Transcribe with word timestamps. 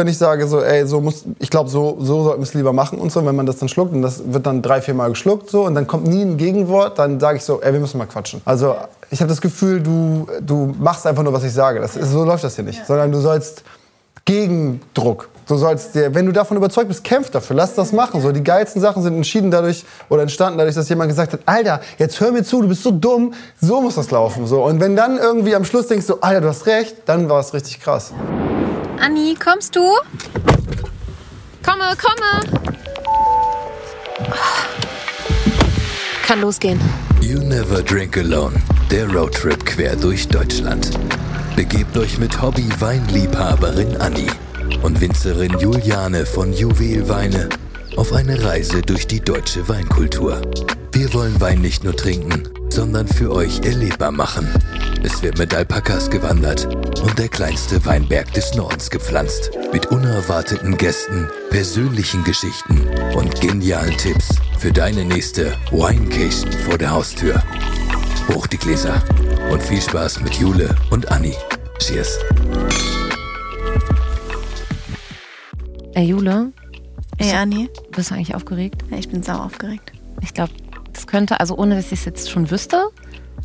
wenn 0.00 0.08
ich 0.08 0.18
sage, 0.18 0.48
so, 0.48 0.62
ey, 0.62 0.86
so 0.86 1.00
muss, 1.00 1.24
ich 1.38 1.50
glaube, 1.50 1.68
so, 1.68 1.98
so 2.00 2.24
sollten 2.24 2.40
wir 2.40 2.46
es 2.46 2.54
lieber 2.54 2.72
machen 2.72 2.98
und 2.98 3.12
so, 3.12 3.24
wenn 3.24 3.36
man 3.36 3.44
das 3.44 3.58
dann 3.58 3.68
schluckt 3.68 3.92
und 3.92 4.02
das 4.02 4.22
wird 4.32 4.46
dann 4.46 4.62
drei, 4.62 4.80
vier 4.80 4.94
Mal 4.94 5.10
geschluckt 5.10 5.50
so 5.50 5.66
und 5.66 5.74
dann 5.74 5.86
kommt 5.86 6.06
nie 6.06 6.22
ein 6.22 6.38
Gegenwort, 6.38 6.98
dann 6.98 7.20
sage 7.20 7.36
ich 7.36 7.44
so, 7.44 7.60
ey, 7.60 7.72
wir 7.72 7.80
müssen 7.80 7.98
mal 7.98 8.06
quatschen. 8.06 8.40
Also 8.46 8.76
ich 9.10 9.20
habe 9.20 9.28
das 9.28 9.40
Gefühl, 9.40 9.82
du, 9.82 10.26
du 10.40 10.74
machst 10.78 11.06
einfach 11.06 11.22
nur, 11.22 11.32
was 11.32 11.44
ich 11.44 11.52
sage. 11.52 11.80
Das 11.80 11.94
so 11.94 12.24
läuft 12.24 12.44
das 12.44 12.56
hier 12.56 12.64
nicht, 12.64 12.86
sondern 12.86 13.12
du 13.12 13.20
sollst 13.20 13.62
Gegendruck. 14.24 15.28
Du 15.46 15.56
sollst 15.56 15.94
dir, 15.96 16.14
wenn 16.14 16.26
du 16.26 16.32
davon 16.32 16.56
überzeugt 16.56 16.88
bist, 16.88 17.02
kämpf 17.02 17.30
dafür, 17.30 17.56
lass 17.56 17.74
das 17.74 17.92
machen. 17.92 18.20
So, 18.20 18.30
die 18.30 18.44
geilsten 18.44 18.80
Sachen 18.80 19.02
sind 19.02 19.16
entschieden 19.16 19.50
dadurch 19.50 19.84
oder 20.08 20.22
entstanden 20.22 20.58
dadurch, 20.58 20.76
dass 20.76 20.88
jemand 20.88 21.08
gesagt 21.08 21.32
hat, 21.32 21.40
Alter, 21.44 21.80
jetzt 21.98 22.20
hör 22.20 22.30
mir 22.30 22.44
zu, 22.44 22.62
du 22.62 22.68
bist 22.68 22.84
so 22.84 22.92
dumm, 22.92 23.34
so 23.60 23.80
muss 23.80 23.96
das 23.96 24.10
laufen. 24.10 24.46
So. 24.46 24.64
Und 24.64 24.80
wenn 24.80 24.94
dann 24.94 25.18
irgendwie 25.18 25.54
am 25.54 25.64
Schluss 25.64 25.88
denkst 25.88 26.06
du, 26.06 26.18
Alter, 26.20 26.40
du 26.40 26.48
hast 26.48 26.66
recht, 26.66 26.96
dann 27.06 27.28
war 27.28 27.40
es 27.40 27.52
richtig 27.52 27.80
krass. 27.80 28.12
Anni, 29.00 29.34
kommst 29.34 29.74
du? 29.74 29.80
Komme, 31.64 31.96
komme! 31.96 32.68
Kann 36.26 36.42
losgehen. 36.42 36.78
You 37.22 37.38
Never 37.40 37.82
Drink 37.82 38.18
Alone, 38.18 38.60
der 38.90 39.10
Roadtrip 39.10 39.64
quer 39.64 39.96
durch 39.96 40.28
Deutschland. 40.28 40.90
Begebt 41.56 41.96
euch 41.96 42.18
mit 42.18 42.42
Hobby-Weinliebhaberin 42.42 43.96
Anni 43.96 44.26
und 44.82 45.00
Winzerin 45.00 45.58
Juliane 45.58 46.26
von 46.26 46.52
Juwelweine 46.52 47.48
auf 47.96 48.12
eine 48.12 48.44
Reise 48.44 48.82
durch 48.82 49.06
die 49.06 49.20
deutsche 49.20 49.66
Weinkultur. 49.66 50.42
Wir 50.92 51.12
wollen 51.14 51.40
Wein 51.40 51.62
nicht 51.62 51.84
nur 51.84 51.96
trinken, 51.96 52.48
sondern 52.70 53.06
für 53.08 53.30
euch 53.32 53.60
erlebbar 53.64 54.12
machen. 54.12 54.48
Es 55.02 55.22
wird 55.22 55.38
mit 55.38 55.54
Alpakas 55.54 56.10
gewandert 56.10 56.66
und 57.02 57.18
der 57.18 57.28
kleinste 57.28 57.84
Weinberg 57.84 58.32
des 58.32 58.54
Nordens 58.54 58.90
gepflanzt. 58.90 59.50
Mit 59.72 59.86
unerwarteten 59.86 60.76
Gästen, 60.76 61.28
persönlichen 61.50 62.22
Geschichten 62.24 62.86
und 63.14 63.40
genialen 63.40 63.96
Tipps 63.96 64.28
für 64.58 64.72
deine 64.72 65.04
nächste 65.04 65.52
Winecation 65.70 66.52
vor 66.52 66.78
der 66.78 66.90
Haustür. 66.90 67.42
Hoch 68.28 68.46
die 68.46 68.58
Gläser 68.58 69.02
und 69.50 69.62
viel 69.62 69.80
Spaß 69.80 70.20
mit 70.20 70.34
Jule 70.34 70.74
und 70.90 71.10
Anni. 71.10 71.34
Cheers. 71.78 72.18
Ey, 75.94 76.04
Jule, 76.06 76.52
Ey, 77.18 77.32
Anni, 77.32 77.68
bist 77.90 78.10
du 78.10 78.14
eigentlich 78.14 78.34
aufgeregt? 78.34 78.82
ja, 78.90 78.96
ich 78.98 79.08
bin 79.08 79.22
sau 79.22 79.34
aufgeregt. 79.34 79.92
Ich 80.22 80.32
glaube, 80.32 80.52
das 81.00 81.06
könnte, 81.06 81.40
also 81.40 81.56
ohne 81.56 81.76
dass 81.76 81.86
ich 81.86 82.00
es 82.00 82.04
jetzt 82.04 82.30
schon 82.30 82.50
wüsste, 82.50 82.90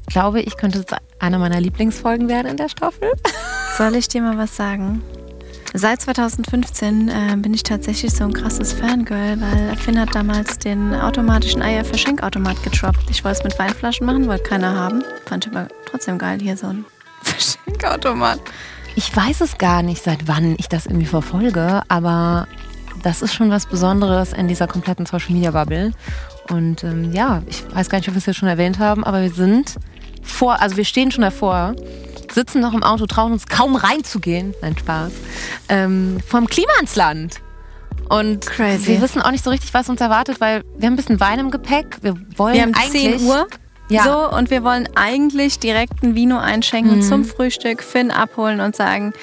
glaube 0.08 0.42
ich, 0.42 0.58
könnte 0.58 0.80
es 0.80 0.86
eine 1.20 1.40
meiner 1.40 1.62
Lieblingsfolgen 1.62 2.28
werden 2.28 2.48
in 2.48 2.58
der 2.58 2.68
Staffel. 2.68 3.12
Soll 3.78 3.96
ich 3.96 4.10
dir 4.10 4.22
mal 4.22 4.38
was 4.38 4.56
sagen? 4.56 5.02
Seit 5.74 6.02
2015 6.02 7.10
äh, 7.10 7.36
bin 7.38 7.54
ich 7.54 7.64
tatsächlich 7.64 8.14
so 8.14 8.26
ein 8.26 8.34
krasses 8.34 8.74
Fangirl, 8.74 9.40
weil 9.40 9.76
Finn 9.78 10.00
hat 10.00 10.14
damals 10.16 10.58
den 10.60 10.94
automatischen 10.94 11.62
Eier-Verschenkautomat 11.62 12.62
getroppt. 12.64 13.10
Ich 13.10 13.24
wollte 13.24 13.40
es 13.40 13.44
mit 13.44 13.60
Weinflaschen 13.60 14.06
machen, 14.06 14.28
wollte 14.28 14.44
keiner 14.44 14.76
haben. 14.76 15.04
Fand 15.26 15.46
ich 15.46 15.52
aber 15.54 15.68
trotzdem 15.86 16.18
geil, 16.18 16.40
hier 16.42 16.58
so 16.58 16.68
ein 16.68 16.86
Verschenkautomat. 17.24 18.40
Ich 18.96 19.14
weiß 19.16 19.42
es 19.42 19.58
gar 19.58 19.82
nicht, 19.82 20.04
seit 20.04 20.28
wann 20.28 20.56
ich 20.58 20.70
das 20.70 20.86
irgendwie 20.86 21.08
verfolge, 21.08 21.84
aber 21.88 22.48
das 23.04 23.22
ist 23.22 23.34
schon 23.34 23.50
was 23.50 23.66
Besonderes 23.66 24.34
in 24.34 24.48
dieser 24.48 24.68
kompletten 24.68 25.06
Social 25.06 25.34
Media 25.34 25.52
Bubble. 25.52 25.92
Und 26.50 26.84
ähm, 26.84 27.12
ja, 27.12 27.42
ich 27.48 27.64
weiß 27.74 27.90
gar 27.90 27.98
nicht, 27.98 28.08
ob 28.08 28.14
wir 28.16 28.20
es 28.20 28.26
jetzt 28.26 28.38
schon 28.38 28.48
erwähnt 28.50 28.80
haben, 28.80 29.04
aber 29.04 29.22
wir 29.22 29.32
sind 29.32 29.76
vor, 30.22 30.62
also 30.62 30.78
wir 30.78 30.86
stehen 30.86 31.12
schon 31.12 31.24
davor, 31.24 31.76
sitzen 32.32 32.60
noch 32.62 32.74
im 32.74 32.84
Auto, 32.84 33.06
trauen 33.06 33.32
uns 33.32 33.48
kaum 33.48 33.76
reinzugehen, 33.76 34.54
nein 34.62 34.78
Spaß, 34.78 35.12
ähm, 35.70 36.18
vom 36.28 36.48
Klima 36.48 36.72
ins 36.82 36.96
Land. 36.96 37.42
Und 38.10 38.46
Crazy. 38.46 38.88
wir 38.88 39.02
wissen 39.02 39.22
auch 39.22 39.32
nicht 39.32 39.44
so 39.44 39.50
richtig, 39.50 39.74
was 39.74 39.90
uns 39.90 40.00
erwartet, 40.02 40.40
weil 40.40 40.64
wir 40.78 40.86
haben 40.86 40.94
ein 40.94 40.98
bisschen 40.98 41.20
Wein 41.20 41.40
im 41.40 41.50
Gepäck. 41.50 41.98
Wir 42.02 42.14
wollen 42.38 42.54
Wir 42.54 42.62
haben 42.62 42.74
eigentlich 42.76 43.18
10 43.20 43.28
Uhr. 43.28 43.48
Ja. 43.90 44.04
So, 44.04 44.36
und 44.36 44.50
wir 44.50 44.64
wollen 44.64 44.90
eigentlich 44.96 45.60
direkt 45.60 46.02
ein 46.04 46.16
Vino 46.16 46.38
einschenken 46.40 46.98
Mhm. 46.98 47.02
zum 47.04 47.24
Frühstück, 47.26 47.84
Finn 47.84 48.10
abholen 48.12 48.60
und 48.60 48.76
sagen, 48.76 49.14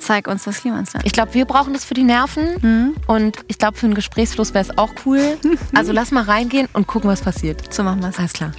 zeig 0.00 0.26
uns 0.26 0.44
das 0.44 0.60
Klimansland. 0.60 1.06
Ich 1.06 1.12
glaube, 1.12 1.34
wir 1.34 1.44
brauchen 1.44 1.72
das 1.72 1.84
für 1.84 1.94
die 1.94 2.02
Nerven. 2.04 2.94
Und 3.06 3.38
ich 3.48 3.58
glaube, 3.58 3.76
für 3.76 3.86
einen 3.86 3.94
Gesprächsfluss 3.94 4.54
wäre 4.54 4.64
es 4.64 4.76
auch 4.78 4.90
cool. 5.06 5.38
Also 5.74 5.92
lass 5.92 6.10
mal 6.10 6.24
reingehen 6.24 6.68
und 6.72 6.86
gucken, 6.86 7.08
was 7.08 7.20
passiert. 7.20 7.72
So 7.72 7.82
machen 7.82 8.00
wir 8.00 8.08
es. 8.08 8.18
Alles 8.18 8.32
klar. 8.32 8.52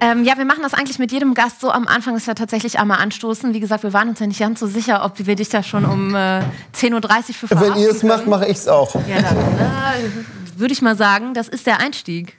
Ähm, 0.00 0.24
ja, 0.24 0.36
wir 0.36 0.44
machen 0.44 0.62
das 0.62 0.74
eigentlich 0.74 0.98
mit 0.98 1.12
jedem 1.12 1.32
Gast 1.34 1.60
so 1.60 1.70
am 1.70 1.86
Anfang, 1.88 2.14
dass 2.14 2.26
wir 2.26 2.34
tatsächlich 2.34 2.78
einmal 2.78 2.98
anstoßen. 2.98 3.54
Wie 3.54 3.60
gesagt, 3.60 3.84
wir 3.84 3.92
waren 3.94 4.08
uns 4.10 4.20
ja 4.20 4.26
nicht 4.26 4.40
ganz 4.40 4.60
so 4.60 4.66
sicher, 4.66 5.04
ob 5.04 5.14
wir 5.18 5.34
dich 5.34 5.48
da 5.48 5.62
schon 5.62 5.84
um 5.86 6.14
äh, 6.14 6.40
10.30 6.76 6.92
Uhr 6.92 7.02
für 7.48 7.60
Wenn 7.60 7.76
ihr 7.76 7.90
es 7.90 8.02
macht, 8.02 8.26
mache 8.26 8.44
ich 8.46 8.58
es 8.58 8.68
auch. 8.68 8.94
Ja, 9.08 9.22
dann 9.22 9.38
äh, 9.38 10.58
würde 10.58 10.72
ich 10.72 10.82
mal 10.82 10.96
sagen, 10.96 11.32
das 11.32 11.48
ist 11.48 11.66
der 11.66 11.80
Einstieg. 11.80 12.36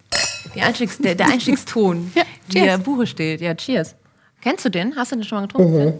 Die 0.54 0.62
Einstiegs, 0.62 1.00
der, 1.00 1.16
der 1.16 1.28
Einstiegston, 1.28 2.12
Ja, 2.54 2.64
der. 2.64 2.78
Buche 2.78 3.08
steht. 3.08 3.42
Ja, 3.42 3.56
cheers. 3.56 3.96
Kennst 4.46 4.64
du 4.64 4.70
den? 4.70 4.96
Hast 4.96 5.12
du 5.12 5.16
den 5.16 5.24
schon 5.24 5.40
mal 5.40 5.48
getrunken? 5.48 5.94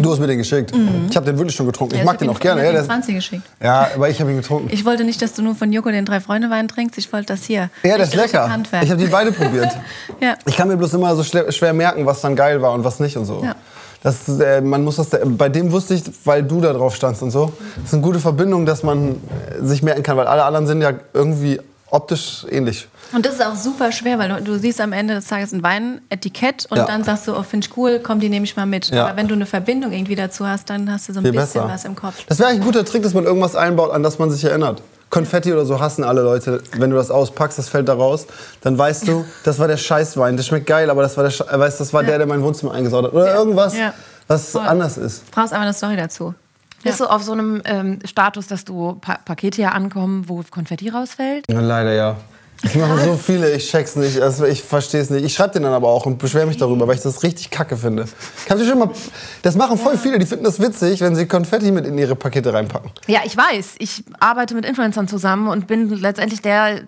Du 0.00 0.12
hast 0.12 0.20
mir 0.20 0.28
den 0.28 0.38
geschickt. 0.38 0.72
Ich 1.10 1.16
habe 1.16 1.26
den 1.26 1.36
wirklich 1.36 1.56
schon 1.56 1.66
getrunken. 1.66 1.96
ich 1.96 2.04
mag 2.04 2.16
den 2.16 2.30
auch 2.30 2.38
gerne. 2.38 2.64
Ja, 2.64 2.70
der, 2.70 2.84
20 2.84 3.12
geschickt. 3.16 3.42
ja, 3.60 3.88
aber 3.92 4.08
ich 4.08 4.20
habe 4.20 4.30
ihn 4.30 4.36
getrunken. 4.36 4.68
Ich 4.70 4.84
wollte 4.84 5.02
nicht, 5.02 5.20
dass 5.20 5.32
du 5.32 5.42
nur 5.42 5.56
von 5.56 5.72
Joko 5.72 5.90
den 5.90 6.04
Drei-Freunde-Wein 6.04 6.68
trinkst. 6.68 6.96
Ich 6.96 7.12
wollte 7.12 7.26
das 7.26 7.42
hier. 7.42 7.68
Ja, 7.82 7.98
das 7.98 8.10
ist 8.10 8.14
lecker. 8.14 8.48
Handwerk. 8.48 8.84
Ich 8.84 8.90
habe 8.92 9.02
die 9.02 9.08
beide 9.08 9.32
probiert. 9.32 9.68
Ja. 10.20 10.36
Ich 10.46 10.54
kann 10.54 10.68
mir 10.68 10.76
bloß 10.76 10.92
immer 10.94 11.16
so 11.16 11.24
schwer 11.24 11.72
merken, 11.72 12.04
was 12.04 12.20
dann 12.20 12.36
geil 12.36 12.60
war 12.60 12.72
und 12.72 12.84
was 12.84 13.00
nicht 13.00 13.16
und 13.16 13.24
so. 13.24 13.42
Ja. 13.42 13.56
Das, 14.02 14.28
äh, 14.28 14.60
man 14.60 14.84
muss 14.84 14.96
das, 14.96 15.08
bei 15.24 15.48
dem 15.48 15.72
wusste 15.72 15.94
ich, 15.94 16.02
weil 16.24 16.42
du 16.42 16.60
da 16.60 16.74
drauf 16.74 16.94
standst 16.94 17.22
und 17.22 17.30
so. 17.30 17.54
Das 17.76 17.86
ist 17.86 17.94
eine 17.94 18.02
gute 18.02 18.20
Verbindung, 18.20 18.66
dass 18.66 18.82
man 18.82 19.12
äh, 19.12 19.64
sich 19.64 19.82
merken 19.82 20.02
kann, 20.02 20.18
weil 20.18 20.26
alle 20.26 20.44
anderen 20.44 20.66
sind 20.66 20.82
ja 20.82 20.92
irgendwie 21.14 21.58
optisch 21.90 22.44
ähnlich. 22.50 22.86
Und 23.12 23.26
das 23.26 23.34
ist 23.34 23.44
auch 23.44 23.56
super 23.56 23.90
schwer, 23.92 24.18
weil 24.18 24.28
du, 24.28 24.42
du 24.42 24.58
siehst 24.58 24.80
am 24.80 24.92
Ende 24.92 25.14
des 25.14 25.26
Tages 25.26 25.52
ein 25.52 25.62
Weinetikett 25.62 26.66
und 26.70 26.78
Ja. 26.78 26.84
dann 26.84 27.02
sagst 27.04 27.26
du, 27.28 27.36
oh, 27.36 27.42
finde 27.42 27.66
ich 27.68 27.76
cool, 27.76 28.00
komm, 28.02 28.20
die 28.20 28.28
nehme 28.28 28.44
ich 28.44 28.56
mal 28.56 28.66
mit. 28.66 28.90
Ja. 28.90 29.06
Aber 29.06 29.16
wenn 29.16 29.26
du 29.28 29.34
eine 29.34 29.46
Verbindung 29.46 29.92
irgendwie 29.92 30.14
dazu 30.14 30.46
hast, 30.46 30.70
dann 30.70 30.90
hast 30.90 31.08
du 31.08 31.12
so 31.12 31.20
ein 31.20 31.24
Viel 31.24 31.32
bisschen 31.32 31.62
besser. 31.62 31.68
was 31.74 31.84
im 31.84 31.96
Kopf. 31.96 32.24
Das 32.28 32.38
wäre 32.38 32.48
eigentlich 32.50 32.60
ein 32.62 32.66
guter 32.66 32.84
Trick, 32.84 33.02
dass 33.02 33.14
man 33.14 33.24
irgendwas 33.24 33.56
einbaut, 33.56 33.90
an 33.92 34.02
das 34.02 34.18
man 34.18 34.30
sich 34.30 34.44
erinnert. 34.44 34.82
Konfetti 35.10 35.52
oder 35.52 35.66
so 35.66 35.80
hassen 35.80 36.04
alle 36.04 36.22
Leute. 36.22 36.62
Wenn 36.76 36.90
du 36.90 36.96
das 36.96 37.10
auspackst, 37.10 37.58
das 37.58 37.68
fällt 37.68 37.88
da 37.88 37.94
raus, 37.94 38.28
dann 38.60 38.78
weißt 38.78 39.08
du, 39.08 39.24
das 39.42 39.58
war 39.58 39.66
der 39.66 39.76
Scheißwein. 39.76 40.36
Der 40.36 40.44
schmeckt 40.44 40.66
geil, 40.68 40.88
aber 40.88 41.02
das 41.02 41.16
war 41.16 41.24
der, 41.24 41.32
Sche- 41.32 41.58
weißt, 41.58 41.80
das 41.80 41.92
war 41.92 42.04
der, 42.04 42.18
der 42.18 42.28
mein 42.28 42.42
Wohnzimmer 42.42 42.72
eingesaut 42.74 43.06
hat. 43.06 43.12
Oder 43.12 43.34
irgendwas, 43.34 43.76
Ja. 43.76 43.92
was 44.28 44.52
Voll. 44.52 44.60
anders 44.64 44.96
ist. 44.98 45.22
Du 45.26 45.30
brauchst 45.32 45.52
einfach 45.52 45.62
eine 45.64 45.72
Story 45.74 45.96
dazu. 45.96 46.34
Bist 46.84 47.00
du 47.00 47.06
auf 47.06 47.24
so 47.24 47.32
einem 47.32 47.60
ähm, 47.64 47.98
Status, 48.04 48.46
dass 48.46 48.64
du 48.64 48.98
pa 49.00 49.18
Pakete 49.24 49.60
ja 49.60 49.70
ankommen, 49.72 50.28
wo 50.28 50.42
Konfetti 50.48 50.88
rausfällt? 50.90 51.44
Ja, 51.50 51.60
leider 51.60 51.92
ja. 51.92 52.16
Ich 52.62 52.74
mache 52.74 53.04
so 53.04 53.16
viele, 53.16 53.52
ich 53.52 53.70
check's 53.70 53.96
nicht, 53.96 54.20
also 54.20 54.44
ich 54.44 54.62
verstehe 54.62 55.00
es 55.00 55.08
nicht. 55.08 55.24
Ich 55.24 55.32
schreibe 55.32 55.54
den 55.54 55.62
dann 55.62 55.72
aber 55.72 55.88
auch 55.88 56.04
und 56.04 56.18
beschwere 56.18 56.46
mich 56.46 56.58
darüber, 56.58 56.86
weil 56.86 56.96
ich 56.96 57.00
das 57.00 57.22
richtig 57.22 57.50
kacke 57.50 57.76
finde. 57.76 58.04
Kannst 58.46 58.64
du 58.64 58.68
schon 58.68 58.78
mal, 58.78 58.90
das 59.42 59.56
machen 59.56 59.78
voll 59.78 59.96
viele, 59.96 60.18
die 60.18 60.26
finden 60.26 60.44
das 60.44 60.60
witzig, 60.60 61.00
wenn 61.00 61.16
sie 61.16 61.26
Konfetti 61.26 61.70
mit 61.70 61.86
in 61.86 61.96
ihre 61.96 62.16
Pakete 62.16 62.52
reinpacken. 62.52 62.90
Ja, 63.06 63.20
ich 63.24 63.36
weiß. 63.36 63.76
Ich 63.78 64.04
arbeite 64.18 64.54
mit 64.54 64.66
Influencern 64.66 65.08
zusammen 65.08 65.48
und 65.48 65.66
bin 65.66 65.88
letztendlich 65.88 66.42
der. 66.42 66.82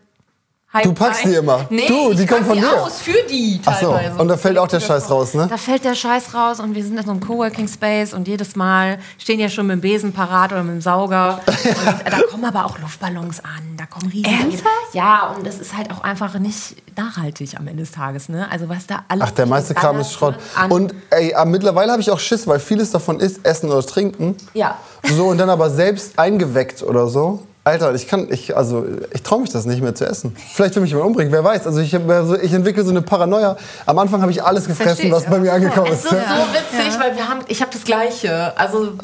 Du 0.83 0.95
packst 0.95 1.25
die 1.25 1.35
immer. 1.35 1.67
Nee, 1.69 1.87
Du, 1.87 2.15
die 2.15 2.23
ich 2.23 2.29
kommen 2.29 2.45
von 2.47 2.55
die 2.55 2.61
dir. 2.63 2.83
aus 2.83 3.01
für 3.01 3.13
die 3.29 3.61
Ach 3.67 3.79
so, 3.79 3.93
teilweise. 3.93 4.19
und 4.21 4.29
da 4.29 4.37
fällt 4.39 4.57
auch 4.57 4.69
der 4.69 4.81
Scheiß 4.81 5.11
raus, 5.11 5.35
ne? 5.35 5.47
Da 5.51 5.59
fällt 5.59 5.85
der 5.85 5.95
Scheiß 5.95 6.33
raus 6.35 6.61
und 6.61 6.75
wir 6.75 6.83
sind 6.83 6.97
in 6.97 7.05
so 7.05 7.11
einem 7.11 7.21
Coworking 7.21 7.69
Space 7.69 8.15
und 8.15 8.27
jedes 8.27 8.57
Mal 8.57 8.99
stehen 9.19 9.39
ja 9.39 9.51
schon 9.51 9.67
mit 9.67 9.75
dem 9.75 9.81
Besen 9.83 10.13
parat 10.15 10.51
oder 10.53 10.63
mit 10.63 10.75
dem 10.77 10.81
Sauger. 10.81 11.41
Und 11.47 12.11
da 12.13 12.21
kommen 12.31 12.45
aber 12.47 12.65
auch 12.65 12.79
Luftballons 12.79 13.41
an, 13.41 13.77
da 13.77 13.85
kommen 13.87 14.11
riesige. 14.11 14.31
Ernsthaft? 14.35 14.95
Ja, 14.95 15.35
und 15.37 15.47
das 15.47 15.59
ist 15.59 15.77
halt 15.77 15.91
auch 15.91 16.03
einfach 16.03 16.39
nicht 16.39 16.77
nachhaltig 16.97 17.55
am 17.59 17.67
Ende 17.69 17.83
des 17.83 17.93
Tages, 17.93 18.29
ne? 18.31 18.51
Also 18.51 18.69
was 18.69 18.87
da 18.87 19.05
alles. 19.09 19.25
Ach, 19.27 19.31
der 19.33 19.47
meiste 19.47 19.75
Kram 19.75 19.99
ist 20.01 20.13
Schrott. 20.13 20.37
Und 20.71 20.95
ey, 21.11 21.35
aber 21.35 21.51
mittlerweile 21.51 21.93
habe 21.93 22.01
ich 22.01 22.11
auch 22.11 22.19
Schiss, 22.21 22.47
weil 22.47 22.59
vieles 22.61 22.91
davon 22.91 23.21
ist 23.21 23.45
Essen 23.45 23.71
oder 23.71 23.83
Trinken. 23.85 24.37
Ja. 24.55 24.79
So 25.17 25.27
und 25.27 25.39
dann 25.39 25.51
aber 25.51 25.69
selbst 25.71 26.19
eingeweckt 26.19 26.83
oder 26.83 27.09
so. 27.09 27.43
Alter, 27.65 27.95
ich 27.95 28.09
kann, 28.09 28.27
ich, 28.29 28.57
also, 28.57 28.85
ich 29.13 29.23
traue 29.23 29.43
mich 29.43 29.51
das 29.51 29.67
nicht 29.67 29.81
mehr 29.81 29.95
zu 29.95 30.05
essen. 30.05 30.35
Vielleicht 30.53 30.75
will 30.75 30.83
mich 30.83 30.91
jemand 30.91 31.07
umbringen, 31.07 31.33
wer 31.33 31.45
weiß. 31.45 31.65
Also 31.69 31.81
ich, 31.81 31.95
hab 31.95 32.03
so, 32.27 32.37
ich 32.37 32.53
entwickle 32.53 32.83
so 32.83 32.91
eine 32.91 33.03
Paranoia. 33.03 33.57
Am 33.87 33.99
Anfang 34.01 34.21
habe 34.21 34.33
ich 34.33 34.43
alles 34.43 34.67
gefressen, 34.67 35.07
ich, 35.07 35.13
was 35.13 35.27
bei 35.27 35.39
mir 35.39 35.53
angekommen 35.53 35.93
Es 35.93 36.05
ist. 36.05 36.07
ist 36.07 36.11
so 36.11 36.17
witzig, 36.19 36.99
weil 36.99 37.15
wir 37.15 37.29
haben, 37.29 37.43
ich 37.47 37.61
habe 37.61 37.71
das 37.73 37.85
Gleiche. 37.85 38.59
Also 38.59 38.95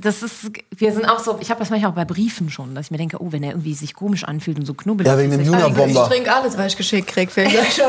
das 0.00 0.22
ist, 0.22 0.50
wir 0.74 0.92
sind 0.92 1.04
auch 1.04 1.18
so, 1.18 1.36
ich 1.40 1.50
habe 1.50 1.60
das 1.60 1.68
manchmal 1.68 1.90
auch 1.90 1.94
bei 1.94 2.06
Briefen 2.06 2.48
schon, 2.48 2.74
dass 2.74 2.86
ich 2.86 2.90
mir 2.90 2.96
denke, 2.96 3.20
oh, 3.20 3.26
wenn 3.30 3.42
er 3.42 3.50
irgendwie 3.50 3.74
sich 3.74 3.94
komisch 3.94 4.24
anfühlt 4.24 4.58
und 4.58 4.64
so 4.64 4.72
knubbelig. 4.72 5.12
Ja, 5.12 5.18
wegen 5.18 5.30
dem 5.30 5.42
Juna-Bomber. 5.42 6.04
Ich 6.04 6.08
trinke 6.08 6.34
alles, 6.34 6.56
was 6.56 6.66
ich 6.68 6.76
geschickt 6.78 7.08
krieg. 7.08 7.30
Phil. 7.30 7.46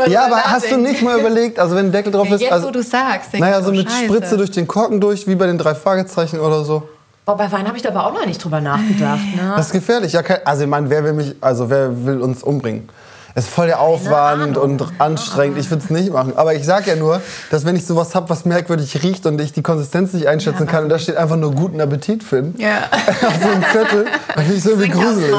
Ja, 0.08 0.26
aber 0.26 0.44
hast 0.44 0.70
du 0.70 0.76
nicht 0.76 1.02
mal 1.02 1.18
überlegt, 1.18 1.60
also 1.60 1.78
wenn 1.78 1.86
ein 1.86 1.92
Deckel 1.94 2.12
drauf 2.12 2.30
ist, 2.30 2.42
Jetzt, 2.42 2.52
also, 2.52 2.68
wo 2.68 2.72
du 2.72 2.84
sagst, 2.84 3.34
naja, 3.36 3.62
so 3.62 3.70
oh, 3.70 3.74
mit 3.74 3.90
Scheiße. 3.90 4.06
Spritze 4.06 4.36
durch 4.36 4.52
den 4.52 4.68
Korken 4.68 5.00
durch, 5.00 5.28
wie 5.28 5.36
bei 5.36 5.48
den 5.48 5.58
drei 5.58 5.76
Fragezeichen 5.76 6.42
oder 6.42 6.66
so. 6.66 6.90
Boah, 7.26 7.38
bei 7.38 7.52
Wein 7.52 7.68
habe 7.68 7.78
ich 7.78 7.84
da 7.84 7.90
aber 7.90 8.08
auch 8.08 8.14
noch 8.14 8.26
nicht 8.26 8.44
drüber 8.44 8.60
nachgedacht. 8.62 9.20
Ne? 9.36 9.54
Das 9.56 9.68
ist 9.68 9.72
gefährlich. 9.72 10.14
Ja, 10.14 10.22
also 10.46 10.64
ich 10.64 10.70
meine, 10.70 10.90
wer 10.90 11.04
will 11.04 11.14
mich, 11.14 11.36
also 11.42 11.70
wer 11.70 12.06
will 12.06 12.22
uns 12.22 12.42
umbringen? 12.44 12.90
Es 13.36 13.46
ist 13.46 13.54
voll 13.54 13.68
der 13.68 13.80
Aufwand 13.80 14.58
und 14.58 14.84
anstrengend. 14.98 15.60
Ich 15.60 15.70
würde 15.70 15.84
es 15.84 15.90
nicht 15.92 16.12
machen. 16.12 16.34
Aber 16.36 16.56
ich 16.56 16.66
sag 16.66 16.88
ja 16.88 16.96
nur, 16.96 17.22
dass 17.52 17.64
wenn 17.64 17.76
ich 17.76 17.86
sowas 17.86 18.16
hab, 18.16 18.30
was 18.32 18.44
merkwürdig 18.46 19.04
riecht 19.04 19.28
und 19.28 19.40
ich 19.40 19.54
die 19.54 19.62
Konsistenz 19.62 20.14
nicht 20.14 20.28
einschätzen 20.28 20.66
kann 20.66 20.84
und 20.86 20.90
da 20.90 20.98
steht 20.98 21.16
einfach 21.16 21.36
nur 21.36 21.52
guten 21.54 21.80
Appetit 21.80 22.24
finden 22.24 22.60
Ja. 22.60 22.80
auf 22.92 23.34
so 23.42 23.48
einem 23.50 23.64
Zettel, 23.72 24.06
dann 24.36 24.44
finde 24.44 24.58
ich 24.58 24.64
so 24.64 24.72
irgendwie 24.72 24.90
gruselig. 24.90 25.36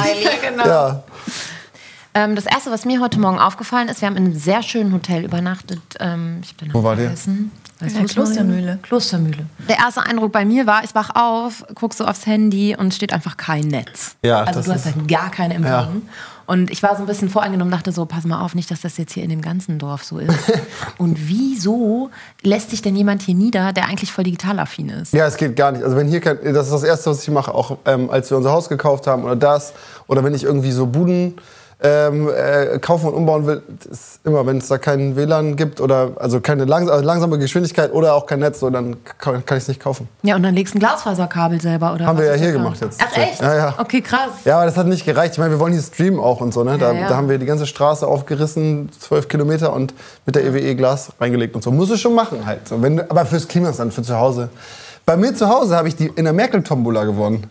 genau. 0.48 0.64
Ja. 0.66 1.02
Ähm, 2.14 2.34
das 2.34 2.46
erste, 2.46 2.70
was 2.70 2.84
mir 2.84 3.00
heute 3.00 3.20
Morgen 3.20 3.38
aufgefallen 3.38 3.88
ist, 3.88 4.00
wir 4.00 4.08
haben 4.08 4.16
in 4.16 4.24
einem 4.26 4.34
sehr 4.38 4.62
schönen 4.62 4.92
Hotel 4.92 5.24
übernachtet. 5.24 5.80
Ähm, 6.00 6.38
ich 6.42 6.50
hab 6.50 6.58
den 6.58 6.68
Namen 6.68 6.80
Wo 6.80 6.84
war 6.84 6.96
der? 6.96 7.04
vergessen. 7.06 7.52
Weißt 7.78 7.92
In 7.96 7.98
der 7.98 8.02
du's 8.02 8.16
noch? 8.16 8.24
Klostermühle. 8.24 8.78
Klostermühle. 8.82 9.46
Der 9.68 9.78
erste 9.78 10.02
Eindruck 10.02 10.32
bei 10.32 10.44
mir 10.44 10.66
war, 10.66 10.82
ich 10.84 10.94
wach 10.94 11.10
auf, 11.14 11.64
guck 11.74 11.94
so 11.94 12.04
aufs 12.04 12.26
Handy 12.26 12.76
und 12.76 12.88
es 12.88 12.96
steht 12.96 13.12
einfach 13.12 13.36
kein 13.36 13.68
Netz. 13.68 14.16
Ja, 14.24 14.40
also 14.42 14.58
das 14.58 14.66
du 14.66 14.72
hast 14.72 14.86
ist- 14.86 14.96
halt 14.96 15.08
gar 15.08 15.30
keine 15.30 15.54
Empfang. 15.54 16.02
Und 16.46 16.72
ich 16.72 16.82
war 16.82 16.96
so 16.96 17.04
ein 17.04 17.06
bisschen 17.06 17.30
voreingenommen, 17.30 17.70
dachte 17.70 17.92
so, 17.92 18.06
pass 18.06 18.24
mal 18.24 18.40
auf, 18.44 18.56
nicht, 18.56 18.68
dass 18.72 18.80
das 18.80 18.96
jetzt 18.96 19.12
hier 19.12 19.22
in 19.22 19.30
dem 19.30 19.40
ganzen 19.40 19.78
Dorf 19.78 20.02
so 20.02 20.18
ist. 20.18 20.34
und 20.98 21.28
wieso 21.28 22.10
lässt 22.42 22.70
sich 22.70 22.82
denn 22.82 22.96
jemand 22.96 23.22
hier 23.22 23.36
nieder, 23.36 23.72
der 23.72 23.84
eigentlich 23.86 24.10
voll 24.10 24.24
digital 24.24 24.58
affin 24.58 24.88
ist? 24.88 25.12
Ja, 25.12 25.26
es 25.26 25.36
geht 25.36 25.54
gar 25.54 25.70
nicht. 25.70 25.84
Also 25.84 25.96
wenn 25.96 26.08
hier 26.08 26.20
kein, 26.20 26.38
das 26.52 26.66
ist 26.66 26.72
das 26.72 26.82
Erste, 26.82 27.10
was 27.10 27.22
ich 27.22 27.30
mache, 27.30 27.54
auch 27.54 27.78
ähm, 27.86 28.10
als 28.10 28.30
wir 28.30 28.36
unser 28.36 28.50
Haus 28.50 28.68
gekauft 28.68 29.06
haben 29.06 29.22
oder 29.22 29.36
das. 29.36 29.72
Oder 30.08 30.24
wenn 30.24 30.34
ich 30.34 30.42
irgendwie 30.42 30.72
so 30.72 30.86
Buden 30.86 31.36
ähm, 31.82 32.28
äh, 32.28 32.78
kaufen 32.78 33.08
und 33.08 33.14
umbauen 33.14 33.46
will, 33.46 33.62
ist 33.90 34.20
immer, 34.24 34.44
wenn 34.46 34.58
es 34.58 34.68
da 34.68 34.76
keinen 34.78 35.16
WLAN 35.16 35.56
gibt 35.56 35.80
oder 35.80 36.10
also 36.16 36.40
keine 36.40 36.64
langs 36.64 36.90
also 36.90 37.04
langsame 37.04 37.38
Geschwindigkeit 37.38 37.92
oder 37.92 38.14
auch 38.14 38.26
kein 38.26 38.40
Netz, 38.40 38.60
so, 38.60 38.68
dann 38.68 38.96
kann, 39.18 39.44
kann 39.46 39.56
ich 39.56 39.64
es 39.64 39.68
nicht 39.68 39.80
kaufen. 39.80 40.08
Ja, 40.22 40.36
und 40.36 40.42
dann 40.42 40.54
legst 40.54 40.74
du 40.74 40.78
ein 40.78 40.80
Glasfaserkabel 40.80 41.60
selber, 41.60 41.94
oder 41.94 42.06
Haben 42.06 42.18
wir 42.18 42.26
ja 42.26 42.34
hier 42.34 42.52
gemacht 42.52 42.80
jetzt. 42.80 43.00
Ach 43.02 43.16
echt? 43.16 43.40
Ja, 43.40 43.56
ja. 43.56 43.74
Okay, 43.78 44.02
krass. 44.02 44.30
Ja, 44.44 44.56
aber 44.56 44.66
das 44.66 44.76
hat 44.76 44.86
nicht 44.86 45.04
gereicht. 45.04 45.32
Ich 45.32 45.38
meine, 45.38 45.52
wir 45.52 45.58
wollen 45.58 45.72
hier 45.72 45.82
streamen 45.82 46.20
auch 46.20 46.40
und 46.40 46.52
so. 46.52 46.64
Ne? 46.64 46.76
Da, 46.76 46.92
Ja, 46.92 47.00
ja. 47.00 47.08
da 47.08 47.16
haben 47.16 47.28
wir 47.28 47.38
die 47.38 47.46
ganze 47.46 47.66
Straße 47.66 48.06
aufgerissen, 48.06 48.90
zwölf 48.98 49.28
Kilometer 49.28 49.72
und 49.72 49.94
mit 50.26 50.34
der 50.34 50.44
EWE 50.44 50.74
Glas 50.74 51.12
reingelegt 51.18 51.54
und 51.54 51.62
so. 51.62 51.70
Muss 51.70 51.90
es 51.90 52.00
schon 52.00 52.14
machen 52.14 52.44
halt. 52.44 52.68
So, 52.68 52.82
wenn, 52.82 53.00
aber 53.00 53.24
fürs 53.24 53.48
Klimastand, 53.48 53.94
für 53.94 54.02
zu 54.02 54.16
Hause. 54.16 54.50
Bei 55.06 55.16
mir 55.16 55.34
zu 55.34 55.48
Hause 55.48 55.76
habe 55.76 55.88
ich 55.88 55.96
die 55.96 56.06
in 56.14 56.24
der 56.24 56.32
Merkel-Tombola 56.34 57.04
gewonnen. 57.04 57.44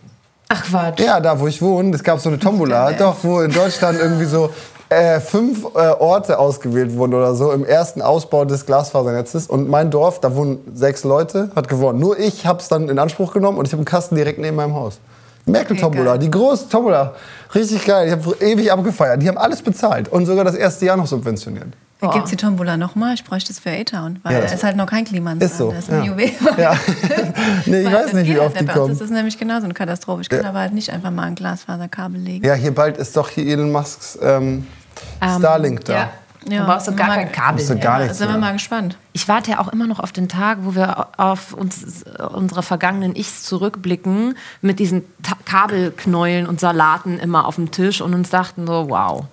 Ach 0.52 0.64
Quatsch. 0.64 0.98
Ja, 1.00 1.20
da 1.20 1.38
wo 1.38 1.46
ich 1.46 1.62
wohne, 1.62 1.94
es 1.94 2.02
gab 2.02 2.18
so 2.18 2.28
eine 2.28 2.38
Tombola, 2.38 2.92
doch, 2.92 3.16
wo 3.22 3.40
in 3.40 3.52
Deutschland 3.52 4.00
irgendwie 4.00 4.24
so 4.24 4.50
äh, 4.88 5.20
fünf 5.20 5.64
äh, 5.76 5.90
Orte 5.90 6.40
ausgewählt 6.40 6.96
wurden 6.96 7.14
oder 7.14 7.36
so 7.36 7.52
im 7.52 7.64
ersten 7.64 8.02
Ausbau 8.02 8.44
des 8.44 8.66
Glasfasernetzes. 8.66 9.46
Und 9.46 9.68
mein 9.68 9.92
Dorf, 9.92 10.18
da 10.20 10.34
wohnen 10.34 10.58
sechs 10.74 11.04
Leute, 11.04 11.50
hat 11.54 11.68
gewonnen. 11.68 12.00
Nur 12.00 12.18
ich 12.18 12.46
habe 12.46 12.58
es 12.58 12.66
dann 12.66 12.88
in 12.88 12.98
Anspruch 12.98 13.32
genommen 13.32 13.58
und 13.58 13.68
ich 13.68 13.72
habe 13.72 13.78
einen 13.78 13.84
Kasten 13.84 14.16
direkt 14.16 14.40
neben 14.40 14.56
meinem 14.56 14.74
Haus. 14.74 14.98
Merkel-Tombola, 15.46 16.18
die 16.18 16.30
große 16.30 16.68
Tombola. 16.68 17.14
Richtig 17.54 17.86
geil. 17.86 18.08
Ich 18.08 18.12
habe 18.12 18.44
ewig 18.44 18.72
abgefeiert. 18.72 19.22
Die 19.22 19.28
haben 19.28 19.38
alles 19.38 19.62
bezahlt 19.62 20.08
und 20.08 20.26
sogar 20.26 20.44
das 20.44 20.56
erste 20.56 20.84
Jahr 20.84 20.96
noch 20.96 21.06
subventioniert. 21.06 21.68
Wie 22.00 22.08
gibt's 22.08 22.30
die 22.30 22.36
Tombola 22.36 22.76
nochmal? 22.76 23.14
Ich 23.14 23.24
bräuchte 23.24 23.52
es 23.52 23.58
für 23.58 23.70
A-Town, 23.70 24.20
weil 24.22 24.32
Ja, 24.32 24.38
da 24.40 24.44
das- 24.46 24.54
ist 24.54 24.64
halt 24.64 24.76
noch 24.76 24.86
kein 24.86 25.04
Klimaanlage. 25.04 25.44
Ist 25.44 25.58
so, 25.58 25.70
Das 25.70 25.84
ist 25.84 25.90
ein 25.90 26.04
ja. 26.04 26.10
Juwel. 26.10 26.30
Ja. 26.58 26.74
nee, 27.66 27.82
ich 27.82 27.92
weiß 27.92 28.12
nicht, 28.14 28.28
wie 28.30 28.38
oft 28.38 28.58
die 28.58 28.64
Bei 28.64 28.72
uns 28.72 28.80
kommen. 28.80 28.92
ist 28.92 29.00
das 29.00 29.10
nämlich 29.10 29.38
genauso 29.38 29.64
eine 29.64 29.74
Katastrophe. 29.74 30.22
Ich 30.22 30.28
kann 30.28 30.42
Ja. 30.42 30.48
aber 30.50 30.60
halt 30.60 30.72
nicht 30.72 30.90
einfach 30.90 31.10
mal 31.10 31.24
ein 31.24 31.34
Glasfaserkabel 31.34 32.20
legen. 32.20 32.44
Ja, 32.46 32.54
hier 32.54 32.74
bald 32.74 32.96
ist 32.96 33.16
doch 33.16 33.28
hier 33.28 33.46
Elon 33.46 33.70
Musks 33.72 34.18
ähm, 34.22 34.66
Starlink 35.38 35.84
da. 35.84 35.92
Ja. 35.92 36.10
Du 36.46 36.64
brauchst 36.64 36.88
du 36.88 36.94
gar 36.94 37.08
mal- 37.08 37.16
kein 37.16 37.32
Kabel 37.32 37.62
mehr. 37.66 37.76
gar 37.76 37.98
Da 37.98 38.04
nichts 38.04 38.18
sind 38.18 38.30
wir 38.32 38.38
mal 38.38 38.54
gespannt. 38.54 38.96
Ich 39.12 39.28
warte 39.28 39.50
ja 39.50 39.60
auch 39.60 39.68
immer 39.68 39.86
noch 39.86 40.00
auf 40.00 40.10
den 40.10 40.26
Tag, 40.26 40.58
wo 40.62 40.74
wir 40.74 41.08
auf 41.18 41.52
uns, 41.52 42.02
unsere 42.34 42.62
vergangenen 42.62 43.14
Ichs 43.14 43.42
zurückblicken 43.42 44.36
mit 44.62 44.78
diesen 44.78 45.02
Ta 45.22 45.34
Kabelknäueln 45.44 46.46
und 46.46 46.58
Salaten 46.58 47.18
immer 47.18 47.46
auf 47.46 47.56
dem 47.56 47.70
Tisch 47.70 48.00
und 48.00 48.14
uns 48.14 48.30
dachten 48.30 48.66
so, 48.66 48.88
wow, 48.88 49.24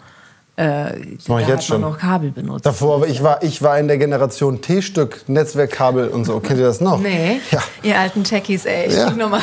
äh, 0.58 0.86
mach 0.86 0.90
da 0.90 0.94
ich 0.94 1.08
jetzt 1.08 1.30
hat 1.30 1.48
man 1.48 1.62
schon. 1.62 1.82
noch 1.82 1.98
Kabel 2.00 2.32
benutzt. 2.32 2.66
Davor, 2.66 2.96
aber 2.96 3.08
ich 3.08 3.22
war, 3.24 3.44
ich 3.44 3.62
war 3.62 3.78
in 3.78 3.88
der 3.88 3.98
Generation 4.00 4.60
T-Stück, 4.62 5.22
Netzwerkkabel 5.28 6.08
und 6.08 6.26
so. 6.26 6.40
Kennt 6.40 6.60
ihr 6.60 6.66
das 6.66 6.82
noch? 6.82 7.00
Nee. 7.00 7.40
Ja. 7.52 7.60
Ihr 7.84 8.00
alten 8.00 8.24
Techies, 8.24 8.66
ey. 8.66 8.88
Ich 8.88 8.96
Ja. 8.96 9.12
nochmal 9.12 9.42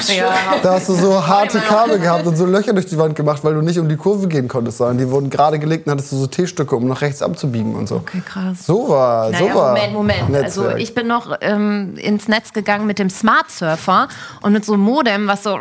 Da 0.62 0.72
hast 0.74 0.88
du 0.88 0.94
so 0.94 1.24
harte 1.26 1.60
Kabel 1.60 1.98
gehabt 2.00 2.26
und 2.26 2.36
so 2.36 2.44
Löcher 2.46 2.72
durch 2.72 2.86
die 2.86 2.98
Wand 2.98 3.14
gemacht, 3.14 3.44
weil 3.44 3.54
du 3.54 3.60
nicht 3.62 3.78
um 3.78 3.88
die 3.88 3.96
Kurve 3.96 4.26
gehen 4.28 4.48
konntest, 4.48 4.78
sondern 4.78 4.98
die 4.98 5.08
wurden 5.08 5.30
gerade 5.30 5.58
gelegt 5.60 5.86
und 5.86 5.92
hattest 5.92 6.10
du 6.12 6.16
so 6.16 6.26
T-Stücke, 6.26 6.74
um 6.74 6.88
nach 6.88 7.00
rechts 7.00 7.22
abzubiegen 7.22 7.74
und 7.76 7.86
so. 7.88 7.96
Okay, 7.96 8.20
krass. 8.26 8.66
So 8.66 8.88
war, 8.88 9.32
so 9.32 9.44
Naja, 9.44 9.54
war 9.54 9.68
Moment, 9.74 9.92
Moment. 9.92 10.44
Also 10.44 10.62
Netzwerk. 10.62 10.80
ich 10.80 10.94
bin 10.94 11.06
noch 11.06 11.36
ähm, 11.40 11.94
ins 11.96 12.26
Netz 12.28 12.52
gegangen 12.52 12.86
mit 12.86 12.98
dem 12.98 13.08
Smart 13.08 13.50
Surfer 13.50 14.08
und 14.42 14.52
mit 14.52 14.64
so 14.64 14.72
einem 14.74 14.82
Modem, 14.82 15.28
was 15.28 15.44
so 15.44 15.54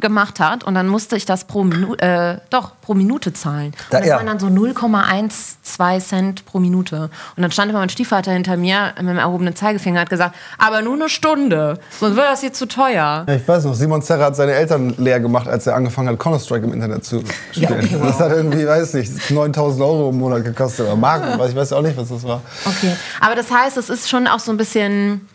gemacht 0.00 0.40
hat. 0.40 0.64
Und 0.64 0.74
dann 0.74 0.88
musste 0.88 1.16
ich 1.16 1.24
das 1.24 1.44
pro 1.44 1.64
Minute, 1.64 2.02
äh, 2.02 2.38
doch, 2.50 2.72
pro 2.80 2.94
Minute 2.94 3.32
zahlen. 3.32 3.66
Und 3.68 3.76
das 3.90 4.06
ja. 4.06 4.16
waren 4.16 4.26
dann 4.26 4.38
so 4.38 4.46
0,12 4.46 6.00
Cent 6.00 6.44
pro 6.46 6.58
Minute. 6.58 7.10
Und 7.36 7.42
dann 7.42 7.50
stand 7.50 7.70
immer 7.70 7.80
mein 7.80 7.88
Stiefvater 7.88 8.32
hinter 8.32 8.56
mir 8.56 8.94
mit 8.98 9.08
dem 9.08 9.18
erhobenen 9.18 9.54
Zeigefinger 9.54 9.96
und 9.96 10.00
hat 10.02 10.10
gesagt, 10.10 10.34
aber 10.58 10.82
nur 10.82 10.94
eine 10.94 11.08
Stunde, 11.08 11.78
sonst 11.98 12.16
wird 12.16 12.26
das 12.26 12.40
hier 12.40 12.52
zu 12.52 12.66
teuer. 12.66 13.24
Ja, 13.26 13.34
ich 13.34 13.46
weiß 13.46 13.64
noch, 13.64 13.74
Simon 13.74 14.02
Zerrer 14.02 14.26
hat 14.26 14.36
seine 14.36 14.52
Eltern 14.52 14.94
leer 14.98 15.20
gemacht, 15.20 15.48
als 15.48 15.66
er 15.66 15.74
angefangen 15.74 16.08
hat, 16.08 16.18
Counter-Strike 16.18 16.66
im 16.66 16.72
Internet 16.72 17.04
zu 17.04 17.22
spielen. 17.52 17.72
okay, 17.84 17.96
Das 18.02 18.20
hat 18.20 18.32
irgendwie, 18.32 18.66
weiß 18.66 18.94
nicht, 18.94 19.30
9000 19.30 19.82
Euro 19.82 20.10
im 20.10 20.18
Monat 20.18 20.44
gekostet. 20.44 20.86
Oder 20.86 20.96
Marken, 20.96 21.40
ich 21.48 21.56
weiß 21.56 21.72
auch 21.72 21.82
nicht, 21.82 21.96
was 21.96 22.08
das 22.08 22.22
war. 22.24 22.42
Okay, 22.64 22.94
aber 23.20 23.34
das 23.34 23.50
heißt, 23.50 23.76
es 23.76 23.90
ist 23.90 24.08
schon 24.08 24.26
auch 24.26 24.40
so 24.40 24.50
ein 24.50 24.56
bisschen, 24.56 25.28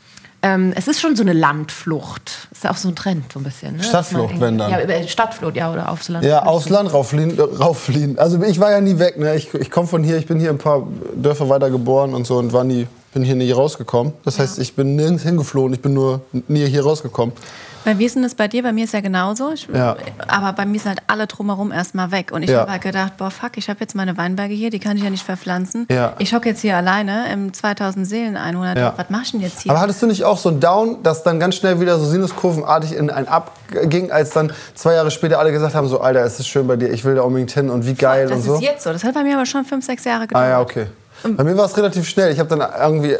ähm, 0.44 0.74
es 0.76 0.90
ist 0.90 1.00
schon 1.00 1.16
so 1.16 1.24
eine 1.24 1.32
Landflucht. 1.32 2.50
Ist 2.52 2.66
ja 2.66 2.72
auch 2.72 2.76
so 2.76 2.90
ein 2.90 2.96
Trend, 2.96 3.32
so 3.32 3.40
ein 3.40 3.44
bisschen. 3.44 3.78
Ne? 3.78 3.84
Stadtflucht, 3.84 4.40
wenn 4.42 4.58
dann. 4.58 4.72
Ja, 4.72 4.84
über 4.84 5.02
Stadtflucht, 5.08 5.56
ja, 5.56 5.72
oder 5.72 5.90
aufs 5.90 6.10
Land. 6.10 6.26
Ja, 6.26 6.44
aufs 6.44 6.68
Land 6.68 6.94
rauffliehen, 6.94 7.40
äh, 7.40 7.42
rauffliehen. 7.42 8.20
Also 8.20 8.42
ich 8.44 8.60
war 8.60 8.72
ja 8.72 8.82
nie 8.82 9.00
weg. 9.00 9.18
Ne? 9.18 9.36
Ich, 9.36 9.54
ich 9.54 9.72
komme 9.72 9.88
von 9.88 10.04
hier, 10.04 10.18
ich 10.18 10.28
bin 10.28 10.42
hier 10.42 10.50
ein 10.50 10.58
paar 10.58 10.86
Dörfer 11.16 11.48
weiter 11.48 11.70
geboren 11.70 12.14
und 12.14 12.28
so 12.28 12.38
und 12.38 12.52
war 12.52 12.66
nie, 12.66 12.88
bin 13.14 13.24
hier 13.24 13.36
nie 13.36 13.52
rausgekommen. 13.52 14.12
Das 14.26 14.38
heißt, 14.38 14.60
ich 14.60 14.76
bin 14.76 14.98
nirgends 14.98 15.24
hingeflohen, 15.24 15.74
ich 15.74 15.82
bin 15.82 15.94
nur 15.94 16.20
nie 16.50 16.66
hier 16.66 16.84
rausgekommen. 16.84 17.34
Weil 17.86 18.00
wie 18.00 18.06
ist 18.06 18.16
denn 18.16 18.24
das 18.24 18.36
bei 18.36 18.48
dir? 18.48 18.64
Bei 18.64 18.72
mir 18.72 18.86
ist 18.86 18.94
ja 18.94 19.02
genauso. 19.02 19.52
Ich, 19.54 19.68
Ja. 19.74 19.96
Aber 20.28 20.54
bei 20.54 20.66
mir 20.66 20.80
sind 20.80 20.90
halt 20.90 21.02
alle 21.08 21.28
drumherum 21.28 21.72
erstmal 21.72 22.12
weg. 22.12 22.32
Und 22.32 22.44
ich 22.44 22.50
Ja. 22.50 22.62
habe 22.62 22.72
halt 22.72 22.82
gedacht, 22.82 23.18
boah, 23.18 23.32
fuck, 23.32 23.58
ich 23.58 23.70
habe 23.70 23.80
jetzt 23.82 23.96
meine 23.96 24.18
Weinberge 24.18 24.54
hier, 24.54 24.70
die 24.70 24.80
kann 24.80 24.98
ich 24.98 25.04
ja 25.04 25.10
nicht 25.10 25.24
verpflanzen. 25.24 25.88
Ja. 25.92 26.14
Ich 26.20 26.34
hocke 26.34 26.50
jetzt 26.50 26.62
hier 26.62 26.78
alleine 26.78 27.32
im 27.32 27.54
2000 27.54 28.08
Seelen 28.08 28.38
Einwohner. 28.38 28.78
Ja. 28.78 28.94
Was 28.96 29.08
mach 29.10 29.24
ich 29.24 29.32
denn 29.32 29.42
jetzt 29.42 29.62
hier? 29.62 29.72
Aber 29.72 29.82
hattest 29.82 30.02
du 30.02 30.08
nicht 30.08 30.24
auch 30.24 30.38
so 30.38 30.50
ein 30.50 30.60
Down, 30.60 30.98
das 31.04 31.24
dann 31.24 31.40
ganz 31.40 31.56
schnell 31.56 31.80
wieder 31.80 31.98
so 32.00 32.06
sinuskurvenartig 32.06 32.96
in 32.96 33.10
ein 33.10 33.28
Up 33.28 33.52
ging, 33.90 34.12
als 34.12 34.30
dann 34.32 34.52
zwei 34.76 34.94
Jahre 34.94 35.12
später 35.12 35.40
alle 35.40 35.52
gesagt 35.52 35.76
haben, 35.76 35.88
so 35.88 36.00
Alter, 36.00 36.22
es 36.24 36.40
ist 36.40 36.48
schön 36.48 36.68
bei 36.68 36.76
dir, 36.76 36.90
ich 36.92 37.04
will 37.06 37.16
da 37.16 37.22
unbedingt 37.24 37.52
hin 37.52 37.70
und 37.70 37.86
wie 37.86 37.94
geil 37.96 38.28
das 38.28 38.38
und 38.38 38.44
so? 38.44 38.56
ist 38.56 38.62
jetzt 38.62 38.84
so. 38.84 38.92
Das 38.94 39.04
hat 39.04 39.14
bei 39.14 39.24
mir 39.24 39.36
aber 39.36 39.46
schon 39.46 39.66
fünf, 39.66 39.86
sechs 39.86 40.04
Jahre 40.04 40.28
gedauert. 40.28 40.46
Ah 40.46 40.50
ja, 40.50 40.62
okay. 40.62 40.88
Bei 41.24 41.44
mir 41.44 41.58
war 41.58 41.66
es 41.66 41.78
relativ 41.78 42.08
schnell. 42.08 42.32
Ich 42.32 42.40
habe 42.40 42.50
dann 42.50 42.64
irgendwie 42.80 43.18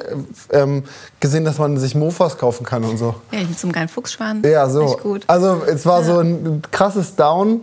ähm, 0.52 0.84
gesehen, 1.20 1.46
dass 1.46 1.58
man 1.58 1.78
sich 1.78 1.96
Mofas 1.96 2.38
kaufen 2.38 2.66
kann 2.66 2.84
und 2.84 2.98
so. 2.98 3.16
Ja, 3.32 3.40
ich 3.40 3.48
bin 3.48 3.58
zum 3.58 3.72
geilen 3.72 3.88
Fuchsschwan. 3.88 4.42
Ja, 4.44 4.70
so. 4.70 5.00
Also 5.28 5.62
es 5.68 5.86
war 5.86 6.04
so 6.04 6.20
ein 6.20 6.62
krasses 6.72 7.16
Down. 7.16 7.62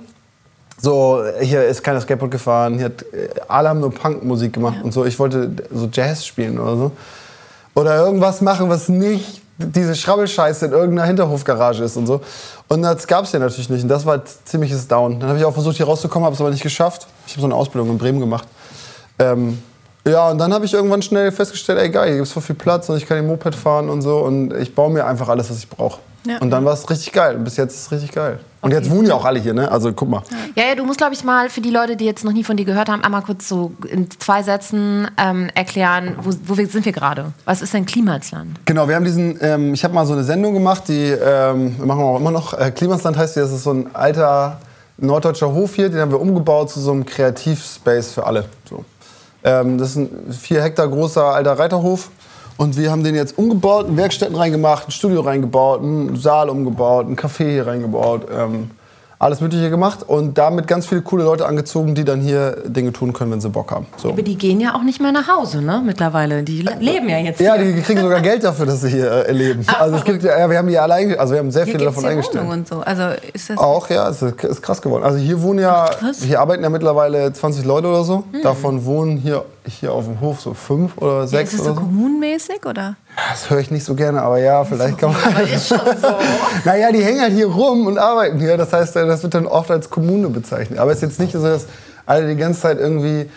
So, 0.82 1.22
hier 1.40 1.64
ist 1.64 1.82
keiner 1.82 2.00
Skateboard 2.00 2.30
gefahren, 2.30 2.76
hier 2.76 2.86
hat, 2.86 3.02
äh, 3.12 3.28
alle 3.48 3.68
haben 3.68 3.80
nur 3.80 3.92
Punkmusik 3.92 4.54
gemacht 4.54 4.78
und 4.82 4.92
so. 4.92 5.04
Ich 5.04 5.18
wollte 5.18 5.50
so 5.70 5.90
Jazz 5.92 6.24
spielen 6.24 6.58
oder 6.58 6.76
so. 6.76 6.92
Oder 7.74 7.96
irgendwas 7.98 8.40
machen, 8.40 8.70
was 8.70 8.88
nicht 8.88 9.42
diese 9.58 9.94
Schrabbelscheiße 9.94 10.66
in 10.66 10.72
irgendeiner 10.72 11.06
Hinterhofgarage 11.06 11.84
ist 11.84 11.96
und 11.96 12.06
so. 12.06 12.22
Und 12.68 12.82
das 12.82 13.06
gab 13.06 13.24
es 13.24 13.32
ja 13.32 13.38
natürlich 13.38 13.68
nicht. 13.68 13.82
Und 13.82 13.88
das 13.88 14.06
war 14.06 14.22
ziemliches 14.44 14.88
Down. 14.88 15.20
Dann 15.20 15.28
habe 15.28 15.38
ich 15.38 15.44
auch 15.44 15.52
versucht, 15.52 15.76
hier 15.76 15.86
rauszukommen, 15.86 16.24
habe 16.24 16.34
es 16.34 16.40
aber 16.40 16.50
nicht 16.50 16.62
geschafft. 16.62 17.06
Ich 17.26 17.34
habe 17.34 17.42
so 17.42 17.46
eine 17.46 17.54
Ausbildung 17.54 17.90
in 17.90 17.98
Bremen 17.98 18.20
gemacht. 18.20 18.48
Ähm, 19.18 19.62
ja, 20.06 20.30
und 20.30 20.38
dann 20.38 20.52
habe 20.52 20.64
ich 20.64 20.72
irgendwann 20.72 21.02
schnell 21.02 21.30
festgestellt, 21.30 21.78
ey 21.78 21.90
geil, 21.90 22.08
hier 22.08 22.16
gibt 22.16 22.26
es 22.26 22.32
voll 22.32 22.42
viel 22.42 22.54
Platz 22.54 22.88
und 22.88 22.96
ich 22.96 23.06
kann 23.06 23.18
den 23.18 23.26
Moped 23.26 23.54
fahren 23.54 23.90
und 23.90 24.02
so. 24.02 24.18
Und 24.18 24.54
ich 24.54 24.74
baue 24.74 24.90
mir 24.90 25.04
einfach 25.06 25.28
alles, 25.28 25.50
was 25.50 25.58
ich 25.58 25.68
brauche. 25.68 26.00
Ja. 26.26 26.38
Und 26.38 26.50
dann 26.50 26.64
war 26.64 26.74
es 26.74 26.88
richtig 26.88 27.12
geil. 27.12 27.36
Und 27.36 27.44
bis 27.44 27.56
jetzt 27.56 27.74
ist 27.74 27.80
es 27.82 27.92
richtig 27.92 28.12
geil. 28.12 28.40
Und 28.60 28.72
jetzt 28.72 28.90
wohnen 28.90 29.06
ja 29.06 29.14
auch 29.14 29.24
alle 29.24 29.40
hier, 29.40 29.54
ne? 29.54 29.70
Also 29.70 29.90
guck 29.92 30.08
mal. 30.10 30.22
Ja, 30.54 30.64
ja, 30.68 30.74
du 30.74 30.84
musst, 30.84 30.98
glaube 30.98 31.14
ich, 31.14 31.24
mal 31.24 31.48
für 31.48 31.62
die 31.62 31.70
Leute, 31.70 31.96
die 31.96 32.04
jetzt 32.04 32.24
noch 32.24 32.32
nie 32.32 32.44
von 32.44 32.58
dir 32.58 32.66
gehört 32.66 32.90
haben, 32.90 33.02
einmal 33.02 33.22
kurz 33.22 33.48
so 33.48 33.72
in 33.88 34.10
zwei 34.10 34.42
Sätzen 34.42 35.08
ähm, 35.16 35.48
erklären, 35.54 36.16
wo, 36.20 36.30
wo 36.44 36.58
wir, 36.58 36.66
sind 36.66 36.84
wir 36.84 36.92
gerade? 36.92 37.32
Was 37.46 37.62
ist 37.62 37.72
denn 37.72 37.86
Klimasland? 37.86 38.58
Genau, 38.66 38.86
wir 38.86 38.96
haben 38.96 39.04
diesen, 39.04 39.38
ähm, 39.40 39.72
ich 39.72 39.82
habe 39.82 39.94
mal 39.94 40.04
so 40.04 40.12
eine 40.12 40.24
Sendung 40.24 40.52
gemacht, 40.52 40.84
die 40.88 41.10
ähm, 41.10 41.76
machen 41.78 42.00
wir 42.00 42.04
auch 42.04 42.20
immer 42.20 42.30
noch. 42.30 42.52
Äh, 42.52 42.70
Klimasland 42.70 43.16
heißt 43.16 43.36
die, 43.36 43.40
das 43.40 43.52
ist 43.52 43.62
so 43.62 43.72
ein 43.72 43.94
alter 43.94 44.60
norddeutscher 44.98 45.50
Hof 45.50 45.74
hier, 45.74 45.88
den 45.88 46.00
haben 46.00 46.10
wir 46.10 46.20
umgebaut 46.20 46.70
zu 46.70 46.80
so 46.80 46.92
einem 46.92 47.06
Kreativspace 47.06 48.12
für 48.12 48.26
alle. 48.26 48.44
So. 48.68 48.84
Ähm, 49.44 49.78
das 49.78 49.90
ist 49.90 49.96
ein 49.96 50.32
vier 50.32 50.62
Hektar 50.62 50.88
großer 50.88 51.24
alter 51.24 51.58
Reiterhof. 51.58 52.10
Und 52.56 52.76
wir 52.76 52.90
haben 52.90 53.02
den 53.02 53.14
jetzt 53.14 53.38
umgebaut, 53.38 53.86
Werkstätten 53.88 54.36
reingemacht, 54.36 54.88
ein 54.88 54.90
Studio 54.90 55.22
reingebaut, 55.22 55.80
einen 55.80 56.16
Saal 56.16 56.50
umgebaut, 56.50 57.06
ein 57.08 57.16
Café 57.16 57.50
hier 57.50 57.66
reingebaut. 57.66 58.26
Ähm, 58.30 58.70
alles 59.22 59.42
Mögliche 59.42 59.68
gemacht 59.68 60.02
und 60.06 60.38
damit 60.38 60.66
ganz 60.66 60.86
viele 60.86 61.02
coole 61.02 61.24
Leute 61.24 61.44
angezogen, 61.46 61.94
die 61.94 62.04
dann 62.06 62.22
hier 62.22 62.56
Dinge 62.64 62.90
tun 62.90 63.12
können, 63.12 63.30
wenn 63.32 63.40
sie 63.42 63.50
Bock 63.50 63.70
haben. 63.70 63.86
So. 63.98 64.08
Aber 64.08 64.22
die 64.22 64.34
gehen 64.36 64.60
ja 64.60 64.74
auch 64.74 64.82
nicht 64.82 64.98
mehr 64.98 65.12
nach 65.12 65.28
Hause, 65.28 65.60
ne? 65.60 65.82
Mittlerweile. 65.84 66.42
Die 66.42 66.62
le- 66.62 66.76
leben 66.80 67.06
ja 67.06 67.18
jetzt 67.18 67.38
Ja, 67.38 67.54
hier. 67.54 67.70
die 67.74 67.82
kriegen 67.82 68.00
sogar 68.00 68.22
Geld 68.22 68.42
dafür, 68.42 68.64
dass 68.64 68.80
sie 68.80 68.88
hier 68.88 69.26
äh, 69.28 69.32
leben. 69.32 69.62
Also 69.78 69.96
es 69.96 70.04
gibt 70.04 70.22
ja, 70.22 70.48
wir 70.48 70.56
haben 70.56 70.68
die 70.68 70.78
alle 70.78 70.94
einge 70.94 71.20
also 71.20 71.34
wir 71.34 71.38
haben 71.40 71.50
sehr 71.50 71.66
Hier 71.66 71.74
viele 71.74 71.84
davon 71.84 72.02
hier 72.04 72.12
eingestellt. 72.12 72.48
Und 72.48 72.66
so. 72.66 72.76
Also 72.80 73.02
ist 73.34 73.50
das 73.50 73.58
Auch, 73.58 73.90
ja, 73.90 74.08
es 74.08 74.22
ist, 74.22 74.42
ist 74.42 74.62
krass 74.62 74.80
geworden. 74.80 75.04
Also 75.04 75.18
hier 75.18 75.42
wohnen 75.42 75.58
ja, 75.58 75.90
krass. 75.90 76.22
hier 76.22 76.40
arbeiten 76.40 76.62
ja 76.62 76.70
mittlerweile 76.70 77.30
20 77.30 77.66
Leute 77.66 77.88
oder 77.88 78.04
so. 78.04 78.24
Davon 78.42 78.86
wohnen 78.86 79.18
hier, 79.18 79.44
hier 79.74 79.92
auf 79.92 80.04
dem 80.04 80.20
Hof 80.20 80.40
so 80.40 80.54
fünf 80.54 80.96
oder 80.98 81.20
ja, 81.20 81.26
sechs 81.26 81.52
ist 81.52 81.60
es 81.60 81.66
oder 81.66 81.74
so 81.74 81.80
so. 81.80 81.86
kommunenmäßig 81.86 82.64
oder? 82.66 82.96
Das 83.30 83.50
höre 83.50 83.58
ich 83.58 83.70
nicht 83.70 83.84
so 83.84 83.94
gerne, 83.94 84.22
aber 84.22 84.38
ja, 84.38 84.64
vielleicht 84.64 84.98
kann 84.98 85.12
man. 85.12 85.22
Aber 85.22 85.42
ist 85.48 85.68
schon 85.68 85.78
so. 85.78 86.08
Naja, 86.64 86.92
die 86.92 87.02
hängen 87.02 87.20
halt 87.20 87.32
hier 87.32 87.46
rum 87.46 87.86
und 87.86 87.98
arbeiten 87.98 88.38
hier. 88.38 88.56
Das 88.56 88.72
heißt, 88.72 88.96
das 88.96 89.22
wird 89.22 89.34
dann 89.34 89.46
oft 89.46 89.70
als 89.70 89.90
Kommune 89.90 90.28
bezeichnet. 90.28 90.78
Aber 90.78 90.90
es 90.90 90.98
ist 90.98 91.02
jetzt 91.02 91.20
nicht 91.20 91.32
so, 91.32 91.42
dass 91.42 91.66
alle 92.06 92.28
die 92.28 92.36
ganze 92.36 92.60
Zeit 92.60 92.78
irgendwie 92.78 93.30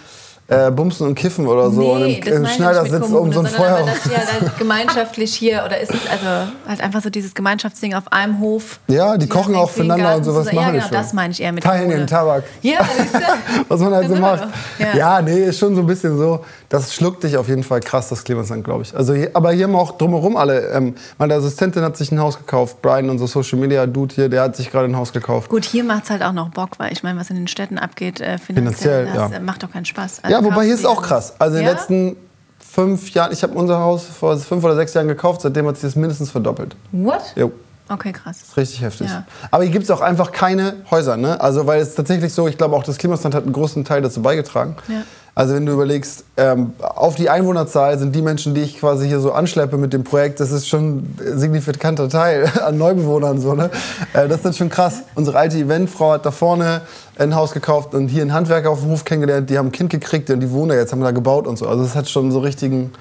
äh, 0.47 0.71
bumsen 0.71 1.07
und 1.07 1.15
kiffen 1.15 1.47
oder 1.47 1.71
so 1.71 1.93
und 1.93 2.01
im, 2.03 2.21
im 2.21 2.45
Schneidersitz 2.45 3.09
um 3.09 3.31
so 3.31 3.39
ein 3.39 3.47
Feuer. 3.47 3.85
dass 3.85 4.03
die 4.03 4.09
halt, 4.09 4.57
gemeinschaftlich 4.59 5.33
hier 5.33 5.63
oder 5.65 5.79
ist 5.79 5.93
es 5.93 6.01
also 6.09 6.51
halt 6.67 6.81
einfach 6.81 7.01
so 7.01 7.09
dieses 7.09 7.33
Gemeinschaftsding 7.33 7.93
auf 7.93 8.11
einem 8.11 8.39
Hof. 8.39 8.79
Ja, 8.87 9.17
die 9.17 9.27
kochen 9.27 9.55
auch 9.55 9.69
füreinander 9.69 10.15
und 10.17 10.23
sowas 10.23 10.47
zusammen- 10.47 10.55
machen 10.55 10.65
Ja, 10.65 10.71
genau, 10.81 10.83
schon. 10.87 10.97
das 10.97 11.13
meine 11.13 11.31
ich 11.31 11.41
eher 11.41 11.51
mit 11.53 11.63
Teilen 11.63 11.89
den 11.89 12.07
Tabak. 12.07 12.43
Ja, 12.61 12.79
was 13.67 13.79
man 13.79 13.93
halt 13.93 14.07
so 14.09 14.15
wir 14.15 14.21
macht. 14.21 14.47
Ja. 14.79 14.95
Ja. 14.95 15.21
nee, 15.21 15.45
ist 15.45 15.59
schon 15.59 15.75
so 15.75 15.81
ein 15.81 15.87
bisschen 15.87 16.17
so. 16.17 16.43
Das 16.69 16.93
schluckt 16.93 17.23
dich 17.23 17.37
auf 17.37 17.47
jeden 17.47 17.63
Fall 17.63 17.79
krass, 17.79 18.09
das 18.09 18.23
Klimasland, 18.23 18.63
glaube 18.63 18.83
ich. 18.83 18.95
Also 18.95 19.15
aber 19.33 19.51
hier 19.51 19.65
haben 19.65 19.75
auch 19.75 19.97
drumherum 19.97 20.35
alle. 20.35 20.69
Ähm, 20.69 20.95
meine 21.17 21.35
Assistentin 21.35 21.83
hat 21.83 21.95
sich 21.97 22.11
ein 22.11 22.19
Haus 22.19 22.37
gekauft. 22.37 22.81
Brian, 22.81 23.09
unser 23.09 23.27
Social 23.27 23.59
Media 23.59 23.85
Dude 23.85 24.13
hier, 24.13 24.27
der 24.27 24.41
hat 24.41 24.55
sich 24.55 24.71
gerade 24.71 24.85
ein 24.87 24.95
Haus 24.97 25.13
gekauft. 25.13 25.49
Gut, 25.49 25.65
hier 25.65 25.83
macht 25.83 26.05
es 26.05 26.09
halt 26.09 26.23
auch 26.23 26.33
noch 26.33 26.49
Bock, 26.49 26.71
weil 26.79 26.91
ich 26.91 27.03
meine, 27.03 27.19
was 27.19 27.29
in 27.29 27.35
den 27.35 27.47
Städten 27.47 27.77
abgeht, 27.77 28.19
äh, 28.19 28.37
Finanziell, 28.39 29.05
finanziell, 29.05 29.05
das 29.05 29.31
ja. 29.31 29.37
äh, 29.37 29.39
macht 29.39 29.63
doch 29.63 29.71
keinen 29.71 29.85
Spaß. 29.85 30.23
Also 30.23 30.32
Ja, 30.33 30.43
wobei 30.43 30.65
hier 30.65 30.73
ist 30.73 30.85
auch 30.85 31.01
krass. 31.01 31.33
Also 31.37 31.57
in 31.57 31.63
den 31.63 31.73
letzten 31.73 32.17
fünf 32.59 33.11
Jahren, 33.11 33.31
ich 33.31 33.43
habe 33.43 33.53
unser 33.53 33.79
Haus 33.79 34.05
vor 34.05 34.35
fünf 34.37 34.63
oder 34.63 34.75
sechs 34.75 34.93
Jahren 34.95 35.07
gekauft, 35.07 35.41
seitdem 35.41 35.67
hat 35.67 35.75
sich 35.75 35.83
das 35.83 35.95
mindestens 35.95 36.31
verdoppelt. 36.31 36.75
What? 36.91 37.21
Jo. 37.35 37.51
Okay, 37.87 38.11
krass. 38.11 38.39
Richtig 38.57 38.81
heftig. 38.81 39.09
Ja. 39.09 39.25
Aber 39.51 39.63
hier 39.63 39.71
gibt 39.71 39.83
es 39.83 39.91
auch 39.91 40.01
einfach 40.01 40.31
keine 40.31 40.77
Häuser, 40.89 41.17
ne? 41.17 41.39
Also 41.39 41.67
weil 41.67 41.81
es 41.81 41.93
tatsächlich 41.93 42.33
so, 42.33 42.47
ich 42.47 42.57
glaube 42.57 42.75
auch 42.75 42.83
das 42.83 42.97
Klimastand 42.97 43.35
hat 43.35 43.43
einen 43.43 43.53
großen 43.53 43.85
Teil 43.85 44.01
dazu 44.01 44.21
beigetragen. 44.21 44.75
Ja. 44.87 45.03
Also 45.35 45.55
wenn 45.55 45.65
du 45.65 45.71
überlegst, 45.73 46.25
ähm, 46.37 46.73
auf 46.79 47.15
die 47.15 47.27
Einwohnerzahl 47.29 47.97
sind 47.97 48.15
die 48.15 48.21
Menschen, 48.21 48.53
die 48.53 48.61
ich 48.61 48.79
quasi 48.79 49.07
hier 49.07 49.19
so 49.19 49.31
anschleppe 49.31 49.77
mit 49.77 49.91
dem 49.91 50.03
Projekt, 50.03 50.39
das 50.39 50.51
ist 50.51 50.67
schon 50.67 50.97
ein 51.19 51.37
signifikanter 51.39 52.07
Teil 52.07 52.51
an 52.65 52.77
Neubewohnern. 52.77 53.39
So, 53.41 53.55
ne? 53.55 53.71
äh, 54.13 54.27
das 54.27 54.37
ist 54.37 54.45
dann 54.45 54.53
schon 54.53 54.69
krass. 54.69 55.01
Unsere 55.15 55.39
alte 55.39 55.57
Eventfrau 55.57 56.11
hat 56.11 56.25
da 56.25 56.31
vorne 56.31 56.81
ein 57.17 57.33
Haus 57.33 57.51
gekauft 57.51 57.95
und 57.95 58.09
hier 58.09 58.21
einen 58.21 58.33
Handwerker 58.33 58.69
auf 58.69 58.81
dem 58.81 58.89
Hof 58.91 59.05
kennengelernt, 59.05 59.49
die 59.49 59.57
haben 59.57 59.67
ein 59.69 59.71
Kind 59.71 59.89
gekriegt 59.89 60.29
und 60.29 60.39
die 60.39 60.51
wohnen 60.51 60.69
da 60.69 60.75
jetzt, 60.75 60.91
haben 60.91 61.01
da 61.01 61.11
gebaut 61.11 61.47
und 61.47 61.57
so. 61.57 61.67
Also 61.67 61.83
es 61.83 61.95
hat 61.95 62.07
schon 62.09 62.31
so 62.31 62.39
richtigen 62.39 62.91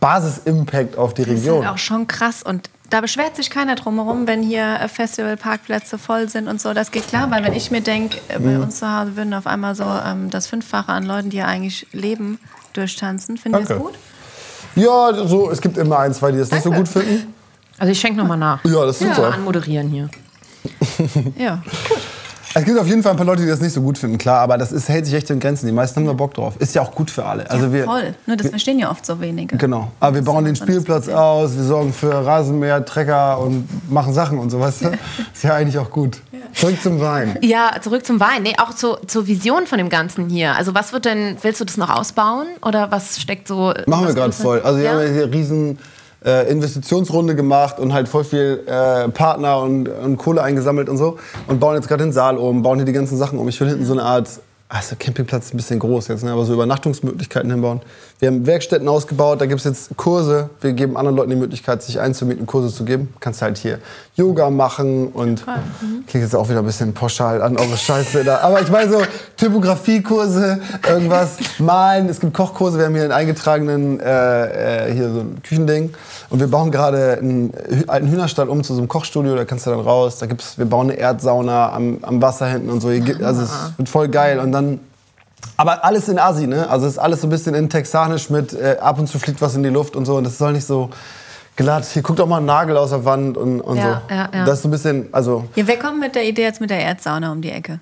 Basis-Impact 0.00 0.96
auf 0.98 1.14
die 1.14 1.22
Das 1.24 1.34
ist 1.34 1.40
Region. 1.40 1.64
halt 1.64 1.74
auch 1.74 1.78
schon 1.78 2.06
krass 2.06 2.42
und 2.42 2.68
da 2.90 3.00
beschwert 3.00 3.36
sich 3.36 3.50
keiner 3.50 3.74
drumherum, 3.74 4.26
wenn 4.26 4.42
hier 4.42 4.78
äh, 4.80 4.88
Festivalparkplätze 4.88 5.98
voll 5.98 6.28
sind 6.28 6.48
und 6.48 6.60
so. 6.60 6.72
Das 6.74 6.90
geht 6.90 7.06
klar, 7.08 7.30
weil 7.30 7.44
wenn 7.44 7.52
ich 7.54 7.70
mir 7.70 7.80
denke, 7.82 8.18
bei 8.28 8.38
Mhm. 8.38 8.62
uns 8.62 8.78
zu 8.78 8.90
Hause 8.90 9.16
würden 9.16 9.34
auf 9.34 9.46
einmal 9.46 9.74
so 9.74 9.84
ähm, 9.84 10.30
das 10.30 10.46
Fünffache 10.46 10.90
an 10.92 11.04
Leuten, 11.04 11.30
die 11.30 11.36
hier 11.38 11.46
eigentlich 11.48 11.86
leben, 11.92 12.38
durchtanzen. 12.72 13.36
Findet 13.36 13.60
ihr 13.60 13.66
das 13.66 13.68
Danke. 13.68 13.84
gut? 13.84 13.94
Ja, 14.74 15.26
so, 15.26 15.50
es 15.50 15.60
gibt 15.60 15.76
immer 15.76 15.98
ein, 15.98 16.14
zwei, 16.14 16.30
die 16.32 16.38
das 16.38 16.50
nicht 16.50 16.62
so 16.62 16.70
gut 16.70 16.88
finden. 16.88 17.34
Also 17.78 17.92
ich 17.92 18.00
schenke 18.00 18.18
nochmal 18.18 18.38
nach. 18.38 18.64
Ja, 18.64 18.84
das 18.86 19.00
ist 19.00 19.06
Mal 19.08 19.14
super. 19.14 19.34
anmoderieren 19.34 19.88
hier. 19.88 20.08
Ja. 21.38 21.62
Es 22.54 22.64
gibt 22.64 22.78
auf 22.78 22.86
jeden 22.86 23.02
Fall 23.02 23.12
ein 23.12 23.16
paar 23.16 23.26
Leute, 23.26 23.42
die 23.42 23.48
das 23.48 23.60
nicht 23.60 23.72
so 23.72 23.82
gut 23.82 23.98
finden, 23.98 24.18
klar, 24.18 24.40
aber 24.40 24.58
das 24.58 24.72
ist, 24.72 24.88
hält 24.88 25.04
sich 25.06 25.14
echt 25.14 25.30
in 25.30 25.38
Grenzen. 25.38 25.66
Die 25.66 25.72
meisten 25.72 26.00
haben 26.00 26.06
da 26.06 26.12
Bock 26.12 26.34
drauf. 26.34 26.54
Ist 26.58 26.74
ja 26.74 26.82
auch 26.82 26.94
gut 26.94 27.10
für 27.10 27.24
alle. 27.24 27.48
Also 27.50 27.72
wir, 27.72 27.84
Voll. 27.84 28.14
Nur 28.26 28.36
das 28.36 28.48
verstehen 28.48 28.78
ja 28.78 28.90
oft 28.90 29.04
so 29.04 29.20
wenige. 29.20 29.56
Genau. 29.56 29.90
Aber 30.00 30.16
wir 30.16 30.22
bauen 30.22 30.44
den 30.44 30.56
Spielplatz 30.56 31.08
aus, 31.08 31.56
wir 31.56 31.64
sorgen 31.64 31.92
für 31.92 32.12
Rasenmäher, 32.12 32.84
Trecker 32.84 33.38
und 33.40 33.68
machen 33.90 34.12
Sachen 34.14 34.38
und 34.38 34.50
so, 34.50 34.60
weißt 34.60 34.84
du? 34.84 34.88
Ist 35.32 35.44
ja 35.44 35.54
eigentlich 35.54 35.78
auch 35.78 35.90
gut. 35.90 36.20
Zurück 36.54 36.80
zum 36.82 37.00
Wein. 37.00 37.38
Ja, 37.42 37.72
zurück 37.80 38.04
zum 38.06 38.18
Wein. 38.20 38.42
Nee, 38.42 38.54
auch 38.58 38.74
zu, 38.74 38.96
zur 39.06 39.26
Vision 39.26 39.66
von 39.66 39.78
dem 39.78 39.90
Ganzen 39.90 40.28
hier. 40.28 40.56
Also 40.56 40.74
was 40.74 40.92
wird 40.92 41.04
denn, 41.04 41.36
willst 41.42 41.60
du 41.60 41.64
das 41.64 41.76
noch 41.76 41.90
ausbauen? 41.90 42.46
Oder 42.62 42.90
was 42.90 43.20
steckt 43.20 43.46
so... 43.46 43.74
Machen 43.86 44.06
wir 44.06 44.14
gerade 44.14 44.32
voll. 44.32 44.60
Also 44.62 44.78
wir 44.78 44.84
ja? 44.84 44.92
haben 44.92 45.00
ja 45.02 45.12
hier 45.12 45.32
riesen 45.32 45.78
äh, 46.24 46.50
Investitionsrunde 46.50 47.34
gemacht 47.34 47.78
und 47.78 47.92
halt 47.92 48.08
voll 48.08 48.24
viel 48.24 48.62
äh, 48.66 49.08
Partner 49.08 49.60
und, 49.60 49.88
und 49.88 50.16
Kohle 50.16 50.42
eingesammelt 50.42 50.88
und 50.88 50.96
so. 50.96 51.18
Und 51.46 51.60
bauen 51.60 51.76
jetzt 51.76 51.88
gerade 51.88 52.04
den 52.04 52.12
Saal 52.12 52.36
um, 52.36 52.62
bauen 52.62 52.78
hier 52.78 52.86
die 52.86 52.92
ganzen 52.92 53.16
Sachen 53.16 53.38
um. 53.38 53.48
Ich 53.48 53.60
will 53.60 53.68
hinten 53.68 53.84
so 53.84 53.92
eine 53.92 54.02
Art, 54.02 54.28
also 54.68 54.96
Campingplatz 54.98 55.46
ist 55.46 55.54
ein 55.54 55.56
bisschen 55.56 55.78
groß 55.78 56.08
jetzt, 56.08 56.24
ne, 56.24 56.32
aber 56.32 56.44
so 56.44 56.52
Übernachtungsmöglichkeiten 56.54 57.50
hinbauen. 57.50 57.80
Wir 58.20 58.26
haben 58.26 58.46
Werkstätten 58.46 58.88
ausgebaut, 58.88 59.40
da 59.40 59.46
gibt 59.46 59.60
es 59.60 59.64
jetzt 59.64 59.96
Kurse. 59.96 60.50
Wir 60.60 60.72
geben 60.72 60.96
anderen 60.96 61.16
Leuten 61.16 61.30
die 61.30 61.36
Möglichkeit, 61.36 61.84
sich 61.84 62.00
einzumieten, 62.00 62.46
Kurse 62.46 62.74
zu 62.74 62.84
geben. 62.84 63.14
Kannst 63.20 63.42
halt 63.42 63.58
hier 63.58 63.78
Yoga 64.16 64.50
machen 64.50 65.06
und 65.08 65.44
klingt 66.08 66.24
jetzt 66.24 66.34
auch 66.34 66.48
wieder 66.48 66.58
ein 66.58 66.66
bisschen 66.66 66.92
pauschal 66.94 67.40
an 67.42 67.56
eure 67.56 67.76
Scheiße 67.76 68.24
da. 68.24 68.38
Aber 68.38 68.60
ich 68.60 68.70
meine 68.70 68.90
so 68.90 69.00
Typografiekurse, 69.36 70.58
irgendwas, 70.88 71.36
malen. 71.60 72.08
Es 72.08 72.18
gibt 72.18 72.34
Kochkurse. 72.34 72.78
Wir 72.78 72.86
haben 72.86 72.94
hier 72.94 73.04
einen 73.04 73.12
eingetragenen, 73.12 74.00
äh, 74.00 74.88
äh, 74.88 74.92
hier 74.92 75.12
so 75.12 75.20
ein 75.20 75.40
Küchending. 75.44 75.94
Und 76.28 76.40
wir 76.40 76.48
bauen 76.48 76.72
gerade 76.72 77.18
einen 77.18 77.52
alten 77.86 78.08
Hühnerstall 78.08 78.48
um 78.48 78.64
zu 78.64 78.74
so 78.74 78.80
einem 78.80 78.88
Kochstudio. 78.88 79.36
Da 79.36 79.44
kannst 79.44 79.66
du 79.66 79.70
dann 79.70 79.78
raus. 79.78 80.18
Da 80.18 80.26
gibt's, 80.26 80.58
wir 80.58 80.66
bauen 80.66 80.90
eine 80.90 80.98
Erdsauna 80.98 81.72
am, 81.72 81.98
am 82.02 82.20
Wasser 82.20 82.48
hinten 82.48 82.70
und 82.70 82.80
so. 82.80 82.88
Also 82.88 83.42
es 83.42 83.52
wird 83.76 83.88
voll 83.88 84.08
geil. 84.08 84.40
Und 84.40 84.50
dann 84.50 84.80
aber 85.56 85.84
alles 85.84 86.08
in 86.08 86.18
Asi, 86.18 86.46
ne? 86.46 86.68
Also 86.68 86.86
es 86.86 86.92
ist 86.94 86.98
alles 86.98 87.20
so 87.20 87.26
ein 87.26 87.30
bisschen 87.30 87.54
in 87.54 87.68
Texanisch 87.68 88.30
mit 88.30 88.52
äh, 88.52 88.76
ab 88.80 88.98
und 88.98 89.06
zu 89.08 89.18
fliegt 89.18 89.40
was 89.40 89.54
in 89.54 89.62
die 89.62 89.68
Luft 89.68 89.96
und 89.96 90.04
so. 90.06 90.16
Und 90.16 90.24
das 90.24 90.38
soll 90.38 90.52
nicht 90.52 90.66
so 90.66 90.90
glatt. 91.56 91.84
Hier 91.86 92.02
guckt 92.02 92.20
auch 92.20 92.26
mal 92.26 92.38
ein 92.38 92.44
Nagel 92.46 92.76
aus 92.76 92.90
der 92.90 93.04
Wand 93.04 93.36
und, 93.36 93.60
und 93.60 93.76
Ja, 93.76 94.02
so. 94.08 94.14
ja, 94.14 94.28
ja. 94.32 94.44
Das 94.44 94.54
ist 94.58 94.62
so 94.62 94.68
ein 94.68 94.70
bisschen, 94.70 95.08
also 95.12 95.44
Ja, 95.56 95.66
wer 95.66 95.78
kommt 95.78 95.98
mit 96.00 96.14
der 96.14 96.24
Idee 96.24 96.42
jetzt 96.42 96.60
mit 96.60 96.70
der 96.70 96.80
Erdsauna 96.80 97.32
um 97.32 97.40
die 97.42 97.50
Ecke? 97.50 97.80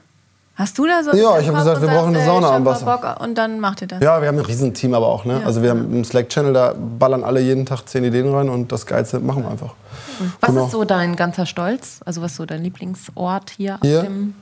Hast 0.54 0.78
du 0.78 0.86
da 0.86 1.02
so? 1.02 1.10
Ja, 1.14 1.38
ich 1.38 1.46
im 1.48 1.54
hab 1.54 1.62
Kopf 1.64 1.74
gesagt, 1.74 1.80
wir 1.82 1.88
brauchen 1.88 2.08
eine 2.08 2.16
sagst, 2.16 2.26
Sauna 2.28 2.50
am 2.56 2.64
Wasser. 2.64 2.86
Bock 2.86 3.20
Und 3.20 3.36
dann 3.36 3.60
macht 3.60 3.82
ihr 3.82 3.88
das. 3.88 4.00
ja, 4.02 4.22
wir 4.22 4.28
haben 4.28 4.38
ein 4.38 4.44
Riesenteam 4.44 4.94
aber 4.94 5.06
auch, 5.06 5.26
ne? 5.26 5.42
Also 5.44 5.62
wir 5.62 5.68
haben 5.68 5.80
einen 5.92 6.02
Slack-Channel, 6.04 6.54
da 6.54 6.72
ballern 6.98 7.22
alle 7.24 7.40
jeden 7.40 7.66
Tag 7.66 7.82
zehn 7.86 8.04
Ideen 8.04 8.32
rein 8.34 8.48
und 8.48 8.72
das 8.72 8.86
Geilste 8.86 9.20
machen 9.20 9.42
wir 9.42 9.50
einfach. 9.50 9.74
Was 10.40 10.48
Genau. 10.48 10.64
ist 10.64 10.72
so 10.72 10.84
dein 10.84 11.14
ganzer 11.14 11.44
Stolz? 11.44 12.00
Also 12.06 12.22
was 12.22 12.30
ist 12.30 12.36
so 12.38 12.46
dein 12.46 12.62
Lieblingsort 12.62 13.50
hier, 13.50 13.78
Hier? 13.82 13.98
Auf 13.98 14.04
dem, 14.06 14.34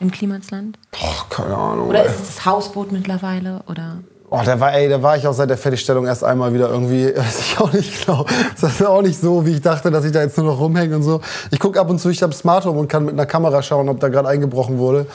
im 0.00 0.10
Klimasland? 0.10 0.78
Boah, 0.90 1.26
keine 1.28 1.56
Ahnung. 1.56 1.88
Oder 1.88 2.04
ist 2.04 2.20
es 2.20 2.26
das 2.34 2.46
Hausboot 2.46 2.90
mittlerweile? 2.90 3.62
Oder? 3.68 3.98
Oh, 4.32 4.40
da 4.44 4.60
war, 4.60 4.72
ey, 4.72 4.88
da 4.88 5.02
war 5.02 5.16
ich 5.16 5.26
auch 5.26 5.32
seit 5.32 5.50
der 5.50 5.58
Fertigstellung 5.58 6.06
erst 6.06 6.22
einmal 6.22 6.54
wieder 6.54 6.70
irgendwie, 6.70 7.06
weiß 7.16 7.40
ich 7.40 7.58
auch 7.58 7.72
nicht 7.72 8.06
genau. 8.06 8.24
Das 8.60 8.72
ist 8.72 8.86
auch 8.86 9.02
nicht 9.02 9.20
so, 9.20 9.44
wie 9.44 9.52
ich 9.52 9.60
dachte, 9.60 9.90
dass 9.90 10.04
ich 10.04 10.12
da 10.12 10.22
jetzt 10.22 10.38
nur 10.38 10.46
noch 10.46 10.60
rumhänge 10.60 10.96
und 10.96 11.02
so. 11.02 11.20
Ich 11.50 11.58
gucke 11.58 11.80
ab 11.80 11.90
und 11.90 11.98
zu, 11.98 12.08
ich 12.10 12.22
habe 12.22 12.32
Smart 12.32 12.64
Home 12.64 12.78
und 12.78 12.88
kann 12.88 13.04
mit 13.04 13.14
einer 13.14 13.26
Kamera 13.26 13.62
schauen, 13.62 13.88
ob 13.88 13.98
da 14.00 14.08
gerade 14.08 14.28
eingebrochen 14.28 14.78
wurde. 14.78 15.06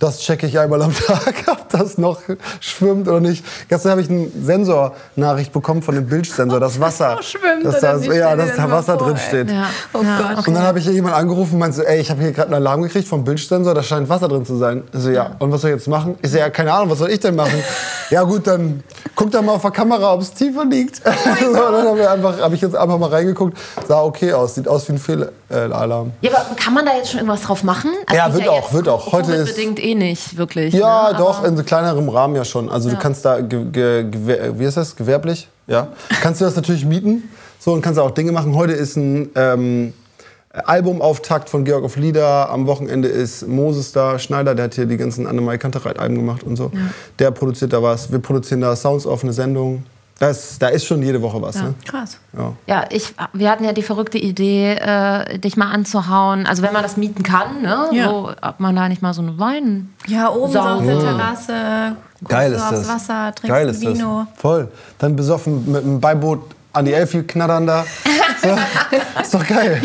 Das 0.00 0.18
checke 0.20 0.46
ich 0.46 0.58
einmal 0.58 0.80
am 0.80 0.94
Tag, 1.06 1.44
ob 1.46 1.68
das 1.68 1.98
noch 1.98 2.20
schwimmt 2.58 3.06
oder 3.06 3.20
nicht. 3.20 3.44
Gestern 3.68 3.92
habe 3.92 4.00
ich 4.00 4.08
eine 4.10 4.28
Sensornachricht 4.42 5.52
bekommen 5.52 5.82
von 5.82 5.94
dem 5.94 6.06
Bildsensor, 6.06 6.58
das 6.58 6.80
Wasser. 6.80 7.16
noch 7.16 7.22
schwimmt 7.22 7.64
dass 7.64 7.80
da, 7.80 7.96
nicht, 7.98 8.10
ja, 8.12 8.34
dass 8.34 8.48
das 8.48 8.56
da 8.56 8.70
Wasser 8.70 8.98
vor, 8.98 9.08
drin 9.08 9.16
steht. 9.18 9.50
Ja. 9.50 9.66
Oh 9.92 10.00
ja, 10.02 10.32
Gott. 10.36 10.48
Und 10.48 10.54
dann 10.54 10.62
habe 10.62 10.78
ich 10.78 10.84
hier 10.86 10.94
jemanden 10.94 11.18
angerufen 11.18 11.52
und 11.52 11.58
meinte 11.60 11.76
so, 11.76 11.82
ey, 11.82 12.00
ich 12.00 12.10
habe 12.10 12.22
hier 12.22 12.32
gerade 12.32 12.46
einen 12.48 12.54
Alarm 12.54 12.80
gekriegt 12.82 13.06
vom 13.06 13.24
Bildsensor, 13.24 13.74
da 13.74 13.82
scheint 13.82 14.08
Wasser 14.08 14.26
drin 14.28 14.46
zu 14.46 14.56
sein. 14.56 14.84
Ich 14.92 15.00
so, 15.00 15.10
ja, 15.10 15.36
und 15.38 15.52
was 15.52 15.60
soll 15.60 15.70
ich 15.70 15.76
jetzt 15.76 15.86
machen? 15.88 16.16
Ich 16.22 16.30
so, 16.30 16.38
ja, 16.38 16.48
keine 16.48 16.72
Ahnung, 16.72 16.88
was 16.90 16.98
soll 16.98 17.10
ich 17.10 17.20
denn 17.20 17.36
machen? 17.36 17.62
ja 18.10 18.22
gut, 18.22 18.46
dann 18.46 18.82
guck 19.14 19.30
doch 19.30 19.42
mal 19.42 19.52
auf 19.52 19.62
der 19.62 19.70
Kamera, 19.70 20.14
ob 20.14 20.22
es 20.22 20.32
tiefer 20.32 20.64
liegt. 20.64 21.02
Oh 21.04 21.10
so, 21.44 21.52
dann 21.52 21.86
habe 21.88 22.00
ich, 22.00 22.08
einfach- 22.08 22.40
hab 22.40 22.52
ich 22.54 22.60
jetzt 22.62 22.74
einfach 22.74 22.98
mal 22.98 23.10
reingeguckt, 23.10 23.58
sah 23.86 24.00
okay 24.00 24.32
aus, 24.32 24.54
sieht 24.54 24.66
aus 24.66 24.88
wie 24.88 24.92
ein 24.94 24.98
Fehlalarm. 24.98 26.12
Ja, 26.22 26.30
aber 26.30 26.54
kann 26.56 26.72
man 26.72 26.86
da 26.86 26.94
jetzt 26.96 27.10
schon 27.10 27.20
irgendwas 27.20 27.42
drauf 27.42 27.62
machen? 27.64 27.90
Ja, 28.10 28.28
geht 28.28 28.36
wird 28.38 28.48
auch, 28.48 28.72
wird 28.72 28.88
auch. 28.88 29.12
Heute 29.12 29.34
ist- 29.34 29.58
eh 29.90 29.94
nicht, 29.94 30.36
wirklich. 30.36 30.74
Ja, 30.74 31.10
ne? 31.12 31.18
doch, 31.18 31.44
in 31.44 31.56
so 31.56 31.62
kleinerem 31.62 32.08
Rahmen 32.08 32.36
ja 32.36 32.44
schon. 32.44 32.68
Also 32.68 32.90
du 32.90 32.96
kannst 32.96 33.24
da, 33.24 33.40
ge, 33.40 33.64
ge, 33.70 34.02
gewer- 34.10 34.58
wie 34.58 34.64
ist 34.64 34.76
das, 34.76 34.96
gewerblich, 34.96 35.48
ja, 35.66 35.88
kannst 36.22 36.40
du 36.40 36.44
das 36.44 36.56
natürlich 36.56 36.84
mieten 36.84 37.24
so, 37.58 37.72
und 37.72 37.82
kannst 37.82 37.98
auch 38.00 38.10
Dinge 38.10 38.32
machen. 38.32 38.54
Heute 38.54 38.72
ist 38.72 38.96
ein 38.96 39.30
ähm, 39.34 39.92
Albumauftakt 40.52 41.48
von 41.48 41.64
Georg 41.64 41.84
of 41.84 41.96
Lieder. 41.96 42.50
Am 42.50 42.66
Wochenende 42.66 43.08
ist 43.08 43.46
Moses 43.46 43.92
da, 43.92 44.18
Schneider, 44.18 44.54
der 44.54 44.64
hat 44.66 44.74
hier 44.74 44.86
die 44.86 44.96
ganzen 44.96 45.26
Annemai 45.26 45.58
Kantereit-Alben 45.58 46.16
gemacht 46.16 46.42
und 46.42 46.56
so. 46.56 46.72
Der 47.18 47.30
produziert 47.30 47.72
da 47.72 47.82
was. 47.82 48.10
Wir 48.10 48.18
produzieren 48.18 48.60
da 48.60 48.74
Sounds 48.74 49.06
auf 49.06 49.22
eine 49.22 49.32
Sendung. 49.32 49.84
Das, 50.20 50.58
da 50.58 50.68
ist 50.68 50.84
schon 50.84 51.02
jede 51.02 51.22
Woche 51.22 51.40
was. 51.40 51.56
Ne? 51.56 51.72
Krass. 51.86 52.18
Ja. 52.36 52.52
Ja, 52.66 52.84
ich, 52.90 53.14
wir 53.32 53.50
hatten 53.50 53.64
ja 53.64 53.72
die 53.72 53.82
verrückte 53.82 54.18
Idee, 54.18 54.74
äh, 54.74 55.38
dich 55.38 55.56
mal 55.56 55.72
anzuhauen. 55.72 56.46
Also 56.46 56.62
wenn 56.62 56.74
man 56.74 56.82
das 56.82 56.98
mieten 56.98 57.22
kann, 57.22 57.62
ne? 57.62 57.88
Ja. 57.92 58.04
So, 58.10 58.30
ob 58.42 58.60
man 58.60 58.76
da 58.76 58.86
nicht 58.90 59.00
mal 59.00 59.14
so 59.14 59.22
eine 59.22 59.38
Wein... 59.38 59.94
Ja, 60.06 60.28
oben 60.30 60.52
so 60.52 60.58
auf 60.60 60.84
der 60.84 61.00
Terrasse, 61.00 61.96
Geil 62.28 62.52
ist 62.52 62.60
aufs 62.60 62.70
das. 62.70 62.88
Wasser, 62.88 63.34
trinkst 63.34 63.48
Geil 63.48 63.68
ein 63.68 63.74
ist 63.74 63.80
Vino. 63.80 64.26
das. 64.30 64.40
Voll. 64.42 64.68
Dann 64.98 65.16
besoffen 65.16 65.72
mit 65.72 65.84
einem 65.84 66.00
Beiboot 66.00 66.42
an 66.74 66.84
die 66.84 66.92
Elfi 66.92 67.22
knattern 67.22 67.66
da. 67.66 67.86
So, 68.42 68.56
ist 69.20 69.34
doch 69.34 69.46
geil. 69.46 69.80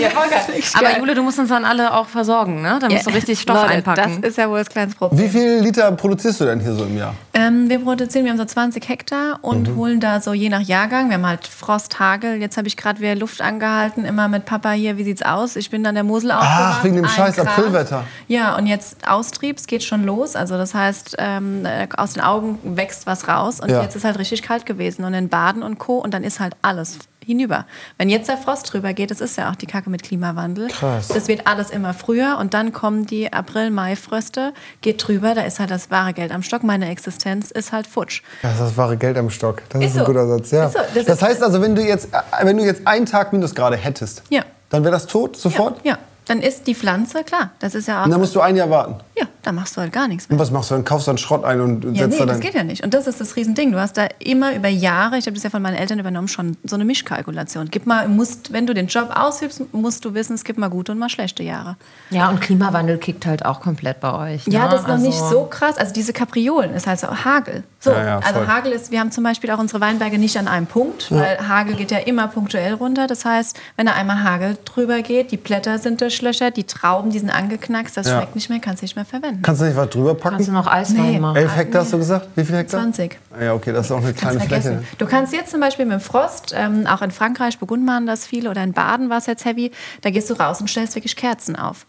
Aber 0.75 0.97
Jule, 1.00 1.13
du 1.15 1.24
musst 1.24 1.39
uns 1.39 1.50
dann 1.50 1.65
alle 1.65 1.93
auch 1.93 2.07
versorgen, 2.07 2.62
ne? 2.62 2.77
Da 2.79 2.89
musst 2.89 3.05
du 3.05 3.09
richtig 3.12 3.39
Stoff 3.39 3.57
Leute, 3.62 3.69
einpacken. 3.69 4.21
Das 4.21 4.31
ist 4.31 4.38
ja 4.38 4.50
wohl 4.50 4.59
das 4.59 4.69
kleinste 4.69 4.97
Problem. 4.97 5.19
Wie 5.24 5.29
viel 5.29 5.59
Liter 5.59 5.91
produzierst 5.91 6.39
du 6.41 6.45
denn 6.45 6.59
hier 6.59 6.74
so 6.74 6.83
im 6.85 6.97
Jahr? 6.97 7.15
Ähm, 7.33 7.69
wir 7.69 7.79
produzieren, 7.79 8.25
wir 8.25 8.31
haben 8.31 8.38
so 8.38 8.45
20 8.45 8.88
Hektar 8.88 9.39
und 9.41 9.69
Mhm. 9.69 9.75
holen 9.75 10.00
da 10.00 10.21
so 10.21 10.33
je 10.33 10.50
nach 10.50 10.62
Jahrgang. 10.62 11.09
Wir 11.09 11.15
haben 11.15 11.25
halt 11.27 11.47
Frost, 11.47 12.00
Hagel. 12.00 12.35
Jetzt 12.35 12.57
habe 12.57 12.67
ich 12.67 12.77
gerade 12.77 13.00
wieder 13.01 13.15
Luft 13.15 13.41
angehalten, 13.41 14.05
immer 14.05 14.27
mit 14.27 14.45
Papa 14.45 14.71
hier, 14.71 14.97
wie 14.97 15.03
sieht's 15.03 15.21
aus? 15.21 15.55
Ich 15.55 15.69
bin 15.69 15.83
dann 15.83 15.95
der 15.95 16.03
Mosel 16.03 16.31
aufgewacht. 16.31 16.83
wegen 16.83 16.95
dem 16.95 17.07
scheiß 17.07 17.35
Grad. 17.35 17.47
Aprilwetter. 17.47 18.03
Ja, 18.27 18.55
und 18.55 18.67
jetzt 18.67 18.97
Austrieb, 19.07 19.57
es 19.57 19.67
geht 19.67 19.83
schon 19.83 20.03
los. 20.05 20.35
Also 20.35 20.57
das 20.57 20.74
heißt, 20.74 21.15
ähm, 21.19 21.65
äh, 21.65 21.88
aus 21.97 22.13
den 22.13 22.24
Augen 22.24 22.59
wächst 22.63 23.05
was 23.07 23.27
raus. 23.27 23.59
Und 23.59 23.69
Ja. 23.69 23.81
jetzt 23.81 23.95
ist 23.95 24.03
halt 24.05 24.17
richtig 24.19 24.41
kalt 24.41 24.65
gewesen. 24.65 25.03
Und 25.05 25.13
in 25.13 25.29
Baden 25.29 25.63
und 25.63 25.77
Co. 25.79 25.97
Und 25.97 26.13
dann 26.13 26.24
ist 26.24 26.39
halt 26.39 26.55
alles 26.62 27.00
hinüber. 27.25 27.65
Wenn 27.98 28.10
jetzt 28.10 28.29
der 28.29 28.38
Frost 28.38 28.72
drüber 28.72 28.94
geht, 28.94 29.12
das 29.12 29.22
ist 29.22 29.38
ja 29.38 29.50
auch 29.51 29.55
die 29.55 29.65
Kacke 29.65 29.89
mit 29.89 30.03
Klimawandel. 30.03 30.67
Krass. 30.67 31.08
Das 31.10 31.27
wird 31.27 31.48
alles 31.48 31.70
immer 31.70 31.94
früher 31.94 32.38
und 32.39 32.53
dann 32.53 32.72
kommen 32.74 33.05
die 33.05 33.32
April-Mai-Fröste, 33.34 34.53
geht 34.82 35.05
drüber, 35.08 35.36
da 35.36 35.41
ist 35.41 35.60
halt 35.60 35.72
das 35.72 35.91
wahre 35.91 36.13
Geld 36.13 36.32
am 36.32 36.44
Stock. 36.44 36.63
Meine 36.63 36.89
Existenz 36.89 37.51
ist 37.51 37.72
halt 37.72 37.88
futsch. 37.88 38.22
Das 38.41 38.53
ist 38.53 38.60
das 38.62 38.77
wahre 38.77 38.98
Geld 38.98 39.17
am 39.17 39.29
Stock. 39.29 39.62
Das 39.70 39.82
ist, 39.82 39.88
Ist 39.91 39.96
ein 39.98 40.00
so. 40.00 40.05
guter 40.05 40.27
Satz. 40.27 40.51
Ja. 40.51 40.70
So. 40.70 40.79
Das 40.94 41.05
Das, 41.05 41.22
heißt 41.22 41.44
also, 41.44 41.62
wenn 41.62 41.75
du 41.75 41.82
jetzt, 41.84 42.10
wenn 42.41 42.58
du 42.58 42.63
jetzt 42.63 42.86
einen 42.88 43.05
Tag 43.05 43.34
Minusgrade 43.34 43.75
hättest, 43.75 44.24
Ja. 44.29 44.44
dann 44.70 44.84
wäre 44.84 44.91
das 44.94 45.08
tot 45.08 45.36
sofort. 45.38 45.79
Ja, 45.86 45.98
dann 46.27 46.41
ist 46.41 46.65
die 46.67 46.75
Pflanze, 46.75 47.24
klar, 47.24 47.51
das 47.60 47.75
ist 47.75 47.88
ja 47.88 48.01
auch. 48.01 48.05
Und 48.05 48.12
dann 48.12 48.20
musst 48.20 48.36
du 48.36 48.41
ein 48.41 48.55
Jahr 48.55 48.70
warten. 48.70 48.96
ja, 49.17 49.25
da 49.45 49.51
machst 49.51 49.77
du 49.77 49.81
halt 49.81 49.93
gar 49.93 50.07
nichts 50.07 50.27
mehr. 50.29 50.35
Und 50.35 50.41
was 50.41 50.51
machst 50.51 50.71
du 50.71 50.75
dann? 50.75 50.83
Kaufst 50.85 51.07
du 51.07 51.11
dann 51.11 51.17
Schrott 51.17 51.43
ein 51.43 51.61
und 51.61 51.83
Ja, 51.95 52.03
setzt 52.05 52.11
nee, 52.13 52.17
da 52.19 52.25
das 52.25 52.33
dann. 52.35 52.39
geht 52.41 52.53
ja 52.55 52.63
nicht. 52.63 52.83
Und 52.83 52.93
das 52.93 53.07
ist 53.07 53.21
das 53.21 53.35
Riesending. 53.35 53.71
Du 53.71 53.79
hast 53.79 53.97
da 53.97 54.07
immer 54.19 54.55
über 54.55 54.67
Jahre, 54.67 55.17
ich 55.17 55.25
habe 55.25 55.33
das 55.35 55.43
ja 55.43 55.49
von 55.49 55.61
meinen 55.61 55.75
Eltern 55.75 55.99
übernommen, 55.99 56.27
schon 56.27 56.57
so 56.63 56.75
eine 56.75 56.85
Mischkalkulation. 56.85 57.67
Gib 57.71 57.85
mal, 57.85 58.07
musst, 58.07 58.51
wenn 58.53 58.65
du 58.67 58.73
den 58.73 58.87
Job 58.87 59.11
ausübst, 59.15 59.61
musst 59.73 60.03
du 60.05 60.13
wissen, 60.13 60.33
es 60.33 60.43
gibt 60.43 60.57
mal 60.59 60.69
gute 60.69 60.91
und 60.91 60.99
mal 60.99 61.09
schlechte 61.09 61.43
Jahre. 61.43 61.75
Ja, 62.09 62.29
und 62.29 62.41
Klimawandel 62.41 62.97
kickt 62.97 63.25
halt 63.25 63.45
auch 63.45 63.61
komplett 63.61 63.99
bei 63.99 64.13
euch. 64.33 64.47
Ja, 64.47 64.65
ne? 64.65 64.69
das 64.71 64.81
ist 64.81 64.87
noch 64.87 64.93
Also- 64.95 65.05
nicht 65.07 65.17
so 65.19 65.45
krass. 65.45 65.77
Also 65.77 65.93
diese 65.93 66.13
Kapriolen 66.13 66.73
ist 66.73 66.87
halt 66.87 66.99
so 66.99 67.07
Hagel. 67.07 67.63
So, 67.79 67.91
Ja, 67.91 68.03
ja, 68.05 68.19
also 68.19 68.47
Hagel 68.47 68.71
ist, 68.71 68.91
wir 68.91 68.99
haben 68.99 69.11
zum 69.11 69.23
Beispiel 69.23 69.51
auch 69.51 69.59
unsere 69.59 69.79
Weinberge 69.81 70.17
nicht 70.17 70.37
an 70.37 70.47
einem 70.47 70.65
Punkt, 70.65 71.11
weil 71.11 71.47
Hagel 71.47 71.75
geht 71.75 71.91
ja 71.91 71.99
immer 71.99 72.27
punktuell 72.27 72.73
runter. 72.73 73.05
Das 73.07 73.25
heißt, 73.25 73.59
wenn 73.77 73.85
da 73.85 73.93
einmal 73.93 74.23
Hagel 74.23 74.57
drüber 74.65 75.01
geht, 75.01 75.31
die 75.31 75.37
Blätter 75.37 75.77
sind 75.77 76.01
durchlöchert, 76.01 76.57
die 76.57 76.63
Trauben, 76.63 77.11
die 77.11 77.19
sind 77.19 77.29
angeknackst, 77.29 77.95
das 77.95 78.07
Ja. 78.07 78.17
schmeckt 78.17 78.35
nicht 78.35 78.49
mehr, 78.49 78.59
kannst 78.59 78.81
du 78.81 78.85
nicht 78.85 78.95
mehr 78.95 79.05
verwenden. 79.05 79.34
Kannst 79.41 79.61
du 79.61 79.65
nicht 79.65 79.75
was 79.77 79.89
drüber 79.89 80.13
packen? 80.15 80.35
Kannst 80.35 80.47
du 80.49 80.53
noch 80.53 80.67
Eiswein 80.67 81.11
Nee. 81.11 81.19
machen? 81.19 81.35
Elf 81.37 81.55
Hektar 81.55 81.81
hast 81.81 81.93
du 81.93 81.97
gesagt? 81.97 82.27
Wie 82.35 82.43
viel 82.45 82.55
Hektar? 82.57 82.79
20. 82.81 83.17
Ah 83.39 83.43
Ja, 83.43 83.53
okay, 83.53 83.71
das 83.71 83.85
ist 83.87 83.91
auch 83.91 83.97
eine 84.03 84.13
kleine 84.13 84.39
Fläche. 84.39 84.61
vergessen. 84.61 84.87
Du 84.97 85.05
kannst 85.05 85.33
jetzt 85.33 85.51
zum 85.51 85.59
Beispiel 85.59 85.85
mit 85.85 85.93
dem 85.93 86.01
Frost, 86.01 86.53
ähm, 86.55 86.87
auch 86.87 87.01
in 87.01 87.11
Frankreich, 87.11 87.59
Burgund 87.59 87.85
machen 87.85 88.05
das 88.07 88.25
viele 88.25 88.49
oder 88.49 88.63
in 88.63 88.73
Baden 88.73 89.09
war 89.09 89.17
es 89.17 89.25
jetzt 89.25 89.45
heavy, 89.45 89.71
da 90.01 90.09
gehst 90.09 90.29
du 90.29 90.33
raus 90.35 90.61
und 90.61 90.69
stellst 90.69 90.95
wirklich 90.95 91.15
Kerzen 91.15 91.55
auf. 91.55 91.85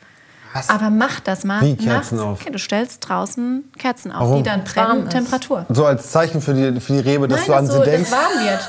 Was? 0.52 0.70
Aber 0.70 0.88
mach 0.88 1.20
das 1.20 1.44
mal. 1.44 1.60
Wie 1.60 1.76
Kerzen 1.76 2.16
nachts. 2.16 2.26
auf? 2.30 2.40
Okay, 2.40 2.50
du 2.50 2.58
stellst 2.58 3.06
draußen 3.06 3.64
Kerzen 3.78 4.10
auf, 4.10 4.22
Warum? 4.30 4.36
die 4.42 4.42
dann 4.48 4.64
brennen, 4.64 4.88
Warm 4.88 5.02
ist. 5.06 5.10
Temperatur. 5.12 5.66
So 5.68 5.84
als 5.84 6.10
Zeichen 6.10 6.40
für 6.40 6.54
die, 6.54 6.80
für 6.80 6.94
die 6.94 7.00
Rebe, 7.00 7.28
dass 7.28 7.40
Nein, 7.40 7.46
du 7.48 7.52
an 7.54 7.64
dass 7.66 7.72
sie 7.74 7.78
so, 7.78 7.84
denkst. 7.84 8.10
das 8.10 8.18
warm 8.18 8.44
wird. 8.46 8.60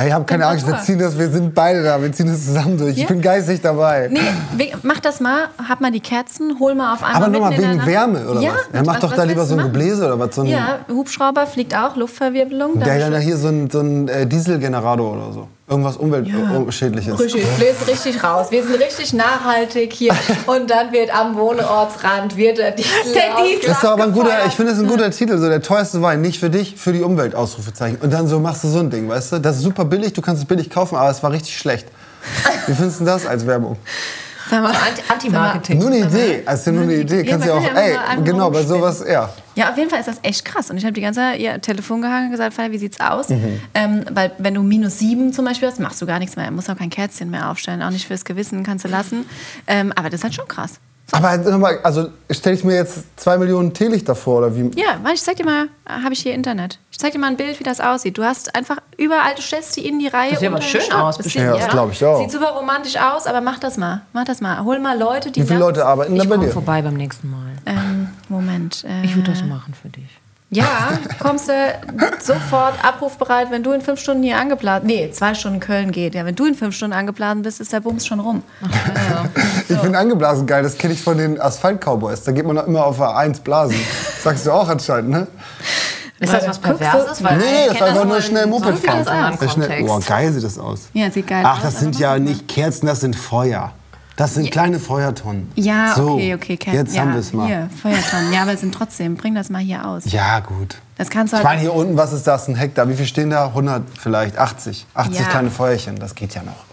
Ja, 0.00 0.06
ich 0.06 0.12
habe 0.14 0.24
keine 0.24 0.46
Angst, 0.46 0.66
wir 0.66 0.78
ziehen 0.80 0.98
das, 0.98 1.18
wir 1.18 1.28
sind 1.28 1.54
beide 1.54 1.82
da, 1.82 2.00
wir 2.00 2.10
ziehen 2.10 2.26
das 2.28 2.46
zusammen 2.46 2.78
durch. 2.78 2.92
Ich 2.92 3.02
Ja? 3.02 3.06
bin 3.08 3.20
geistig 3.20 3.60
dabei. 3.60 4.08
Nee, 4.10 4.72
mach 4.82 4.98
das 5.00 5.20
mal, 5.20 5.48
hab 5.68 5.82
mal 5.82 5.90
die 5.92 6.00
Kerzen, 6.00 6.58
hol 6.58 6.74
mal 6.74 6.94
auf 6.94 7.02
einmal 7.02 7.22
Aber 7.24 7.28
nochmal 7.28 7.50
mitten 7.50 7.64
in 7.64 7.70
wegen 7.72 7.86
Wärme 7.86 8.26
oder 8.26 8.40
ja, 8.40 8.52
was? 8.52 8.60
Er 8.72 8.84
macht 8.84 8.94
was- 8.96 9.00
doch 9.02 9.10
was 9.10 9.16
da 9.18 9.24
lieber 9.24 9.44
so 9.44 9.56
ein? 9.56 9.62
Gebläse 9.64 10.06
oder 10.06 10.18
was? 10.18 10.34
So 10.34 10.44
Ja, 10.44 10.78
Hubschrauber 10.88 11.46
fliegt 11.46 11.76
auch, 11.76 11.96
Luftverwirbelung. 11.96 12.80
Der 12.80 12.98
dann 12.98 13.12
ja 13.12 13.18
hier 13.18 13.36
so 13.36 13.48
ein, 13.48 13.68
so 13.68 13.80
ein 13.80 14.08
äh, 14.08 14.26
Dieselgenerator 14.26 15.12
oder 15.12 15.32
so. 15.34 15.48
Irgendwas 15.70 15.96
Umweltschädliches. 15.98 17.20
Richtig, 17.20 17.44
ich 17.44 17.58
lese 17.60 17.86
richtig 17.86 18.24
raus. 18.24 18.48
Wir 18.50 18.64
sind 18.64 18.74
richtig 18.80 19.12
nachhaltig 19.12 19.92
hier. 19.92 20.12
Und 20.46 20.68
dann 20.68 20.90
wird 20.92 21.14
am 21.14 21.36
Wohnortsrand 21.36 22.36
wird 22.36 22.58
der 22.58 22.72
Diesel. 22.72 22.90
Der 23.14 23.44
Diesel 23.44 23.68
Das 23.68 23.76
ist 23.76 23.84
doch 23.84 23.92
aber 23.92 24.02
ein 24.04 24.12
guter, 24.12 24.46
ich 24.46 24.54
finde, 24.54 24.72
das 24.72 24.78
ist 24.80 24.84
ein 24.84 24.90
guter 24.90 25.10
Titel, 25.12 25.38
so 25.38 25.48
der 25.48 25.62
teuerste 25.62 26.02
Wein, 26.02 26.22
nicht 26.22 26.40
für 26.40 26.50
dich, 26.50 26.74
für 26.76 26.92
die 26.92 27.02
Umwelt, 27.02 27.36
Ausrufezeichen. 27.36 27.98
Und 28.02 28.12
dann 28.12 28.26
so 28.26 28.40
machst 28.40 28.64
du 28.64 28.68
so 28.68 28.80
ein 28.80 28.90
Ding, 28.90 29.08
weißt 29.08 29.32
du? 29.34 29.38
Das 29.38 29.56
ist 29.58 29.62
super 29.62 29.84
billig, 29.84 30.12
du 30.12 30.20
kannst 30.22 30.42
es 30.42 30.48
billig 30.48 30.68
kaufen, 30.70 30.96
aber 30.96 31.08
es 31.10 31.22
war 31.22 31.30
richtig 31.30 31.56
schlecht. 31.56 31.86
Wie 32.66 32.74
findest 32.74 33.00
du 33.00 33.04
das 33.04 33.24
als 33.24 33.46
Werbung? 33.46 33.76
Sag 34.50 34.62
mal, 34.62 34.70
Anti- 34.72 35.02
Anti-Marketing. 35.08 35.78
Nur 35.78 35.88
eine 35.90 35.98
Idee, 35.98 36.42
also 36.44 36.72
nur 36.72 36.82
eine 36.82 36.94
Idee. 36.94 37.22
Ja, 37.22 37.30
Kannst 37.30 37.46
ja 37.46 37.54
man 37.54 37.64
auch, 37.64 37.74
ja 37.76 37.80
ey, 38.16 38.22
genau, 38.24 38.50
bei 38.50 38.64
sowas, 38.64 39.04
ja. 39.08 39.28
Ja, 39.60 39.70
auf 39.70 39.76
jeden 39.76 39.90
Fall 39.90 40.00
ist 40.00 40.08
das 40.08 40.20
echt 40.22 40.46
krass. 40.46 40.70
Und 40.70 40.78
ich 40.78 40.84
habe 40.84 40.94
die 40.94 41.02
ganze 41.02 41.20
Zeit 41.20 41.38
ihr 41.38 41.60
Telefon 41.60 42.00
gehangen 42.00 42.26
und 42.26 42.30
gesagt, 42.30 42.54
Feier, 42.54 42.72
wie 42.72 42.78
sieht's 42.78 42.98
aus? 42.98 43.28
Mhm. 43.28 43.60
Ähm, 43.74 44.04
weil 44.10 44.32
wenn 44.38 44.54
du 44.54 44.62
minus 44.62 44.98
sieben 44.98 45.34
zum 45.34 45.44
Beispiel 45.44 45.68
hast, 45.68 45.78
machst 45.78 46.00
du 46.00 46.06
gar 46.06 46.18
nichts 46.18 46.34
mehr. 46.34 46.46
Du 46.46 46.52
musst 46.52 46.70
auch 46.70 46.78
kein 46.78 46.88
Kerzchen 46.88 47.30
mehr 47.30 47.50
aufstellen, 47.50 47.82
auch 47.82 47.90
nicht 47.90 48.06
fürs 48.06 48.24
Gewissen, 48.24 48.62
kannst 48.62 48.86
du 48.86 48.88
lassen. 48.88 49.26
Ähm, 49.66 49.92
aber 49.94 50.08
das 50.08 50.20
ist 50.20 50.24
halt 50.24 50.34
schon 50.34 50.48
krass. 50.48 50.80
Aber 51.12 51.36
nochmal, 51.38 51.78
also 51.82 52.08
stelle 52.30 52.56
ich 52.56 52.64
mir 52.64 52.74
jetzt 52.76 53.04
zwei 53.18 53.36
Millionen 53.38 53.72
Teelichter 53.74 54.14
vor, 54.14 54.38
oder 54.38 54.54
wie? 54.54 54.70
Ja, 54.78 54.98
warte, 55.02 55.14
ich 55.14 55.22
zeig 55.22 55.36
dir 55.36 55.44
mal, 55.44 55.68
habe 55.86 56.12
ich 56.12 56.20
hier 56.20 56.34
Internet. 56.34 56.78
Ich 56.90 56.98
zeig 56.98 57.12
dir 57.12 57.18
mal 57.18 57.26
ein 57.28 57.36
Bild, 57.36 57.58
wie 57.58 57.64
das 57.64 57.80
aussieht. 57.80 58.16
Du 58.18 58.22
hast 58.24 58.54
einfach 58.54 58.78
überall, 58.96 59.34
du 59.34 59.42
stellst 59.42 59.76
die 59.76 59.86
in 59.88 59.98
die 59.98 60.06
Reihe. 60.08 60.30
Das 60.30 60.40
sieht 60.40 60.48
aber 60.48 60.60
schön 60.60 60.92
aus, 60.92 61.16
Das 61.18 61.32
Ja, 61.34 61.56
das 61.56 61.68
glaub 61.68 61.90
ich 61.92 62.04
auch. 62.04 62.20
Sieht 62.20 62.30
super 62.30 62.50
romantisch 62.50 62.96
aus, 62.96 63.26
aber 63.26 63.40
mach 63.40 63.58
das 63.58 63.76
mal. 63.76 64.02
Mach 64.12 64.24
das 64.24 64.40
mal. 64.40 64.62
Hol 64.64 64.78
mal 64.78 64.98
Leute, 64.98 65.30
die 65.30 65.42
Wie 65.42 65.46
viele 65.46 65.60
Leute 65.60 65.84
arbeiten 65.84 66.14
da 66.16 66.22
Ich 66.22 66.28
bei 66.28 66.34
komme 66.36 66.46
dir? 66.46 66.52
vorbei 66.52 66.82
beim 66.82 66.94
nächsten 66.94 67.30
Mal. 67.30 67.52
Ähm, 67.66 68.08
Moment. 68.28 68.84
Äh, 68.84 69.04
Ich 69.04 69.16
würde 69.16 69.30
das 69.32 69.42
machen 69.42 69.74
für 69.74 69.88
dich. 69.88 70.19
Ja, 70.52 70.98
kommst 71.20 71.48
du 71.48 71.52
sofort 72.20 72.74
abrufbereit, 72.84 73.52
wenn 73.52 73.62
du 73.62 73.70
in 73.70 73.80
fünf 73.82 74.00
Stunden 74.00 74.24
hier 74.24 74.36
angeplant. 74.36 74.84
Nee, 74.84 75.08
zwei 75.12 75.34
Stunden 75.34 75.60
Köln 75.60 75.92
geht. 75.92 76.14
Ja, 76.16 76.24
wenn 76.24 76.34
du 76.34 76.44
in 76.44 76.54
fünf 76.56 76.74
Stunden 76.74 76.92
angeplant 76.92 77.44
bist, 77.44 77.60
ist 77.60 77.72
der 77.72 77.78
Bums 77.80 78.04
schon 78.04 78.18
rum. 78.18 78.42
Ich 79.68 79.78
finde 79.78 79.96
angeblasen 79.98 80.46
geil, 80.48 80.64
das 80.64 80.76
kenne 80.76 80.94
ich 80.94 81.02
von 81.02 81.16
den 81.18 81.40
Asphalt-Cowboys. 81.40 82.24
Da 82.24 82.32
geht 82.32 82.44
man 82.44 82.56
doch 82.56 82.66
immer 82.66 82.84
auf 82.84 83.00
A1 83.00 83.42
blasen. 83.42 83.76
Sagst 84.24 84.44
du 84.44 84.50
auch 84.50 84.68
anscheinend, 84.68 85.10
ne? 85.10 85.26
Ist 86.18 86.32
das 86.32 86.48
was 86.48 86.58
Perverses? 86.58 87.22
Weil 87.22 87.38
Nee, 87.38 87.44
ich 87.66 87.68
das 87.72 87.80
war 87.80 87.88
einfach 87.88 88.04
nur 88.04 88.20
schnell 88.20 88.42
so 88.44 88.48
Moped 88.50 88.78
fahren. 88.80 89.38
schnell-. 89.48 89.84
Boah, 89.84 90.00
geil 90.00 90.32
sieht 90.32 90.44
das 90.44 90.58
aus. 90.58 90.88
Ja, 90.92 91.10
sieht 91.12 91.28
geil 91.28 91.44
Ach, 91.46 91.58
aus. 91.58 91.62
das 91.62 91.80
sind 91.80 91.98
ja 91.98 92.18
nicht 92.18 92.48
Kerzen, 92.48 92.86
das 92.86 93.00
sind 93.00 93.14
Feuer. 93.14 93.72
Das 94.16 94.34
sind 94.34 94.50
kleine 94.50 94.78
Feuertonnen. 94.78 95.50
Ja, 95.54 95.94
so, 95.96 96.10
okay, 96.14 96.34
okay. 96.34 96.56
Ken- 96.58 96.74
Jetzt 96.74 96.94
ja, 96.94 97.02
haben 97.02 97.12
wir 97.14 97.20
es 97.20 97.32
mal. 97.32 97.46
Hier, 97.46 97.70
Feuertonnen. 97.80 98.32
Ja, 98.32 98.42
aber 98.42 98.52
es 98.52 98.60
sind 98.60 98.74
trotzdem. 98.74 99.16
Bring 99.16 99.34
das 99.34 99.48
mal 99.48 99.60
hier 99.62 99.86
aus. 99.86 100.02
Ja, 100.06 100.40
gut. 100.40 100.76
Das 100.98 101.08
kannst 101.08 101.32
du 101.32 101.38
Ich 101.38 101.44
halt. 101.44 101.56
meine, 101.56 101.60
hier 101.62 101.72
unten, 101.74 101.96
was 101.96 102.12
ist 102.12 102.26
das? 102.26 102.46
Ein 102.48 102.54
Hektar. 102.56 102.88
Wie 102.88 102.94
viel 102.94 103.06
stehen 103.06 103.30
da? 103.30 103.46
100 103.46 103.82
vielleicht, 103.98 104.36
80. 104.36 104.86
80 104.92 105.18
Ja. 105.20 105.26
kleine 105.26 105.50
Feuerchen, 105.50 105.98
das 105.98 106.14
geht 106.14 106.34
ja 106.34 106.42
noch. 106.42 106.64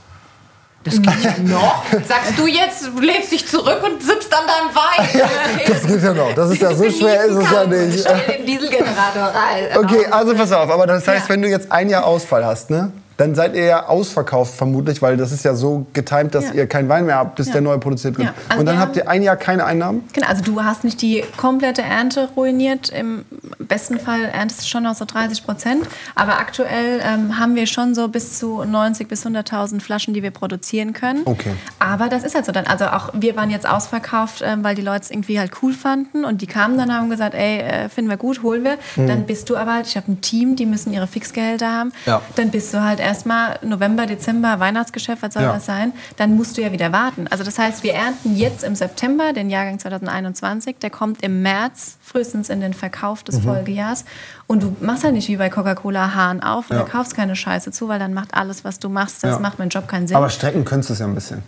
Das 0.83 1.01
geht 1.01 1.21
ja 1.23 1.33
noch. 1.43 1.83
Sagst 2.07 2.37
du 2.37 2.47
jetzt, 2.47 2.87
du 2.95 2.99
legst 3.01 3.31
dich 3.31 3.45
zurück 3.47 3.81
und 3.83 4.01
sippst 4.01 4.33
an 4.33 4.43
deinem 4.47 4.75
Wein. 4.75 5.29
Das 5.67 5.83
geht 5.85 6.01
ja 6.03 6.13
noch. 6.13 6.33
Das 6.33 6.49
ist 6.51 6.61
ja 6.61 6.73
so 6.73 6.89
schwer 6.89 7.25
ist 7.25 7.35
es 7.35 7.51
ja 7.51 7.65
nicht. 7.65 7.99
Stell 7.99 8.37
den 8.37 8.45
Dieselgenerator 8.45 9.23
rein. 9.23 9.65
Okay, 9.77 10.05
also 10.09 10.33
pass 10.35 10.51
auf. 10.51 10.69
Aber 10.69 10.87
das 10.87 11.05
heißt, 11.07 11.23
Ja. 11.27 11.29
wenn 11.33 11.41
du 11.41 11.49
jetzt 11.49 11.71
ein 11.71 11.89
Jahr 11.89 12.05
Ausfall 12.05 12.45
hast, 12.45 12.69
ne? 12.69 12.91
Dann 13.17 13.33
seid 13.35 13.55
ihr 13.55 13.65
ja 13.65 13.87
ausverkauft 13.87 14.53
vermutlich, 14.55 15.01
weil 15.01 15.17
das 15.17 15.31
ist 15.31 15.43
ja 15.43 15.55
so 15.55 15.87
getimt, 15.93 16.35
dass 16.35 16.45
Ja. 16.49 16.53
ihr 16.53 16.67
keinen 16.67 16.87
Wein 16.87 17.05
mehr 17.07 17.15
habt, 17.17 17.35
bis 17.35 17.47
Ja. 17.47 17.53
der 17.53 17.61
neue 17.61 17.79
produziert 17.79 18.17
wird. 18.17 18.27
Ja, 18.27 18.33
also 18.47 18.59
Und 18.59 18.65
dann 18.67 18.79
habt 18.79 18.95
ihr 18.95 19.09
ein 19.09 19.23
Jahr 19.23 19.35
keine 19.37 19.65
Einnahmen? 19.65 20.03
Genau, 20.13 20.27
also 20.27 20.43
du 20.43 20.63
hast 20.63 20.83
nicht 20.83 21.01
die 21.01 21.23
komplette 21.35 21.81
Ernte 21.81 22.29
ruiniert. 22.35 22.89
Im 22.89 23.25
besten 23.59 23.99
Fall 23.99 24.25
erntest 24.31 24.61
du 24.61 24.65
schon 24.67 24.83
noch 24.83 24.95
so 24.95 25.05
30 25.05 25.43
Prozent. 25.45 25.87
Aber 26.15 26.39
aktuell 26.39 27.01
ähm, 27.03 27.39
haben 27.39 27.55
wir 27.55 27.65
schon 27.65 27.95
so 27.95 28.07
bis 28.07 28.37
zu 28.37 28.63
90 28.63 29.07
bis 29.07 29.25
100.000 29.25 29.81
Flaschen, 29.81 30.13
die 30.13 30.21
wir 30.21 30.31
produzieren 30.31 30.93
können. 30.93 31.21
Okay. 31.25 31.53
Aber 31.79 32.09
das 32.09 32.23
ist 32.23 32.35
halt 32.35 32.45
so 32.45 32.51
dann. 32.51 32.67
Also 32.67 32.85
auch 32.85 33.09
wir 33.13 33.35
waren 33.35 33.49
jetzt 33.49 33.67
ausverkauft, 33.67 34.43
ähm, 34.45 34.63
weil 34.63 34.75
die 34.75 34.81
Leute 34.83 35.01
es 35.05 35.11
irgendwie 35.11 35.39
halt 35.39 35.51
cool 35.63 35.73
fanden. 35.73 36.23
Und 36.23 36.41
die 36.43 36.47
kamen 36.47 36.77
dann 36.77 36.89
und 36.89 36.95
haben 36.95 37.09
gesagt, 37.09 37.33
ey, 37.33 37.59
äh, 37.61 37.89
finden 37.89 38.09
wir 38.11 38.17
gut, 38.17 38.43
holen 38.43 38.63
wir. 38.63 38.77
Dann 38.95 39.25
bist 39.25 39.49
du 39.49 39.57
aber 39.57 39.73
halt, 39.73 39.87
ich 39.87 39.97
habe 39.97 40.11
ein 40.11 40.21
Team, 40.21 40.55
die 40.55 40.65
müssen 40.67 40.93
ihre 40.93 41.07
Fixgehälter 41.07 41.71
haben. 41.71 41.91
Ja. 42.05 42.21
Dann 42.35 42.51
bist 42.51 42.73
du 42.73 42.83
halt 42.83 42.99
erstmal 43.07 43.57
November, 43.63 44.05
Dezember, 44.05 44.59
Weihnachtsgeschäft, 44.59 45.21
was 45.23 45.33
soll 45.33 45.43
Ja. 45.43 45.53
das 45.53 45.65
sein? 45.65 45.93
Dann 46.17 46.35
musst 46.35 46.57
du 46.57 46.61
ja 46.61 46.71
wieder 46.71 46.91
warten. 46.91 47.27
Also 47.29 47.43
das 47.43 47.57
heißt, 47.57 47.81
wir 47.83 47.93
ernten 47.93 48.35
jetzt 48.35 48.63
im 48.63 48.75
September 48.75 49.33
den 49.33 49.49
Jahrgang 49.49 49.79
2021. 49.79 50.77
Der 50.81 50.89
kommt 50.89 51.23
im 51.23 51.41
März 51.41 51.97
frühestens 52.03 52.49
in 52.49 52.61
den 52.61 52.73
Verkauf 52.73 53.21
Mhm. 53.21 53.25
des 53.25 53.39
Folgejahrs. 53.39 54.05
Und 54.45 54.61
du 54.63 54.75
machst 54.81 55.03
halt 55.03 55.13
nicht 55.13 55.27
wie 55.29 55.37
bei 55.37 55.49
Coca-Cola 55.49 56.13
Hahn 56.13 56.43
auf 56.43 56.69
und 56.69 56.77
Ja. 56.77 56.83
du 56.83 56.89
kaufst 56.91 57.15
keine 57.15 57.35
Scheiße 57.35 57.71
zu, 57.71 57.87
weil 57.87 57.99
dann 57.99 58.13
macht 58.13 58.33
alles, 58.33 58.63
was 58.63 58.79
du 58.79 58.89
machst, 58.89 59.23
das 59.23 59.31
Ja. 59.31 59.39
macht 59.39 59.57
meinen 59.59 59.69
Job 59.69 59.87
keinen 59.87 60.07
Sinn. 60.07 60.17
Aber 60.17 60.29
strecken 60.29 60.63
könntest 60.65 60.89
du 60.89 60.93
es 60.93 60.99
ja 60.99 61.05
ein 61.07 61.15
bisschen. 61.15 61.41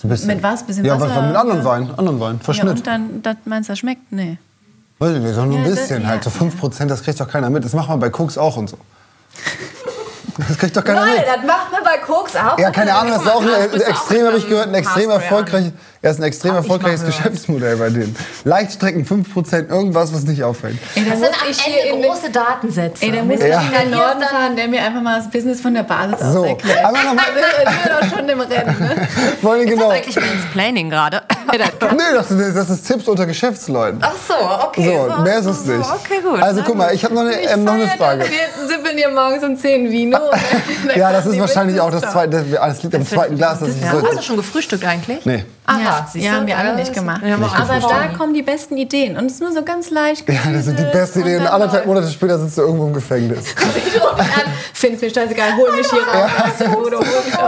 So 0.00 0.06
ein 0.06 0.10
bisschen. 0.10 0.28
Mit 0.28 0.42
was? 0.42 0.62
Bisschen 0.64 0.84
ja, 0.84 0.94
Wasser? 1.00 1.14
was, 1.16 1.26
mit 1.26 1.36
anderen 1.36 1.64
Wein. 1.64 1.90
Anderen 1.96 2.20
Wein. 2.20 2.34
ja, 2.38 2.44
Verschnitt. 2.44 2.76
und 2.78 2.86
dann, 2.86 3.22
das 3.22 3.36
meinst 3.46 3.68
du, 3.68 3.72
das 3.72 3.78
schmeckt? 3.80 4.12
Nee. 4.12 4.38
Weiß 5.00 5.16
ich 5.16 5.22
nicht, 5.22 5.34
so 5.34 5.44
nur 5.44 5.58
ein 5.58 5.64
Ja, 5.64 5.70
das- 5.70 5.80
bisschen 5.80 6.02
ja, 6.02 6.08
halt. 6.08 6.24
So 6.24 6.30
5 6.30 6.58
Prozent, 6.58 6.90
das 6.90 7.02
kriegt 7.02 7.20
doch 7.20 7.28
keiner 7.28 7.50
mit. 7.50 7.64
Das 7.64 7.72
macht 7.72 7.88
man 7.88 8.00
bei 8.00 8.10
Koks 8.10 8.36
auch 8.36 8.56
und 8.56 8.68
so. 8.70 8.78
Das 10.46 10.56
kriegt 10.56 10.76
doch 10.76 10.84
keiner 10.84 11.00
Leute, 11.04 11.16
mit. 11.18 11.26
das 11.26 11.44
macht 11.46 11.72
man 11.72 11.82
bei 11.82 11.98
Koks 11.98 12.36
auch. 12.36 12.58
Ja, 12.58 12.70
keine 12.70 12.94
Ahnung, 12.94 13.12
das 13.14 13.22
ist 13.22 13.30
auch 13.30 13.42
ein, 13.42 13.48
das 13.72 13.82
extrem, 13.82 14.26
habe 14.26 14.38
ich 14.38 14.48
gehört, 14.48 14.68
ein 14.68 14.74
extrem 14.74 15.10
Haarspray 15.10 15.24
erfolgreich, 15.38 15.72
er 16.00 16.10
ist 16.12 16.20
ein 16.20 16.22
extrem 16.22 16.54
erfolgreiches 16.54 17.04
Geschäftsmodell 17.04 17.76
bei 17.76 17.90
denen. 17.90 18.14
Leichtstrecken 18.44 19.04
5%, 19.04 19.68
irgendwas, 19.68 20.14
was 20.14 20.22
nicht 20.22 20.44
auffällt. 20.44 20.78
Ey, 20.94 21.04
da 21.04 21.10
Das 21.10 21.18
muss 21.18 21.28
sind 21.28 21.42
am 21.42 21.50
ich 21.50 21.60
hier 21.60 21.84
in 21.90 21.94
Ende 21.96 22.08
große 22.08 22.30
Datensätze. 22.30 23.04
Ey, 23.04 23.10
da 23.12 23.16
muss 23.18 23.26
Mit 23.26 23.42
ich 23.42 23.48
Ja. 23.48 23.60
in 23.62 23.90
den 23.90 23.98
Norden 23.98 24.22
fahren, 24.22 24.54
der 24.56 24.68
mir 24.68 24.80
einfach 24.82 25.02
mal 25.02 25.18
das 25.18 25.28
Business 25.28 25.60
von 25.60 25.74
der 25.74 25.82
Basis 25.82 26.22
aus 26.22 26.32
So, 26.34 26.44
erklärt. 26.44 26.84
aber 26.84 26.98
nochmal, 27.02 27.24
sind 27.34 27.84
wir 27.84 28.00
doch 28.00 28.16
schon 28.16 28.28
im 28.28 28.40
Rennen, 28.40 28.76
ne? 28.78 29.08
allem 29.50 29.66
genau. 29.66 29.90
Eigentlich 29.90 30.16
Planning 30.52 30.88
gerade. 30.90 31.22
Nee, 31.98 32.02
das, 32.14 32.30
ist- 32.30 32.56
das 32.56 32.70
ist 32.70 32.86
Tipps 32.86 33.08
unter 33.08 33.26
Geschäftsleuten. 33.26 34.00
Ach 34.02 34.12
so, 34.26 34.34
okay. 34.66 34.98
So, 35.08 35.22
mehr 35.22 35.38
ist 35.38 35.46
es 35.46 35.64
nicht. 35.64 35.80
Okay, 35.90 36.20
gut. 36.22 36.40
Also 36.42 36.62
guck 36.64 36.76
mal, 36.76 36.94
ich 36.94 37.02
habe 37.04 37.14
noch, 37.14 37.22
eine- 37.22 37.40
ähm, 37.40 37.64
noch 37.64 37.72
eine 37.74 37.88
Frage. 37.88 38.24
Wir 38.24 38.68
sippeln 38.68 38.96
hier 38.96 39.08
morgens 39.10 39.42
um 39.44 39.56
10 39.56 39.90
Vino. 39.90 40.18
Ja, 40.94 41.12
das 41.12 41.26
ist 41.26 41.38
wahrscheinlich 41.38 41.80
auch 41.80 41.90
das 41.90 42.10
zweite, 42.12 42.42
das 42.44 42.82
liegt 42.82 42.94
am 42.94 43.06
zweiten 43.06 43.36
Glas. 43.36 43.60
Das 43.60 43.68
ist 43.70 43.82
Ja, 43.82 43.92
so, 43.92 44.02
hast 44.06 44.18
du 44.18 44.22
schon 44.22 44.36
gefrühstückt 44.36 44.84
eigentlich? 44.84 45.24
nee. 45.24 45.44
Aha, 45.66 45.78
Ja, 45.80 46.08
siehst 46.10 46.24
ja, 46.24 46.30
du, 46.32 46.36
haben 46.38 46.46
wir 46.46 46.56
alle 46.56 46.68
das 46.70 46.78
nicht 46.78 46.94
gemacht. 46.94 47.20
Ja, 47.22 47.34
aber 47.34 47.44
Aber 47.54 47.78
da 47.80 48.08
kommen 48.16 48.32
die 48.32 48.42
besten 48.42 48.78
Ideen. 48.78 49.18
Und 49.18 49.26
es 49.26 49.34
ist 49.34 49.40
nur 49.42 49.52
so 49.52 49.62
ganz 49.62 49.90
leicht. 49.90 50.26
Ja, 50.26 50.50
das 50.50 50.64
sind 50.64 50.78
die 50.78 50.84
besten 50.84 51.20
Ideen. 51.20 51.42
Und 51.42 51.46
anderthalb 51.46 51.84
Monate 51.84 52.08
später 52.08 52.38
sitzt 52.38 52.56
du 52.56 52.62
irgendwo 52.62 52.86
im 52.86 52.94
Gefängnis. 52.94 53.44
Find's 54.72 55.02
mir 55.02 55.10
scheißegal, 55.12 55.56
hol 55.56 55.72
mich 55.76 55.86
hier 55.90 56.00
raus. 56.00 56.30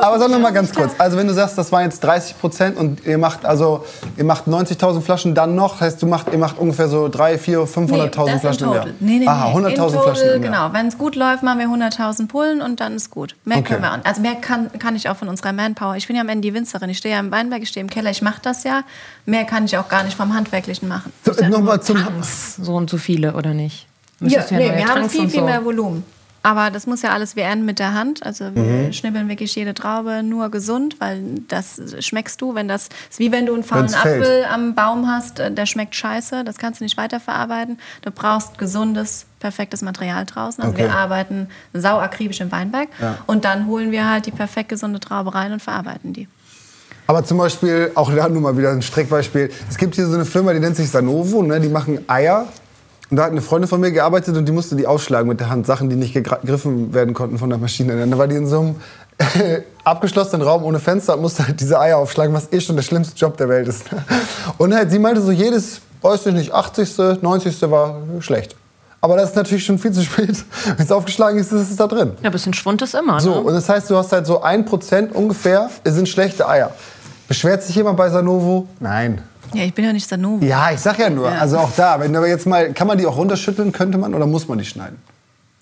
Aber 0.03 0.19
sag 0.19 0.29
noch 0.31 0.39
mal 0.39 0.53
ganz 0.53 0.75
kurz. 0.75 0.93
Also 0.99 1.17
wenn 1.17 1.27
du 1.29 1.33
sagst, 1.35 1.57
das 1.57 1.73
waren 1.73 1.85
jetzt 1.85 2.01
30 2.05 2.39
Prozent 2.39 2.77
und 2.77 3.07
ihr 3.07 3.17
macht 3.19 3.45
also 3.47 3.85
ihr 4.17 4.25
macht 4.25 4.47
90.000 4.47 5.01
Flaschen 5.01 5.35
dann 5.35 5.55
noch, 5.55 5.81
heißt 5.81 6.01
du 6.03 6.07
macht 6.07 6.33
ihr 6.33 6.39
macht 6.39 6.59
ungefähr 6.59 6.89
so 6.89 7.09
3, 7.09 7.39
4, 7.39 7.61
500.000 7.61 8.27
das 8.33 8.41
Flaschen 8.41 8.67
im 8.69 8.75
Jahr. 8.75 8.87
Nee, 9.01 9.19
nee, 9.21 9.27
Aha, 9.27 9.49
nee. 9.59 9.67
100.000 9.67 9.69
In 9.69 9.75
total, 9.77 9.91
Flaschen 10.03 10.23
im 10.23 10.43
Jahr. 10.43 10.69
Genau, 10.69 10.73
wenn 10.79 10.87
es 10.89 10.99
gut 10.99 11.17
läuft, 11.17 11.43
machen 11.43 11.59
wir 11.59 11.67
100.000 11.69 12.29
Pullen 12.29 12.63
und 12.63 12.81
dann 12.81 12.95
ist 12.97 13.11
gut. 13.11 13.37
Mehr 13.45 13.59
Okay. 13.59 13.69
können 13.75 13.83
wir 13.83 13.93
auch. 13.93 13.99
Also 14.05 14.21
mehr 14.23 14.35
kann, 14.37 14.71
kann 14.79 14.97
ich 14.97 15.09
auch 15.09 15.17
von 15.17 15.29
unserer 15.29 15.53
Manpower. 15.53 15.97
Ich 15.97 16.07
bin 16.07 16.17
ja 16.17 16.23
am 16.23 16.29
Ende 16.29 16.49
die 16.49 16.55
Winzerin. 16.55 16.91
Ich 16.91 16.99
stehe 16.99 17.15
ja 17.15 17.21
im 17.21 17.31
Weinberg, 17.31 17.63
ich 17.63 17.69
stehe 17.69 17.83
im 17.83 17.91
Keller, 17.91 18.11
ich 18.11 18.23
mache 18.23 18.41
das 18.43 18.65
ja. 18.65 18.83
Mehr 19.27 19.45
kann 19.45 19.65
ich 19.65 19.77
auch 19.79 19.89
gar 19.89 20.03
nicht 20.05 20.17
vom 20.17 20.35
Handwerklichen 20.35 20.89
machen. 20.89 21.13
So, 21.25 21.33
Nochmal 21.47 21.83
zum 21.83 21.99
So 22.63 22.75
und 22.75 22.91
so 22.91 22.97
viele, 22.99 23.35
oder 23.35 23.55
nicht? 23.55 23.87
Ja, 24.21 24.25
Müsstest 24.25 24.51
du 24.51 24.55
nee, 24.57 24.69
neue 24.69 24.77
wir 24.77 24.87
haben 24.87 24.95
Tanks 25.01 25.13
viel, 25.13 25.21
und 25.23 25.31
viel 25.31 25.41
so. 25.41 25.47
mehr 25.47 25.65
Volumen. 25.65 26.05
Aber 26.43 26.71
das 26.71 26.87
muss 26.87 27.03
ja 27.03 27.11
alles, 27.11 27.37
wir 27.37 27.43
ernten 27.45 27.67
mit 27.67 27.79
der 27.79 27.93
Hand. 27.93 28.25
Also 28.25 28.55
wir 28.55 28.63
Mhm. 28.63 28.93
schnibbeln 28.95 29.29
wirklich 29.29 29.55
jede 29.55 29.75
Traube 29.75 30.23
nur 30.23 30.49
gesund, 30.51 30.97
weil 30.99 31.23
das 31.49 31.79
schmeckst 32.01 32.41
du, 32.41 32.55
wenn 32.55 32.67
das 32.67 32.89
ist 33.11 33.19
wie 33.19 33.31
wenn 33.31 33.45
du 33.45 33.53
einen 33.53 33.63
faulen. 33.63 33.95
Apfel 33.95 34.47
am 34.51 34.75
Baum 34.75 35.07
hast, 35.07 35.39
äh, 35.39 35.53
der 35.53 35.67
schmeckt 35.67 35.95
scheiße, 35.95 36.43
das 36.45 36.57
kannst 36.57 36.81
du 36.81 36.85
nicht 36.85 36.97
weiterverarbeiten. 36.97 37.79
Du 38.03 38.11
brauchst 38.11 38.57
gesundes, 38.57 39.27
perfektes 39.39 39.83
Material 39.83 40.25
draußen. 40.25 40.63
Also 40.65 40.75
Okay. 40.75 40.85
wir 40.85 40.95
arbeiten 40.95 41.49
sau 41.75 41.99
akribisch 41.99 42.41
im 42.41 42.51
Weinberg 42.51 42.89
Ja. 43.01 43.19
und 43.27 43.45
dann 43.45 43.67
holen 43.67 43.91
wir 43.91 44.09
halt 44.09 44.25
die 44.25 44.31
perfekt 44.31 44.71
gesunde 44.71 44.99
Traube 44.99 45.35
rein 45.35 45.53
und 45.53 45.61
verarbeiten 45.61 46.15
die. 46.15 46.27
Aber 47.07 47.25
zum 47.25 47.39
Beispiel, 47.39 47.91
auch 47.97 48.15
da 48.15 48.29
nur 48.29 48.41
mal 48.41 48.57
wieder 48.57 48.71
ein 48.71 48.83
Streckbeispiel. 48.83 49.51
Es 49.69 49.77
gibt 49.77 49.97
hier 49.97 50.07
so 50.07 50.15
eine 50.15 50.25
Firma, 50.25 50.53
die 50.53 50.61
nennt 50.61 50.77
sich 50.77 50.89
Sanovo, 50.89 51.43
ne? 51.43 51.61
die 51.61 51.69
machen 51.69 51.99
Eier. 52.09 52.47
Und 53.11 53.17
da 53.17 53.25
hat 53.25 53.33
eine 53.33 53.43
Freundin 53.43 53.69
von 53.69 53.81
mir 53.81 53.91
gearbeitet 53.91 54.37
und 54.37 54.47
die 54.47 54.53
musste 54.53 54.77
die 54.77 54.87
ausschlagen 54.87 55.29
mit 55.29 55.41
der 55.41 55.51
Hand. 55.51 55.67
Sachen, 55.67 55.91
die 55.91 55.97
nicht 55.97 56.15
gegriffen 56.15 56.95
werden 56.95 57.13
konnten 57.13 57.39
von 57.39 57.51
der 57.51 57.59
Maschine. 57.59 57.99
Dann 57.99 58.17
war 58.17 58.29
die 58.29 58.37
in 58.37 58.47
so 58.47 58.61
einem 58.61 58.77
abgeschlossenen 59.85 60.47
Raum 60.47 60.63
ohne 60.63 60.79
Fenster 60.79 61.15
und 61.15 61.23
musste 61.23 61.47
halt 61.47 61.61
diese 61.61 61.81
Eier 61.81 61.99
aufschlagen, 61.99 62.33
was 62.35 62.53
eh 62.53 62.61
schon 62.61 62.77
der 62.77 62.85
schlimmste 62.85 63.17
Job 63.17 63.37
der 63.37 63.49
Welt 63.49 63.67
ist. 63.67 63.85
Und 64.59 64.75
halt, 64.75 64.93
sie 64.93 65.01
meinte 65.01 65.21
so, 65.21 65.33
jedes, 65.33 65.81
weiß 66.03 66.27
ich 66.27 66.35
nicht, 66.35 66.53
80., 66.53 67.21
90. 67.21 67.63
war 67.71 67.97
schlecht. 68.21 68.55
Aber 69.01 69.17
das 69.17 69.31
ist 69.31 69.37
natürlich 69.37 69.65
schon 69.65 69.79
viel 69.79 69.93
zu 69.93 70.03
spät. 70.03 70.45
Wenn 70.77 70.85
es 70.85 70.93
aufgeschlagen 70.93 71.39
ist, 71.39 71.51
ist 71.53 71.71
es 71.71 71.77
da 71.77 71.87
drin. 71.89 72.13
Ja, 72.23 72.29
ein 72.29 72.33
bisschen 72.33 72.55
Schwund 72.55 72.81
ist 72.83 72.95
immer. 72.95 73.19
So, 73.21 73.35
ne? 73.35 73.41
und 73.41 73.55
das 73.55 73.69
heißt, 73.69 73.91
du 73.91 73.97
hast 73.97 74.13
halt 74.13 74.27
so 74.27 74.43
ein 74.43 74.65
Prozent 74.65 75.15
ungefähr, 75.15 75.71
es 75.83 75.95
sind 75.95 76.09
schlechte 76.09 76.49
Eier. 76.49 76.71
Beschwert 77.27 77.63
sich 77.63 77.75
jemand 77.75 77.97
bei 77.97 78.11
Sanovo? 78.11 78.69
Nein. 78.79 79.23
Ja, 79.55 79.65
ich 79.65 79.75
bin 79.75 79.85
ja 79.85 79.93
nicht 79.93 80.09
Sanovo. 80.09 80.45
Ja, 80.45 80.71
ich 80.73 80.81
sag 80.81 80.99
ja 80.99 81.11
nur, 81.11 81.31
Ja. 81.31 81.39
also 81.39 81.59
auch 81.59 81.71
da, 81.77 81.99
wenn 82.01 82.15
aber 82.17 82.29
jetzt 82.29 82.47
mal, 82.47 82.73
kann 82.73 82.87
man 82.87 82.99
die 82.99 83.07
auch 83.07 83.17
runterschütteln, 83.17 83.73
könnte 83.73 83.99
man, 83.99 84.15
oder 84.15 84.27
muss 84.27 84.47
man 84.49 84.59
die 84.59 84.65
schneiden? 84.65 84.97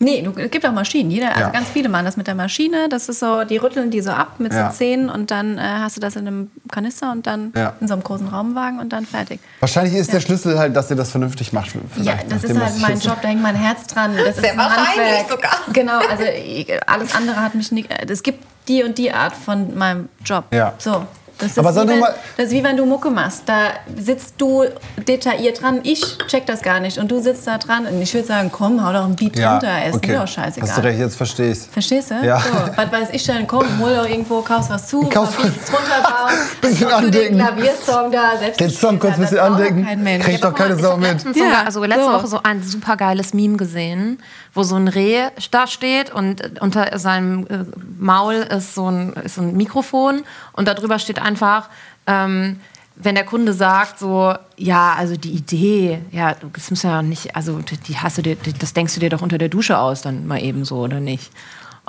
Nee, 0.01 0.23
du, 0.23 0.31
es 0.41 0.49
gibt 0.53 0.65
auch 0.65 0.71
Maschinen. 0.73 1.11
Jeder, 1.11 1.31
also 1.31 1.41
Ja. 1.41 1.49
ganz 1.49 1.71
viele 1.71 1.89
machen 1.89 2.05
das 2.05 2.17
mit 2.17 2.29
der 2.29 2.37
Maschine. 2.37 2.89
Das 2.89 3.09
ist 3.09 3.19
so, 3.19 3.43
die 3.43 3.57
rütteln 3.57 3.91
die 3.91 4.01
so 4.01 4.13
ab 4.13 4.35
mit 4.39 4.53
Ja. 4.53 4.71
so 4.71 4.77
Zähnen 4.77 5.11
und 5.11 5.33
dann 5.33 5.59
äh, 5.59 5.61
hast 5.61 5.97
du 5.97 6.01
das 6.01 6.15
in 6.15 6.25
einem 6.29 6.51
Kanister 6.71 7.11
und 7.11 7.27
dann 7.27 7.53
Ja. 7.57 7.73
in 7.81 7.89
so 7.89 7.95
einem 7.95 8.05
großen 8.05 8.29
Raumwagen 8.29 8.79
und 8.79 8.93
dann 8.93 9.05
fertig. 9.07 9.41
Wahrscheinlich 9.59 9.95
ist 9.97 10.13
der 10.13 10.21
Schlüssel 10.21 10.57
halt, 10.57 10.77
dass 10.77 10.89
ihr 10.91 10.95
das 10.95 11.11
vernünftig 11.11 11.53
macht. 11.53 11.71
Ja, 12.01 12.15
das 12.29 12.45
ist 12.45 12.57
halt 12.57 12.79
mein 12.81 13.01
Job, 13.01 13.17
da 13.23 13.27
hängt 13.29 13.43
mein 13.43 13.57
Herz 13.57 13.89
dran. 13.89 14.13
Das 14.17 14.37
ist 14.37 14.41
Sehr 14.41 14.53
ein 14.53 14.59
wahrscheinlich 14.59 15.19
Handwerk. 15.19 15.31
sogar. 15.31 15.51
Genau, 15.73 15.99
also 16.09 16.23
ich- 16.47 16.69
alles 16.89 17.13
andere 17.17 17.43
hat 17.43 17.57
mich 17.57 17.73
nicht. 17.73 17.89
Es 18.09 18.23
gibt 18.23 18.45
die 18.69 18.85
und 18.85 18.99
die 18.99 19.11
Art 19.11 19.35
von 19.35 19.77
meinem 19.77 20.09
Job. 20.25 20.45
Ja. 20.53 20.75
So. 20.79 21.07
Das 21.39 21.53
ist, 21.53 21.59
Aber 21.59 21.73
sag 21.73 21.85
wie 21.85 21.91
wenn, 21.91 22.01
mal- 22.01 22.15
das 22.37 22.47
ist 22.47 22.53
wie 22.53 22.65
wenn 22.65 22.77
du 22.77 22.85
Mucke 22.85 23.11
machst. 23.11 23.43
Da 23.47 23.69
sitzt 23.97 24.35
du 24.39 24.65
detailliert 25.07 25.63
dran. 25.63 25.81
Ich 25.85 26.19
check 26.27 26.47
das 26.47 26.63
gar 26.63 26.81
nicht. 26.81 26.99
Und 26.99 27.11
du 27.11 27.21
sitzt 27.21 27.47
da 27.47 27.59
dran. 27.59 27.87
Und 27.87 28.01
ich 28.03 28.13
würde 28.13 28.27
sagen, 28.27 28.51
komm, 28.53 28.85
hau 28.85 28.93
doch 28.93 29.05
ein 29.05 29.15
Beat 29.15 29.39
Ja, 29.39 29.53
runter. 29.53 29.87
Ist 29.87 29.95
okay. 29.97 30.13
mir 30.13 30.19
doch 30.21 30.29
scheißegal. 30.29 30.69
Hast 30.69 30.79
du 30.79 30.83
recht, 30.83 30.99
jetzt 30.99 31.17
verstehe 31.17 31.53
ich's. 31.53 31.67
Verstehst 31.71 32.11
du? 32.11 32.15
Ja. 32.27 32.41
So, 32.41 32.49
was 32.77 32.93
weiß 32.93 33.09
ich 33.13 33.25
denn? 33.25 33.47
Komm, 33.47 33.67
hol 33.79 33.95
doch 33.95 34.09
irgendwo, 34.09 34.41
kaufst 34.43 34.71
was 34.71 34.89
zu, 34.89 35.03
Kaufst 35.11 35.39
was 35.39 35.45
drunter 35.71 36.03
bauen. 36.03 36.33
Bisschen 36.61 36.89
du 36.89 37.11
den 37.11 37.39
andenken. 37.39 37.39
Klaviersong 37.39 38.11
da 38.13 38.37
selbst. 38.39 38.61
Den 38.61 38.71
Song 38.71 38.99
kurz 38.99 39.15
ein 39.15 39.21
bisschen 39.21 39.39
andenken. 39.39 40.21
Kriegt 40.21 40.43
doch 40.45 40.55
keine 40.55 40.77
Sau 40.77 40.97
mit. 40.97 41.25
Ja, 41.37 41.63
also 41.65 41.85
letzte 41.85 42.05
so. 42.05 42.13
Woche 42.13 42.27
so 42.27 42.41
ein 42.43 42.63
super 42.63 42.97
geiles 42.97 43.33
Meme 43.33 43.57
gesehen, 43.57 44.19
wo 44.59 44.65
so 44.65 44.75
ein 44.75 44.89
Reh 44.89 45.29
da 45.53 45.67
steht 45.69 46.13
und 46.13 46.61
unter 46.61 46.99
seinem 46.99 47.47
äh, 47.47 47.65
Maul 47.99 48.35
ist 48.35 48.75
so 48.75 48.91
ein, 48.91 49.13
ist 49.25 49.37
so 49.37 49.43
ein 49.43 49.57
Mikrofon 49.57 50.23
und 50.53 50.67
darüber 50.67 50.99
steht 50.99 51.21
einfach, 51.21 51.69
ähm, 52.09 52.59
wenn 52.97 53.15
der 53.15 53.25
Kunde 53.25 53.53
sagt 53.53 54.01
so, 54.01 54.35
ja, 54.57 54.95
also 54.99 55.17
die 55.17 55.31
Idee, 55.31 56.01
ja, 56.11 56.35
du- 56.35 56.49
das 56.53 56.69
muss 56.71 56.83
ja 56.83 57.01
nicht, 57.03 57.37
also 57.37 57.61
die 57.87 57.97
hast 57.97 58.19
du 58.19 58.23
dir, 58.23 58.37
das 58.59 58.75
denkst 58.75 58.95
du 58.95 59.01
dir 59.01 59.11
doch 59.11 59.23
unter 59.23 59.39
der 59.39 59.49
Dusche 59.49 59.79
aus, 59.79 60.03
dann 60.03 60.27
mal 60.27 60.43
eben 60.43 60.65
so 60.65 60.79
oder 60.79 60.99
nicht. 60.99 61.31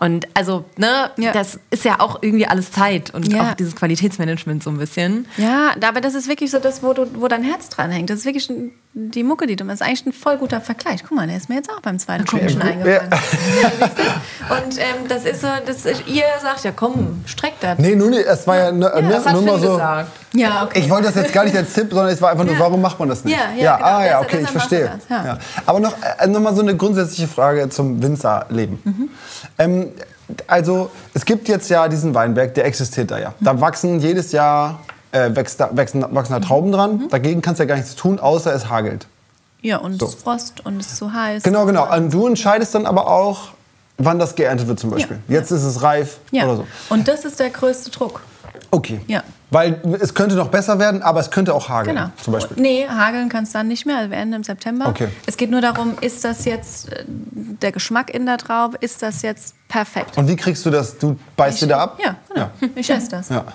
Und 0.01 0.27
also, 0.34 0.63
ne, 0.77 1.10
Ja. 1.17 1.32
das 1.34 1.60
ist 1.71 1.84
ja 1.84 1.99
auch 1.99 2.19
irgendwie 2.21 2.45
alles 2.47 2.71
Zeit 2.71 3.13
und 3.13 3.27
Ja. 3.34 3.49
auch 3.49 3.53
dieses 3.55 3.75
Qualitätsmanagement 3.75 4.63
so 4.63 4.69
ein 4.69 4.77
bisschen. 4.77 5.25
Ja, 5.36 5.71
aber 5.86 5.99
das 5.99 6.13
ist 6.13 6.29
wirklich 6.29 6.51
so 6.51 6.60
das, 6.60 6.82
wo, 6.84 6.93
du, 6.93 7.08
wo 7.19 7.27
dein 7.27 7.43
Herz 7.43 7.67
dran 7.69 7.91
hängt. 7.91 8.10
Das 8.10 8.19
ist 8.19 8.25
wirklich 8.25 8.49
ein- 8.49 8.71
die 8.99 9.23
Mucke, 9.23 9.47
die 9.47 9.55
du 9.55 9.63
machst. 9.63 9.81
Das 9.81 9.88
ist 9.88 9.91
eigentlich 9.91 10.05
ein 10.07 10.13
voll 10.13 10.38
guter 10.38 10.59
Vergleich. 10.62 11.01
Guck 11.07 11.15
mal, 11.17 11.25
der 11.27 11.38
ist 11.38 11.47
mir 11.49 11.55
jetzt 11.55 11.69
auch 11.71 11.79
beim 11.79 11.97
zweiten 11.99 12.27
Spiel 12.27 12.49
schon 12.49 12.62
eingefallen. 12.62 13.09
Ja? 13.62 14.55
Und 14.57 14.77
ähm, 14.77 15.07
das 15.07 15.25
ist 15.25 15.41
so, 15.41 15.47
das 15.65 15.85
ist, 15.85 16.07
ihr 16.07 16.23
sagt 16.41 16.63
ja, 16.63 16.71
komm, 16.71 17.21
streck 17.25 17.53
das. 17.62 17.77
Nee, 17.79 17.95
nur 17.95 18.09
nicht, 18.09 18.25
es 18.25 18.45
war 18.45 18.57
ja, 18.57 18.71
ne, 18.71 18.79
ne, 19.01 19.09
Das 19.09 19.25
hat 19.25 19.33
nur 19.33 19.41
mal 19.43 19.59
so. 19.59 19.71
gesagt. 19.73 20.09
Ja, 20.33 20.63
okay. 20.63 20.79
Ich 20.79 20.89
wollte 20.89 21.07
das 21.07 21.15
jetzt 21.15 21.33
gar 21.33 21.43
nicht 21.45 21.55
als 21.55 21.73
Tipp, 21.73 21.88
sondern 21.89 22.09
es 22.13 22.21
war 22.21 22.31
einfach 22.31 22.43
nur, 22.45 22.53
Ja. 22.53 22.59
warum 22.59 22.81
macht 22.81 22.99
man 22.99 23.09
das 23.09 23.23
nicht? 23.23 23.35
Ja, 23.35 23.51
ja, 23.62 23.77
genau. 23.77 23.88
ah 23.89 24.05
ja, 24.05 24.19
okay, 24.21 24.39
ich 24.43 24.49
verstehe. 24.49 24.91
das, 24.97 25.09
ja. 25.09 25.25
Ja. 25.25 25.38
Aber 25.65 25.79
noch, 25.79 25.93
äh, 26.19 26.27
noch 26.27 26.39
mal 26.39 26.55
so 26.55 26.62
eine 26.62 26.75
grundsätzliche 26.75 27.27
Frage 27.27 27.69
zum 27.69 28.01
Winzerleben. 28.01 28.79
Mhm. 28.83 29.09
Ähm, 29.57 29.91
also 30.45 30.91
es 31.13 31.25
gibt 31.25 31.47
jetzt 31.47 31.69
ja 31.69 31.88
diesen 31.88 32.13
Weinberg, 32.13 32.53
der 32.53 32.65
existiert 32.65 33.09
da 33.12 33.17
ja. 33.17 33.29
Mhm. 33.39 33.45
Da 33.45 33.62
wachsen 33.62 33.99
jedes 33.99 34.31
Jahr 34.31 34.79
äh, 35.12 35.36
wächst 35.36 35.60
da, 35.60 35.69
wachsen, 35.74 36.04
wachsen 36.12 36.34
da 36.34 36.39
Trauben 36.39 36.72
dran. 36.72 36.98
Mhm. 36.98 37.10
Dagegen 37.10 37.41
kannst 37.41 37.60
du 37.60 37.63
ja 37.63 37.67
gar 37.67 37.76
nichts 37.78 37.95
tun, 37.95 38.19
außer 38.19 38.54
es 38.54 38.69
hagelt. 38.69 39.08
Ja, 39.62 39.78
und 39.78 40.00
So. 40.00 40.06
es 40.08 40.13
ist 40.15 40.24
Frost 40.24 40.65
und 40.65 40.80
es 40.80 40.88
ist 40.88 40.98
zu 40.98 41.12
heiß. 41.13 41.43
Genau, 41.43 41.65
genau. 41.65 41.93
Und 41.93 42.13
du 42.13 42.28
entscheidest 42.28 42.74
dann 42.76 42.86
aber 42.86 43.08
auch, 43.08 43.50
wann 43.98 44.17
das 44.19 44.36
geerntet 44.36 44.67
wird 44.67 44.80
zum 44.80 44.91
Beispiel. 44.91 45.19
Jetzt 45.28 45.52
ist 45.52 45.63
es 45.63 45.82
reif 45.82 46.19
Ja. 46.32 46.45
oder 46.45 46.58
so. 46.58 46.67
Und 46.89 47.08
das 47.08 47.26
ist 47.26 47.39
der 47.39 47.50
größte 47.50 47.89
Druck. 47.91 48.22
Okay. 48.72 49.02
Ja. 49.08 49.24
Weil 49.52 49.82
es 50.00 50.13
könnte 50.13 50.36
noch 50.36 50.50
besser 50.50 50.78
werden, 50.78 51.02
aber 51.02 51.19
es 51.19 51.32
könnte 51.32 51.56
auch 51.56 51.69
hageln 51.69 51.95
Genau. 51.98 52.10
zum 52.24 52.34
Beispiel. 52.34 52.56
Nee, 52.62 52.88
hageln 52.88 53.28
kann 53.28 53.45
es 53.45 53.52
dann 53.52 53.67
nicht 53.67 53.84
mehr. 53.88 53.98
Also 53.98 54.12
wir 54.12 54.17
enden 54.17 54.36
im 54.36 54.43
September. 54.43 54.88
Okay. 54.88 55.08
Es 55.26 55.38
geht 55.38 55.50
nur 55.50 55.60
darum, 55.60 55.98
ist 56.02 56.24
das 56.24 56.45
jetzt 56.45 56.93
äh, 56.93 57.04
der 57.08 57.72
Geschmack 57.72 58.12
in 58.13 58.28
der 58.28 58.38
Traube, 58.38 58.78
ist 58.80 59.02
das 59.02 59.24
jetzt 59.24 59.56
perfekt? 59.67 60.17
Und 60.19 60.28
wie 60.28 60.36
kriegst 60.36 60.65
du 60.67 60.69
das? 60.69 61.00
Du 61.00 61.17
beißt 61.36 61.63
dir 61.63 61.67
da 61.67 61.80
ab? 61.80 61.98
Ja, 62.04 62.15
genau. 62.60 62.71
Ich 62.75 62.89
esse 62.89 63.10
das. 63.10 63.30
Ja. 63.30 63.45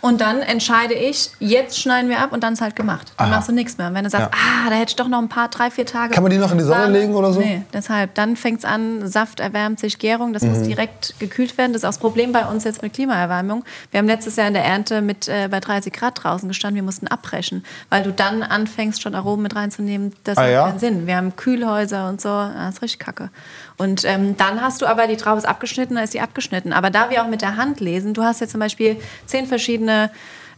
Und 0.00 0.20
dann 0.20 0.40
entscheide 0.40 0.94
ich, 0.94 1.30
jetzt 1.38 1.78
schneiden 1.78 2.08
wir 2.10 2.18
ab 2.20 2.32
und 2.32 2.42
dann 2.42 2.52
ist 2.54 2.60
halt 2.60 2.76
gemacht. 2.76 3.12
Dann 3.16 3.28
Aha. 3.28 3.36
machst 3.36 3.48
du 3.48 3.52
nichts 3.52 3.76
mehr. 3.78 3.88
Und 3.88 3.94
wenn 3.94 4.04
du 4.04 4.10
sagst, 4.10 4.30
Ja. 4.32 4.38
ah, 4.66 4.70
da 4.70 4.76
hätte 4.76 4.90
ich 4.90 4.96
doch 4.96 5.08
noch 5.08 5.18
ein 5.18 5.28
paar, 5.28 5.48
drei, 5.48 5.70
vier 5.70 5.86
Tage. 5.86 6.14
Kann 6.14 6.22
man 6.22 6.30
die 6.32 6.38
noch 6.38 6.52
in 6.52 6.58
die 6.58 6.64
Sonne 6.64 6.88
legen 6.88 7.14
oder 7.14 7.32
so? 7.32 7.40
Nee, 7.40 7.62
deshalb. 7.72 8.14
Dann 8.14 8.36
fängt 8.36 8.60
es 8.60 8.64
an, 8.64 9.06
Saft 9.08 9.40
erwärmt 9.40 9.78
sich, 9.80 9.98
Gärung, 9.98 10.32
das 10.32 10.42
Mhm. 10.42 10.50
muss 10.50 10.62
direkt 10.62 11.14
gekühlt 11.18 11.56
werden. 11.58 11.72
Das 11.72 11.80
ist 11.82 11.84
auch 11.84 11.90
das 11.90 11.98
Problem 11.98 12.32
bei 12.32 12.46
uns 12.46 12.64
jetzt 12.64 12.82
mit 12.82 12.92
Klimaerwärmung. 12.94 13.64
Wir 13.90 13.98
haben 13.98 14.06
letztes 14.06 14.36
Jahr 14.36 14.48
in 14.48 14.54
der 14.54 14.64
Ernte 14.64 15.02
mit 15.02 15.28
äh, 15.28 15.48
bei 15.50 15.60
30 15.60 15.92
Grad 15.92 16.22
draußen 16.22 16.48
gestanden, 16.48 16.76
wir 16.76 16.82
mussten 16.82 17.06
abbrechen, 17.08 17.64
weil 17.88 18.02
du 18.02 18.12
dann 18.12 18.42
anfängst, 18.42 19.02
schon 19.02 19.14
Aromen 19.14 19.42
mit 19.42 19.54
reinzunehmen. 19.56 20.14
Das 20.24 20.38
Ah, 20.38 20.42
macht 20.42 20.50
ja? 20.52 20.66
keinen 20.68 20.78
Sinn. 20.78 21.06
Wir 21.06 21.16
haben 21.16 21.36
Kühlhäuser 21.36 22.08
und 22.08 22.20
so, 22.20 22.28
das 22.28 22.74
ist 22.76 22.82
richtig 22.82 23.00
kacke. 23.00 23.30
Und 23.80 24.04
ähm, 24.04 24.36
dann 24.36 24.60
hast 24.60 24.82
du 24.82 24.86
aber, 24.86 25.06
die 25.06 25.16
Traube 25.16 25.38
ist 25.38 25.46
abgeschnitten, 25.46 25.94
dann 25.94 26.04
ist 26.04 26.12
die 26.14 26.20
abgeschnitten. 26.20 26.72
Aber 26.72 26.90
da 26.90 27.08
wir 27.10 27.22
auch 27.24 27.28
mit 27.28 27.40
der 27.40 27.56
Hand 27.56 27.80
lesen, 27.80 28.12
du 28.14 28.22
hast 28.22 28.40
jetzt 28.40 28.50
zum 28.50 28.60
Beispiel 28.60 28.96
zehn 29.26 29.46
verschiedene 29.46 30.10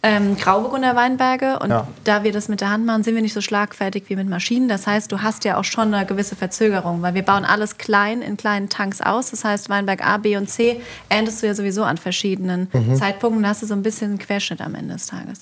ähm, 0.05 0.37
Grauburgunder 0.37 0.97
Weinberge. 0.97 1.61
Und 1.61 1.71
Ja. 1.71 1.87
da 2.03 2.25
wir 2.25 2.33
das 2.33 2.49
mit 2.49 2.61
der 2.61 2.71
Hand 2.71 2.85
machen, 2.85 3.05
sind 3.05 3.15
wir 3.15 3.23
nicht 3.23 3.35
so 3.35 3.41
schlagfertig 3.41 4.03
wie 4.09 4.17
mit 4.17 4.29
Maschinen. 4.29 4.69
Das 4.69 4.89
heißt, 4.89 5.13
du 5.13 5.23
hast 5.23 5.45
ja 5.45 5.57
auch 5.57 5.63
schon 5.63 5.95
eine 5.95 6.05
gewisse 6.05 6.35
Verzögerung, 6.35 7.03
weil 7.03 7.15
wir 7.15 7.23
bauen 7.23 7.45
alles 7.45 7.79
klein 7.79 8.21
in 8.21 8.37
kleinen 8.37 8.69
Tanks 8.69 9.01
aus. 9.01 9.31
Das 9.31 9.45
heißt, 9.45 9.71
Weinberg 9.71 10.05
A, 10.05 10.17
B 10.17 10.37
und 10.37 10.51
C 10.51 10.81
erntest 11.09 11.41
du 11.43 11.47
ja 11.47 11.55
sowieso 11.55 11.85
an 11.85 11.99
verschiedenen 11.99 12.69
Mhm. 12.73 12.97
Zeitpunkten. 12.97 13.45
Da 13.45 13.51
hast 13.51 13.63
du 13.63 13.67
so 13.67 13.75
ein 13.75 13.83
bisschen 13.85 14.11
einen 14.11 14.19
Querschnitt 14.19 14.61
am 14.61 14.75
Ende 14.75 14.95
des 14.95 15.07
Tages. 15.07 15.39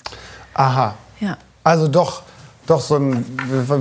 Aha. 0.53 0.93
Ja. 1.19 1.37
Also 1.63 1.87
doch, 1.87 2.21
doch 2.67 2.81
so 2.81 2.97
ein, 2.97 3.25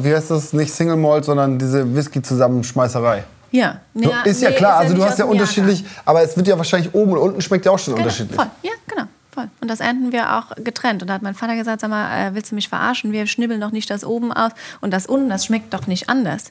wie 0.03 0.15
heißt 0.15 0.31
das, 0.31 0.55
nicht 0.55 0.73
Single 0.73 0.97
Malt, 0.97 1.27
sondern 1.27 1.59
diese 1.59 1.95
Whisky-Zusammenschmeißerei. 1.95 3.25
Ja, 3.53 3.81
So, 3.95 4.09
ja, 4.11 4.23
ist 4.23 4.43
ja 4.43 4.51
nee, 4.51 4.57
klar, 4.57 4.75
ist 4.83 4.91
also 4.91 4.95
du 4.97 5.05
hast 5.05 5.19
ja 5.19 5.25
unterschiedlich, 5.25 5.85
aber 6.05 6.23
es 6.23 6.37
wird 6.37 6.47
ja 6.47 6.57
wahrscheinlich 6.57 6.95
oben 6.95 7.13
und 7.13 7.19
unten 7.19 7.41
schmeckt 7.41 7.67
ja 7.67 7.73
auch 7.73 7.79
schon 7.79 7.95
Genau, 7.95 8.05
unterschiedlich. 8.05 8.37
voll. 8.37 8.47
Ja, 8.63 8.73
genau. 8.87 9.05
Voll. 9.33 9.49
Und 9.61 9.69
das 9.69 9.79
ernten 9.81 10.11
wir 10.13 10.37
auch 10.39 10.57
getrennt. 10.57 11.03
Und 11.03 11.09
da 11.09 11.15
hat 11.15 11.23
mein 11.23 11.35
Vater 11.37 11.55
gesagt, 11.55 11.81
sag 11.81 11.91
mal, 11.91 12.29
äh, 12.29 12.35
willst 12.35 12.51
du 12.51 12.57
mich 12.57 12.69
verarschen? 12.69 13.13
Wir 13.13 13.27
schnibbeln 13.29 13.61
doch 13.61 13.71
nicht 13.71 13.89
das 13.89 14.05
oben 14.05 14.33
aus 14.33 14.51
und 14.81 14.91
das 14.93 15.07
unten, 15.07 15.29
das 15.29 15.45
schmeckt 15.47 15.73
doch 15.73 15.87
nicht 15.87 16.09
anders. 16.09 16.51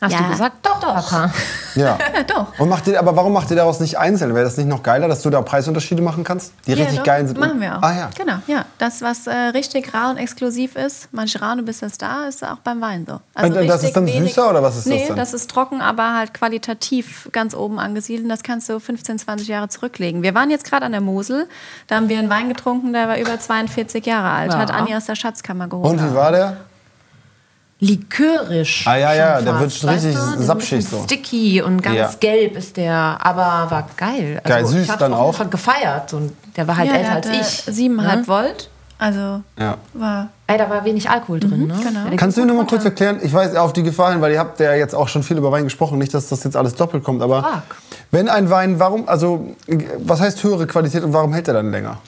Hast 0.00 0.12
Ja. 0.12 0.18
du 0.22 0.30
gesagt? 0.30 0.56
Doch, 0.64 0.78
Papa. 0.80 1.32
Ja. 1.74 1.98
Ja, 1.98 1.98
doch. 2.26 2.56
Und 2.58 2.68
macht 2.68 2.86
ihr, 2.86 2.98
aber 3.00 3.16
warum 3.16 3.32
macht 3.32 3.50
ihr 3.50 3.56
daraus 3.56 3.80
nicht 3.80 3.98
einzeln? 3.98 4.32
Wäre 4.34 4.44
das 4.44 4.56
nicht 4.56 4.68
noch 4.68 4.82
geiler, 4.84 5.08
dass 5.08 5.22
du 5.22 5.30
da 5.30 5.42
Preisunterschiede 5.42 6.00
machen 6.02 6.22
kannst, 6.22 6.52
die 6.66 6.70
Ja, 6.72 6.76
richtig 6.76 6.98
doch. 6.98 7.04
geil 7.04 7.26
sind? 7.26 7.38
Machen 7.38 7.60
wir 7.60 7.76
auch. 7.78 7.82
Ah 7.82 7.94
ja. 7.96 8.10
Genau, 8.16 8.34
ja. 8.46 8.64
Das, 8.78 9.02
was 9.02 9.26
äh, 9.26 9.32
richtig 9.34 9.92
rar 9.94 10.10
und 10.10 10.16
exklusiv 10.18 10.76
ist, 10.76 11.08
manche 11.10 11.40
rar, 11.42 11.56
du 11.56 11.62
bist 11.64 11.82
das 11.82 11.98
da, 11.98 12.26
ist 12.28 12.44
auch 12.44 12.58
beim 12.58 12.80
Wein 12.80 13.06
so. 13.08 13.18
Also 13.34 13.52
Und, 13.52 13.64
äh, 13.64 13.66
das 13.66 13.82
ist 13.82 13.96
dann 13.96 14.06
wenig- 14.06 14.30
süßer 14.34 14.48
oder 14.50 14.62
was 14.62 14.76
ist 14.76 14.86
das 14.86 14.92
nee, 14.94 15.12
das 15.16 15.34
ist 15.34 15.50
trocken, 15.50 15.80
aber 15.80 16.14
halt 16.14 16.32
qualitativ 16.32 17.28
ganz 17.32 17.54
oben 17.54 17.80
angesiedelt. 17.80 18.30
Das 18.30 18.42
kannst 18.44 18.68
du 18.68 18.78
15, 18.78 19.18
20 19.18 19.48
Jahre 19.48 19.68
zurücklegen. 19.68 20.22
Wir 20.22 20.34
waren 20.34 20.50
jetzt 20.50 20.64
gerade 20.64 20.86
an 20.86 20.92
der 20.92 21.00
Mosel, 21.00 21.48
da 21.88 21.96
haben 21.96 22.08
wir 22.08 22.18
einen 22.20 22.30
Wein 22.30 22.48
getrunken, 22.48 22.92
der 22.92 23.08
war 23.08 23.18
über 23.18 23.38
42 23.40 24.06
Jahre 24.06 24.30
alt. 24.30 24.52
Ja. 24.52 24.58
Hat 24.58 24.70
Anni 24.70 24.94
aus 24.94 25.06
der 25.06 25.16
Schatzkammer 25.16 25.66
geholt. 25.68 25.90
Und 25.90 26.10
wie 26.10 26.14
war 26.14 26.30
der? 26.32 26.56
Likörisch. 27.80 28.86
Ah, 28.86 28.96
ja, 28.96 29.14
ja, 29.14 29.40
der 29.40 29.60
wird 29.60 29.72
schon 29.72 29.88
richtig 29.90 30.16
sapschig 30.38 30.84
so. 30.88 31.02
Sticky 31.04 31.62
und 31.62 31.80
ganz 31.82 31.96
Ja. 31.96 32.10
gelb 32.18 32.56
ist 32.56 32.76
der, 32.76 32.92
aber 33.20 33.70
war 33.70 33.88
geil. 33.96 34.40
Also 34.42 34.48
Geil, 34.54 34.66
süß 34.66 34.88
ich 34.88 34.94
dann 34.96 35.14
auch. 35.14 35.48
Gefeiert 35.48 36.12
und 36.12 36.32
der 36.56 36.66
war 36.66 36.76
halt 36.76 36.88
ja, 36.90 36.96
älter 36.96 37.12
als 37.12 37.28
ich. 37.28 37.74
Siebeneinhalb 37.74 38.20
Ne? 38.22 38.26
Volt. 38.28 38.68
Also 39.00 39.42
Ja. 39.56 39.76
war. 39.94 40.28
Ey, 40.48 40.58
da 40.58 40.68
war 40.68 40.84
wenig 40.84 41.08
Alkohol 41.08 41.38
drin, 41.38 41.68
ne? 41.68 41.74
genau. 41.82 42.10
Ja, 42.10 42.16
Kannst 42.16 42.36
du 42.36 42.40
mir 42.40 42.48
noch 42.48 42.54
mal 42.56 42.66
kurz 42.66 42.84
erklären? 42.84 43.20
Ich 43.22 43.32
weiß 43.32 43.54
auf 43.54 43.72
die 43.72 43.84
Gefahr 43.84 44.10
hin, 44.10 44.20
weil 44.20 44.32
ihr 44.32 44.40
habt 44.40 44.58
ja 44.58 44.74
jetzt 44.74 44.94
auch 44.94 45.06
schon 45.06 45.22
viel 45.22 45.36
über 45.38 45.52
Wein 45.52 45.62
gesprochen. 45.64 45.98
Nicht, 45.98 46.12
dass 46.14 46.28
das 46.28 46.42
jetzt 46.42 46.56
alles 46.56 46.74
doppelt 46.74 47.04
kommt, 47.04 47.22
aber 47.22 47.42
Frag. 47.42 47.62
wenn 48.10 48.28
ein 48.28 48.50
Wein, 48.50 48.80
warum, 48.80 49.08
also 49.08 49.54
was 49.98 50.20
heißt 50.20 50.42
höhere 50.42 50.66
Qualität 50.66 51.04
und 51.04 51.12
warum 51.12 51.32
hält 51.32 51.46
er 51.46 51.54
dann 51.54 51.70
länger? 51.70 51.98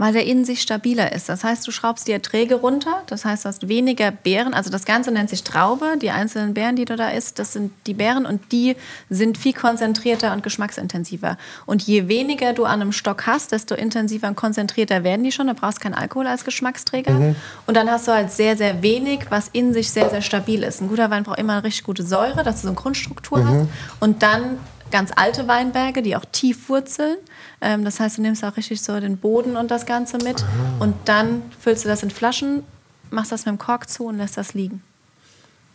Weil 0.00 0.14
der 0.14 0.24
in 0.24 0.46
sich 0.46 0.62
stabiler 0.62 1.12
ist. 1.12 1.28
Das 1.28 1.44
heißt, 1.44 1.66
du 1.66 1.72
schraubst 1.72 2.08
die 2.08 2.12
Erträge 2.12 2.54
runter, 2.54 3.02
das 3.08 3.26
heißt, 3.26 3.44
du 3.44 3.50
hast 3.50 3.68
weniger 3.68 4.10
Beeren. 4.10 4.54
Also 4.54 4.70
das 4.70 4.86
Ganze 4.86 5.10
nennt 5.10 5.28
sich 5.28 5.44
Traube. 5.44 5.98
Die 6.00 6.10
einzelnen 6.10 6.54
Beeren, 6.54 6.74
die 6.74 6.86
du 6.86 6.96
da 6.96 7.10
isst, 7.10 7.38
das 7.38 7.52
sind 7.52 7.70
die 7.86 7.92
Beeren 7.92 8.24
und 8.24 8.50
die 8.50 8.76
sind 9.10 9.36
viel 9.36 9.52
konzentrierter 9.52 10.32
und 10.32 10.42
geschmacksintensiver. 10.42 11.36
Und 11.66 11.82
je 11.82 12.08
weniger 12.08 12.54
du 12.54 12.64
an 12.64 12.80
einem 12.80 12.92
Stock 12.92 13.26
hast, 13.26 13.52
desto 13.52 13.74
intensiver 13.74 14.26
und 14.26 14.36
konzentrierter 14.36 15.04
werden 15.04 15.22
die 15.22 15.32
schon. 15.32 15.48
Du 15.48 15.54
brauchst 15.54 15.82
keinen 15.82 15.92
Alkohol 15.92 16.28
als 16.28 16.46
Geschmacksträger. 16.46 17.34
Und 17.66 17.76
dann 17.76 17.90
hast 17.90 18.08
du 18.08 18.12
halt 18.12 18.32
sehr, 18.32 18.56
sehr 18.56 18.82
wenig, 18.82 19.26
was 19.28 19.48
in 19.52 19.74
sich 19.74 19.90
sehr, 19.90 20.08
sehr 20.08 20.22
stabil 20.22 20.62
ist. 20.62 20.80
Ein 20.80 20.88
guter 20.88 21.10
Wein 21.10 21.24
braucht 21.24 21.38
immer 21.38 21.52
eine 21.52 21.64
richtig 21.64 21.84
gute 21.84 22.04
Säure, 22.04 22.42
dass 22.42 22.56
du 22.56 22.62
so 22.62 22.68
eine 22.68 22.76
Grundstruktur 22.76 23.44
hast. 23.44 23.66
Und 24.00 24.22
dann 24.22 24.58
ganz 24.90 25.10
alte 25.14 25.46
Weinberge, 25.46 26.00
die 26.02 26.16
auch 26.16 26.24
tief 26.32 26.70
wurzeln. 26.70 27.18
Ähm, 27.60 27.84
das 27.84 28.00
heißt, 28.00 28.18
du 28.18 28.22
nimmst 28.22 28.44
auch 28.44 28.56
richtig 28.56 28.80
so 28.82 28.98
den 29.00 29.16
Boden 29.18 29.56
und 29.56 29.70
das 29.70 29.86
Ganze 29.86 30.18
mit. 30.18 30.44
Und 30.78 30.94
dann 31.04 31.42
füllst 31.60 31.84
du 31.84 31.88
das 31.88 32.02
in 32.02 32.10
Flaschen, 32.10 32.62
machst 33.10 33.32
das 33.32 33.44
mit 33.46 33.54
dem 33.54 33.58
Kork 33.58 33.88
zu 33.88 34.06
und 34.06 34.18
lässt 34.18 34.36
das 34.36 34.54
liegen. 34.54 34.82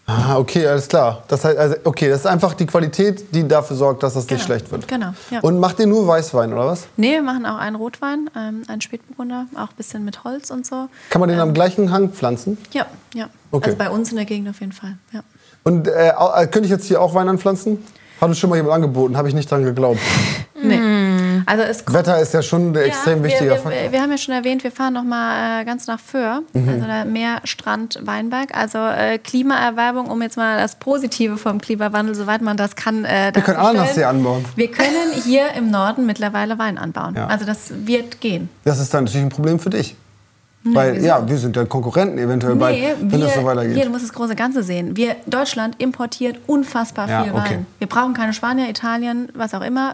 Ah, 0.08 0.38
okay, 0.38 0.68
alles 0.68 0.88
klar. 0.88 1.24
Das 1.28 1.44
heißt, 1.44 1.58
also, 1.58 1.76
okay, 1.84 2.10
das 2.10 2.20
ist 2.20 2.26
einfach 2.28 2.54
die 2.54 2.68
Qualität, 2.68 3.34
die 3.34 3.48
dafür 3.48 3.76
sorgt, 3.76 4.04
dass 4.04 4.14
das 4.14 4.24
nicht 4.26 4.30
Genau. 4.30 4.44
schlecht 4.46 4.72
wird. 4.72 4.88
Genau, 4.88 5.14
ja. 5.32 5.40
Und 5.40 5.60
macht 5.60 5.80
ihr 5.80 5.88
nur 5.88 6.06
Weißwein, 6.08 6.54
oder 6.54 6.68
was? 6.68 6.86
Nee, 6.96 7.14
wir 7.14 7.24
machen 7.24 7.48
auch 7.48 7.58
einen 7.58 7.76
Rotwein, 7.76 8.30
ähm, 8.36 8.62
einen 8.68 8.82
Spätburgunder, 8.82 9.48
auch 9.56 9.70
ein 9.70 9.76
bisschen 9.78 10.06
mit 10.06 10.24
Holz 10.24 10.52
und 10.52 10.64
so. 10.68 10.90
Kann 11.10 11.22
man 11.22 11.30
den 11.30 11.40
am 11.40 11.56
gleichen 11.56 11.92
Hang 11.92 12.10
pflanzen? 12.12 12.60
Ja, 12.72 12.86
ja. 13.16 13.30
Okay. 13.50 13.66
Also 13.66 13.78
bei 13.80 13.90
uns 13.90 14.12
in 14.12 14.18
der 14.18 14.26
Gegend 14.26 14.48
auf 14.48 14.60
jeden 14.60 14.74
Fall. 14.74 14.96
Ja. 15.12 15.22
Und 15.64 15.88
äh, 15.88 16.10
äh, 16.10 16.14
könnte 16.48 16.66
ich 16.66 16.70
jetzt 16.70 16.86
hier 16.86 17.02
auch 17.02 17.16
Wein 17.16 17.28
anpflanzen? 17.28 17.84
Hat 18.22 18.30
uns 18.30 18.38
schon 18.38 18.52
mal 18.52 18.58
jemand 18.58 18.76
angeboten, 18.76 19.18
habe 19.18 19.28
ich 19.28 19.34
nicht 19.34 19.50
dran 19.50 19.64
geglaubt. 19.64 20.00
Nee. 20.64 20.80
Also 21.46 21.64
es 21.64 21.84
Wetter 21.92 22.20
ist 22.20 22.34
ja 22.34 22.42
schon 22.42 22.72
ein 22.72 22.76
extrem 22.76 23.24
wichtiger 23.24 23.52
wir, 23.52 23.58
Faktor. 23.58 23.82
wir, 23.84 23.92
wir 23.92 24.02
haben 24.02 24.12
ja 24.12 24.18
schon 24.18 24.34
erwähnt, 24.34 24.64
wir 24.64 24.72
fahren 24.72 24.94
noch 24.94 25.04
mal 25.04 25.62
äh, 25.62 25.66
ganz 25.66 25.88
nach 25.88 26.00
Föhr, 26.00 26.42
Mhm. 26.54 26.70
also 26.70 26.86
der 26.86 27.06
Meer, 27.06 27.42
Strand, 27.44 28.00
Weinberg. 28.04 28.56
Also 28.56 28.78
äh, 28.80 29.18
Klimaerwerbung, 29.20 30.08
um 30.08 30.22
jetzt 30.22 30.38
mal 30.38 30.58
das 30.58 30.76
Positive 30.76 31.38
vom 31.38 31.60
Klimawandel, 31.62 32.16
soweit 32.16 32.42
man 32.42 32.58
das 32.58 32.76
kann, 32.76 33.06
äh, 33.06 33.32
Wir 33.34 33.42
können. 33.42 33.58
Ananas 33.58 33.94
hier 33.94 34.10
anbauen. 34.10 34.46
Wir 34.56 34.70
können 34.72 35.12
hier 35.24 35.52
im 35.58 35.70
Norden 35.72 36.06
mittlerweile 36.06 36.58
Wein 36.58 36.78
anbauen. 36.78 37.16
Ja. 37.16 37.28
Also 37.28 37.46
das 37.46 37.72
wird 37.86 38.22
gehen. 38.22 38.50
Das 38.64 38.80
ist 38.80 38.94
dann 38.94 39.06
natürlich 39.06 39.26
ein 39.26 39.30
Problem 39.30 39.60
für 39.60 39.70
dich. 39.70 39.96
Weil, 40.74 40.96
wieso? 40.96 41.06
ja, 41.06 41.28
wir 41.28 41.38
sind 41.38 41.56
ja 41.56 41.66
Konkurrenten 41.66 42.18
eventuell 42.18 42.56
bald, 42.56 42.78
wenn 43.00 43.12
wir, 43.12 43.20
das 43.20 43.34
so 43.36 43.42
hier, 43.42 43.46
weitergeht. 43.48 43.86
du 43.86 43.90
musst 43.90 44.04
das 44.04 44.14
große 44.14 44.36
Ganze 44.36 44.64
sehen. 44.64 44.98
Wir, 44.98 45.16
Deutschland 45.28 45.80
importiert 45.80 46.40
unfassbar 46.48 47.08
Ja, 47.08 47.24
viel 47.24 47.34
okay. 47.34 47.42
Wein. 47.52 47.66
Wir 47.78 47.88
brauchen 47.88 48.14
keine 48.14 48.34
Spanier, 48.34 48.70
Italien, 48.70 49.30
was 49.36 49.54
auch 49.54 49.62
immer. 49.62 49.94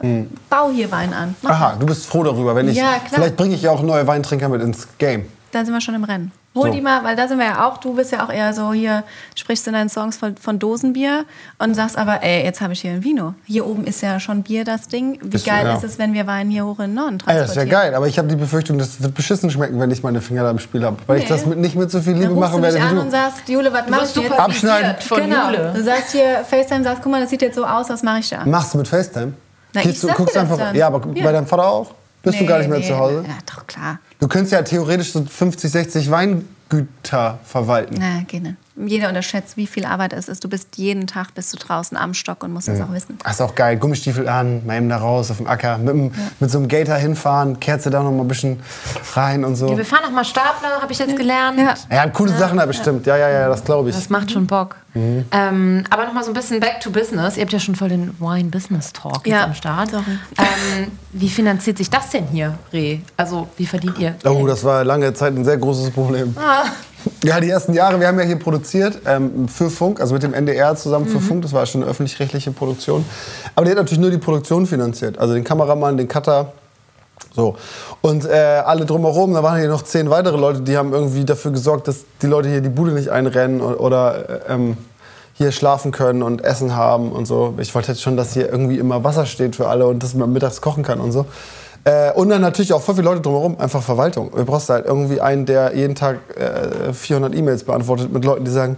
Bau 0.50 0.72
hier 0.72 0.90
Wein 0.92 1.14
an. 1.14 1.36
Mach 1.42 1.52
Aha, 1.52 1.76
du 1.80 1.86
bist 1.86 2.06
froh 2.06 2.24
darüber. 2.24 2.56
Wenn 2.56 2.70
ich, 2.70 2.78
Ja. 2.78 3.02
Vielleicht 3.12 3.36
bringe 3.36 3.56
ich 3.56 3.64
ja 3.64 3.72
auch 3.72 3.82
neue 3.84 4.08
Weintrinker 4.08 4.48
mit 4.50 4.62
ins 4.62 4.88
Game. 4.98 5.26
Dann 5.52 5.66
sind 5.66 5.74
wir 5.74 5.82
schon 5.82 5.96
im 5.96 6.06
Rennen. 6.06 6.32
Hol 6.54 6.68
So. 6.68 6.74
die 6.74 6.82
mal, 6.82 7.02
weil 7.06 7.16
da 7.16 7.30
sind 7.30 7.38
wir 7.38 7.46
ja 7.46 7.66
auch, 7.66 7.78
du 7.78 7.94
bist 7.94 8.12
ja 8.12 8.26
auch 8.26 8.30
eher 8.30 8.54
so 8.54 8.74
hier, 8.74 9.06
sprichst 9.36 9.66
in 9.68 9.74
deinen 9.74 9.88
Songs 9.88 10.18
von, 10.18 10.36
von 10.36 10.60
Dosenbier 10.60 11.24
und 11.60 11.76
sagst 11.76 11.98
aber, 11.98 12.22
ey, 12.24 12.44
jetzt 12.44 12.60
habe 12.60 12.74
ich 12.74 12.82
hier 12.82 12.92
ein 12.92 13.06
Vino. 13.06 13.36
Hier 13.46 13.66
oben 13.66 13.86
ist 13.86 14.02
ja 14.02 14.20
schon 14.20 14.44
Bier 14.44 14.66
das 14.66 14.90
Ding. 14.90 15.18
Wie 15.24 15.38
Ist- 15.38 15.46
geil 15.46 15.66
ja. 15.66 15.74
ist 15.76 15.86
es, 15.86 15.98
wenn 15.98 16.14
wir 16.14 16.28
Wein 16.28 16.50
hier 16.50 16.66
hoch 16.66 16.80
in 16.80 16.88
den 16.88 16.96
Norden 16.96 17.20
Ah, 17.26 17.32
ja, 17.34 17.40
das 17.40 17.52
ist 17.52 17.56
ja 17.56 17.62
transportieren? 17.62 17.70
geil, 17.70 17.96
aber 17.96 18.08
ich 18.08 18.18
habe 18.18 18.28
die 18.28 18.36
Befürchtung, 18.36 18.78
das 18.80 19.02
wird 19.02 19.14
beschissen 19.16 19.50
schmecken, 19.50 19.80
wenn 19.80 19.92
ich 19.92 20.04
meine 20.04 20.20
Finger 20.20 20.44
da 20.44 20.52
im 20.52 20.60
Spiel 20.60 20.84
habe. 20.84 20.98
Weil 21.08 21.20
ich 21.20 21.24
Nee. 21.24 21.30
das 21.30 21.46
mit, 21.46 21.58
nicht 21.58 21.76
mit 21.78 21.90
so 21.90 22.02
viel 22.02 22.14
Dann 22.14 22.22
Liebe 22.24 22.34
machen 22.36 22.56
du 22.62 22.68
mich 22.68 22.74
werde 22.74 22.86
an 22.86 22.96
wie 22.96 23.00
und 23.00 23.06
du. 23.06 23.12
sagst, 23.12 23.48
Jule, 23.48 23.72
was 23.72 23.86
Du 23.86 23.92
machst 23.92 24.16
du 24.18 24.22
jetzt? 24.22 24.34
Abschneiden. 24.38 24.96
von 25.00 25.22
genau. 25.22 25.46
Jule. 25.52 25.72
Du 25.74 25.84
sagst 25.84 26.12
hier 26.12 26.44
FaceTime, 26.44 26.84
sagst, 26.84 27.02
guck 27.02 27.12
mal, 27.14 27.22
das 27.22 27.30
sieht 27.30 27.42
jetzt 27.42 27.56
so 27.56 27.66
aus, 27.66 27.90
was 27.90 28.04
mache 28.04 28.20
ich 28.20 28.30
da? 28.30 28.44
Machst 28.46 28.74
du 28.74 28.78
mit 28.78 28.90
FaceTime? 28.90 29.32
Na, 29.74 29.82
Gehst 29.84 29.96
ich 29.96 30.02
du, 30.02 30.08
sag 30.08 30.18
guckst 30.18 30.36
dir 30.36 30.42
das 30.42 30.52
einfach. 30.52 30.66
dann. 30.66 30.76
Ja, 30.76 30.88
aber 30.88 31.02
Ja. 31.16 31.24
bei 31.24 31.32
deinem 31.32 31.48
Vater 31.48 31.66
auch? 31.66 31.94
Bist 32.24 32.40
du 32.40 32.46
gar 32.46 32.60
nicht 32.60 32.70
mehr 32.70 32.78
Nee, 32.80 32.88
zu 32.88 32.96
Hause? 32.98 33.24
Ja, 33.28 33.34
doch, 33.56 33.66
klar. 33.66 33.98
Du 34.22 34.28
könntest 34.28 34.54
ja 34.54 34.62
theoretisch 34.62 35.14
so 35.14 35.26
50, 35.26 35.72
60 35.72 36.12
Weingüter 36.12 37.40
verwalten. 37.44 37.96
Na, 38.00 38.20
nicht. 38.40 38.56
Jeder 38.76 39.10
unterschätzt, 39.10 39.58
wie 39.58 39.68
viel 39.68 39.86
Arbeit 39.86 40.14
es 40.14 40.28
ist. 40.30 40.44
Du 40.44 40.50
bist 40.50 40.78
jeden 40.78 41.06
Tag 41.08 41.34
bist 41.36 41.54
du 41.54 41.58
draußen 41.58 41.98
am 41.98 42.14
Stock 42.14 42.44
und 42.44 42.54
musst 42.54 42.68
das 42.70 42.80
auch 42.80 42.92
wissen. 42.94 43.18
Das 43.24 43.34
ist 43.34 43.42
auch 43.42 43.54
geil. 43.54 43.76
Gummistiefel 43.78 44.30
an, 44.30 44.66
mal 44.66 44.78
eben 44.78 44.88
da 44.90 44.98
raus 44.98 45.30
auf 45.30 45.38
dem 45.38 45.48
Acker, 45.48 45.78
mit, 45.78 45.90
dem, 45.90 46.12
mit 46.40 46.50
so 46.50 46.58
einem 46.58 46.68
Gator 46.68 46.96
hinfahren, 46.96 47.60
Kerze 47.60 47.90
da 47.90 48.02
noch 48.02 48.12
mal 48.12 48.22
ein 48.22 48.28
bisschen 48.28 48.62
rein 49.14 49.44
und 49.44 49.56
so. 49.56 49.68
Ja, 49.70 49.78
wir 49.78 49.86
fahren 49.86 50.04
noch 50.04 50.12
mal 50.12 50.24
Stapler, 50.24 50.82
habe 50.82 50.92
ich 50.92 51.00
jetzt 51.00 51.18
gelernt. 51.18 51.60
Ja. 51.60 51.74
Ja, 51.90 52.10
coole 52.10 52.32
Sachen 52.32 52.58
da 52.58 52.66
bestimmt. 52.66 53.06
Ja, 53.06 53.18
ja, 53.18 53.30
ja, 53.30 53.50
das 53.50 53.64
glaube 53.64 53.90
ich. 53.90 53.96
Das 53.96 54.10
macht 54.10 54.32
schon 54.32 54.48
Bock. 54.48 54.78
Mhm. 54.94 55.26
Ähm, 55.32 55.84
aber 55.90 56.06
noch 56.06 56.14
mal 56.14 56.24
so 56.24 56.32
ein 56.32 56.34
bisschen 56.34 56.60
back 56.60 56.80
to 56.82 56.90
business. 56.92 57.38
Ihr 57.38 57.44
habt 57.44 57.54
ja 57.54 57.60
schon 57.60 57.76
voll 57.76 57.90
den 57.90 58.14
Wine-Business-Talk 58.20 59.26
jetzt 59.26 59.34
Ja, 59.34 59.46
am 59.46 59.54
Start. 59.54 59.92
sorry. 59.92 60.04
Ähm, 60.38 60.92
wie 61.14 61.30
finanziert 61.30 61.78
sich 61.78 61.90
das 61.90 62.10
denn 62.10 62.28
hier, 62.28 62.58
Reh? 62.74 63.00
Also, 63.16 63.48
wie 63.58 63.66
verdient 63.66 63.98
ihr? 64.00 64.16
Oh, 64.26 64.46
das 64.48 64.64
war 64.64 64.84
lange 64.84 65.14
Zeit 65.14 65.34
ein 65.36 65.46
sehr 65.46 65.58
großes 65.58 65.92
Problem. 65.92 66.36
Ja, 67.24 67.40
die 67.40 67.50
ersten 67.50 67.74
Jahre, 67.74 68.00
wir 68.00 68.08
haben 68.08 68.20
ja 68.20 68.26
hier 68.26 68.40
produziert 68.40 69.00
ähm, 69.06 69.48
für 69.48 69.70
Funk, 69.70 70.00
also 70.00 70.14
mit 70.14 70.24
dem 70.24 70.34
NDR 70.34 70.76
zusammen 70.76 71.08
für 71.08 71.20
Funk, 71.20 71.44
das 71.44 71.54
war 71.54 71.66
schon 71.66 71.82
eine 71.82 71.92
öffentlich-rechtliche 71.92 72.52
Produktion. 72.52 73.06
Aber 73.56 73.66
die 73.66 73.72
hat 73.72 73.78
natürlich 73.78 74.00
nur 74.00 74.12
die 74.12 74.18
Produktion 74.18 74.66
finanziert, 74.66 75.18
also 75.18 75.34
den 75.34 75.44
Kameramann, 75.44 75.98
den 75.98 76.08
Cutter. 76.08 76.54
So. 77.34 77.56
Und 78.02 78.26
äh, 78.26 78.62
alle 78.66 78.86
drumherum, 78.86 79.34
da 79.34 79.44
waren 79.44 79.60
hier 79.60 79.70
noch 79.70 79.84
zehn 79.84 80.10
weitere 80.10 80.38
Leute, 80.38 80.62
die 80.62 80.78
haben 80.78 80.94
irgendwie 80.94 81.24
dafür 81.24 81.52
gesorgt, 81.52 81.88
dass 81.88 82.06
die 82.22 82.28
Leute 82.28 82.50
hier 82.50 82.62
die 82.62 82.70
Bude 82.70 82.92
nicht 82.92 83.10
einrennen 83.10 83.62
o- 83.62 83.76
oder 83.76 84.48
äh, 84.48 84.54
ähm, 84.54 84.78
hier 85.34 85.52
schlafen 85.52 85.92
können 85.92 86.24
und 86.24 86.44
Essen 86.44 86.76
haben 86.76 87.12
und 87.12 87.26
so. 87.26 87.56
Ich 87.60 87.74
wollte 87.74 87.92
jetzt 87.92 88.02
schon, 88.02 88.18
dass 88.18 88.34
hier 88.34 88.50
irgendwie 88.50 88.78
immer 88.78 89.04
Wasser 89.04 89.26
steht 89.26 89.56
für 89.56 89.70
alle 89.70 89.88
und 89.88 90.04
dass 90.04 90.14
man 90.14 90.32
mittags 90.34 90.62
kochen 90.62 90.84
kann 90.84 91.00
und 91.00 91.12
so. 91.12 91.26
Äh, 91.84 92.12
und 92.14 92.30
dann 92.30 92.42
natürlich 92.42 92.74
auch 92.74 92.82
voll 92.82 92.96
viele 92.96 93.06
Leute 93.06 93.22
drumherum, 93.22 93.60
einfach 93.60 93.82
Verwaltung. 93.82 94.32
Du 94.36 94.46
brauchst 94.46 94.70
halt 94.70 94.86
irgendwie 94.86 95.20
einen, 95.20 95.46
der 95.46 95.76
jeden 95.76 95.96
Tag 95.96 96.18
äh, 96.38 96.94
400 96.94 97.34
E-Mails 97.36 97.64
beantwortet 97.64 98.12
mit 98.14 98.24
Leuten, 98.24 98.46
die 98.46 98.52
sagen, 98.52 98.78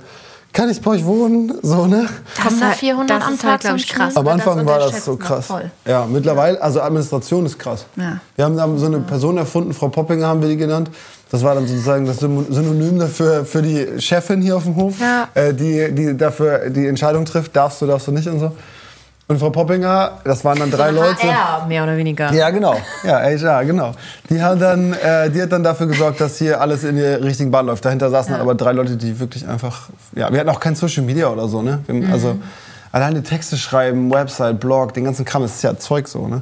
kann 0.53 0.69
ich 0.69 0.79
bei 0.81 0.91
euch 0.91 1.03
wohnen? 1.03 1.51
So, 1.63 1.87
ne? 1.87 2.07
Kommen 2.41 2.59
da 2.59 2.67
halt- 2.67 2.77
400 2.77 3.19
das 3.21 3.27
am 3.27 3.37
Tag 3.39 3.49
halt, 3.49 3.61
glaub 3.61 3.71
zum 3.71 3.77
ich, 3.77 3.87
krass. 3.89 4.15
Am 4.15 4.27
Anfang 4.27 4.65
war 4.67 4.77
das 4.79 5.03
so 5.03 5.15
krass. 5.17 5.47
Ja, 5.85 6.05
mittlerweile, 6.05 6.61
also 6.61 6.79
Administration 6.79 7.45
ist 7.47 7.57
krass. 7.57 7.85
Ja. 7.95 8.19
Wir 8.35 8.45
haben 8.45 8.55
dann 8.55 8.77
so 8.77 8.85
eine 8.85 8.99
Person 8.99 9.37
erfunden, 9.37 9.73
Frau 9.73 9.89
Poppinger 9.89 10.27
haben 10.27 10.41
wir 10.41 10.49
die 10.49 10.57
genannt. 10.57 10.91
Das 11.31 11.43
war 11.43 11.55
dann 11.55 11.65
sozusagen 11.65 12.05
das 12.05 12.19
Synonym 12.19 12.99
dafür 12.99 13.43
für 13.43 13.63
die 13.63 13.99
Chefin 13.99 14.43
hier 14.43 14.55
auf 14.55 14.65
dem 14.65 14.75
Hof, 14.75 14.93
Ja. 15.01 15.27
äh, 15.33 15.51
die, 15.55 15.91
die 15.91 16.15
dafür 16.15 16.69
die 16.69 16.85
Entscheidung 16.85 17.25
trifft, 17.25 17.55
darfst 17.55 17.81
du, 17.81 17.87
darfst 17.87 18.07
du 18.07 18.11
nicht 18.11 18.27
und 18.27 18.39
so. 18.39 18.51
Und 19.27 19.39
Frau 19.39 19.49
Poppinger, 19.51 20.19
das 20.25 20.43
waren 20.43 20.59
dann 20.59 20.69
drei 20.69 20.91
Leute. 20.91 21.23
HR, 21.23 21.65
mehr 21.67 21.83
oder 21.83 21.95
weniger. 21.95 22.31
Ja, 22.33 22.49
genau. 22.49 22.75
Ja, 23.03 23.19
HR, 23.19 23.63
genau. 23.63 23.93
Die, 24.29 24.41
haben 24.41 24.59
dann, 24.59 24.93
äh, 24.93 25.29
die 25.29 25.41
hat 25.41 25.51
dann 25.51 25.63
dafür 25.63 25.87
gesorgt, 25.87 26.19
dass 26.19 26.37
hier 26.37 26.59
alles 26.59 26.83
in 26.83 26.97
der 26.97 27.23
richtigen 27.23 27.49
Bahn 27.49 27.65
läuft. 27.65 27.85
Dahinter 27.85 28.09
saßen 28.09 28.33
dann 28.33 28.41
aber 28.41 28.53
drei 28.53 28.73
Leute, 28.73 28.97
die 28.97 29.17
wirklich 29.19 29.47
einfach. 29.47 29.89
Ja, 30.13 30.31
wir 30.31 30.39
hatten 30.41 30.49
auch 30.49 30.59
kein 30.59 30.75
Social 30.75 31.03
Media 31.03 31.29
oder 31.29 31.47
so, 31.47 31.61
ne? 31.61 31.79
Wir, 31.87 31.95
haben, 31.95 32.11
Also 32.11 32.37
alleine 32.91 33.23
Texte 33.23 33.55
schreiben, 33.55 34.11
Website, 34.11 34.59
Blog, 34.59 34.93
den 34.93 35.05
ganzen 35.05 35.23
Kram, 35.23 35.41
das 35.41 35.55
ist 35.55 35.63
ja 35.63 35.77
Zeug 35.77 36.09
so, 36.09 36.27
ne? 36.27 36.41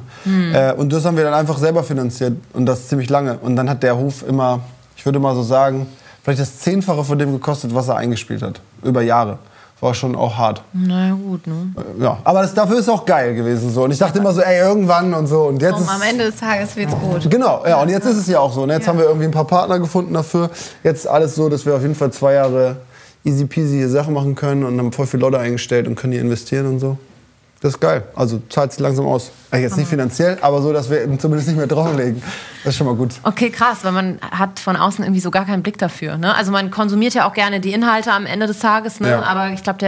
Äh, 0.52 0.72
und 0.72 0.92
das 0.92 1.04
haben 1.04 1.16
wir 1.16 1.24
dann 1.24 1.34
einfach 1.34 1.58
selber 1.58 1.84
finanziert 1.84 2.34
und 2.52 2.66
das 2.66 2.88
ziemlich 2.88 3.08
lange. 3.08 3.38
Und 3.38 3.54
dann 3.54 3.70
hat 3.70 3.84
der 3.84 3.96
Hof 3.96 4.24
immer, 4.28 4.60
ich 4.96 5.06
würde 5.06 5.20
mal 5.20 5.36
so 5.36 5.44
sagen, 5.44 5.86
vielleicht 6.24 6.40
das 6.40 6.58
Zehnfache 6.58 7.04
von 7.04 7.16
dem 7.18 7.32
gekostet, 7.32 7.74
was 7.74 7.88
er 7.88 7.96
eingespielt 7.96 8.42
hat. 8.42 8.60
Über 8.82 9.02
Jahre. 9.02 9.38
War 9.82 9.94
schon 9.94 10.14
auch 10.14 10.36
hart. 10.36 10.62
Na 10.72 11.08
ja, 11.08 11.14
gut, 11.14 11.44
ne? 11.44 11.74
Ja, 11.98 12.16
aber 12.22 12.42
das, 12.42 12.54
dafür 12.54 12.78
ist 12.78 12.88
auch 12.88 13.04
geil 13.04 13.34
gewesen 13.34 13.68
so. 13.68 13.82
Und 13.82 13.90
ich 13.90 13.98
dachte 13.98 14.20
immer 14.20 14.32
so, 14.32 14.40
ey, 14.40 14.60
irgendwann 14.60 15.12
und 15.12 15.26
so. 15.26 15.42
Und 15.42 15.60
jetzt 15.60 15.74
Und 15.74 15.82
ist, 15.82 15.88
am 15.90 16.02
Ende 16.02 16.26
des 16.26 16.36
Tages 16.36 16.76
wird's 16.76 16.94
gut. 16.94 17.28
Genau, 17.28 17.64
ja, 17.66 17.82
und 17.82 17.88
jetzt 17.88 18.06
ist 18.06 18.16
es 18.16 18.28
ja 18.28 18.38
auch 18.38 18.52
so. 18.52 18.64
Ne? 18.64 18.74
Jetzt 18.74 18.86
haben 18.86 18.96
wir 18.96 19.06
irgendwie 19.06 19.24
ein 19.24 19.32
paar 19.32 19.44
Partner 19.44 19.80
gefunden 19.80 20.14
dafür. 20.14 20.50
Jetzt 20.84 21.08
alles 21.08 21.34
so, 21.34 21.48
dass 21.48 21.66
wir 21.66 21.74
auf 21.74 21.82
jeden 21.82 21.96
Fall 21.96 22.12
zwei 22.12 22.34
Jahre 22.34 22.76
easy 23.24 23.44
peasy 23.44 23.78
hier 23.78 23.88
Sachen 23.88 24.14
machen 24.14 24.36
können 24.36 24.62
und 24.62 24.78
haben 24.78 24.92
voll 24.92 25.06
viele 25.08 25.22
Leute 25.22 25.40
eingestellt 25.40 25.88
und 25.88 25.96
können 25.96 26.12
hier 26.12 26.22
investieren 26.22 26.66
und 26.66 26.78
so. 26.78 26.96
Das 27.62 27.74
ist 27.74 27.80
geil. 27.80 28.02
Also 28.16 28.42
zahlt 28.48 28.72
sich 28.72 28.80
langsam 28.80 29.06
aus. 29.06 29.30
Äh, 29.52 29.58
Jetzt 29.62 29.76
nicht 29.76 29.86
finanziell, 29.88 30.36
aber 30.40 30.60
so, 30.60 30.72
dass 30.72 30.90
wir 30.90 30.98
zumindest 31.18 31.46
nicht 31.48 31.56
mehr 31.56 31.68
drauflegen. 31.68 32.20
Das 32.64 32.72
ist 32.74 32.76
schon 32.78 32.88
mal 32.88 32.96
gut. 32.96 33.12
Okay, 33.22 33.50
krass, 33.50 33.78
weil 33.82 33.92
man 33.92 34.18
hat 34.32 34.58
von 34.58 34.74
außen 34.76 35.04
irgendwie 35.04 35.20
so 35.20 35.30
gar 35.30 35.44
keinen 35.44 35.62
Blick 35.62 35.78
dafür. 35.78 36.16
Ne? 36.18 36.34
Also 36.34 36.50
man 36.50 36.72
konsumiert 36.72 37.14
ja 37.14 37.28
auch 37.28 37.32
gerne 37.32 37.60
die 37.60 37.72
Inhalte 37.72 38.12
am 38.12 38.26
Ende 38.26 38.48
des 38.48 38.58
Tages, 38.58 38.98
ne? 38.98 39.10
Ja. 39.10 39.22
aber 39.22 39.50
ich 39.50 39.62
glaube, 39.62 39.78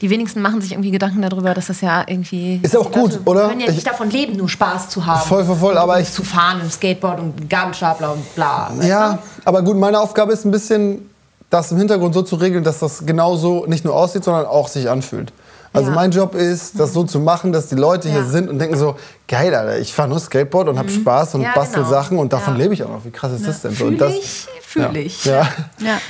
die 0.00 0.10
wenigsten 0.10 0.40
machen 0.40 0.62
sich 0.62 0.72
irgendwie 0.72 0.90
Gedanken 0.90 1.20
darüber, 1.22 1.52
dass 1.52 1.66
das 1.66 1.82
ja 1.82 2.02
irgendwie. 2.06 2.60
Ist 2.62 2.72
ja 2.74 2.80
auch 2.80 2.90
gut, 2.90 3.12
Leute 3.12 3.20
oder? 3.26 3.48
können 3.48 3.60
ja 3.60 3.68
Ich- 3.68 3.74
nicht 3.74 3.86
davon 3.86 4.08
leben, 4.10 4.36
nur 4.38 4.48
Spaß 4.48 4.88
zu 4.88 5.04
haben. 5.04 5.28
Voll, 5.28 5.44
voll, 5.44 5.56
voll, 5.56 5.76
aber 5.78 6.00
ich- 6.00 6.10
Zu 6.12 6.24
fahren, 6.24 6.60
im 6.62 6.70
Skateboard 6.70 7.20
und 7.20 7.50
Gabelstapler 7.50 8.14
und 8.14 8.34
bla. 8.34 8.72
Ja, 8.82 9.18
aber 9.44 9.60
gut, 9.62 9.76
meine 9.76 10.00
Aufgabe 10.00 10.32
ist 10.32 10.44
ein 10.46 10.50
bisschen, 10.50 11.10
das 11.50 11.70
im 11.72 11.76
Hintergrund 11.78 12.14
so 12.14 12.22
zu 12.22 12.36
regeln, 12.36 12.64
dass 12.64 12.78
das 12.78 13.04
genauso 13.04 13.66
nicht 13.66 13.84
nur 13.84 13.94
aussieht, 13.94 14.24
sondern 14.24 14.46
auch 14.46 14.68
sich 14.68 14.88
anfühlt. 14.88 15.30
Also 15.74 15.88
Ja. 15.90 15.94
mein 15.94 16.10
Job 16.10 16.34
ist, 16.34 16.78
das 16.78 16.92
so 16.92 17.04
zu 17.04 17.18
machen, 17.18 17.52
dass 17.52 17.68
die 17.68 17.76
Leute 17.76 18.08
hier 18.08 18.20
Ja. 18.20 18.26
sind 18.26 18.50
und 18.50 18.58
denken 18.58 18.76
so, 18.76 18.96
geil, 19.26 19.54
Alter, 19.54 19.78
ich 19.78 19.94
fahre 19.94 20.08
nur 20.08 20.20
Skateboard 20.20 20.68
und 20.68 20.78
hab 20.78 20.90
Spaß 20.90 21.34
und 21.36 21.40
Ja, 21.42 21.52
bastel 21.54 21.78
genau. 21.82 21.88
Sachen 21.90 22.18
und 22.18 22.32
davon 22.32 22.56
lebe 22.56 22.74
ich 22.74 22.82
auch 22.84 22.90
noch. 22.90 23.04
Wie 23.04 23.10
krass 23.10 23.32
ist 23.32 23.46
das 23.46 23.62
denn? 23.62 23.70
so? 23.70 23.76
Fühl 23.78 23.86
Und 23.88 23.98
das, 23.98 24.12
ich, 24.12 24.48
fühl 24.62 24.96
ich. 24.98 25.24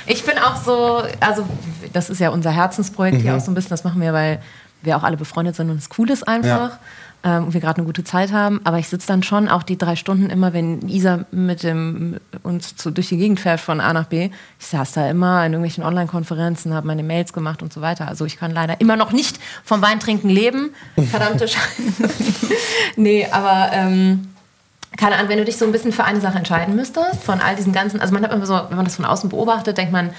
Ich 0.05 0.25
bin 0.25 0.37
auch 0.37 0.57
so, 0.63 1.03
also 1.21 1.45
das 1.93 2.09
ist 2.09 2.19
ja 2.19 2.29
unser 2.29 2.51
Herzensprojekt 2.51 3.17
Mhm. 3.19 3.21
hier 3.21 3.35
auch 3.35 3.39
so 3.39 3.51
ein 3.51 3.53
bisschen, 3.53 3.69
das 3.69 3.83
machen 3.85 4.01
wir, 4.01 4.11
weil 4.11 4.41
wir 4.81 4.97
auch 4.97 5.03
alle 5.03 5.15
befreundet 5.15 5.55
sind 5.55 5.69
und 5.69 5.77
es 5.77 5.87
cool 5.97 6.09
ist 6.09 6.27
einfach. 6.27 6.71
Ähm, 7.25 7.45
und 7.45 7.53
wir 7.53 7.61
gerade 7.61 7.77
eine 7.77 7.85
gute 7.85 8.03
Zeit 8.03 8.33
haben. 8.33 8.59
Aber 8.65 8.79
ich 8.79 8.89
sitze 8.89 9.07
dann 9.07 9.23
schon 9.23 9.47
auch 9.47 9.63
die 9.63 9.77
drei 9.77 9.95
Stunden 9.95 10.29
immer, 10.29 10.51
wenn 10.51 10.87
Isa 10.89 11.25
mit 11.31 11.63
dem 11.63 12.19
uns 12.43 12.75
zu, 12.75 12.91
durch 12.91 13.09
die 13.09 13.17
Gegend 13.17 13.39
fährt 13.39 13.61
von 13.61 13.79
A 13.79 13.93
nach 13.93 14.07
B. 14.07 14.29
Ich 14.59 14.67
saß 14.67 14.91
da 14.91 15.09
immer 15.09 15.45
in 15.45 15.53
irgendwelchen 15.53 15.85
Online-Konferenzen, 15.85 16.73
habe 16.73 16.85
meine 16.85 17.03
Mails 17.03 17.31
gemacht 17.31 17.61
und 17.61 17.71
so 17.71 17.79
weiter. 17.79 18.09
Also 18.09 18.25
ich 18.25 18.37
kann 18.37 18.51
leider 18.51 18.81
immer 18.81 18.97
noch 18.97 19.13
nicht 19.13 19.39
vom 19.63 19.81
Weintrinken 19.81 20.29
leben. 20.29 20.71
Verdammte 21.11 21.47
Scheiße. 21.47 22.09
nee, 22.97 23.25
aber 23.31 23.69
ähm, 23.71 24.27
keine 24.97 25.15
Ahnung, 25.15 25.29
wenn 25.29 25.37
du 25.37 25.45
dich 25.45 25.57
so 25.57 25.65
ein 25.65 25.71
bisschen 25.71 25.93
für 25.93 26.03
eine 26.03 26.19
Sache 26.19 26.37
entscheiden 26.37 26.75
müsstest, 26.75 27.23
von 27.23 27.39
all 27.39 27.55
diesen 27.55 27.71
ganzen, 27.71 28.01
also 28.01 28.13
man 28.13 28.23
hat 28.23 28.33
immer 28.33 28.45
so, 28.45 28.53
wenn 28.67 28.75
man 28.75 28.85
das 28.85 28.97
von 28.97 29.05
außen 29.05 29.29
beobachtet, 29.29 29.77
denkt 29.77 29.93
man, 29.93 30.09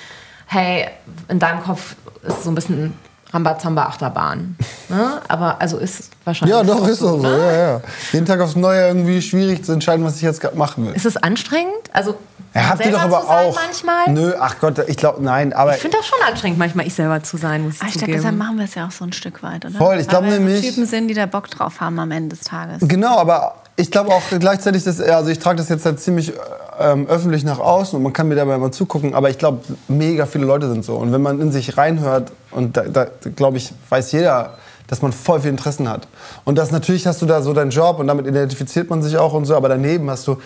hey, 0.46 0.88
in 1.28 1.38
deinem 1.38 1.62
Kopf 1.62 1.96
ist 2.22 2.44
so 2.44 2.50
ein 2.50 2.54
bisschen 2.54 2.94
Rambazamba-Achterbahn. 3.34 4.56
Ne? 4.88 5.20
Aber 5.28 5.60
also 5.60 5.78
ist 5.78 6.10
wahrscheinlich. 6.24 6.56
ja, 6.56 6.62
doch, 6.62 6.86
ist 6.86 7.02
doch 7.02 7.16
so. 7.16 7.16
ne? 7.18 7.38
Ja, 7.38 7.52
ja. 7.74 7.80
Jeden 8.12 8.26
Tag 8.26 8.40
aufs 8.40 8.56
Neue 8.56 8.86
irgendwie 8.88 9.20
schwierig 9.22 9.64
zu 9.64 9.72
entscheiden, 9.72 10.04
was 10.04 10.16
ich 10.16 10.22
jetzt 10.22 10.40
gerade 10.40 10.56
machen 10.56 10.86
will. 10.86 10.94
Ist 10.94 11.06
es 11.06 11.16
anstrengend? 11.16 11.72
Also 11.92 12.16
Ja, 12.54 12.68
habt 12.70 12.84
ihr 12.84 12.92
doch 12.92 13.00
aber 13.00 13.20
zu 13.22 13.26
sein 13.26 13.46
auch. 13.48 13.54
manchmal? 13.54 14.08
Nö, 14.10 14.34
ach 14.38 14.56
Gott, 14.60 14.78
ich 14.86 14.96
glaube, 14.96 15.22
nein, 15.22 15.52
aber 15.52 15.74
Ich 15.74 15.80
finde 15.82 15.96
das 15.98 16.06
schon 16.06 16.18
anstrengend, 16.28 16.58
manchmal 16.58 16.86
ich 16.86 16.94
selber 16.94 17.22
zu 17.22 17.36
sein, 17.36 17.62
muss 17.64 17.74
ich, 17.76 17.80
Aber 17.80 17.88
ich 17.88 17.92
glaube, 17.94 18.04
zugeben. 18.06 18.18
deshalb 18.22 18.36
machen 18.38 18.58
wir 18.58 18.64
es 18.64 18.74
ja 18.74 18.86
auch 18.86 18.90
so 18.92 19.04
ein 19.04 19.12
Stück 19.12 19.42
weit, 19.42 19.64
oder? 19.64 19.76
Voll, 19.76 19.98
ich 20.00 20.08
glaub 20.08 20.22
Weil 20.22 20.32
wir 20.32 20.38
nämlich- 20.40 20.62
Typen 20.68 20.86
sind, 20.86 21.08
die 21.08 21.14
da 21.14 21.26
Bock 21.26 21.48
drauf 21.50 21.80
haben 21.80 21.98
am 21.98 22.10
Ende 22.10 22.36
des 22.36 22.44
Tages. 22.44 22.78
Genau, 22.86 23.18
aber 23.18 23.56
ich 23.76 23.90
glaube 23.90 24.10
auch 24.10 24.22
gleichzeitig, 24.38 24.84
dass, 24.84 25.00
also 25.00 25.30
ich 25.30 25.38
trage 25.38 25.56
das 25.56 25.68
jetzt 25.68 25.84
halt 25.84 26.00
ziemlich 26.00 26.32
ähm, 26.78 27.06
öffentlich 27.08 27.44
nach 27.44 27.58
außen 27.58 27.96
und 27.96 28.02
man 28.02 28.12
kann 28.12 28.28
mir 28.28 28.36
dabei 28.36 28.56
mal 28.58 28.70
zugucken, 28.70 29.14
aber 29.14 29.30
ich 29.30 29.38
glaube, 29.38 29.60
mega 29.88 30.26
viele 30.26 30.44
Leute 30.44 30.68
sind 30.68 30.84
so. 30.84 30.96
Und 30.96 31.12
wenn 31.12 31.22
man 31.22 31.40
in 31.40 31.52
sich 31.52 31.76
reinhört, 31.76 32.32
und 32.50 32.76
da, 32.76 32.82
da 32.82 33.06
glaube 33.34 33.56
ich, 33.56 33.72
weiß 33.88 34.12
jeder, 34.12 34.54
dass 34.86 35.02
man 35.02 35.12
voll 35.12 35.40
viel 35.40 35.50
Interessen 35.50 35.88
hat. 35.88 36.06
Und 36.44 36.56
das 36.56 36.70
natürlich 36.70 37.06
hast 37.06 37.22
du 37.22 37.26
da 37.26 37.42
so 37.42 37.52
deinen 37.52 37.70
Job 37.70 37.98
und 37.98 38.06
damit 38.06 38.26
identifiziert 38.26 38.90
man 38.90 39.02
sich 39.02 39.16
auch 39.16 39.32
und 39.32 39.44
so, 39.44 39.56
aber 39.56 39.68
daneben 39.68 40.10
hast 40.10 40.26
du, 40.26 40.36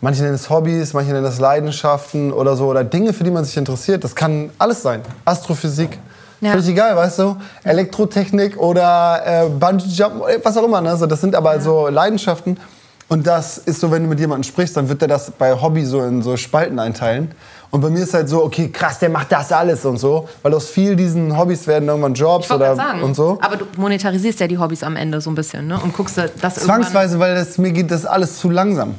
manche 0.00 0.22
nennen 0.22 0.34
es 0.34 0.50
Hobbys, 0.50 0.92
manche 0.92 1.12
nennen 1.12 1.26
es 1.26 1.38
Leidenschaften 1.40 2.32
oder 2.32 2.54
so, 2.54 2.66
oder 2.66 2.84
Dinge, 2.84 3.12
für 3.12 3.24
die 3.24 3.30
man 3.30 3.44
sich 3.44 3.56
interessiert. 3.56 4.04
Das 4.04 4.14
kann 4.14 4.50
alles 4.58 4.82
sein. 4.82 5.00
Astrophysik. 5.24 5.98
Ja. 6.40 6.52
Völlig 6.52 6.68
egal, 6.68 6.96
weißt 6.96 7.18
du? 7.18 7.36
Elektrotechnik 7.64 8.56
oder 8.56 9.22
äh, 9.24 9.48
Bungee-Jumpen, 9.48 10.22
was 10.42 10.56
auch 10.56 10.64
immer. 10.64 10.80
Ne? 10.80 10.96
So, 10.96 11.06
das 11.06 11.20
sind 11.20 11.34
aber 11.34 11.60
so 11.60 11.88
Leidenschaften. 11.88 12.58
Und 13.08 13.26
das 13.26 13.58
ist 13.58 13.80
so, 13.80 13.90
wenn 13.90 14.02
du 14.02 14.08
mit 14.08 14.20
jemandem 14.20 14.44
sprichst, 14.44 14.76
dann 14.76 14.88
wird 14.88 15.00
der 15.00 15.08
das 15.08 15.30
bei 15.30 15.54
Hobby 15.58 15.84
so 15.84 16.02
in 16.02 16.22
so 16.22 16.36
Spalten 16.36 16.78
einteilen. 16.78 17.32
Und 17.70 17.80
bei 17.80 17.90
mir 17.90 18.02
ist 18.02 18.14
halt 18.14 18.28
so, 18.28 18.44
okay, 18.44 18.68
krass, 18.68 18.98
der 18.98 19.08
macht 19.10 19.32
das 19.32 19.50
alles 19.50 19.84
und 19.84 19.98
so. 19.98 20.28
Weil 20.42 20.54
aus 20.54 20.68
viel 20.68 20.94
diesen 20.94 21.36
Hobbys 21.36 21.66
werden 21.66 21.88
irgendwann 21.88 22.14
Jobs 22.14 22.50
oder 22.50 22.76
sagen. 22.76 23.02
und 23.02 23.14
so. 23.14 23.38
Aber 23.42 23.56
du 23.56 23.66
monetarisierst 23.76 24.40
ja 24.40 24.46
die 24.46 24.58
Hobbys 24.58 24.82
am 24.82 24.96
Ende 24.96 25.20
so 25.20 25.30
ein 25.30 25.34
bisschen, 25.34 25.66
ne? 25.66 25.78
Und 25.82 25.94
guckst 25.94 26.16
das 26.16 26.30
irgendwann. 26.32 26.82
Zwangsweise, 26.82 27.18
weil 27.18 27.34
das, 27.34 27.58
mir 27.58 27.72
geht 27.72 27.90
das 27.90 28.06
alles 28.06 28.38
zu 28.38 28.50
langsam. 28.50 28.94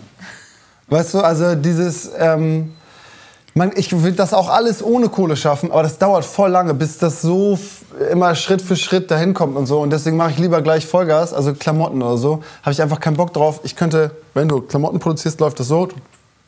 Weißt 0.88 1.14
du, 1.14 1.20
also 1.22 1.56
dieses, 1.56 2.12
ähm, 2.18 2.74
man, 3.60 3.74
ich 3.76 4.04
will 4.04 4.14
das 4.14 4.34
auch 4.34 4.48
alles 4.48 4.82
ohne 4.82 5.10
Kohle 5.10 5.36
schaffen, 5.36 5.70
aber 5.72 5.84
das 5.84 5.98
dauert 5.98 6.24
voll 6.24 6.50
lange, 6.50 6.74
bis 6.74 6.98
das 6.98 7.22
so 7.22 7.60
immer 8.10 8.34
Schritt 8.34 8.62
für 8.62 8.78
Schritt 8.78 9.12
dahin 9.12 9.34
kommt 9.34 9.58
und 9.58 9.66
so. 9.66 9.82
Und 9.82 9.92
deswegen 9.92 10.16
mache 10.16 10.32
ich 10.32 10.38
lieber 10.38 10.62
gleich 10.62 10.88
Vollgas, 10.88 11.34
also 11.34 11.54
Klamotten 11.54 12.02
oder 12.02 12.18
so. 12.18 12.42
Habe 12.62 12.72
ich 12.72 12.82
einfach 12.82 13.02
keinen 13.02 13.18
Bock 13.18 13.34
drauf. 13.34 13.60
Ich 13.64 13.76
könnte, 13.76 14.12
wenn 14.34 14.48
du 14.48 14.62
Klamotten 14.62 15.00
produzierst, 15.00 15.42
läuft 15.42 15.60
das 15.60 15.68
so. 15.68 15.88
Du 15.88 15.96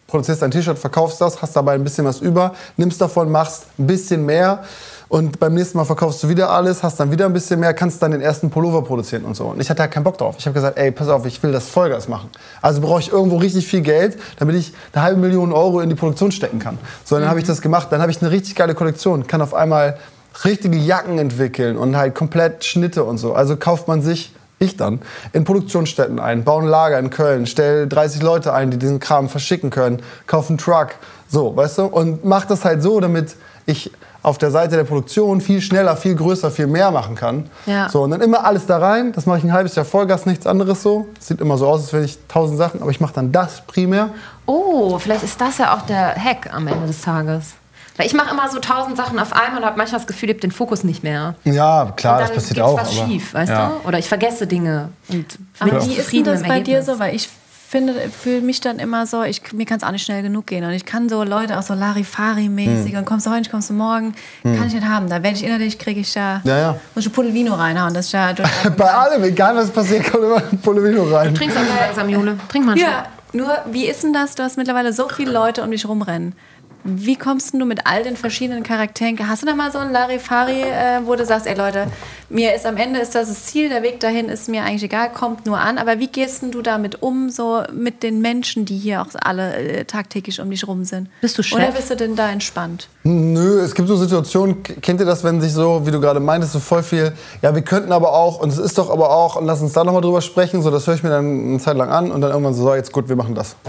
produzierst 0.08 0.42
ein 0.42 0.52
T-Shirt, 0.52 0.80
verkaufst 0.80 1.20
das, 1.20 1.42
hast 1.42 1.54
dabei 1.54 1.74
ein 1.74 1.84
bisschen 1.84 2.06
was 2.06 2.22
über, 2.22 2.56
nimmst 2.78 3.02
davon, 3.02 3.30
machst 3.30 3.66
ein 3.78 3.88
bisschen 3.88 4.26
mehr. 4.26 4.64
Und 5.12 5.42
beim 5.42 5.56
nächsten 5.56 5.78
Mal 5.78 5.84
verkaufst 5.84 6.24
du 6.24 6.30
wieder 6.30 6.52
alles, 6.52 6.84
hast 6.84 6.98
dann 6.98 7.12
wieder 7.12 7.26
ein 7.26 7.34
bisschen 7.34 7.60
mehr, 7.60 7.74
kannst 7.74 8.02
dann 8.02 8.12
den 8.12 8.22
ersten 8.22 8.50
Pullover 8.50 8.82
produzieren 8.82 9.26
und 9.26 9.36
so. 9.36 9.48
Und 9.48 9.60
ich 9.60 9.70
hatte 9.70 9.82
halt 9.82 9.92
keinen 9.92 10.06
Bock 10.06 10.18
drauf. 10.18 10.36
Ich 10.40 10.46
habe 10.46 10.54
gesagt, 10.54 10.78
ey, 10.78 10.90
pass 10.90 11.10
auf, 11.10 11.26
ich 11.26 11.44
will 11.44 11.52
das 11.52 11.68
Vollgas 11.68 12.08
machen. 12.08 12.30
Also 12.62 12.80
brauche 12.80 13.02
ich 13.02 13.12
irgendwo 13.12 13.36
richtig 13.36 13.68
viel 13.68 13.82
Geld, 13.82 14.18
damit 14.38 14.56
ich 14.56 14.72
eine 14.94 15.04
halbe 15.04 15.20
Million 15.20 15.52
Euro 15.52 15.82
in 15.82 15.90
die 15.90 15.96
Produktion 15.96 16.32
stecken 16.32 16.60
kann. 16.60 16.78
So, 17.04 17.20
dann 17.20 17.28
habe 17.28 17.42
ich 17.42 17.46
das 17.46 17.62
gemacht. 17.62 17.90
Dann 17.92 18.00
habe 18.00 18.10
ich 18.10 18.22
eine 18.22 18.32
richtig 18.32 18.56
geile 18.56 18.74
Kollektion, 18.74 19.28
kann 19.28 19.42
auf 19.42 19.54
einmal 19.54 19.98
richtige 20.46 20.78
Jacken 20.78 21.20
entwickeln 21.20 21.76
und 21.76 21.98
halt 21.98 22.16
komplett 22.16 22.64
Schnitte 22.64 23.04
und 23.04 23.18
so. 23.18 23.34
Also 23.34 23.58
kauft 23.58 23.90
man 23.90 24.02
sich 24.02 24.34
ich 24.60 24.78
dann, 24.78 25.02
in 25.34 25.44
Produktionsstätten 25.44 26.20
ein, 26.20 26.46
baue 26.46 26.62
ein 26.62 26.70
Lager 26.70 26.98
in 27.00 27.10
Köln, 27.10 27.48
stell 27.48 27.86
30 27.90 28.22
Leute 28.22 28.54
ein, 28.54 28.72
die 28.72 28.78
diesen 28.78 29.02
Kram 29.02 29.28
verschicken 29.28 29.72
können, 29.72 30.02
kauf 30.26 30.48
einen 30.48 30.58
Truck, 30.58 30.92
so, 31.28 31.54
weißt 31.54 31.80
du? 31.80 31.86
Und 31.88 32.24
mach 32.24 32.46
das 32.46 32.64
halt 32.64 32.82
so, 32.82 33.02
damit 33.02 33.36
ich 33.66 33.92
auf 34.24 34.38
der 34.38 34.52
Seite 34.52 34.76
der 34.76 34.84
Produktion 34.84 35.42
viel 35.42 35.62
schneller, 35.62 35.98
viel 35.98 36.16
größer, 36.16 36.52
viel 36.52 36.68
mehr 36.68 36.92
machen 36.92 37.16
kann. 37.16 37.50
Ja. 37.66 37.90
So, 37.90 38.04
und 38.04 38.12
dann 38.12 38.22
immer 38.22 38.46
alles 38.46 38.66
da 38.66 38.78
rein. 38.78 39.12
Das 39.14 39.26
mache 39.26 39.40
ich 39.40 39.44
ein 39.44 39.54
halbes 39.54 39.76
Jahr 39.76 39.86
Vollgas, 39.86 40.26
nichts 40.26 40.46
anderes 40.46 40.84
so. 40.84 41.08
Sieht 41.20 41.42
immer 41.42 41.58
so 41.58 41.68
aus, 41.68 41.82
als 41.82 41.94
wäre 41.94 42.04
ich 42.04 42.18
tausend 42.28 42.58
Sachen, 42.58 42.82
aber 42.82 42.92
ich 42.92 43.00
mache 43.00 43.14
dann 43.14 43.32
das 43.32 43.62
primär. 43.66 44.10
Oh, 44.46 45.00
vielleicht 45.00 45.24
ist 45.24 45.40
das 45.42 45.58
ja 45.58 45.76
auch 45.76 45.82
der 45.84 46.16
Hack 46.16 46.54
am 46.54 46.68
Ende 46.68 46.88
des 46.88 47.02
Tages. 47.02 47.54
Weil 47.98 48.06
ich 48.06 48.14
mache 48.14 48.32
immer 48.34 48.50
so 48.50 48.60
tausend 48.60 48.96
Sachen 48.96 49.20
auf 49.20 49.34
einmal 49.34 49.62
und 49.62 49.66
habe 49.66 49.78
manchmal 49.78 50.00
das 50.00 50.08
Gefühl, 50.08 50.30
ich 50.30 50.36
habe 50.36 50.42
den 50.42 50.52
Fokus 50.52 50.84
nicht 50.84 51.04
mehr. 51.04 51.36
Ja, 51.44 51.92
klar, 51.96 52.20
das 52.20 52.30
dann 52.30 52.36
passiert 52.36 52.62
auch. 52.62 52.80
was 52.80 52.98
aber- 52.98 53.08
schief, 53.08 53.34
weißt 53.34 53.52
ja. 53.52 53.74
du? 53.84 53.88
Oder 53.88 54.00
ich 54.00 54.08
vergesse 54.08 54.48
Dinge 54.48 54.90
und 55.10 55.38
Aber 55.60 55.86
wie 55.86 55.94
ist 55.96 56.12
denn 56.12 56.24
das 56.24 56.42
bei 56.42 56.62
dir 56.62 56.76
Ergebnis. 56.78 56.86
so? 56.86 57.00
Weil 57.00 57.16
ich 57.16 57.30
finde, 57.72 57.94
fühle 58.10 58.42
mich 58.42 58.60
dann 58.60 58.80
immer 58.80 59.06
so, 59.06 59.24
ich, 59.24 59.54
mir 59.54 59.66
kann 59.66 59.78
es 59.78 59.84
auch 59.84 59.92
nicht 59.92 60.04
schnell 60.04 60.22
genug 60.22 60.46
gehen. 60.48 60.66
Und 60.66 60.72
ich 60.72 60.84
kann 60.86 61.08
so 61.08 61.24
Leute 61.24 61.58
auch 61.58 61.64
so 61.64 61.74
Larifari-mäßig 61.74 62.98
und 62.98 63.06
kommst 63.06 63.26
du 63.26 63.32
heute, 63.32 63.50
kommst 63.50 63.70
du 63.70 63.74
morgen, 63.74 64.14
kann 64.44 64.68
ich 64.68 64.74
nicht 64.74 64.86
haben. 64.86 65.10
Da 65.10 65.24
werde 65.24 65.38
ich 65.38 65.44
innerlich, 65.46 65.80
kriege 65.80 66.02
ich 66.02 66.14
da, 66.14 66.42
Ja, 66.44 66.60
ja. 66.60 66.72
muss 66.94 67.06
ich 67.06 67.10
ein 67.10 67.14
Pudelvino 67.14 67.54
reinhauen. 67.54 67.94
Das 67.94 68.08
ist 68.08 68.12
ja 68.12 68.34
Bei 68.78 68.92
allem, 68.92 69.24
egal 69.24 69.56
was 69.56 69.72
passiert, 69.72 70.12
kommt 70.12 70.26
immer 70.26 70.44
ein 70.52 70.58
Polivino 70.60 71.04
rein. 71.04 71.34
Trinkst 71.34 71.56
du 71.56 71.62
auch 71.62 71.80
langsam, 71.80 72.10
Jule? 72.10 72.38
Trink 72.50 72.66
mal 72.66 72.74
einen 72.74 72.82
Ja, 72.82 73.06
nur 73.32 73.58
wie 73.72 73.86
ist 73.88 74.04
denn 74.04 74.12
das? 74.12 74.36
Du 74.36 74.44
hast 74.44 74.58
mittlerweile 74.58 74.92
so 74.92 75.08
viele 75.08 75.32
Leute 75.32 75.64
um 75.64 75.72
dich 75.72 75.88
rumrennen. 75.88 76.36
Wie 76.84 77.16
kommst 77.16 77.54
du 77.54 77.66
mit 77.66 77.86
all 77.86 78.04
den 78.04 78.18
verschiedenen 78.18 78.64
Charakteren? 78.64 79.18
Hast 79.28 79.42
du 79.42 79.46
da 79.46 79.56
mal 79.56 79.72
so 79.72 79.78
ein 79.78 79.92
Larifari, 79.92 80.62
äh, 80.62 81.02
wo 81.04 81.16
du 81.16 81.26
sagst, 81.26 81.48
ey 81.48 81.56
Leute, 81.56 81.88
mir 82.30 82.56
ist 82.56 82.66
am 82.66 82.78
Ende 82.78 83.00
ist 83.00 83.14
das 83.14 83.28
das 83.28 83.46
Ziel, 83.46 83.70
der 83.70 83.84
Weg 83.84 84.00
dahin 84.00 84.30
ist 84.30 84.50
mir 84.50 84.64
eigentlich 84.64 84.84
egal, 84.84 85.12
kommt 85.12 85.46
nur 85.46 85.60
an. 85.60 85.78
Aber 85.78 86.00
wie 86.00 86.08
gehst 86.08 86.44
du 86.52 86.62
damit 86.62 87.02
um, 87.02 87.30
so 87.30 87.64
mit 87.74 88.04
den 88.04 88.22
Menschen, 88.22 88.66
die 88.66 88.78
hier 88.78 89.02
auch 89.02 89.08
alle 89.22 89.56
äh, 89.56 89.86
tagtäglich 89.86 90.40
um 90.42 90.50
dich 90.50 90.68
rum 90.68 90.84
sind? 90.86 91.10
Bist 91.22 91.38
du 91.38 91.44
Chef? 91.44 91.58
Oder 91.58 91.72
bist 91.72 91.90
du 91.92 91.96
denn 91.96 92.16
da 92.16 92.32
entspannt? 92.32 92.88
Nö, 93.04 93.60
es 93.62 93.74
gibt 93.74 93.88
so 93.88 93.96
Situationen, 93.96 94.62
kennt 94.62 95.00
ihr 95.00 95.08
das, 95.08 95.24
wenn 95.24 95.42
sich 95.42 95.54
so, 95.54 95.88
wie 95.88 95.92
du 95.92 96.00
gerade 96.00 96.20
meintest, 96.20 96.54
so 96.54 96.60
voll 96.60 96.84
viel, 96.84 97.14
ja, 97.42 97.56
wir 97.56 97.64
könnten 97.64 97.92
aber 97.92 98.14
auch, 98.14 98.40
und 98.40 98.50
es 98.50 98.60
ist 98.60 98.78
doch 98.78 98.92
aber 98.92 99.10
auch, 99.10 99.38
und 99.38 99.46
lass 99.46 99.60
uns 99.62 99.74
da 99.74 99.84
nochmal 99.84 100.04
drüber 100.04 100.22
sprechen, 100.22 100.62
so, 100.62 100.70
das 100.70 100.86
höre 100.86 100.94
ich 100.94 101.04
mir 101.04 101.10
dann 101.10 101.26
eine 101.26 101.60
Zeit 101.60 101.78
lang 101.78 101.90
an 101.90 102.12
und 102.12 102.22
dann 102.22 102.30
irgendwann 102.30 102.54
so, 102.54 102.64
so 102.64 102.76
jetzt 102.76 102.92
gut, 102.92 103.10
wir 103.10 103.16
machen 103.16 103.34
das. 103.34 103.56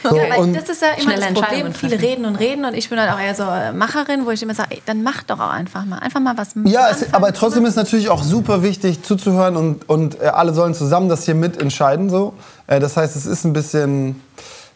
So, 0.00 0.16
ja, 0.16 0.30
weil 0.30 0.38
und 0.38 0.54
das 0.54 0.68
ist 0.68 0.80
ja 0.80 0.90
immer 1.02 1.16
das 1.16 1.34
Problem. 1.34 1.74
Viele 1.74 2.00
reden 2.00 2.24
und 2.24 2.36
reden 2.36 2.64
und 2.64 2.74
ich 2.74 2.88
bin 2.88 3.00
halt 3.00 3.12
auch 3.12 3.18
eher 3.18 3.34
so 3.34 3.42
äh, 3.42 3.72
Macherin, 3.72 4.26
wo 4.26 4.30
ich 4.30 4.40
immer 4.42 4.54
sage, 4.54 4.68
ey, 4.70 4.82
dann 4.86 5.02
mach 5.02 5.24
doch 5.24 5.40
auch 5.40 5.50
einfach 5.50 5.84
mal. 5.84 5.98
Einfach 5.98 6.20
mal 6.20 6.36
was 6.36 6.50
Ja, 6.64 6.88
es, 6.88 7.12
aber 7.12 7.32
trotzdem 7.32 7.66
ist 7.66 7.74
natürlich 7.74 8.08
auch 8.08 8.22
super 8.22 8.62
wichtig 8.62 9.02
zuzuhören 9.02 9.56
und, 9.56 9.88
und 9.88 10.20
äh, 10.20 10.26
alle 10.26 10.54
sollen 10.54 10.74
zusammen 10.74 11.08
das 11.08 11.24
hier 11.24 11.34
mitentscheiden. 11.34 12.10
So. 12.10 12.34
Äh, 12.68 12.78
das 12.78 12.96
heißt, 12.96 13.16
es 13.16 13.26
ist 13.26 13.44
ein 13.44 13.52
bisschen. 13.52 14.22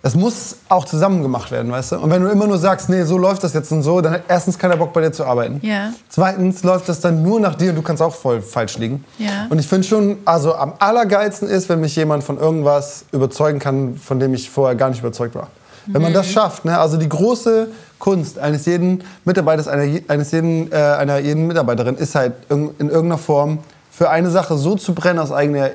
Es 0.04 0.16
muss 0.16 0.56
auch 0.68 0.84
zusammen 0.84 1.22
gemacht 1.22 1.52
werden, 1.52 1.70
weißt 1.70 1.92
du? 1.92 1.96
Und 1.98 2.10
wenn 2.10 2.22
du 2.22 2.28
immer 2.28 2.48
nur 2.48 2.58
sagst, 2.58 2.88
nee, 2.88 3.04
so 3.04 3.16
läuft 3.16 3.44
das 3.44 3.52
jetzt 3.54 3.70
und 3.70 3.82
so, 3.82 4.00
dann 4.00 4.14
hat 4.14 4.22
erstens 4.26 4.58
keiner 4.58 4.76
Bock 4.76 4.92
bei 4.92 5.00
dir 5.00 5.12
zu 5.12 5.24
arbeiten. 5.24 5.60
Ja. 5.62 5.92
Zweitens 6.08 6.64
läuft 6.64 6.88
das 6.88 6.98
dann 7.00 7.22
nur 7.22 7.38
nach 7.38 7.54
dir 7.54 7.70
und 7.70 7.76
du 7.76 7.82
kannst 7.82 8.02
auch 8.02 8.14
voll 8.14 8.42
falsch 8.42 8.78
liegen. 8.78 9.04
Ja. 9.18 9.46
Und 9.48 9.60
ich 9.60 9.68
finde 9.68 9.86
schon, 9.86 10.18
also 10.24 10.56
am 10.56 10.72
allergeilsten 10.80 11.48
ist, 11.48 11.68
wenn 11.68 11.80
mich 11.80 11.94
jemand 11.94 12.24
von 12.24 12.36
irgendwas 12.36 13.04
überzeugen 13.12 13.60
kann, 13.60 13.96
von 13.96 14.18
dem 14.18 14.34
ich 14.34 14.50
vorher 14.50 14.74
gar 14.74 14.90
nicht 14.90 14.98
überzeugt 14.98 15.36
war. 15.36 15.48
Wenn 15.86 16.02
man 16.02 16.12
das 16.12 16.28
schafft, 16.28 16.64
ne? 16.64 16.78
also 16.78 16.96
die 16.96 17.08
große 17.08 17.68
Kunst 17.98 18.38
eines 18.38 18.66
jeden 18.66 19.02
Mitarbeiters, 19.24 19.68
einer, 19.68 20.00
eines 20.08 20.30
jeden, 20.32 20.70
äh, 20.70 20.76
einer 20.76 21.18
jeden 21.18 21.46
Mitarbeiterin 21.46 21.96
ist 21.96 22.14
halt 22.14 22.34
in, 22.48 22.70
in 22.78 22.88
irgendeiner 22.88 23.18
Form 23.18 23.58
für 23.90 24.10
eine 24.10 24.30
Sache 24.30 24.56
so 24.56 24.76
zu 24.76 24.94
brennen 24.94 25.18
aus 25.18 25.32
eigener 25.32 25.70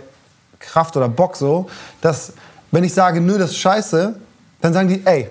Kraft 0.59 0.97
oder 0.97 1.07
Bock 1.07 1.35
so, 1.35 1.67
dass 2.01 2.33
wenn 2.71 2.83
ich 2.83 2.93
sage, 2.93 3.21
nö, 3.21 3.37
das 3.37 3.51
ist 3.51 3.57
scheiße, 3.57 4.15
dann 4.61 4.73
sagen 4.73 4.87
die, 4.89 5.01
ey, 5.05 5.29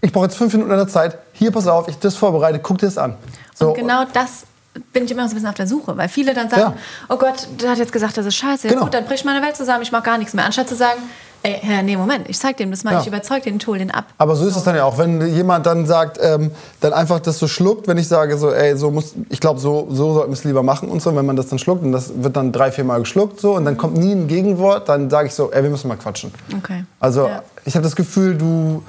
ich 0.00 0.12
brauche 0.12 0.26
jetzt 0.26 0.36
fünf 0.36 0.52
Minuten 0.52 0.70
an 0.72 0.78
der 0.78 0.88
Zeit, 0.88 1.18
hier 1.32 1.50
pass 1.50 1.66
auf, 1.66 1.88
ich 1.88 1.98
das 1.98 2.14
vorbereite, 2.14 2.58
guck 2.60 2.78
dir 2.78 2.86
das 2.86 2.98
an. 2.98 3.14
So, 3.54 3.68
Und 3.70 3.74
genau 3.74 4.04
das 4.12 4.44
bin 4.92 5.04
ich 5.04 5.10
immer 5.10 5.22
so 5.24 5.32
ein 5.32 5.34
bisschen 5.34 5.48
auf 5.48 5.54
der 5.56 5.66
Suche, 5.66 5.96
weil 5.96 6.08
viele 6.08 6.34
dann 6.34 6.48
sagen, 6.48 6.62
Ja. 6.62 6.74
oh 7.08 7.16
Gott, 7.16 7.48
der 7.60 7.70
hat 7.70 7.78
jetzt 7.78 7.92
gesagt, 7.92 8.16
das 8.16 8.26
ist 8.26 8.36
scheiße. 8.36 8.68
Genau. 8.68 8.82
gut, 8.84 8.94
dann 8.94 9.04
bricht 9.06 9.24
meine 9.24 9.44
Welt 9.44 9.56
zusammen, 9.56 9.82
ich 9.82 9.90
mach 9.90 10.02
gar 10.02 10.18
nichts 10.18 10.34
mehr. 10.34 10.44
Anstatt 10.44 10.68
zu 10.68 10.76
sagen, 10.76 11.00
ey, 11.42 11.58
Herr, 11.60 11.82
nee, 11.82 11.96
Moment, 11.96 12.28
ich 12.28 12.38
zeig 12.38 12.56
dem 12.56 12.70
das 12.70 12.84
mal, 12.84 12.92
Ja. 12.94 13.00
ich 13.00 13.06
überzeug 13.06 13.42
den, 13.44 13.58
hol 13.66 13.78
den 13.78 13.90
ab. 13.90 14.06
Aber 14.18 14.34
so 14.36 14.46
ist 14.46 14.56
es 14.56 14.64
dann 14.64 14.74
ja 14.76 14.84
auch, 14.84 14.98
wenn 14.98 15.26
jemand 15.34 15.66
dann 15.66 15.86
sagt, 15.86 16.18
ähm, 16.20 16.50
dann 16.80 16.92
einfach 16.92 17.20
das 17.20 17.38
so 17.38 17.46
schluckt, 17.48 17.86
wenn 17.88 17.96
ich 17.98 18.08
sage 18.08 18.36
so, 18.38 18.50
ey, 18.52 18.76
so 18.76 18.90
muss, 18.90 19.14
ich 19.30 19.40
glaube, 19.40 19.60
so, 19.60 19.86
so 19.90 20.14
sollten 20.14 20.30
wir 20.30 20.34
es 20.36 20.44
lieber 20.44 20.62
machen 20.62 20.88
und 20.88 21.00
so, 21.00 21.14
wenn 21.14 21.24
man 21.26 21.36
das 21.36 21.48
dann 21.48 21.58
schluckt 21.58 21.82
und 21.82 21.92
das 21.92 22.10
wird 22.22 22.36
dann 22.36 22.52
drei, 22.52 22.70
vier 22.72 22.84
Mal 22.84 23.00
geschluckt 23.00 23.40
so 23.40 23.54
und 23.54 23.64
dann 23.64 23.76
kommt 23.76 23.96
nie 23.96 24.12
ein 24.12 24.26
Gegenwort, 24.28 24.88
dann 24.88 25.08
sage 25.10 25.28
ich 25.28 25.34
so, 25.34 25.50
ey, 25.52 25.62
wir 25.62 25.70
müssen 25.70 25.88
mal 25.88 25.96
quatschen. 25.96 26.32
Okay. 26.56 26.84
Also 27.00 27.26
Ja. 27.26 27.42
ich 27.64 27.74
habe 27.74 27.84
das 27.84 27.94
Gefühl, 27.96 28.36
du, 28.36 28.82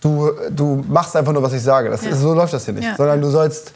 du, 0.00 0.30
du 0.50 0.84
machst 0.88 1.16
einfach 1.16 1.32
nur, 1.32 1.42
was 1.42 1.52
ich 1.54 1.62
sage. 1.62 1.90
Das 1.90 2.04
Ja. 2.04 2.14
so 2.14 2.34
läuft 2.34 2.52
das 2.52 2.64
hier 2.66 2.74
nicht, 2.74 2.96
sondern 2.96 3.20
du 3.20 3.30
sollst 3.30 3.72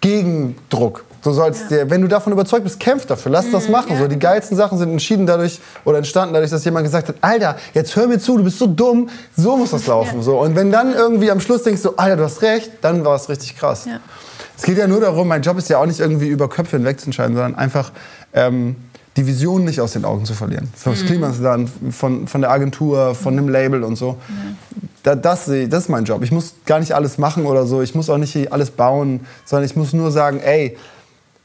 Gegendruck. 0.00 1.04
Du 1.22 1.32
sollst 1.32 1.70
dir, 1.70 1.90
wenn 1.90 2.00
du 2.00 2.08
davon 2.08 2.32
überzeugt 2.32 2.64
bist, 2.64 2.80
kämpf 2.80 3.04
dafür, 3.04 3.30
lass 3.32 3.50
das 3.50 3.68
machen. 3.68 3.96
So, 3.98 4.08
die 4.08 4.18
geilsten 4.18 4.56
Sachen 4.56 4.78
sind 4.78 4.90
entschieden 4.90 5.26
dadurch 5.26 5.60
oder 5.84 5.98
entstanden 5.98 6.32
dadurch, 6.32 6.50
dass 6.50 6.64
jemand 6.64 6.84
gesagt 6.86 7.08
hat, 7.08 7.16
Alter, 7.20 7.56
jetzt 7.74 7.94
hör 7.94 8.06
mir 8.06 8.18
zu, 8.18 8.38
du 8.38 8.44
bist 8.44 8.58
so 8.58 8.66
dumm, 8.66 9.10
so 9.36 9.56
muss 9.56 9.70
das 9.72 9.86
laufen. 9.88 10.22
So. 10.22 10.40
Und 10.40 10.56
wenn 10.56 10.70
dann 10.72 10.94
irgendwie 10.94 11.30
am 11.30 11.40
Schluss 11.40 11.62
denkst 11.62 11.82
du, 11.82 11.90
Alter, 11.96 12.16
du 12.16 12.24
hast 12.24 12.40
recht, 12.40 12.70
dann 12.80 13.04
war 13.04 13.16
es 13.16 13.28
richtig 13.28 13.56
krass. 13.58 13.84
Ja. 13.84 14.00
Es 14.56 14.62
geht 14.64 14.78
ja 14.78 14.86
nur 14.86 15.00
darum, 15.00 15.28
mein 15.28 15.42
Job 15.42 15.58
ist 15.58 15.68
ja 15.68 15.78
auch 15.78 15.86
nicht 15.86 16.00
irgendwie 16.00 16.28
über 16.28 16.48
Köpfe 16.48 16.76
hinwegzuentscheiden, 16.78 17.34
sondern 17.34 17.54
einfach 17.54 17.92
ähm, 18.32 18.76
die 19.16 19.26
Vision 19.26 19.64
nicht 19.64 19.80
aus 19.80 19.92
den 19.92 20.04
Augen 20.06 20.24
zu 20.24 20.32
verlieren. 20.34 20.68
Fürs 20.74 21.04
Klimasland, 21.04 21.68
von, 21.90 22.28
von 22.28 22.40
der 22.40 22.50
Agentur, 22.50 23.14
von 23.14 23.36
dem 23.36 23.48
Label 23.48 23.84
und 23.84 23.96
so. 23.96 24.16
Da, 25.02 25.14
das, 25.14 25.48
ich- 25.48 25.68
das 25.68 25.84
ist 25.84 25.88
mein 25.90 26.04
Job. 26.04 26.22
Ich 26.22 26.30
muss 26.32 26.54
gar 26.64 26.78
nicht 26.78 26.92
alles 26.92 27.18
machen 27.18 27.44
oder 27.46 27.66
so. 27.66 27.82
Ich 27.82 27.94
muss 27.94 28.08
auch 28.08 28.18
nicht 28.18 28.52
alles 28.52 28.70
bauen, 28.70 29.20
sondern 29.44 29.64
ich 29.66 29.76
muss 29.76 29.92
nur 29.92 30.10
sagen, 30.12 30.40
ey, 30.40 30.76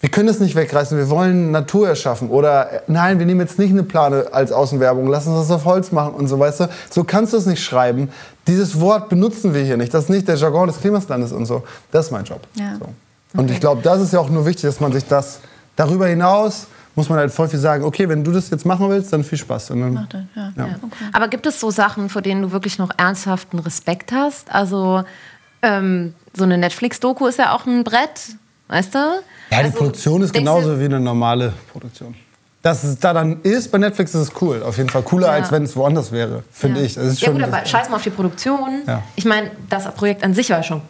wir 0.01 0.09
können 0.09 0.29
es 0.29 0.39
nicht 0.39 0.55
wegreißen, 0.55 0.97
wir 0.97 1.09
wollen 1.09 1.51
Natur 1.51 1.87
erschaffen. 1.87 2.29
Oder 2.29 2.71
äh, 2.71 2.79
nein, 2.87 3.19
wir 3.19 3.25
nehmen 3.25 3.41
jetzt 3.41 3.57
nicht 3.57 3.71
eine 3.71 3.83
Plane 3.83 4.27
als 4.31 4.51
Außenwerbung, 4.51 5.07
lass 5.07 5.25
uns 5.27 5.47
das 5.47 5.51
auf 5.51 5.65
Holz 5.65 5.91
machen 5.91 6.13
und 6.13 6.27
so, 6.27 6.37
weißt 6.37 6.61
du. 6.61 6.69
So 6.89 7.03
kannst 7.03 7.33
du 7.33 7.37
es 7.37 7.45
nicht 7.45 7.63
schreiben. 7.63 8.09
Dieses 8.47 8.79
Wort 8.79 9.09
benutzen 9.09 9.53
wir 9.53 9.63
hier 9.63 9.77
nicht. 9.77 9.93
Das 9.93 10.05
ist 10.05 10.09
nicht 10.09 10.27
der 10.27 10.35
Jargon 10.35 10.67
des 10.67 10.79
Klimaslandes 10.79 11.31
und 11.31 11.45
so. 11.45 11.63
Das 11.91 12.07
ist 12.07 12.11
mein 12.11 12.25
Job. 12.25 12.41
Ja. 12.55 12.75
So. 12.77 13.39
Und 13.39 13.51
ich 13.51 13.59
glaube, 13.59 13.81
das 13.81 14.01
ist 14.01 14.13
ja 14.13 14.19
auch 14.19 14.29
nur 14.29 14.45
wichtig, 14.45 14.63
dass 14.63 14.79
man 14.79 14.93
sich 14.93 15.05
das 15.05 15.39
darüber 15.75 16.07
hinaus 16.07 16.67
muss 16.95 17.09
man 17.09 17.19
halt 17.19 17.31
voll 17.31 17.47
viel 17.49 17.59
sagen, 17.59 17.83
okay, 17.83 18.07
wenn 18.07 18.23
du 18.23 18.31
das 18.31 18.49
jetzt 18.49 18.65
machen 18.65 18.89
willst, 18.89 19.11
dann 19.11 19.23
viel 19.23 19.37
Spaß. 19.37 19.71
Und 19.71 19.81
dann, 19.81 19.93
Mach 19.93 20.07
das, 20.07 20.23
ja. 20.35 20.53
Ja. 20.55 20.67
ja. 20.67 20.75
Okay. 20.81 21.05
Aber 21.11 21.27
gibt 21.27 21.45
es 21.45 21.59
so 21.59 21.69
Sachen, 21.69 22.09
vor 22.09 22.21
denen 22.21 22.41
du 22.41 22.51
wirklich 22.51 22.79
noch 22.79 22.89
ernsthaften 22.97 23.59
Respekt 23.59 24.11
hast? 24.11 24.51
Also 24.53 25.03
ähm, 25.61 26.13
so 26.33 26.45
eine 26.45 26.57
Netflix-Doku 26.57 27.27
ist 27.27 27.37
ja 27.37 27.53
auch 27.53 27.65
ein 27.65 27.83
Brett, 27.83 28.37
weißt 28.67 28.93
du? 28.95 28.97
Ja, 28.99 29.13
die 29.49 29.55
Also, 29.65 29.77
Produktion 29.77 30.21
ist 30.21 30.33
genauso 30.33 30.79
wie 30.79 30.85
eine 30.85 30.99
normale 30.99 31.53
Produktion. 31.71 32.15
Dass 32.61 32.83
es 32.83 32.97
da 32.97 33.13
dann 33.13 33.41
ist 33.43 33.71
bei 33.71 33.77
Netflix, 33.77 34.15
ist 34.15 34.21
es 34.21 34.41
cool. 34.41 34.63
Auf 34.63 34.77
jeden 34.77 34.89
Fall 34.89 35.03
cooler, 35.03 35.27
Ja. 35.27 35.33
als 35.33 35.51
wenn 35.51 35.63
es 35.63 35.75
woanders 35.75 36.11
wäre, 36.11 36.43
finde 36.51 36.81
ich. 36.81 36.95
Das 36.95 37.03
ist 37.05 37.21
Ja 37.21 37.27
schon 37.27 37.35
gut, 37.35 37.43
aber 37.43 37.63
scheiß 37.63 37.89
mal 37.89 37.97
auf 37.97 38.01
die 38.03 38.09
Produktion. 38.09 38.81
Ja. 38.87 39.03
Ich 39.15 39.25
meine, 39.25 39.51
das 39.69 39.85
Projekt 39.93 40.23
an 40.23 40.33
sich 40.33 40.49
war 40.49 40.63
schon 40.63 40.81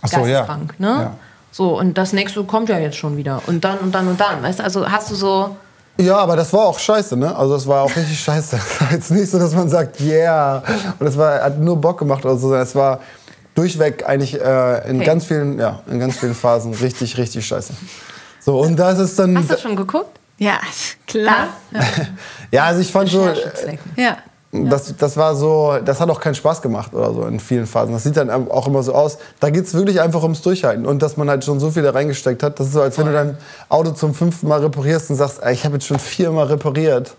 Ach 0.00 0.08
so, 0.08 0.20
ja. 0.20 0.22
geisteskrank, 0.40 0.80
ne? 0.80 0.88
Ja. 0.88 1.14
So, 1.50 1.78
und 1.78 1.98
das 1.98 2.12
nächste 2.14 2.42
kommt 2.44 2.68
ja 2.70 2.78
jetzt 2.78 2.96
schon 2.96 3.16
wieder. 3.18 3.42
Und 3.46 3.62
dann 3.62 3.78
und 3.78 3.94
dann 3.94 4.08
und 4.08 4.18
dann, 4.18 4.42
weißt 4.42 4.60
du? 4.60 4.64
Also 4.64 4.88
hast 4.90 5.10
du 5.10 5.14
so... 5.14 5.56
Ja, 6.00 6.16
aber 6.18 6.36
das 6.36 6.52
war 6.52 6.66
auch 6.66 6.78
scheiße, 6.78 7.16
ne? 7.16 7.34
Also 7.36 7.54
das 7.54 7.66
war 7.66 7.82
auch 7.82 7.94
richtig 7.94 8.18
scheiße. 8.24 8.56
Es 8.56 8.80
war 8.80 8.92
jetzt 8.92 9.10
nicht 9.10 9.30
so, 9.30 9.38
dass 9.38 9.54
man 9.54 9.68
sagt, 9.68 10.00
yeah. 10.00 10.62
Und 10.98 11.06
es 11.06 11.18
war, 11.18 11.40
hat 11.42 11.58
nur 11.58 11.76
Bock 11.78 11.98
gemacht 11.98 12.24
oder 12.24 12.36
so. 12.38 12.54
Es 12.54 12.74
war 12.74 13.00
durchweg 13.58 14.06
eigentlich 14.06 14.40
äh, 14.40 14.88
in, 14.88 15.00
ganz 15.00 15.24
vielen, 15.24 15.58
ja, 15.58 15.80
in 15.90 15.98
ganz 15.98 16.16
vielen 16.16 16.34
Phasen 16.34 16.72
richtig, 16.74 17.18
richtig 17.18 17.44
scheiße. 17.44 17.74
So, 18.40 18.60
und 18.60 18.76
das 18.76 18.98
ist 19.00 19.18
dann... 19.18 19.36
Hast 19.36 19.50
du 19.50 19.58
schon 19.58 19.74
geguckt? 19.76 20.18
Ja, 20.38 20.60
klar. 21.06 21.48
Ja, 22.52 22.64
also 22.64 22.80
ich 22.80 22.90
fand 22.90 23.10
so... 23.10 23.26
äh. 23.26 23.76
Ja. 23.96 24.18
Das, 24.50 24.96
das 24.96 25.16
war 25.18 25.34
so, 25.34 25.76
das 25.84 26.00
hat 26.00 26.08
auch 26.08 26.20
keinen 26.20 26.34
Spaß 26.34 26.62
gemacht 26.62 26.94
oder 26.94 27.12
so 27.12 27.26
in 27.26 27.38
vielen 27.38 27.66
Phasen. 27.66 27.92
Das 27.92 28.04
sieht 28.04 28.16
dann 28.16 28.30
auch 28.30 28.66
immer 28.66 28.82
so 28.82 28.94
aus. 28.94 29.18
Da 29.40 29.50
geht 29.50 29.64
es 29.64 29.74
wirklich 29.74 30.00
einfach 30.00 30.22
ums 30.22 30.40
Durchhalten 30.40 30.86
und 30.86 31.02
dass 31.02 31.18
man 31.18 31.28
halt 31.28 31.44
schon 31.44 31.60
so 31.60 31.70
viel 31.70 31.82
da 31.82 31.90
reingesteckt 31.90 32.42
hat. 32.42 32.58
Das 32.58 32.68
ist 32.68 32.72
so, 32.72 32.80
als 32.80 32.96
wenn 32.96 33.06
du 33.06 33.12
dein 33.12 33.36
Auto 33.68 33.90
zum 33.90 34.14
fünften 34.14 34.48
Mal 34.48 34.60
reparierst 34.60 35.10
und 35.10 35.16
sagst, 35.16 35.42
ey, 35.42 35.52
ich 35.52 35.64
habe 35.64 35.74
jetzt 35.74 35.86
schon 35.86 35.98
viermal 35.98 36.46
repariert. 36.46 37.14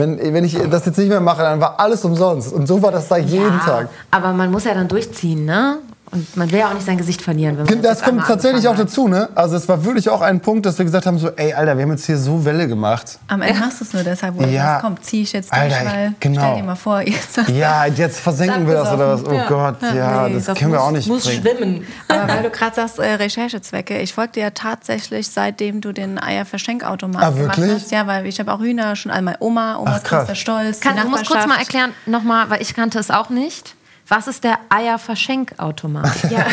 Wenn, 0.00 0.34
wenn 0.34 0.44
ich 0.44 0.56
das 0.70 0.86
jetzt 0.86 0.96
nicht 0.96 1.08
mehr 1.08 1.20
mache, 1.20 1.42
dann 1.42 1.60
war 1.60 1.78
alles 1.78 2.04
umsonst. 2.06 2.54
Und 2.54 2.66
so 2.66 2.80
war 2.80 2.90
das 2.90 3.06
da 3.08 3.18
jeden 3.18 3.44
ja, 3.44 3.64
Tag. 3.64 3.88
Aber 4.10 4.32
man 4.32 4.50
muss 4.50 4.64
ja 4.64 4.72
dann 4.72 4.88
durchziehen, 4.88 5.44
ne? 5.44 5.76
Und 6.12 6.36
man 6.36 6.50
will 6.50 6.58
ja 6.58 6.68
auch 6.68 6.74
nicht 6.74 6.84
sein 6.86 6.98
Gesicht 6.98 7.22
verlieren. 7.22 7.56
Wenn 7.56 7.66
man 7.66 7.82
Das 7.82 7.98
jetzt 8.00 8.04
kommt 8.04 8.24
tatsächlich 8.26 8.66
auch 8.66 8.74
dazu, 8.74 9.06
ne? 9.06 9.28
Also 9.36 9.54
es 9.56 9.68
war 9.68 9.84
wirklich 9.84 10.08
auch 10.08 10.20
ein 10.22 10.40
Punkt, 10.40 10.66
dass 10.66 10.76
wir 10.76 10.84
gesagt 10.84 11.06
haben, 11.06 11.18
so, 11.18 11.30
ey, 11.30 11.52
Alter, 11.52 11.76
wir 11.76 11.84
haben 11.84 11.92
jetzt 11.92 12.06
hier 12.06 12.18
so 12.18 12.44
Welle 12.44 12.66
gemacht. 12.66 13.18
Am 13.28 13.42
Ende 13.42 13.60
machst 13.60 13.80
du 13.80 13.84
es 13.84 13.92
nur 13.92 14.02
deshalb, 14.02 14.36
wo 14.36 14.42
Ja. 14.42 14.64
sagst, 14.64 14.84
komm, 14.84 15.00
zieh 15.02 15.22
ich 15.22 15.32
jetzt 15.32 15.52
durch, 15.52 15.60
Alter, 15.62 15.84
weil 15.86 16.14
genau. 16.18 16.40
stell 16.40 16.56
dir 16.56 16.62
mal 16.64 16.74
vor, 16.74 17.00
jetzt 17.02 17.38
Ja, 17.48 17.86
jetzt 17.86 18.18
versenken 18.18 18.66
wir 18.66 18.74
das 18.74 18.92
oder 18.92 19.14
was? 19.14 19.24
Oh 19.24 19.32
Ja. 19.34 19.46
Gott, 19.48 19.76
ja, 19.82 20.26
Nee, 20.28 20.34
das, 20.34 20.44
das 20.46 20.58
können 20.58 20.72
wir 20.72 20.82
auch 20.82 20.90
nicht 20.90 21.06
muss 21.06 21.24
bringen. 21.24 21.42
schwimmen. 21.42 21.86
Aber 22.08 22.28
weil 22.32 22.42
du 22.42 22.50
gerade 22.50 22.74
sagst, 22.74 22.98
äh, 22.98 23.12
Recherchezwecke, 23.14 23.98
ich 24.00 24.12
folge 24.12 24.32
dir 24.32 24.42
ja 24.42 24.50
tatsächlich, 24.50 25.28
seitdem 25.28 25.80
du 25.80 25.92
den 25.92 26.20
Eierverschenkautomat 26.20 27.22
Ah, 27.22 27.30
gemacht 27.30 27.58
wirklich? 27.58 27.82
hast. 27.82 27.92
Ja, 27.92 28.08
weil 28.08 28.26
ich 28.26 28.40
habe 28.40 28.52
auch 28.52 28.60
Hühner 28.60 28.96
schon 28.96 29.12
einmal 29.12 29.36
Oma, 29.38 29.76
Oma 29.78 30.00
Ach, 30.04 30.28
ist 30.28 30.38
Stolz. 30.38 30.80
Kann, 30.80 30.96
du 30.96 31.08
musst 31.08 31.26
kurz 31.26 31.46
mal 31.46 31.58
erklären, 31.58 31.92
nochmal, 32.06 32.50
weil 32.50 32.60
ich 32.62 32.74
kannte 32.74 32.98
es 32.98 33.10
auch 33.12 33.30
nicht. 33.30 33.76
Was 34.10 34.26
ist 34.26 34.42
der 34.42 34.58
Eierverschenkautomat? 34.68 36.10
Ja, 36.30 36.46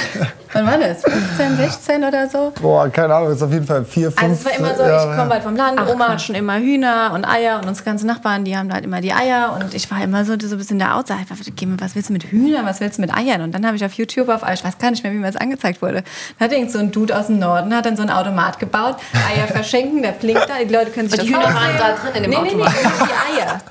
wann 0.54 0.66
war 0.68 0.78
das? 0.78 1.02
15, 1.02 1.58
16 1.58 2.04
oder 2.04 2.30
so? 2.30 2.54
Boah, 2.62 2.88
keine 2.90 3.16
Ahnung, 3.16 3.32
ist 3.32 3.42
auf 3.42 3.52
jeden 3.52 3.66
Fall 3.66 3.84
vier, 3.84 4.12
fünf. 4.12 4.22
Also 4.22 4.34
es 4.36 4.46
war 4.46 4.60
immer 4.60 4.76
so, 4.76 4.84
ja, 4.84 5.12
ich 5.12 5.18
komme 5.18 5.34
halt 5.34 5.44
vom 5.44 5.56
Land, 5.56 5.80
Ach, 5.80 5.88
Oma 5.88 6.10
hat 6.10 6.22
schon 6.22 6.36
immer 6.36 6.58
Hühner 6.58 7.12
und 7.14 7.26
Eier 7.26 7.60
und 7.60 7.68
unsere 7.68 7.86
ganzen 7.86 8.06
Nachbarn, 8.06 8.46
die 8.46 8.56
haben 8.56 8.72
halt 8.72 8.86
immer 8.86 9.02
die 9.02 9.12
Eier 9.12 9.58
und 9.60 9.74
ich 9.74 9.90
war 9.90 10.04
immer 10.04 10.24
so, 10.24 10.36
so 10.40 10.56
ein 10.56 10.58
bisschen 10.58 10.78
der 10.80 10.96
Outside. 10.96 11.20
Geh 11.56 11.66
mal, 11.66 11.80
Was 11.80 11.96
willst 11.96 12.10
du 12.10 12.14
mit 12.14 12.26
Hühnern, 12.26 12.64
was 12.66 12.80
willst 12.80 13.00
du 13.00 13.02
mit 13.02 13.12
Eiern? 13.16 13.42
Und 13.42 13.54
dann 13.54 13.66
habe 13.66 13.76
ich 13.76 13.84
auf 13.84 13.94
YouTube, 13.94 14.30
auf, 14.30 14.42
ich 14.52 14.64
weiß 14.64 14.78
gar 14.78 14.92
nicht 14.92 15.04
mehr, 15.04 15.12
wie 15.12 15.18
mir 15.18 15.28
das 15.28 15.38
angezeigt 15.38 15.82
wurde, 15.82 16.04
da 16.38 16.46
hat 16.46 16.52
irgend 16.52 16.72
so 16.72 16.78
ein 16.78 16.92
Dude 16.92 17.18
aus 17.18 17.26
dem 17.28 17.40
Norden, 17.40 17.76
hat 17.76 17.88
dann 17.88 17.98
so 17.98 18.04
ein 18.04 18.12
Automat 18.12 18.60
gebaut, 18.60 18.98
Eier 19.36 19.48
verschenken, 19.52 20.04
der 20.04 20.12
blinkt 20.12 20.48
da, 20.48 20.64
die 20.64 20.74
Leute 20.74 20.92
können 20.92 21.10
sich 21.10 21.20
Und 21.20 21.28
die 21.28 21.34
das 21.34 21.44
Hühner 21.44 21.56
waren 21.56 21.78
da 21.78 21.92
drin 21.94 22.16
in 22.16 22.24
dem 22.24 22.30
nee, 22.30 22.38
Automat. 22.38 22.72
Nee, 22.72 22.90
nee, 23.00 23.06
die 23.36 23.42
Eier. 23.42 23.62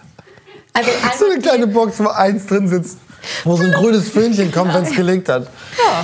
Also 0.72 0.90
So 1.18 1.30
eine 1.30 1.40
kleine 1.40 1.66
Box, 1.68 2.00
wo 2.00 2.08
eins 2.08 2.46
drin 2.46 2.68
sitzt. 2.68 2.98
Wo 3.44 3.56
so 3.56 3.64
ein 3.64 3.72
grünes 3.72 4.08
Föhnchen 4.08 4.52
kommt, 4.52 4.74
wenn 4.74 4.84
es 4.84 4.94
gelegt 4.94 5.28
hat. 5.28 5.46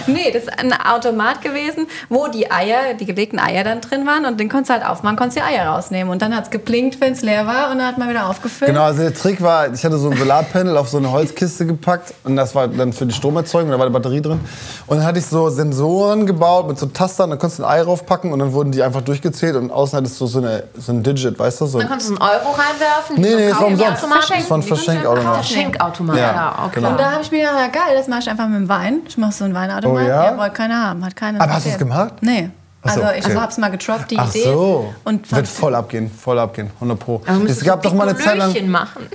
Nee, 0.07 0.31
das 0.33 0.45
ist 0.45 0.59
ein 0.59 0.73
Automat 0.73 1.41
gewesen, 1.43 1.87
wo 2.09 2.27
die 2.29 2.51
Eier, 2.51 2.95
die 2.99 3.07
gelegten 3.07 3.39
Eier 3.39 3.65
dann 3.65 3.81
drin 3.81 4.07
waren 4.07 4.25
und 4.27 4.39
den 4.39 4.49
konntest 4.49 4.71
du 4.71 4.75
halt 4.75 4.85
aufmachen, 4.85 5.17
konntest 5.17 5.39
die 5.39 5.43
Eier 5.43 5.67
rausnehmen 5.69 6.11
und 6.13 6.23
dann 6.23 6.35
hat 6.37 6.45
es 6.45 6.51
geblinkt, 6.51 7.01
wenn 7.01 7.13
es 7.13 7.23
leer 7.23 7.47
war 7.47 7.71
und 7.71 7.79
dann 7.79 7.87
hat 7.87 7.99
man 7.99 8.09
wieder 8.09 8.29
aufgefüllt. 8.29 8.71
Genau, 8.71 8.83
also 8.85 9.03
der 9.03 9.15
Trick 9.15 9.41
war, 9.43 9.73
ich 9.73 9.85
hatte 9.85 9.99
so 9.99 10.11
ein 10.11 10.17
Solarpanel 10.17 10.77
auf 10.77 10.89
so 10.89 10.99
eine 10.99 11.11
Holzkiste 11.11 11.67
gepackt 11.67 12.15
und 12.25 12.37
das 12.37 12.55
war 12.55 12.69
dann 12.69 12.93
für 12.93 13.07
die 13.07 13.15
Stromerzeugung, 13.15 13.71
da 13.71 13.79
war 13.79 13.87
eine 13.87 13.93
Batterie 13.93 14.21
drin. 14.21 14.41
Und 14.87 14.99
dann 14.99 15.07
hatte 15.07 15.19
ich 15.19 15.27
so 15.27 15.49
Sensoren 15.49 16.27
gebaut 16.27 16.69
mit 16.69 16.79
so 16.79 16.87
Tastern, 16.87 17.31
dann 17.31 17.39
konntest 17.39 17.61
du 17.61 17.65
ein 17.65 17.71
Ei 17.71 17.83
raufpacken 17.83 18.33
und 18.33 18.39
dann 18.39 18.53
wurden 18.53 18.73
die 18.73 18.83
einfach 18.83 19.03
durchgezählt 19.03 19.57
und 19.57 19.71
außen 19.71 19.99
hattest 19.99 20.21
du 20.21 20.27
so, 20.27 20.39
eine, 20.39 20.65
so 20.79 20.93
ein 20.93 21.03
Digit, 21.03 21.39
weißt 21.39 21.61
du? 21.61 21.67
So 21.67 21.79
Dann 21.79 21.89
konntest 21.89 22.11
du 22.11 22.15
einen 22.17 22.23
Euro 22.23 22.51
reinwerfen. 22.51 23.17
Nee, 23.17 23.35
nee, 23.35 23.49
es 23.49 23.59
war 23.61 23.67
umsonst. 23.67 24.03
Das 24.03 24.51
war 24.51 24.59
ein 24.59 24.63
Verschenkautomat. 24.63 25.35
Verschenkautomat. 25.35 26.17
Ja, 26.17 26.33
Ja, 26.33 26.59
okay. 26.67 26.71
genau. 26.75 26.97
Und 27.03 27.09
da 27.09 27.13
habe 27.13 27.23
ich 27.23 27.31
mir 27.31 27.39
gedacht, 27.41 27.59
ja 27.59 27.67
geil, 27.69 27.97
das 27.97 28.09
mache 28.09 28.21
ich 28.21 28.31
einfach 28.31 28.47
mit 28.49 28.57
dem 28.59 28.69
Wein. 28.69 29.01
Ich 29.09 29.19
mache 29.19 29.33
so 29.33 29.45
einen 29.45 29.55
Weinautomat. 29.55 30.05
Oh 30.05 30.09
ja? 30.09 30.25
ja? 30.33 30.39
wollte 30.39 30.55
keiner 30.55 30.83
haben, 30.89 31.05
hat 31.05 31.17
keiner 31.17 31.41
Aber 31.41 31.53
hast 31.53 31.67
du 31.67 31.71
es 31.71 31.79
gemacht? 31.79 32.15
Nee. 32.21 32.51
So, 32.85 32.89
Also 33.01 33.03
ich 33.17 33.25
okay. 33.25 33.37
habe 33.37 33.51
es 33.53 33.59
mal 33.59 33.69
getroppt, 33.71 34.11
die 34.11 34.19
Ach 34.19 34.29
Idee. 34.31 34.43
so. 34.45 34.93
Und 35.05 35.31
Wird 35.31 35.47
voll 35.47 35.73
abgehen, 35.75 36.11
voll 36.11 36.37
abgehen, 36.39 36.69
100 36.75 36.99
pro. 36.99 37.23
Aber 37.27 37.39
du 37.39 37.47
Es 37.47 37.63
gab 37.65 37.81
so 37.83 37.91
doch 37.91 37.97
mal 37.97 38.09
eine 38.09 38.19
Zeit 38.19 38.37
lang... 38.37 38.69
Machen. 38.69 39.07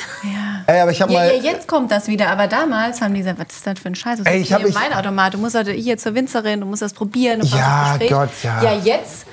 Ey, 0.68 0.80
aber 0.80 0.92
ich 0.92 1.02
habe 1.02 1.12
Ja, 1.12 1.20
mal... 1.20 1.28
ja, 1.36 1.42
jetzt 1.52 1.68
kommt 1.68 1.92
das 1.92 2.08
wieder, 2.08 2.30
aber 2.30 2.48
damals 2.48 3.02
haben 3.02 3.14
die 3.14 3.20
gesagt, 3.20 3.40
was 3.40 3.48
ist 3.56 3.68
das 3.68 3.78
für 3.80 3.90
ein 3.90 3.96
Scheiß? 3.96 4.20
Das 4.20 4.28
Ey, 4.28 4.40
ich 4.40 4.54
hab- 4.54 4.64
ich- 4.64 4.74
Weinautomat. 4.74 5.34
Du 5.34 5.38
musst 5.38 5.58
heute 5.58 5.72
hier 5.72 5.98
zur 5.98 6.16
Winzerin, 6.16 6.62
du 6.62 6.66
musst 6.66 6.82
das 6.82 6.94
probieren. 6.94 7.42
Du 7.42 7.48
Ja. 7.48 7.98
Gott, 8.10 8.30
ja. 8.42 8.62
Ja, 8.64 8.74
jetzt? 8.74 9.26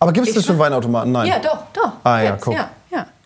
Aber 0.00 0.12
gibt 0.12 0.26
es 0.28 0.34
das 0.34 0.44
schon 0.44 0.58
Weinautomaten? 0.58 1.12
Nein. 1.12 1.28
Ja, 1.28 1.38
doch, 1.38 1.58
doch. 1.72 1.92
Ah, 2.02 2.18
ja, 2.18 2.30
jetzt, 2.32 2.42
guck. 2.44 2.54
Ja, 2.54 2.68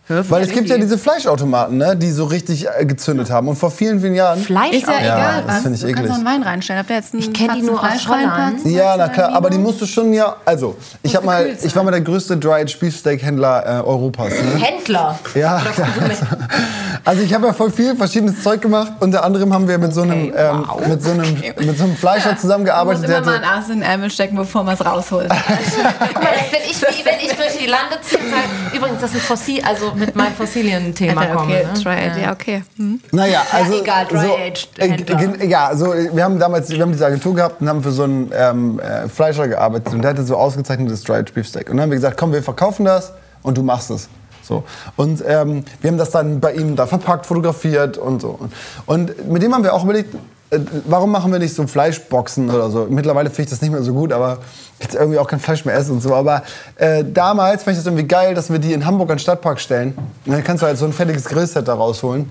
ja. 0.09 0.30
Weil 0.30 0.42
es 0.42 0.50
gibt 0.50 0.68
ja 0.68 0.78
diese 0.78 0.98
Fleischautomaten, 0.98 1.76
ne, 1.76 1.96
die 1.96 2.11
so 2.11 2.24
richtig 2.24 2.66
äh, 2.68 2.84
gezündet 2.84 3.30
haben. 3.30 3.48
Und 3.48 3.57
vor 3.57 3.70
vielen, 3.70 4.00
vielen 4.00 4.14
Jahren... 4.14 4.40
Fleisch 4.42 4.72
Ist 4.74 4.86
ja, 4.86 4.94
auch. 4.94 5.00
egal, 5.00 5.44
das 5.46 5.57
was. 5.57 5.62
find 5.62 5.74
ich 5.76 5.80
du 5.82 5.86
kannst 5.86 5.98
eklig. 6.00 6.09
noch 6.09 6.16
einen 6.16 6.24
Wein 6.26 6.42
reinstellen. 6.42 6.80
Ob 6.82 6.86
der 6.88 6.96
jetzt 6.96 7.14
einen 7.14 7.22
Ich 7.22 7.32
kenn 7.32 7.48
die 7.55 7.61
Batzen 7.61 7.66
nur 7.66 7.80
aus 7.80 7.88
Fleisch 7.88 8.09
Holland. 8.09 8.66
Ja, 8.66 8.96
na 8.96 9.09
klar, 9.09 9.32
aber 9.32 9.50
die 9.50 9.59
musst 9.59 9.80
du 9.80 9.86
schon 9.86 10.12
ja. 10.12 10.36
Also, 10.44 10.76
ich 11.03 11.14
habe 11.14 11.26
mal, 11.26 11.44
gekühlt 11.44 11.64
ich 11.64 11.76
war 11.76 11.84
mal 11.84 11.90
der 11.90 12.00
größte 12.00 12.36
Dry-Aged 12.36 12.80
Beefsteak-Händler 12.80 13.80
äh, 13.80 13.82
Europas. 13.82 14.30
Ne? 14.32 14.61
Händler. 14.61 15.18
Ja, 15.34 15.61
klar. 15.74 15.88
Also 17.05 17.22
ich 17.22 17.32
habe 17.34 17.47
ja 17.47 17.53
voll 17.53 17.70
viel 17.70 17.97
verschiedenes 17.97 18.43
Zeug 18.43 18.61
gemacht. 18.61 18.93
Unter 19.01 19.24
anderem 19.24 19.53
haben 19.53 19.68
wir 19.68 19.78
mit 19.78 19.93
so 19.95 20.03
einem, 20.03 20.32
ähm, 20.36 20.66
mit 20.88 21.03
so 21.03 21.11
einem, 21.11 21.34
mit 21.59 21.78
so 21.78 21.84
einem 21.84 21.97
Fleischer 21.97 22.22
Du 22.22 22.30
musst 22.30 22.43
zusammengearbeitet. 22.43 23.05
immer 23.05 23.20
der 23.20 23.24
mal 23.24 23.36
ein 23.36 23.45
Ass 23.45 23.68
in 23.68 23.80
den 23.80 23.82
Ärmel 23.82 24.11
stecken, 24.11 24.36
bevor 24.36 24.62
man 24.62 24.74
es 24.74 24.84
rausholt. 24.84 25.28
Guck 25.99 26.22
mal, 26.22 26.32
das 26.32 26.51
bin 26.51 26.61
ich, 26.64 26.80
wie 26.80 27.05
wenn 27.05 27.20
ich 27.20 27.34
durch 27.34 27.59
die 27.59 27.66
Lande 27.66 27.99
ziehe 28.03 28.20
und 28.20 28.30
sage, 28.30 28.76
übrigens, 28.76 29.01
das 29.01 29.14
ist 29.14 29.24
Fossil, 29.24 29.62
also 29.64 29.93
mit 29.95 30.14
meinem 30.16 30.34
Fossilien-Thema 30.34 31.26
komme. 31.26 31.43
okay, 31.43 31.66
ne? 31.72 31.82
try 31.82 32.07
it, 32.07 32.22
ja, 32.22 32.32
okay. 32.32 32.62
Hm. 32.76 33.01
Naja, 33.12 33.43
also 33.53 33.80
egal, 33.80 34.07
so, 34.11 34.16
Dry-Aged 34.16 34.68
äh, 34.78 35.47
ja, 35.47 35.74
so 35.74 35.93
wir 35.93 36.24
haben 36.24 36.38
damals, 36.38 36.70
wir 36.70 36.80
haben 36.80 36.93
diese 36.93 37.07
Agentur 37.07 37.34
gehabt 37.34 37.61
und 37.61 37.68
haben 37.68 37.82
für 37.82 37.93
so 37.93 38.05
einen 38.05 38.30
ähm, 38.34 38.80
äh, 38.80 39.09
Fleischer 39.09 39.49
gearbeitet 39.49 39.93
und 39.93 40.03
der 40.03 40.11
hatte 40.11 40.24
so 40.24 40.36
ausgezeichnetes 40.36 41.03
Dry-Aged 41.05 41.34
Beefsteak. 41.34 41.70
Und 41.70 41.76
dann 41.76 41.82
haben 41.82 41.90
wir 41.90 41.97
gesagt, 41.97 42.16
komm, 42.16 42.32
wir 42.32 42.43
verkaufen 42.43 42.84
das 42.84 43.12
und 43.43 43.57
du 43.59 43.62
machst 43.62 43.90
es. 43.90 44.09
So. 44.53 44.64
Und 44.96 45.22
ähm, 45.26 45.64
wir 45.80 45.90
haben 45.90 45.98
das 45.98 46.11
dann 46.11 46.40
bei 46.40 46.53
ihm 46.53 46.76
da 46.76 46.86
verpackt, 46.86 47.24
fotografiert 47.26 47.96
und 47.96 48.20
so. 48.20 48.38
Und 48.84 49.28
mit 49.30 49.42
dem 49.42 49.55
haben 49.55 49.64
wir 49.64 49.72
auch 49.72 49.84
überlegt, 49.84 50.14
äh, 50.50 50.59
warum 50.84 51.11
machen 51.11 51.32
wir 51.32 51.38
nicht 51.38 51.55
so 51.55 51.66
Fleischboxen 51.66 52.50
oder 52.50 52.70
so? 52.70 52.86
Mittlerweile 52.90 53.30
finde 53.30 53.44
ich 53.44 53.50
das 53.50 53.62
nicht 53.62 53.70
mehr 53.70 53.82
so 53.82 53.94
gut, 53.94 54.12
aber 54.12 54.38
jetzt 54.78 54.94
irgendwie 54.94 55.18
auch 55.18 55.26
kein 55.26 55.40
Fleisch 55.40 55.64
mehr 55.64 55.74
essen 55.74 55.92
und 55.92 56.03
so. 56.03 56.14
Aber 56.14 56.42
äh, 56.76 57.03
damals 57.03 57.62
fand 57.62 57.76
ich 57.76 57.82
das 57.82 57.86
irgendwie 57.86 58.07
geil, 58.07 58.34
dass 58.34 58.50
wir 58.50 58.59
die 58.59 58.74
in 58.74 58.84
Hamburg 58.84 59.11
an 59.11 59.16
den 59.16 59.20
Stadtpark 59.20 59.59
stellen. 59.59 59.94
Und 60.26 60.32
dann 60.32 60.44
kannst 60.44 60.62
du 60.62 60.66
halt 60.66 60.76
so 60.76 60.84
ein 60.84 60.92
fertiges 60.92 61.24
Grillset 61.24 61.66
da 61.66 61.74
rausholen, 61.74 62.28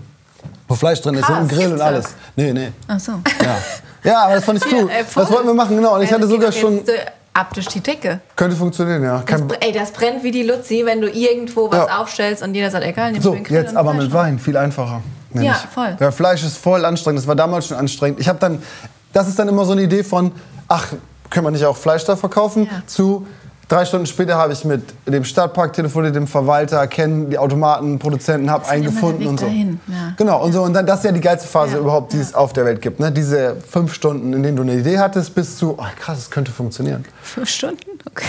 wo 0.67 0.75
Fleisch 0.75 1.01
drin 1.01 1.15
ist 1.15 1.27
und 1.27 1.35
ein 1.35 1.47
Krass, 1.47 1.57
Grill 1.57 1.73
und 1.73 1.81
alles. 1.81 2.05
Nee, 2.35 2.53
nee. 2.53 2.71
Ach 2.87 2.99
so. 2.99 3.13
Ja. 3.43 3.57
ja, 4.03 4.23
aber 4.25 4.35
das 4.35 4.43
fand 4.43 4.63
ich 4.63 4.71
cool. 4.73 4.89
Voll. 5.07 5.23
Das 5.23 5.31
wollten 5.31 5.47
wir 5.47 5.55
machen, 5.55 5.75
genau. 5.75 5.95
Und 5.95 6.03
ich 6.03 6.13
hatte 6.13 6.27
sogar 6.27 6.51
schon. 6.51 6.77
jetzt, 6.77 6.89
äh, 6.89 6.99
Ab 7.33 7.53
durch 7.53 7.67
die 7.67 7.79
Decke. 7.79 8.19
Könnte 8.35 8.57
funktionieren, 8.57 9.03
ja. 9.03 9.23
Das, 9.25 9.41
ey, 9.61 9.71
das 9.71 9.91
brennt 9.91 10.21
wie 10.23 10.31
die 10.31 10.43
Luzi, 10.43 10.83
wenn 10.85 10.99
du 10.99 11.09
irgendwo 11.09 11.71
was 11.71 11.87
Ja. 11.87 12.01
aufstellst 12.01 12.43
und 12.43 12.53
jeder 12.53 12.69
sagt, 12.69 12.83
egal, 12.83 13.13
nimm 13.13 13.21
so, 13.21 13.33
den 13.33 13.45
jetzt 13.45 13.75
aber 13.75 13.91
Fleisch 13.93 14.03
mit. 14.03 14.13
Wein, 14.13 14.39
viel 14.39 14.57
einfacher. 14.57 15.01
Ja, 15.33 15.51
ich. 15.53 15.69
voll. 15.73 15.95
Ja, 15.97 16.11
Fleisch 16.11 16.43
ist 16.43 16.57
voll 16.57 16.83
anstrengend. 16.83 17.19
Das 17.19 17.27
war 17.27 17.35
damals 17.37 17.67
schon 17.67 17.77
anstrengend. 17.77 18.19
Ich 18.19 18.27
habe 18.27 18.37
dann, 18.39 18.61
das 19.13 19.29
ist 19.29 19.39
dann 19.39 19.47
immer 19.47 19.63
so 19.63 19.71
eine 19.71 19.83
Idee 19.83 20.03
von, 20.03 20.33
ach, 20.67 20.87
können 21.29 21.45
wir 21.45 21.51
nicht 21.51 21.63
auch 21.65 21.77
Fleisch 21.77 22.03
da 22.03 22.17
verkaufen? 22.17 22.65
Ja. 22.65 22.81
Zu 22.85 23.25
drei 23.71 23.85
Stunden 23.85 24.05
später 24.05 24.35
habe 24.35 24.51
ich 24.51 24.65
mit 24.65 24.83
dem 25.05 25.23
Stadtpark 25.23 25.71
telefoniert, 25.71 26.15
dem 26.15 26.27
Verwalter, 26.27 26.85
kennen 26.87 27.29
die 27.29 27.37
Automatenproduzenten, 27.37 28.51
habe 28.51 28.63
ist 28.63 28.69
halt 28.69 28.83
einen 28.83 28.93
gefunden 28.93 29.27
und 29.27 29.39
so. 29.39 29.45
dahin, 29.45 29.79
ja. 29.87 30.13
Genau, 30.17 30.43
und 30.43 30.51
so. 30.51 30.63
Und 30.63 30.73
dann, 30.73 30.85
das 30.85 30.99
ist 30.99 31.05
ja 31.05 31.11
die 31.11 31.21
geilste 31.21 31.47
Phase 31.47 31.73
Ja, 31.73 31.79
überhaupt, 31.79 32.11
die 32.11 32.17
es 32.17 32.33
auf 32.33 32.51
der 32.51 32.65
Welt 32.65 32.81
gibt. 32.81 32.99
Ne? 32.99 33.11
Diese 33.11 33.55
fünf 33.67 33.93
Stunden, 33.93 34.33
in 34.33 34.43
denen 34.43 34.57
du 34.57 34.63
eine 34.63 34.75
Idee 34.75 34.99
hattest, 34.99 35.33
bis 35.33 35.57
zu, 35.57 35.75
oh, 35.77 35.85
krass, 35.97 36.19
es 36.19 36.29
könnte 36.29 36.51
funktionieren. 36.51 37.05
Fünf 37.23 37.49
Stunden? 37.49 37.90
Okay. 38.09 38.25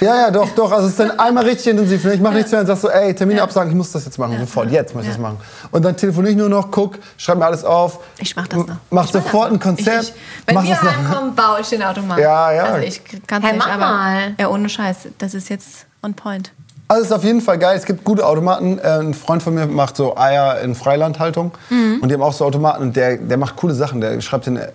Ja, 0.00 0.14
ja, 0.16 0.30
doch, 0.30 0.50
doch. 0.50 0.70
Also 0.72 0.86
es 0.86 0.90
ist 0.92 1.00
dann 1.00 1.18
einmal 1.18 1.44
richtig 1.44 1.68
intensiv. 1.68 2.04
Ne? 2.04 2.14
Ich 2.14 2.20
mache 2.20 2.34
nichts 2.34 2.50
mehr 2.50 2.60
und 2.60 2.66
sag 2.66 2.76
so, 2.76 2.90
ey, 2.90 3.14
Termine 3.14 3.42
absagen, 3.42 3.70
ich 3.70 3.76
muss 3.76 3.92
das 3.92 4.04
jetzt 4.04 4.18
machen, 4.18 4.38
sofort, 4.38 4.70
jetzt 4.70 4.94
muss 4.94 5.04
ich 5.04 5.10
das 5.10 5.18
machen. 5.18 5.38
Und 5.70 5.82
dann 5.84 5.96
telefoniere 5.96 6.32
ich 6.32 6.36
nur 6.36 6.50
noch, 6.50 6.70
guck, 6.70 6.98
schreib 7.16 7.38
mir 7.38 7.46
alles 7.46 7.64
auf. 7.64 8.00
Ich 8.18 8.36
mach 8.36 8.46
das 8.46 8.58
noch. 8.66 8.76
Mach 8.90 9.04
Ich 9.06 9.12
sofort 9.12 9.48
ein 9.48 9.54
noch. 9.54 9.60
Konzert. 9.62 10.02
Ich, 10.04 10.08
ich, 10.10 10.54
wenn 10.54 10.62
wir 10.64 10.82
ankommen, 10.82 11.34
baue 11.34 11.60
ich 11.62 11.68
den 11.70 11.82
Automat. 11.82 12.18
Ja, 12.18 12.52
ja. 12.52 12.64
Also 12.64 12.86
ich 12.86 13.00
kann 13.26 13.42
Hey, 13.42 13.52
nicht, 13.54 13.64
mach 13.64 13.72
aber 13.72 13.86
mal. 13.86 14.34
ja, 14.38 14.48
ohne 14.48 14.68
Scheiß, 14.68 15.08
das 15.16 15.32
ist 15.32 15.48
jetzt 15.48 15.86
on 16.02 16.12
point. 16.12 16.52
Also 16.88 17.02
es 17.02 17.08
ist 17.08 17.16
auf 17.16 17.24
jeden 17.24 17.40
Fall 17.40 17.58
geil. 17.58 17.76
Es 17.76 17.84
gibt 17.84 18.04
gute 18.04 18.24
Automaten. 18.24 18.78
Äh, 18.78 19.00
ein 19.00 19.12
Freund 19.14 19.42
von 19.42 19.54
mir 19.54 19.66
macht 19.66 19.96
so 19.96 20.16
Eier 20.16 20.60
in 20.60 20.76
Freilandhaltung. 20.76 21.50
Mhm. 21.68 21.98
Und 22.00 22.08
die 22.08 22.14
haben 22.14 22.22
auch 22.22 22.32
so 22.32 22.44
Automaten. 22.44 22.82
Und 22.82 22.94
der, 22.96 23.16
der 23.16 23.36
macht 23.38 23.56
coole 23.56 23.74
Sachen. 23.74 24.00
Der 24.00 24.20
schreibt 24.20 24.46
den 24.46 24.56
äh, 24.56 24.68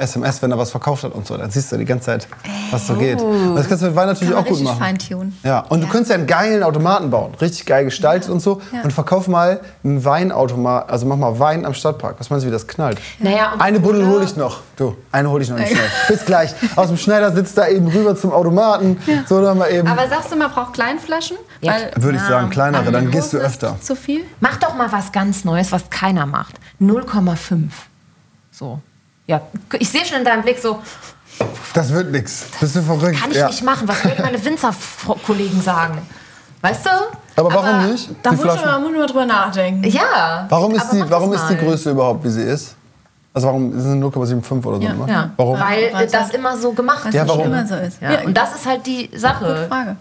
SMS, 0.00 0.40
wenn 0.42 0.52
er 0.52 0.58
was 0.58 0.70
verkauft 0.70 1.02
hat 1.02 1.12
und 1.12 1.26
so. 1.26 1.36
Dann 1.36 1.50
siehst 1.50 1.72
du 1.72 1.76
die 1.76 1.84
ganze 1.84 2.06
Zeit, 2.06 2.28
was 2.70 2.86
so 2.86 2.94
geht. 2.94 3.20
Und 3.20 3.56
das 3.56 3.68
kannst 3.68 3.82
du 3.82 3.88
mit 3.88 3.96
Wein 3.96 4.06
natürlich 4.06 4.32
auch 4.32 4.44
gut 4.44 4.62
machen. 4.62 4.98
Ja, 5.42 5.64
und 5.68 5.80
du 5.80 5.88
könntest 5.88 6.10
ja 6.10 6.16
einen 6.16 6.28
geilen 6.28 6.62
Automaten 6.62 7.10
bauen. 7.10 7.32
Richtig 7.40 7.66
geil 7.66 7.84
gestaltet 7.84 8.30
und 8.30 8.38
so. 8.38 8.60
Ja. 8.72 8.82
Und 8.82 8.92
verkauf 8.92 9.26
mal 9.26 9.58
einen 9.82 10.04
Weinautomat. 10.04 10.88
Also 10.88 11.06
mach 11.06 11.16
mal 11.16 11.36
Wein 11.40 11.66
am 11.66 11.74
Stadtpark. 11.74 12.14
Was 12.20 12.30
meinst 12.30 12.44
du, 12.44 12.48
wie 12.48 12.52
das 12.52 12.68
knallt? 12.68 12.98
Naja, 13.18 13.54
Eine 13.58 13.80
Buddel 13.80 14.06
hole 14.06 14.24
ich 14.24 14.36
noch. 14.36 14.60
Du, 14.76 14.94
eine 15.10 15.28
hole 15.28 15.42
ich 15.42 15.50
noch 15.50 15.58
nicht 15.58 15.70
schnell. 15.72 15.90
Bis 16.06 16.24
gleich. 16.24 16.54
Aus 16.76 16.86
dem 16.86 16.96
Schneider 16.96 17.32
sitzt 17.32 17.58
da 17.58 17.66
eben 17.66 17.88
rüber 17.88 18.14
zum 18.14 18.32
Automaten. 18.32 18.98
So, 19.28 19.42
dann 19.42 19.58
mal 19.58 19.70
eben. 19.72 19.88
Aber 19.88 20.08
sagst 20.08 20.30
du, 20.30 20.36
man 20.36 20.50
braucht 20.52 20.74
Kleinflaschen? 20.74 21.39
Ja. 21.60 21.72
Weil, 21.72 21.92
Würde 21.96 22.18
ich 22.18 22.24
sagen, 22.24 22.50
kleinere, 22.50 22.90
dann 22.90 23.10
gehst 23.10 23.32
du 23.32 23.38
öfter. 23.38 23.76
Zu 23.80 23.94
viel? 23.96 24.24
Mach 24.40 24.56
doch 24.56 24.74
mal 24.74 24.90
was 24.92 25.12
ganz 25.12 25.44
Neues, 25.44 25.72
was 25.72 25.88
keiner 25.90 26.26
macht. 26.26 26.56
0,5. 26.80 27.68
So. 28.50 28.80
Ja, 29.26 29.40
ich 29.78 29.88
sehe 29.88 30.04
schon 30.04 30.18
in 30.18 30.24
deinem 30.24 30.42
Blick 30.42 30.58
so, 30.58 30.80
Das 31.72 31.92
wird 31.92 32.10
nix. 32.10 32.46
Bist 32.60 32.76
du 32.76 32.82
verrückt? 32.82 33.20
kann 33.20 33.30
ich 33.30 33.36
ja. 33.36 33.46
nicht 33.46 33.62
machen. 33.62 33.86
Was 33.86 34.04
würden 34.04 34.22
meine 34.22 34.44
Winzerkollegen 34.44 35.60
sagen? 35.62 35.98
Weißt 36.60 36.84
du? 36.84 36.90
Aber 37.36 37.54
warum 37.54 37.66
Aber 37.66 37.86
nicht? 37.86 38.10
Da 38.22 38.32
muss 38.32 38.44
man, 38.44 38.92
mal 38.92 39.06
drüber 39.06 39.24
nachdenken. 39.24 39.84
Ja. 39.84 40.46
Warum 40.48 40.74
ist, 40.74 40.90
die, 40.90 41.02
warum 41.08 41.32
ist 41.32 41.48
die. 41.48 41.56
Größe 41.56 41.90
überhaupt, 41.92 42.24
wie 42.24 42.30
sie 42.30 42.42
ist? 42.42 42.74
Also 43.32 43.46
warum 43.46 43.72
ist 43.72 43.84
es 43.84 43.94
0,75 43.94 44.64
oder 44.64 44.76
so? 44.76 44.82
Ja. 44.82 44.92
ne? 44.92 45.04
Ja. 45.08 45.30
Warum? 45.36 45.58
Weil 45.60 45.92
Weil's 45.92 46.12
das 46.12 46.30
immer 46.30 46.56
so 46.56 46.72
gemacht 46.72 47.04
Was 47.04 47.14
Ja, 47.14 47.26
warum? 47.26 47.46
immer 47.46 47.66
so 47.66 47.76
ist. 47.76 48.02
Ja. 48.02 48.20
Und 48.22 48.36
das 48.36 48.56
ist 48.56 48.66
halt 48.66 48.84
die 48.86 49.06
Gute 49.06 49.20
Sache. 49.20 49.66
Frage. 49.68 49.96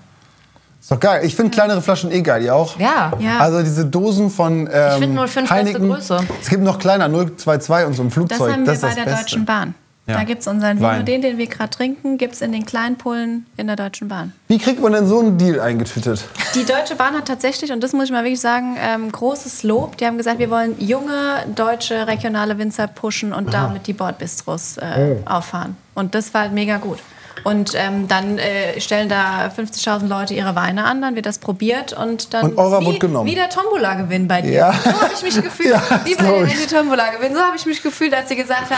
Ist 0.90 0.96
doch 0.96 1.00
geil. 1.02 1.24
Ich 1.24 1.36
finde 1.36 1.52
kleinere 1.52 1.84
Flaschen 1.84 2.12
eh 2.12 2.22
geil, 2.24 2.42
die 2.42 2.50
auch. 2.50 2.80
Ja. 2.80 3.12
Ja. 3.20 3.38
Also 3.38 3.62
diese 3.62 3.86
Dosen 3.86 4.32
von 4.32 4.68
ähm, 4.74 5.00
find 5.00 5.16
0,5 5.20 5.22
beste 5.36 5.50
Heineken. 5.52 5.90
Größe. 5.90 6.18
Es 6.42 6.50
gibt 6.50 6.64
noch 6.64 6.80
kleiner, 6.80 7.08
0,22 7.08 7.86
und 7.86 7.94
so 7.94 8.02
ein 8.02 8.08
Das 8.08 8.14
Flugzeug. 8.16 8.52
haben 8.54 8.66
wir 8.66 8.74
ist 8.74 8.82
bei 8.82 8.88
das 8.88 8.96
der 8.96 9.04
Beste. 9.04 9.20
Deutschen 9.22 9.46
Bahn. 9.46 9.76
Ja. 10.08 10.16
Da 10.18 10.24
gibt 10.24 10.42
es 10.42 10.48
unseren 10.48 10.82
Wein. 10.82 10.96
Vino, 10.96 11.06
den, 11.06 11.22
den 11.22 11.38
wir 11.38 11.46
gerade 11.46 11.70
trinken, 11.70 12.18
gibt 12.18 12.34
es 12.34 12.42
in 12.42 12.52
den 12.52 12.66
kleinen 12.66 12.98
Pullen 12.98 13.46
in 13.58 13.68
der 13.68 13.76
Deutschen 13.76 14.08
Bahn. 14.08 14.34
Wie 14.48 14.58
kriegt 14.58 14.82
man 14.82 14.94
denn 14.94 15.06
so 15.06 15.20
einen 15.20 15.38
Deal 15.38 15.60
eingetütet? 15.60 16.26
Die 16.56 16.66
Deutsche 16.66 16.96
Bahn 16.96 17.14
hat 17.14 17.26
tatsächlich, 17.28 17.72
und 17.72 17.84
das 17.84 17.94
muss 17.94 18.06
ich 18.06 18.12
mal 18.12 18.24
wirklich 18.24 18.42
sagen, 18.42 18.76
ähm, 18.80 19.12
großes 19.12 19.62
Lob. 19.62 19.98
Die 19.98 20.08
haben 20.08 20.18
gesagt, 20.18 20.40
wir 20.40 20.50
wollen 20.50 20.74
junge 20.80 21.44
deutsche 21.54 22.08
regionale 22.08 22.58
Winzer 22.58 22.88
pushen 22.88 23.32
und 23.34 23.54
damit 23.54 23.86
die 23.86 23.94
Bordbistros 23.94 24.78
äh, 24.78 25.18
Oh. 25.24 25.30
auffahren. 25.32 25.78
Und 25.94 26.16
das 26.16 26.34
war 26.34 26.42
halt 26.42 26.54
mega 26.54 26.78
gut. 26.78 26.98
Und 27.44 27.74
ähm, 27.76 28.08
dann 28.08 28.38
äh, 28.38 28.80
stellen 28.80 29.10
da 29.10 29.48
50.000 29.48 30.08
Leute 30.08 30.34
ihre 30.34 30.56
Weine 30.56 30.86
an, 30.86 31.02
dann 31.02 31.16
wird 31.16 31.26
das 31.26 31.38
probiert 31.40 31.94
und 31.94 32.34
dann 32.34 32.52
Und 32.52 32.58
eurer 32.58 32.82
wie, 32.82 32.88
wird 32.88 33.00
genommen. 33.00 33.30
wie 33.30 33.36
der 33.36 33.50
Tombola-Gewinn 33.50 34.28
bei 34.28 34.42
dir. 34.42 34.52
Ja. 34.52 34.74
So 34.74 34.90
habe 34.92 35.12
ich 35.16 35.24
mich 35.24 35.36
gefühlt. 35.44 35.70
Ja, 35.70 35.82
wie 36.06 36.16
bei 36.16 36.24
der 36.24 36.44
ich. 36.46 36.68
Tombola-Gewinn. 36.68 37.34
So 37.34 37.42
habe 37.42 37.56
ich 37.56 37.66
mich 37.66 37.82
gefühlt, 37.82 38.14
als 38.14 38.30
sie 38.30 38.36
gesagt 38.36 38.70
haben, 38.70 38.78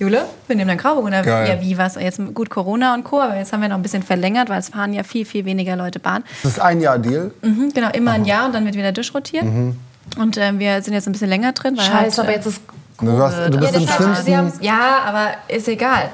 Jule, 0.00 0.26
wir 0.46 0.54
nehmen 0.54 0.68
deinen 0.68 0.78
Grauburgunder. 0.78 1.22
Geil. 1.22 1.48
Ja, 1.48 1.60
wie 1.60 1.76
was? 1.76 1.96
Jetzt 1.96 2.20
gut 2.32 2.50
Corona 2.50 2.94
und 2.94 3.02
Co., 3.02 3.20
aber 3.20 3.36
jetzt 3.36 3.52
haben 3.52 3.62
wir 3.62 3.68
noch 3.68 3.76
ein 3.76 3.82
bisschen 3.82 4.04
verlängert, 4.04 4.48
weil 4.48 4.60
es 4.60 4.68
fahren 4.68 4.92
ja 4.92 5.02
viel, 5.02 5.24
viel 5.24 5.44
weniger 5.44 5.74
Leute 5.74 5.98
Bahn. 5.98 6.22
Das 6.44 6.52
ist 6.52 6.60
ein 6.60 6.80
Jahr 6.80 6.98
Deal. 7.00 7.32
Mhm, 7.42 7.72
genau, 7.74 7.90
immer 7.90 8.12
ein 8.12 8.24
Jahr 8.24 8.46
und 8.46 8.54
dann 8.54 8.64
wird 8.64 8.76
wieder 8.76 8.92
durchrotiert. 8.92 9.44
Mhm. 9.44 9.76
Und 10.16 10.36
ähm, 10.38 10.58
wir 10.60 10.80
sind 10.82 10.94
jetzt 10.94 11.06
ein 11.08 11.12
bisschen 11.12 11.28
länger 11.28 11.52
drin. 11.52 11.76
Weil 11.76 11.84
Scheiße, 11.84 11.96
halt, 11.96 12.18
aber 12.20 12.28
äh, 12.28 12.34
jetzt 12.36 12.46
ist 12.46 12.60
Du, 13.00 13.16
hast, 13.18 13.36
du 13.54 13.58
bist 13.58 13.74
ja, 13.74 13.80
im 13.80 13.86
schlimmsten. 13.88 14.64
ja, 14.64 14.98
aber 15.06 15.28
ist 15.48 15.68
egal. 15.68 16.10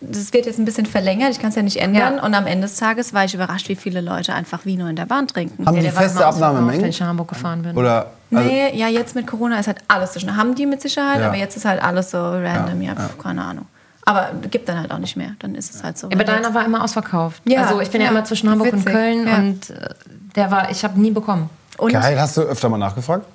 Das 0.00 0.32
wird 0.32 0.46
jetzt 0.46 0.58
ein 0.58 0.64
bisschen 0.64 0.86
verlängert, 0.86 1.30
ich 1.32 1.40
kann 1.40 1.50
es 1.50 1.56
ja 1.56 1.62
nicht 1.62 1.76
ändern. 1.76 2.16
Ja. 2.16 2.24
Und 2.24 2.34
am 2.34 2.46
Ende 2.46 2.66
des 2.66 2.76
Tages 2.76 3.12
war 3.12 3.24
ich 3.24 3.34
überrascht, 3.34 3.68
wie 3.68 3.76
viele 3.76 4.00
Leute 4.00 4.32
einfach 4.34 4.64
Vino 4.64 4.86
in 4.86 4.96
der 4.96 5.06
Bahn 5.06 5.26
trinken. 5.26 5.66
Haben 5.66 5.76
die 5.76 5.82
Der 5.82 5.94
war 5.94 6.02
feste 6.02 6.24
Abnahmemengen? 6.24 6.82
Wenn 6.82 6.90
ich 6.90 7.00
nach 7.00 7.08
Hamburg 7.08 7.28
gefahren 7.28 7.62
bin. 7.62 7.76
Oder 7.76 8.10
also, 8.32 8.48
Nee, 8.48 8.76
ja, 8.76 8.88
jetzt 8.88 9.14
mit 9.14 9.26
Corona 9.26 9.58
ist 9.58 9.66
halt 9.66 9.78
alles 9.88 10.12
zwischen. 10.12 10.36
Haben 10.36 10.54
die 10.54 10.66
mit 10.66 10.80
Sicherheit, 10.82 11.20
Ja. 11.20 11.28
aber 11.28 11.36
jetzt 11.36 11.56
ist 11.56 11.64
halt 11.64 11.82
alles 11.82 12.10
so 12.10 12.18
random, 12.18 12.80
ja, 12.82 12.94
pf, 12.94 13.18
keine 13.18 13.42
Ahnung. 13.44 13.66
Aber 14.04 14.30
gibt 14.50 14.68
dann 14.68 14.78
halt 14.78 14.90
auch 14.90 14.98
nicht 14.98 15.16
mehr. 15.16 15.32
Dann 15.40 15.54
ist 15.54 15.74
es 15.74 15.84
halt 15.84 15.98
so. 15.98 16.06
aber 16.06 16.24
deiner 16.24 16.54
war 16.54 16.64
immer 16.64 16.82
ausverkauft. 16.82 17.42
Ja, 17.46 17.64
also 17.64 17.80
ich 17.80 17.90
bin 17.90 18.00
ja, 18.00 18.06
ja. 18.06 18.10
immer 18.12 18.24
zwischen 18.24 18.48
Hamburg 18.48 18.72
Witzig, 18.72 18.86
und 18.86 18.92
Köln 18.92 19.26
ja. 19.26 19.36
und 19.36 19.70
äh, 19.70 19.88
der 20.36 20.50
war, 20.50 20.70
ich 20.70 20.82
habe 20.84 20.98
nie 20.98 21.10
bekommen. 21.10 21.50
und 21.76 21.92
geil, 21.92 22.18
hast 22.20 22.36
du 22.36 22.42
öfter 22.42 22.68
mal 22.68 22.78
nachgefragt? 22.78 23.26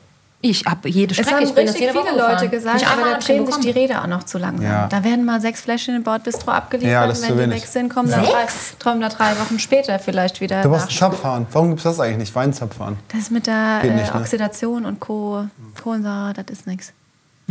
Ich 0.45 0.65
habe 0.65 0.89
jede 0.89 1.13
es 1.13 1.19
Strecke, 1.21 1.35
haben 1.37 1.43
ich 1.47 1.53
bin 1.55 1.67
richtig 1.69 1.91
viele 1.91 2.17
Leute 2.17 2.49
gesagt, 2.49 2.75
Nicht 2.81 2.91
aber 2.91 3.01
da 3.11 3.17
ich 3.17 3.25
drehen 3.25 3.45
sich 3.45 3.55
die. 3.59 3.69
Räder 3.71 4.01
auch 4.03 4.07
noch 4.07 4.23
zu 4.23 4.37
langsam. 4.37 4.65
Ja. 4.65 4.87
Da 4.87 5.01
werden 5.05 5.23
mal 5.23 5.39
sechs 5.39 5.61
Fläschchen 5.61 5.95
in 5.95 6.03
Bordbistro 6.03 6.51
abgeliefert, 6.51 6.91
Ja, 6.91 7.07
das 7.07 7.19
ist 7.19 7.29
wenn 7.29 7.37
zu 7.37 7.45
die 7.45 7.51
weg 7.51 7.65
sind, 7.65 7.87
kommen 7.87 8.11
da, 8.11 8.17
drei, 8.21 8.45
kommen 8.83 8.99
da 8.99 9.07
drei 9.07 9.31
Wochen 9.39 9.57
später 9.57 9.97
vielleicht 9.99 10.41
wieder 10.41 10.61
Du 10.61 10.69
brauchst 10.69 10.87
nach. 10.87 10.97
Zap 10.97 11.15
fahren. 11.15 11.47
Warum 11.53 11.69
gibt 11.69 11.79
es 11.79 11.83
das 11.85 11.99
eigentlich 12.01 12.17
nicht? 12.17 12.35
Weinzap 12.35 12.73
fahren. 12.73 12.99
Das 13.07 13.21
ist 13.21 13.31
mit 13.31 13.47
der 13.47 13.79
äh, 13.83 13.89
nicht, 13.91 14.13
ne? 14.13 14.19
Oxidation 14.19 14.85
und 14.85 14.99
Co. 14.99 15.45
Kohlensäure, 15.81 16.33
das 16.35 16.45
ist 16.59 16.67
nichts. 16.67 16.91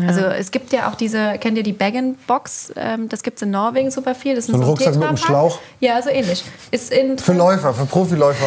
Also 0.07 0.21
es 0.23 0.51
gibt 0.51 0.73
ja 0.73 0.91
auch 0.91 0.95
diese, 0.95 1.39
kennt 1.39 1.57
ihr 1.57 1.63
die 1.63 1.73
Bag-in-Box? 1.75 2.73
Ähm, 2.77 3.09
das 3.09 3.23
gibt 3.23 3.37
es 3.37 3.43
in 3.43 3.51
Norwegen 3.51 3.91
super 3.91 4.15
viel. 4.15 4.35
Das 4.35 4.47
ist 4.47 4.51
So 4.51 4.57
ein 4.57 4.63
Rucksack 4.63 4.95
mit 4.97 5.05
einem. 5.07 5.17
Schlauch? 5.17 5.59
Ja, 5.81 6.01
so 6.03 6.09
ähnlich. 6.11 6.45
Ist 6.71 6.93
in 6.93 7.19
Für 7.19 7.33
Läufer, 7.35 7.73
für 7.75 7.85
Profiläufer. 7.87 8.47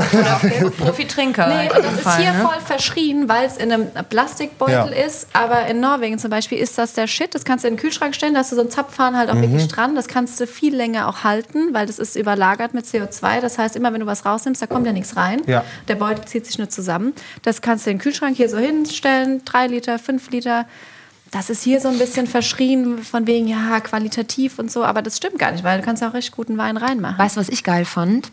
Profi-Trinker. 0.78 1.46
Nee, 1.48 1.70
und 1.74 1.84
das 1.84 1.94
ist 1.94 2.00
Fall, 2.02 2.22
hier 2.22 2.32
ne? 2.32 2.42
voll 2.42 2.60
verschrien, 2.64 3.28
weil 3.28 3.46
es 3.46 3.56
in 3.56 3.72
einem 3.72 3.86
Plastikbeutel 4.08 4.74
Ja. 4.96 5.04
ist. 5.06 5.28
Aber 5.32 5.66
in 5.66 5.80
Norwegen 5.80 6.18
zum 6.18 6.30
Beispiel 6.30 6.58
ist 6.58 6.78
das 6.78 6.94
der 6.94 7.06
Shit. 7.06 7.34
Das 7.34 7.44
kannst 7.44 7.64
du 7.64 7.68
in 7.68 7.74
den 7.74 7.80
Kühlschrank 7.80 8.14
stellen, 8.14 8.34
da 8.34 8.40
hast 8.40 8.52
du 8.52 8.56
so 8.56 8.62
einen 8.62 8.70
Zapfhahn 8.70 9.16
halt 9.16 9.30
auch 9.30 9.34
Mhm. 9.34 9.42
wirklich 9.42 9.68
dran. 9.68 9.94
Das 9.94 10.08
kannst 10.08 10.38
du 10.40 10.46
viel 10.46 10.74
länger 10.74 11.08
auch 11.08 11.24
halten, 11.24 11.72
weil 11.74 11.86
das 11.86 11.98
ist 11.98 12.16
überlagert 12.16 12.74
mit 12.74 12.86
CO2. 12.86 13.40
Das 13.40 13.58
heißt, 13.58 13.76
immer 13.76 13.92
wenn 13.92 14.00
du 14.00 14.06
was 14.06 14.24
rausnimmst, 14.24 14.60
da 14.62 14.66
kommt 14.66 14.86
ja 14.86 14.92
nichts 14.92 15.16
rein. 15.16 15.42
Ja. 15.46 15.64
Der 15.88 15.94
Beutel 15.96 16.24
zieht 16.24 16.46
sich 16.46 16.58
nur 16.58 16.68
zusammen. 16.68 17.12
Das 17.42 17.62
kannst 17.62 17.86
du 17.86 17.90
in 17.90 17.96
den 17.98 18.02
Kühlschrank 18.02 18.36
hier 18.36 18.48
so 18.48 18.58
hinstellen, 18.58 19.42
drei 19.44 19.66
Liter, 19.66 19.98
fünf 19.98 20.30
Liter. 20.30 20.66
Das 21.30 21.50
ist 21.50 21.62
hier 21.62 21.78
so 21.80 21.88
ein 21.88 21.98
bisschen 21.98 22.26
verschrien 22.26 23.02
von 23.04 23.26
wegen, 23.26 23.46
ja, 23.48 23.80
qualitativ 23.80 24.58
und 24.58 24.72
so. 24.72 24.82
Aber 24.82 25.02
das 25.02 25.18
stimmt 25.18 25.38
gar 25.38 25.52
nicht, 25.52 25.62
weil 25.62 25.78
du 25.78 25.84
kannst 25.84 26.00
ja 26.00 26.08
auch 26.08 26.14
richtig 26.14 26.32
guten 26.34 26.56
Wein 26.56 26.78
reinmachen. 26.78 27.18
Weißt 27.18 27.36
du, 27.36 27.40
was 27.40 27.50
ich 27.50 27.64
geil 27.64 27.84
fand? 27.84 28.30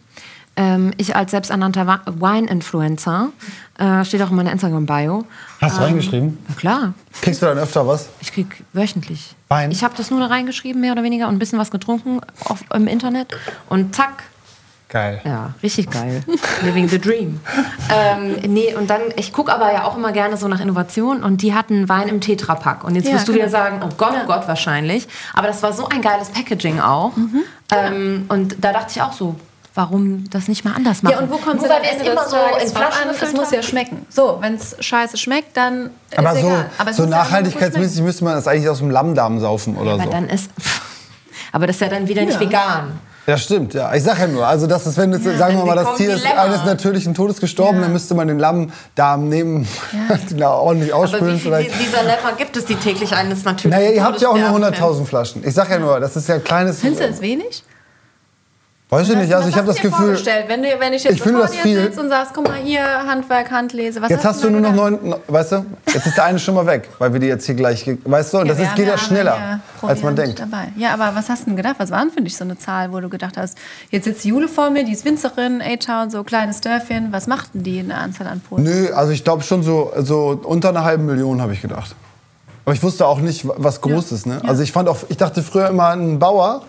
Ähm, 0.57 0.91
ich 0.97 1.15
als 1.15 1.31
selbsternannter 1.31 1.85
Wine-Influencer, 1.85 3.29
äh, 3.77 4.05
steht 4.05 4.21
auch 4.21 4.29
in 4.29 4.35
meiner 4.37 4.51
Instagram-Bio. 4.53 5.25
Hast 5.59 5.77
du 5.77 5.81
reingeschrieben? 5.81 6.37
Na 6.47 6.55
klar, 6.55 6.93
Kriegst 7.21 7.41
du 7.41 7.45
dann 7.45 7.57
öfter 7.57 7.85
was? 7.85 8.07
ich 8.21 8.31
krieg 8.31 8.63
wöchentlich. 8.71 9.35
Wein? 9.49 9.71
Ich 9.71 9.83
habe 9.83 9.93
das 9.97 10.11
nur 10.11 10.19
da 10.21 10.27
reingeschrieben, 10.27 10.79
mehr 10.79 10.93
oder 10.93 11.03
weniger, 11.03 11.27
und 11.27 11.35
ein 11.35 11.39
bisschen 11.39 11.59
was 11.59 11.71
getrunken 11.71 12.21
auf, 12.45 12.63
im 12.73 12.87
Internet. 12.87 13.35
Und 13.67 13.95
zack, 13.95 14.23
Geil. 14.87 15.19
ja, 15.25 15.53
richtig 15.61 15.89
geil. 15.89 16.23
Living 16.63 16.87
the 16.87 16.99
dream. 17.01 17.41
ähm, 17.93 18.35
nee, 18.47 18.73
und 18.75 18.89
dann, 18.89 19.01
ich 19.17 19.33
gucke 19.33 19.53
aber 19.53 19.73
ja 19.73 19.83
auch 19.83 19.97
immer 19.97 20.13
gerne 20.13 20.37
so 20.37 20.47
nach 20.47 20.61
Innovation 20.61 21.21
und 21.23 21.41
die 21.41 21.53
hatten 21.53 21.89
Wein 21.89 22.07
im 22.07 22.21
Tetrapack. 22.21 22.85
Und 22.85 22.95
jetzt 22.95 23.07
Ja, 23.09 23.15
wirst 23.15 23.27
du 23.27 23.33
genau. 23.33 23.43
wieder 23.45 23.51
sagen, 23.51 23.81
oh 23.83 23.89
Gott, 23.97 24.13
oh 24.23 24.25
Gott, 24.27 24.47
wahrscheinlich. 24.47 25.07
Aber 25.33 25.47
das 25.47 25.61
war 25.63 25.73
so 25.73 25.89
ein 25.89 26.01
geiles 26.01 26.29
Packaging 26.29 26.79
auch. 26.79 27.13
Mhm. 27.17 27.41
Ähm, 27.71 28.25
und 28.29 28.55
da 28.63 28.71
dachte 28.71 28.91
ich 28.95 29.01
auch 29.01 29.11
so, 29.11 29.35
warum 29.75 30.29
das 30.29 30.47
nicht 30.47 30.65
mal 30.65 30.73
anders 30.73 31.03
machen? 31.03 31.13
Ja, 31.13 31.19
und 31.19 31.31
wo 31.31 31.37
kommt 31.37 31.61
es 31.61 31.69
Ende 31.69 32.11
immer 32.11 32.27
so 32.27 32.37
in 32.61 32.69
Flaschen 32.69 33.09
an? 33.09 33.15
Es 33.21 33.33
muss 33.33 33.51
ja 33.51 33.61
schmecken. 33.61 34.05
So, 34.09 34.37
wenn 34.41 34.55
es 34.55 34.75
scheiße 34.79 35.17
schmeckt, 35.17 35.55
dann 35.55 35.91
ist 36.09 36.17
Aber 36.17 36.33
so, 36.33 36.47
egal. 36.47 36.69
Aber 36.77 36.91
es 36.91 36.97
so 36.97 37.03
ja 37.03 37.09
nachhaltigkeitsmäßig 37.09 38.01
müsste 38.01 38.23
man 38.23 38.35
das 38.35 38.47
eigentlich 38.47 38.69
aus 38.69 38.79
dem 38.79 38.89
Lammdarm 38.89 39.39
saufen 39.39 39.75
oder 39.77 39.93
Aber 39.93 40.05
so. 40.05 40.09
dann 40.09 40.29
ist. 40.29 40.49
Aber 41.51 41.67
das 41.67 41.75
ist 41.75 41.81
ja 41.81 41.89
dann 41.89 42.07
wieder 42.07 42.23
nicht 42.23 42.39
vegan. 42.39 42.99
Ja, 43.27 43.37
stimmt, 43.37 43.73
ja. 43.73 43.91
Ich 43.95 44.03
sag 44.03 44.19
ja 44.19 44.27
nur, 44.27 44.45
also 44.45 44.67
das 44.67 44.85
ist, 44.85 44.97
wenn 44.97 45.11
das, 45.11 45.23
sagen 45.23 45.57
wir 45.57 45.65
mal, 45.65 45.75
das 45.75 45.95
Tier 45.95 46.13
ist 46.13 46.25
eines 46.25 46.63
natürlichen 46.63 47.15
Todes 47.15 47.39
gestorben, 47.41 47.81
dann 47.81 47.91
müsste 47.91 48.13
man 48.13 48.27
den 48.27 48.37
Lammdarm 48.37 49.29
nehmen, 49.29 49.67
den 50.29 50.37
da 50.37 50.51
ordentlich 50.51 50.93
Aber 50.93 51.03
ausspülen 51.03 51.27
wie 51.35 51.39
viel 51.39 51.51
vielleicht. 51.51 51.71
dieser 51.79 52.03
Lämmer 52.03 52.33
gibt 52.37 52.55
es, 52.55 52.65
die 52.65 52.75
täglich 52.75 53.13
eines 53.13 53.43
natürlichen 53.43 53.81
Naja, 53.81 53.95
ihr 53.95 54.03
habt 54.03 54.21
ja 54.21 54.29
auch 54.29 54.37
nur 54.37 54.51
Todes 54.51 54.77
sterben? 54.77 55.01
100.000 55.01 55.05
Flaschen. 55.05 55.47
Ich 55.47 55.55
sag 55.55 55.71
ja 55.71 55.79
nur, 55.79 55.99
das 55.99 56.15
ist 56.15 56.29
ja 56.29 56.35
ein 56.35 56.43
kleines... 56.43 56.81
Findest 56.81 57.03
du 57.03 57.07
das 57.09 57.21
wenig? 57.21 57.63
Weiß 58.87 59.09
ich 59.09 59.15
nicht, 59.15 59.33
also 59.33 59.49
ich 59.49 59.55
habe 59.55 59.65
das 59.65 59.77
Gefühl... 59.77 59.91
vorgestellt, 59.91 60.45
wenn, 60.47 60.61
du, 60.61 60.69
wenn 60.79 60.93
ich 60.93 61.03
jetzt 61.03 61.15
Ich 61.15 61.21
vor 61.23 61.31
das 61.31 61.51
dir 61.51 61.61
viel. 61.61 61.81
sitze 61.81 62.01
und 62.01 62.09
sagst, 62.09 62.33
guck 62.35 62.47
mal 62.47 62.57
hier, 62.57 62.83
Handwerk, 62.83 63.49
Handlese, 63.49 63.99
was 63.99 64.11
Jetzt 64.11 64.23
hast 64.23 64.43
du 64.43 64.51
nur 64.51 64.61
noch 64.61 64.73
neun, 64.73 65.15
weißt 65.27 65.53
du, 65.53 65.65
jetzt 65.91 66.05
ist 66.05 66.15
der 66.15 66.25
eine 66.25 66.37
schon 66.37 66.53
mal 66.53 66.67
weg, 66.67 66.87
weil 66.99 67.11
wir 67.11 67.19
die 67.19 67.25
jetzt 67.25 67.47
hier 67.47 67.55
gleich, 67.55 67.83
weißt 68.03 68.33
du, 68.33 68.37
und 68.39 68.47
das 68.47 68.59
ist, 68.59 68.75
geht 68.75 68.87
ja 68.87 68.97
schneller, 68.97 69.59
als 69.81 70.03
man 70.03 70.15
denkt. 70.15 70.39
Dabei. 70.39 70.67
Ja, 70.77 70.93
aber 70.93 71.15
was 71.15 71.29
hast 71.29 71.41
du 71.41 71.45
denn 71.47 71.55
gedacht? 71.55 71.77
Was 71.79 71.89
war 71.89 72.01
denn 72.01 72.11
für 72.11 72.21
dich 72.21 72.37
so 72.37 72.43
eine 72.43 72.59
Zahl, 72.59 72.93
wo 72.93 72.99
du 72.99 73.09
gedacht 73.09 73.37
hast, 73.37 73.57
jetzt 73.89 74.03
sitzt 74.03 74.23
Jule 74.23 74.47
vor 74.47 74.69
mir, 74.69 74.85
die 74.85 74.91
ist 74.91 75.03
Winzerin, 75.03 75.63
A-Town, 75.63 76.11
so 76.11 76.23
kleines 76.23 76.61
Dörfchen. 76.61 77.11
Was 77.11 77.25
machten 77.25 77.63
die 77.63 77.79
in 77.79 77.87
der 77.87 77.97
Anzahl 77.97 78.27
an 78.27 78.39
Polen? 78.39 78.65
Nö, 78.65 78.93
also 78.93 79.11
ich 79.11 79.23
glaube 79.23 79.41
schon 79.41 79.63
so, 79.63 79.93
so 79.97 80.39
unter 80.43 80.69
einer 80.69 80.83
halben 80.83 81.07
Million 81.07 81.41
habe 81.41 81.53
ich 81.53 81.61
gedacht. 81.63 81.95
Aber 82.65 82.75
ich 82.75 82.83
wusste 82.83 83.07
auch 83.07 83.19
nicht, 83.19 83.45
was 83.45 83.81
groß 83.81 84.11
ist. 84.11 84.27
Ne? 84.27 84.41
Also 84.45 84.61
ich 84.61 84.71
fand 84.71 84.89
auch, 84.89 84.97
ich 85.09 85.17
dachte 85.17 85.41
früher 85.41 85.69
immer, 85.69 85.89
ein 85.89 86.19
Bauer 86.19 86.61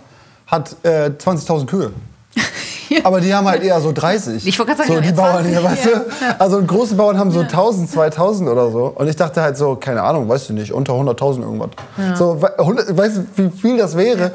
hat 0.46 0.76
äh, 0.82 1.10
20.000 1.10 1.66
Kühe. 1.66 1.92
Aber 3.04 3.20
die 3.20 3.34
haben 3.34 3.48
halt 3.48 3.62
eher 3.62 3.80
so 3.80 3.92
30. 3.92 4.46
Ich 4.46 4.58
wollte 4.58 4.74
gerade 4.74 4.86
sagen, 4.88 4.94
so, 4.94 5.00
die 5.00 5.08
ja, 5.08 5.14
Bauern 5.14 5.44
hier, 5.44 5.62
weißt 5.64 5.86
du? 5.86 5.90
Also 6.38 6.62
große 6.62 6.94
Bauern 6.94 7.18
haben 7.18 7.30
so 7.32 7.40
1000, 7.40 7.90
2000 7.90 8.48
oder 8.48 8.70
so. 8.70 8.86
Und 8.94 9.08
ich 9.08 9.16
dachte 9.16 9.42
halt 9.42 9.56
so, 9.56 9.74
keine 9.76 10.02
Ahnung, 10.02 10.28
weißt 10.28 10.50
du 10.50 10.52
nicht, 10.52 10.72
unter 10.72 10.92
100.000 10.92 11.40
irgendwas. 11.42 11.70
So, 12.16 12.40
we- 12.40 12.58
100 12.58 12.96
weißt 12.96 13.16
du, 13.16 13.26
wie 13.36 13.50
viel 13.58 13.76
das 13.78 13.96
wäre? 13.96 14.32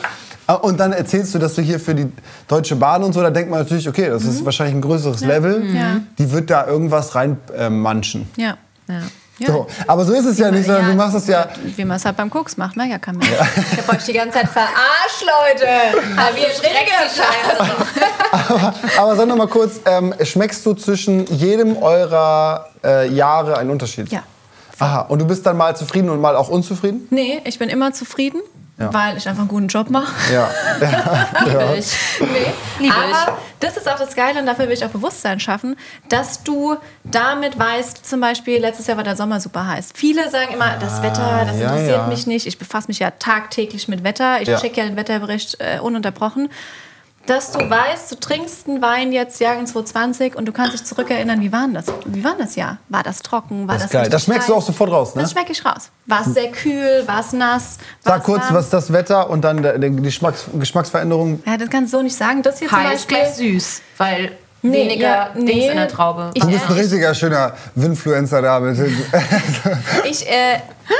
Ah, 0.47 0.55
Und 0.55 0.79
dann 0.79 0.91
erzählst 0.91 1.33
du, 1.33 1.39
dass 1.39 1.53
du 1.53 1.61
hier 1.61 1.79
für 1.79 1.95
die 1.95 2.11
Deutsche 2.47 2.75
Bahn 2.75 3.03
und 3.03 3.13
so, 3.13 3.21
da 3.21 3.29
denkt 3.29 3.49
man 3.51 3.59
natürlich, 3.59 3.87
okay, 3.87 4.09
das 4.09 4.23
ist 4.25 4.43
wahrscheinlich 4.43 4.75
ein 4.75 4.81
größeres 4.81 5.21
Level. 5.21 5.59
Mhm. 5.61 5.75
Ja. 5.75 5.97
Die 6.17 6.31
wird 6.31 6.49
da 6.49 6.67
irgendwas 6.67 7.15
reinmanschen. 7.15 8.27
Ja. 8.35 8.57
Ja. 8.89 8.99
Ja. 9.39 9.47
So. 9.47 9.67
Aber 9.87 10.05
so 10.05 10.13
ist 10.13 10.25
es 10.25 10.37
ja 10.37 10.51
nicht, 10.51 10.65
sondern 10.65 10.87
du 10.87 10.93
machst 10.93 11.15
es 11.15 11.27
ja. 11.27 11.47
Wie 11.75 11.85
man 11.85 11.97
es 11.97 12.05
halt 12.05 12.15
beim 12.15 12.29
Koks 12.29 12.57
macht, 12.57 12.77
ne? 12.77 12.87
Ja, 12.89 12.99
kann 12.99 13.17
man. 13.17 13.27
Ich 13.27 13.77
hab 13.77 13.93
euch 13.93 14.03
die 14.03 14.13
ganze 14.13 14.39
Zeit 14.39 14.49
verarscht, 14.49 15.21
Leute. 15.21 15.67
Aber 16.15 16.35
wir 16.35 16.47
Scheiße. 17.11 17.71
Aber 18.97 19.15
sag 19.15 19.27
noch 19.27 19.35
mal 19.35 19.47
kurz, 19.47 19.81
ähm, 19.85 20.13
schmeckst 20.21 20.65
du 20.65 20.73
zwischen 20.73 21.25
jedem 21.27 21.77
eurer 21.77 22.67
äh, 22.83 23.07
Jahre 23.09 23.57
einen 23.57 23.71
Unterschied? 23.71 24.11
Ja. 24.11 24.23
Aha, 24.79 25.01
und 25.01 25.19
du 25.19 25.27
bist 25.27 25.45
dann 25.45 25.57
mal 25.57 25.75
zufrieden 25.75 26.09
und 26.09 26.19
mal 26.19 26.35
auch 26.35 26.49
unzufrieden? 26.49 27.07
Nee, 27.11 27.39
ich 27.43 27.59
bin 27.59 27.69
immer 27.69 27.93
zufrieden, 27.93 28.41
Ja. 28.81 28.93
weil 28.93 29.17
ich 29.17 29.27
einfach 29.27 29.41
einen 29.41 29.47
guten 29.49 29.67
Job 29.67 29.89
mache. 29.89 30.13
Ja. 30.31 30.49
ja. 30.81 31.73
Ich. 31.77 31.97
Nee. 32.19 32.51
Liebe 32.79 32.95
Aber 32.95 33.37
das 33.59 33.77
ist 33.77 33.87
auch 33.87 33.97
das 33.97 34.15
Geile 34.15 34.39
und 34.39 34.45
dafür 34.45 34.65
will 34.67 34.73
ich 34.73 34.83
auch 34.83 34.89
Bewusstsein 34.89 35.39
schaffen, 35.39 35.75
dass 36.09 36.43
du 36.43 36.75
damit 37.03 37.57
weißt, 37.57 38.05
zum 38.05 38.19
Beispiel 38.19 38.59
letztes 38.59 38.87
Jahr 38.87 38.97
war 38.97 39.03
der 39.03 39.15
Sommer 39.15 39.39
super 39.39 39.67
heiß. 39.67 39.89
Viele 39.93 40.29
sagen 40.29 40.53
immer, 40.53 40.77
das 40.79 41.01
Wetter, 41.01 41.45
das 41.45 41.57
ja, 41.59 41.69
interessiert 41.69 41.97
ja. 41.97 42.07
mich 42.07 42.27
nicht. 42.27 42.47
Ich 42.47 42.57
befasse 42.57 42.87
mich 42.87 42.99
ja 42.99 43.11
tagtäglich 43.11 43.87
mit 43.87 44.03
Wetter. 44.03 44.41
Ich 44.41 44.47
Ja. 44.47 44.59
checke 44.59 44.81
ja 44.81 44.87
den 44.87 44.97
Wetterbericht 44.97 45.57
äh, 45.59 45.79
ununterbrochen. 45.79 46.49
Dass 47.27 47.51
du 47.51 47.59
weißt, 47.69 48.11
du 48.11 48.15
trinkst 48.15 48.67
einen 48.67 48.81
Wein 48.81 49.11
jetzt 49.11 49.39
Jahrgang 49.39 49.65
2020 49.67 50.35
und 50.35 50.45
du 50.45 50.51
kannst 50.51 50.73
dich 50.73 50.83
zurückerinnern, 50.83 51.39
wie 51.41 51.51
war 51.51 51.67
das? 51.71 51.85
Wie 52.05 52.23
war 52.23 52.35
das 52.37 52.55
Jahr? 52.55 52.77
War 52.89 53.03
das 53.03 53.19
trocken? 53.21 53.67
War 53.67 53.75
Das 53.75 53.83
das, 53.83 53.91
geil. 53.91 54.09
Das 54.09 54.23
schmeckst 54.25 54.49
du 54.49 54.55
auch 54.55 54.61
sofort 54.63 54.91
raus, 54.91 55.15
ne? 55.15 55.21
Das 55.21 55.31
schmecke 55.31 55.51
ich 55.51 55.63
raus. 55.63 55.89
War 56.07 56.21
es 56.25 56.33
sehr 56.33 56.51
kühl? 56.51 57.03
War 57.05 57.19
es 57.19 57.31
nass? 57.31 57.77
War 58.03 58.15
Sag 58.15 58.23
kurz, 58.23 58.43
warm? 58.45 58.55
was 58.55 58.65
ist 58.65 58.73
das 58.73 58.91
Wetter 58.91 59.29
und 59.29 59.41
dann 59.41 59.61
die 59.61 60.01
Geschmacks 60.01 60.45
Geschmacksveränderung. 60.53 61.43
Ja, 61.45 61.57
das 61.57 61.69
kannst 61.69 61.93
du 61.93 61.97
so 61.97 62.03
nicht 62.03 62.15
sagen. 62.15 62.41
Das 62.41 62.57
hier 62.59 62.69
zum 62.69 62.77
Heiß 62.79 63.05
Beispiel. 63.05 63.17
gleich 63.17 63.33
süß, 63.35 63.81
weil 63.97 64.31
Nee, 64.63 64.85
weniger 64.89 65.07
ja, 65.07 65.29
Dings 65.33 65.45
nee. 65.51 65.69
in 65.69 65.75
der 65.77 65.87
Traube. 65.87 66.31
Ich- 66.35 66.41
Du 66.43 66.49
bist 66.49 66.67
ein 66.69 66.73
richtiger 66.73 67.13
schöner 67.15 67.53
Winfluencer 67.75 68.41
da 68.41 68.59
mit. 68.59 68.77
Ich 70.09 70.27
äh, 70.27 70.55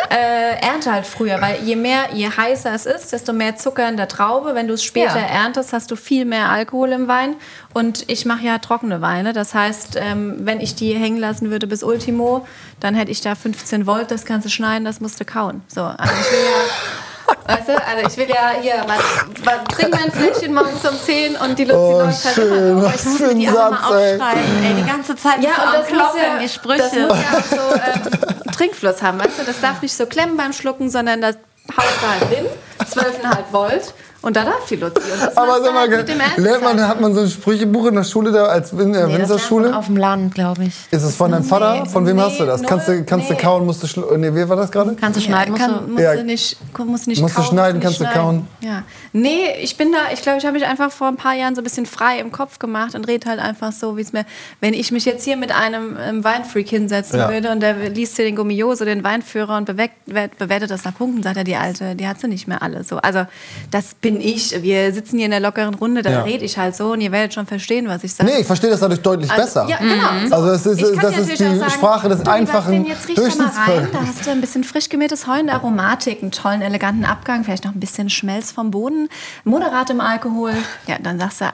äh, 0.10 0.60
ernte 0.62 0.92
halt 0.92 1.06
früher, 1.06 1.40
weil 1.42 1.58
je 1.64 1.76
mehr, 1.76 2.06
je 2.14 2.28
heißer 2.30 2.74
es 2.74 2.86
ist, 2.86 3.12
desto 3.12 3.34
mehr 3.34 3.56
Zucker 3.58 3.88
in 3.90 3.98
der 3.98 4.08
Traube. 4.08 4.56
Wenn 4.56 4.68
du 4.68 4.74
es 4.76 4.84
später 4.84 5.20
Ja. 5.20 5.26
erntest, 5.44 5.74
hast 5.74 5.92
du 5.92 5.96
viel 5.96 6.26
mehr 6.26 6.50
Alkohol 6.50 6.92
im 6.92 7.08
Wein. 7.08 7.36
Und 7.74 8.06
ich 8.10 8.26
mache 8.26 8.46
ja 8.46 8.58
trockene 8.58 9.02
Weine. 9.02 9.34
Das 9.34 9.54
heißt, 9.54 9.96
ähm, 10.02 10.38
wenn 10.40 10.60
ich 10.60 10.76
die 10.76 10.94
hängen 10.94 11.18
lassen 11.18 11.52
würde 11.52 11.68
bis 11.68 11.84
Ultimo, 11.84 12.48
dann 12.80 12.96
hätte 12.96 13.12
ich 13.12 13.22
da 13.22 13.36
15 13.36 13.86
Volt, 13.86 14.10
das 14.12 14.26
kannst 14.26 14.46
du 14.46 14.50
schneiden, 14.50 14.86
das 14.86 15.02
musst 15.02 15.20
du 15.20 15.26
kauen. 15.26 15.62
So, 15.68 15.82
also 15.84 16.14
ich 16.20 16.32
will 16.32 16.40
ja, 16.46 16.72
weißt 17.48 17.68
du, 17.70 17.74
also 17.86 18.08
ich 18.08 18.18
will 18.18 18.30
ja 18.30 18.52
hier, 18.62 18.86
was, 18.88 19.46
was, 19.46 19.78
trink 19.78 19.92
mein 19.92 20.12
Fläschchen 20.12 20.54
morgens 20.54 20.88
um 20.88 20.96
10 20.98 21.36
und 21.38 21.58
die 21.60 21.66
Luzi 21.66 21.76
Oh, 21.78 22.00
läuft 22.02 22.26
halt 22.26 22.36
schön, 22.36 22.54
immer 22.54 22.82
noch. 22.82 22.96
Ich 22.96 23.06
muss 23.06 23.20
mir 23.20 23.30
ein 23.30 23.40
die 23.40 23.48
alle 23.48 23.58
mal 23.58 23.78
aufschreiben. 23.78 24.64
Ey, 24.64 24.74
die 24.76 24.86
ganze 24.90 25.16
Zeit 25.16 25.42
Ja, 25.44 25.50
und 25.52 25.60
am 25.60 25.74
das 25.74 25.82
muss 25.82 25.98
Kloppen, 26.00 26.20
ja, 26.22 26.38
die 26.38 26.44
das 26.46 26.54
Sprüche. 26.54 27.08
muss 27.08 27.18
ja 27.18 27.38
auch 27.38 27.44
so 27.44 27.76
ähm, 27.76 28.52
Trinkfluss 28.58 29.02
haben, 29.02 29.20
weißt 29.20 29.40
du? 29.40 29.44
Das 29.46 29.60
darf 29.62 29.82
nicht 29.82 29.96
so 29.96 30.06
klemmen 30.06 30.38
beim 30.38 30.54
Schlucken, 30.54 30.90
sondern 30.90 31.22
das 31.22 31.36
haust 31.78 31.88
du 32.02 32.08
halt 32.08 32.38
hin, 32.38 32.46
12,5 32.80 33.38
Volt 33.52 33.94
Und 34.24 34.36
da 34.36 34.44
darf 34.46 34.68
die 34.70 34.76
Luzi. 34.76 35.00
Und 35.00 35.22
das 35.22 35.36
Aber 35.36 35.54
sag 35.58 35.66
du 35.66 35.72
mal, 35.72 35.88
mit 35.90 36.08
dem 36.08 36.20
lernt 36.44 36.64
man, 36.64 36.88
hat 36.88 37.02
man 37.02 37.14
so 37.16 37.22
ein 37.22 37.30
Sprüchebuch 37.30 37.88
in 37.88 37.96
der 37.96 38.04
Schule 38.04 38.32
da 38.32 38.46
als 38.46 38.72
in 38.72 38.78
der 38.78 38.86
Nee, 38.88 38.94
das 38.94 39.08
lernt 39.08 39.20
Winzerschule? 39.30 39.76
auf 39.76 39.88
dem 39.88 39.98
Land, 39.98 40.36
glaube 40.36 40.66
ich. 40.66 40.74
Ist 40.92 41.04
es 41.04 41.16
von 41.16 41.32
deinem 41.32 41.44
Vater? 41.44 41.86
Von 41.88 42.06
wem 42.06 42.18
nee, 42.18 42.22
hast 42.22 42.40
du 42.40 42.46
das? 42.46 42.62
Kannst 42.62 42.88
du, 42.88 42.94
null, 42.94 43.04
kannst 43.04 43.30
du 43.30 43.34
nee. 43.34 43.40
kauen, 43.40 43.66
musst 43.66 43.82
du 43.82 43.88
schlu- 43.88 44.16
Nee, 44.18 44.34
wie 44.36 44.48
war 44.48 44.56
das 44.56 44.72
gerade? 44.72 44.96
Kannst 44.96 45.18
du 45.18 45.24
schneiden, 45.24 45.52
musst 45.54 45.64
kann, 45.64 45.86
du... 45.88 45.92
musst 45.94 46.04
Ja. 46.04 46.16
du 46.16 46.24
nicht, 46.24 46.58
musst 46.86 47.08
nicht 47.08 47.22
Musst 47.22 47.36
du 47.36 47.42
kauen, 47.42 47.50
schneiden, 47.52 47.78
musst 47.78 47.84
kannst 47.84 48.00
du 48.00 48.04
nicht 48.04 48.14
kauen. 48.14 48.48
Ja. 48.62 48.84
Nee, 49.14 49.56
ich 49.62 49.76
bin 49.78 49.92
da, 49.92 49.98
ich 50.14 50.22
glaube, 50.22 50.38
ich 50.38 50.46
habe 50.46 50.54
mich 50.54 50.68
einfach 50.68 50.92
vor 50.92 51.08
ein 51.08 51.18
paar 51.18 51.34
Jahren 51.34 51.56
so 51.56 51.62
ein 51.62 51.64
bisschen 51.64 51.86
frei 51.88 52.20
im 52.20 52.32
Kopf 52.32 52.60
gemacht 52.60 52.94
und 52.96 53.08
rede 53.08 53.28
halt 53.28 53.40
einfach 53.40 53.72
so, 53.72 53.98
wie 53.98 54.02
es 54.02 54.14
mir, 54.14 54.26
wenn 54.60 54.74
ich 54.76 54.92
mich 54.92 55.06
jetzt 55.06 55.24
hier 55.26 55.36
mit 55.36 55.52
einem 55.54 55.98
ähm, 56.00 56.24
Weinfreak 56.24 56.70
hinsetzen 56.70 57.18
Ja. 57.20 57.30
würde 57.32 57.52
und 57.52 57.60
der 57.62 57.90
liest 57.90 58.16
hier 58.18 58.26
den 58.26 58.36
Gummioso, 58.36 58.86
den 58.86 59.04
Weinführer 59.04 59.58
und 59.58 59.66
bewegt, 59.66 59.96
bewertet 60.06 60.70
das 60.70 60.84
nach 60.86 60.96
Punkten, 60.96 61.24
sagt 61.24 61.38
er, 61.38 61.44
die 61.44 61.56
Alte, 61.56 61.96
die 61.96 62.08
hat 62.08 62.20
sie 62.20 62.28
nicht 62.28 62.48
mehr 62.48 62.62
alle. 62.62 62.84
So, 62.84 62.98
also 62.98 63.26
das 63.72 63.94
bin 63.96 64.11
ich. 64.20 64.62
Wir 64.62 64.92
sitzen 64.94 65.18
hier 65.18 65.26
in 65.26 65.32
der 65.32 65.40
lockeren 65.40 65.76
Runde, 65.76 66.02
da 66.02 66.10
Ja. 66.10 66.22
rede 66.24 66.44
ich 66.44 66.58
halt 66.58 66.76
so 66.76 66.92
und 66.94 67.02
ihr 67.02 67.12
werdet 67.12 67.34
schon 67.34 67.46
verstehen, 67.46 67.88
was 67.88 68.04
ich 68.04 68.14
sage. 68.14 68.30
Nee, 68.30 68.40
ich 68.42 68.46
verstehe 68.48 68.70
das 68.70 68.80
dadurch 68.80 69.02
deutlich 69.02 69.30
Also, 69.32 69.44
besser. 69.44 69.68
Ja, 69.70 69.78
genau. 69.78 70.28
So. 70.28 70.36
Also 70.36 70.50
es 70.52 70.66
ist- 70.66 71.04
das 71.04 71.18
ist 71.18 71.32
die 71.40 71.56
sagen, 71.56 71.70
Sprache 71.70 72.10
des 72.10 72.26
einfachen 72.28 72.86
jetzt 72.86 73.08
riech 73.08 73.16
da 73.16 73.22
mal 73.44 73.52
rein. 73.68 73.88
Da 73.94 74.00
hast 74.06 74.26
du 74.26 74.32
ein 74.32 74.42
bisschen 74.42 74.64
frisch 74.64 74.90
gemähtes 74.90 75.28
Heu, 75.28 75.34
eine 75.34 75.54
Aromatik, 75.54 76.22
einen 76.22 76.32
tollen, 76.32 76.62
eleganten 76.62 77.06
Abgang, 77.06 77.44
vielleicht 77.44 77.64
noch 77.66 77.74
ein 77.74 77.80
bisschen 77.80 78.10
Schmelz 78.10 78.52
vom 78.52 78.72
Boden, 78.72 79.08
moderatem 79.44 80.02
Alkohol. 80.02 80.54
Ja, 80.88 80.96
dann 81.02 81.20
sagst 81.20 81.42
du 81.42 81.46
äh, 81.46 81.50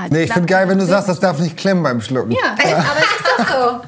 halt. 0.00 0.12
Nee, 0.12 0.22
ich 0.24 0.32
finde 0.32 0.46
geil, 0.46 0.68
wenn 0.68 0.78
du 0.78 0.86
sagst, 0.86 1.08
das 1.08 1.20
darf 1.20 1.38
nicht 1.38 1.56
klemmen 1.56 1.82
beim 1.82 2.00
Schlucken. 2.00 2.32
Ja, 2.32 2.38
aber 2.54 2.68
ist 2.68 3.24
doch 3.38 3.48
so. 3.48 3.80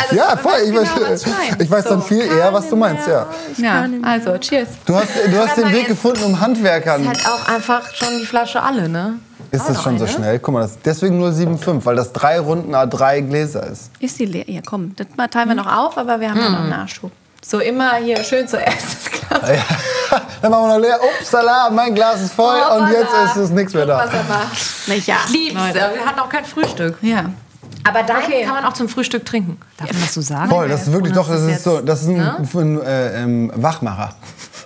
Also, 0.00 0.16
Ja, 0.16 0.36
voll. 0.36 0.52
Ich, 0.64 0.70
genau, 0.72 0.82
weiß, 0.82 1.24
ich 1.58 1.70
weiß 1.70 1.84
dann 1.84 2.00
So. 2.00 2.06
viel 2.06 2.22
eher, 2.22 2.52
was 2.52 2.68
du 2.68 2.76
meinst, 2.76 3.06
ja. 3.08 3.26
Ja, 3.56 3.86
also, 4.02 4.36
cheers. 4.38 4.68
Du 4.86 4.94
hast, 4.94 5.08
du 5.26 5.38
hast 5.38 5.56
den 5.56 5.72
Weg 5.72 5.86
gefunden, 5.88 6.22
um 6.24 6.40
Handwerkern. 6.40 7.06
Halt 7.06 7.26
auch 7.26 7.48
einfach 7.48 7.82
schon 7.94 8.18
die 8.18 8.26
Flasche 8.26 8.62
alle, 8.62 8.88
ne? 8.88 9.14
Ist 9.50 9.68
das 9.68 9.82
schon 9.82 9.98
so 9.98 10.06
schnell? 10.06 10.38
Guck 10.38 10.54
mal, 10.54 10.60
das, 10.62 10.78
deswegen 10.82 11.18
nur 11.18 11.28
7,5, 11.30 11.84
weil 11.84 11.96
das 11.96 12.12
drei 12.12 12.40
Runden 12.40 12.74
A3 12.74 13.20
Gläser 13.22 13.66
ist. 13.66 13.90
Ist 14.00 14.18
die 14.18 14.24
leer? 14.24 14.44
Ja, 14.48 14.62
komm, 14.64 14.94
das 14.96 15.08
mal 15.16 15.28
teilen 15.28 15.48
wir 15.48 15.54
noch 15.54 15.70
auf, 15.70 15.98
aber 15.98 16.20
wir 16.20 16.30
haben 16.30 16.40
ja 16.40 16.48
noch 16.48 16.66
Nachschub. 16.66 17.12
So 17.44 17.58
immer 17.58 17.96
hier 17.96 18.22
schön 18.22 18.46
zuerst 18.46 18.86
das 18.94 19.10
Glas. 19.10 19.58
Dann 20.40 20.50
machen 20.50 20.68
wir 20.68 20.74
noch 20.74 20.78
leer. 20.78 20.98
Upsala, 21.02 21.68
mein 21.70 21.92
Glas 21.94 22.20
ist 22.22 22.32
voll 22.34 22.54
Oh, 22.70 22.76
und 22.76 22.90
jetzt 22.92 23.12
ist 23.24 23.36
es 23.36 23.50
nichts 23.50 23.74
mehr 23.74 23.84
da. 23.84 23.98
Was 23.98 24.14
er 24.14 24.22
macht. 24.22 24.56
Na 24.86 24.94
ja. 24.94 25.16
Lieb's. 25.28 25.74
Wir 25.74 26.06
hatten 26.06 26.20
auch 26.20 26.28
kein 26.28 26.44
Frühstück. 26.44 26.98
Ja. 27.02 27.24
Aber 27.84 28.02
dein 28.02 28.16
Okay. 28.24 28.44
kann 28.44 28.54
man 28.54 28.64
auch 28.64 28.72
zum 28.74 28.88
Frühstück 28.88 29.24
trinken. 29.24 29.58
Darf 29.76 29.92
man 29.92 30.00
das 30.02 30.14
so 30.14 30.20
sagen? 30.20 30.50
Voll, 30.50 30.68
das 30.68 30.82
ist 30.86 30.92
wirklich 30.92 31.12
doch, 31.12 31.28
das 31.28 31.42
ist 31.42 31.56
ist 31.56 31.64
so, 31.64 31.80
das 31.80 32.02
ist 32.02 32.08
ein, 32.08 32.16
Ne? 32.16 32.36
ein 32.54 32.80
äh, 32.82 33.22
ähm, 33.22 33.52
Wachmacher. 33.56 34.14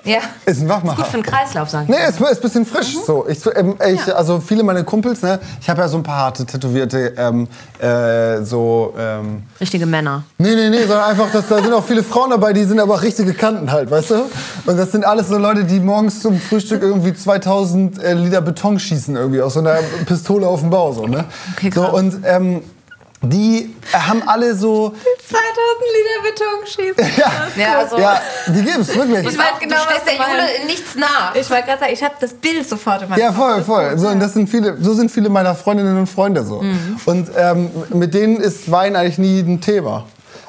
Ja. 0.05 0.19
Ist 0.45 0.61
ein 0.61 0.69
Wachmacher. 0.69 0.99
Gut 1.03 1.07
für 1.07 1.17
den 1.17 1.25
Kreislauf, 1.25 1.69
sagen. 1.69 1.87
Nee, 1.89 1.97
ist, 2.09 2.21
ist 2.21 2.23
ein 2.37 2.41
bisschen 2.41 2.65
frisch. 2.65 2.97
So, 3.05 3.27
ich, 3.29 3.41
ähm, 3.57 3.75
ich, 3.93 4.15
Also 4.15 4.39
viele 4.39 4.63
meiner 4.63 4.85
Kumpels, 4.85 5.21
ne, 5.23 5.41
ich 5.61 5.69
habe 5.69 5.81
ja 5.81 5.89
so 5.89 5.97
ein 5.97 6.05
paar 6.05 6.19
harte 6.19 6.47
Tätowierte, 6.47 7.13
ähm, 7.17 7.49
äh, 7.81 8.41
so, 8.45 8.95
ähm, 8.97 9.43
Richtige 9.61 9.85
Männer. 9.85 10.23
nee, 10.39 10.55
nee, 10.55 10.71
nee, 10.71 10.81
sondern 10.87 11.11
einfach, 11.11 11.33
dass, 11.33 11.49
da 11.49 11.61
sind 11.61 11.73
auch 11.73 11.83
viele 11.85 12.05
Frauen 12.05 12.31
dabei, 12.31 12.53
die 12.53 12.63
sind 12.63 12.79
aber 12.79 12.95
auch 12.95 13.03
richtige 13.03 13.35
Kanten 13.35 13.73
halt, 13.73 13.91
weißt 13.91 14.11
du? 14.11 14.15
Und 14.67 14.77
das 14.77 14.93
sind 14.93 15.05
alles 15.05 15.27
so 15.27 15.39
Leute, 15.39 15.65
die 15.65 15.81
morgens 15.81 16.21
zum 16.23 16.39
Frühstück 16.39 16.83
irgendwie 16.83 17.13
2000 17.13 18.01
äh, 18.01 18.13
Liter 18.15 18.43
Beton 18.43 18.79
schießen 18.79 19.17
irgendwie 19.17 19.43
aus 19.43 19.55
so 19.55 19.61
einer 19.61 19.79
Pistole 20.07 20.47
auf 20.47 20.61
dem 20.61 20.71
Bau, 20.71 20.93
so, 20.93 21.07
ne? 21.09 21.25
Okay, 21.57 21.73
so, 21.75 21.81
krass. 21.83 21.95
und 21.95 22.21
ähm, 22.25 22.63
die 23.29 23.75
haben 23.93 24.23
alle 24.27 24.55
so, 24.55 24.89
2000 24.91 25.37
Liter 25.95 26.23
Beton 26.23 26.67
schießen. 26.67 27.17
ja, 27.57 27.63
Ja, 27.63 27.79
also, 27.79 27.99
ja, 27.99 28.21
die 28.49 28.63
gibt's 28.63 28.95
wirklich. 28.95 29.27
Ich 29.29 29.39
weiß 29.39 29.59
genau, 29.61 29.77
du 29.77 29.95
was 29.95 30.05
der. 30.05 30.15
Jule 30.15 30.57
in 30.61 30.67
nichts 30.67 30.95
nach. 30.97 31.35
Ich 31.35 31.49
wollte 31.51 31.65
gerade 31.65 31.81
sagen, 31.81 31.93
ich 31.93 32.03
habe 32.03 32.15
das 32.21 32.33
Bild 32.35 32.69
sofort 32.69 33.03
in 33.03 33.09
meinem 33.09 33.21
Ja, 33.21 33.29
Kopf. 33.29 33.37
voll, 33.37 33.63
voll. 33.65 33.99
So, 33.99 34.09
und 34.09 34.21
das 34.21 34.33
sind 34.35 34.49
viele, 34.49 34.77
so 34.81 34.95
sind 34.95 35.11
viele 35.11 35.29
meiner 35.29 35.55
Freundinnen 35.55 35.99
und 35.99 36.07
Freunde 36.07 36.45
so. 36.45 36.63
Und 37.07 37.31
ähm, 37.37 37.71
mit 37.91 38.15
denen 38.15 38.37
ist 38.39 38.71
Wein 38.71 38.97
eigentlich 38.97 39.19
nie 39.19 39.41
ein 39.41 39.61
Thema. 39.61 40.05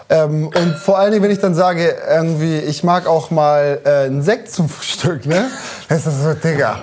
Ähm, 0.10 0.48
und 0.48 0.76
vor 0.78 0.98
allen 0.98 1.12
Dingen, 1.12 1.24
wenn 1.24 1.32
ich 1.32 1.40
dann 1.40 1.54
sage, 1.54 1.96
irgendwie, 2.10 2.60
ich 2.60 2.84
mag 2.84 3.08
auch 3.08 3.30
mal 3.30 3.82
äh, 3.84 4.06
einen 4.06 4.22
Sekt 4.22 4.50
zum 4.52 4.70
Frühstück, 4.70 5.26
ne? 5.26 5.50
Das 5.90 6.06
ist 6.08 6.24
so, 6.24 6.34
Digga, 6.34 6.82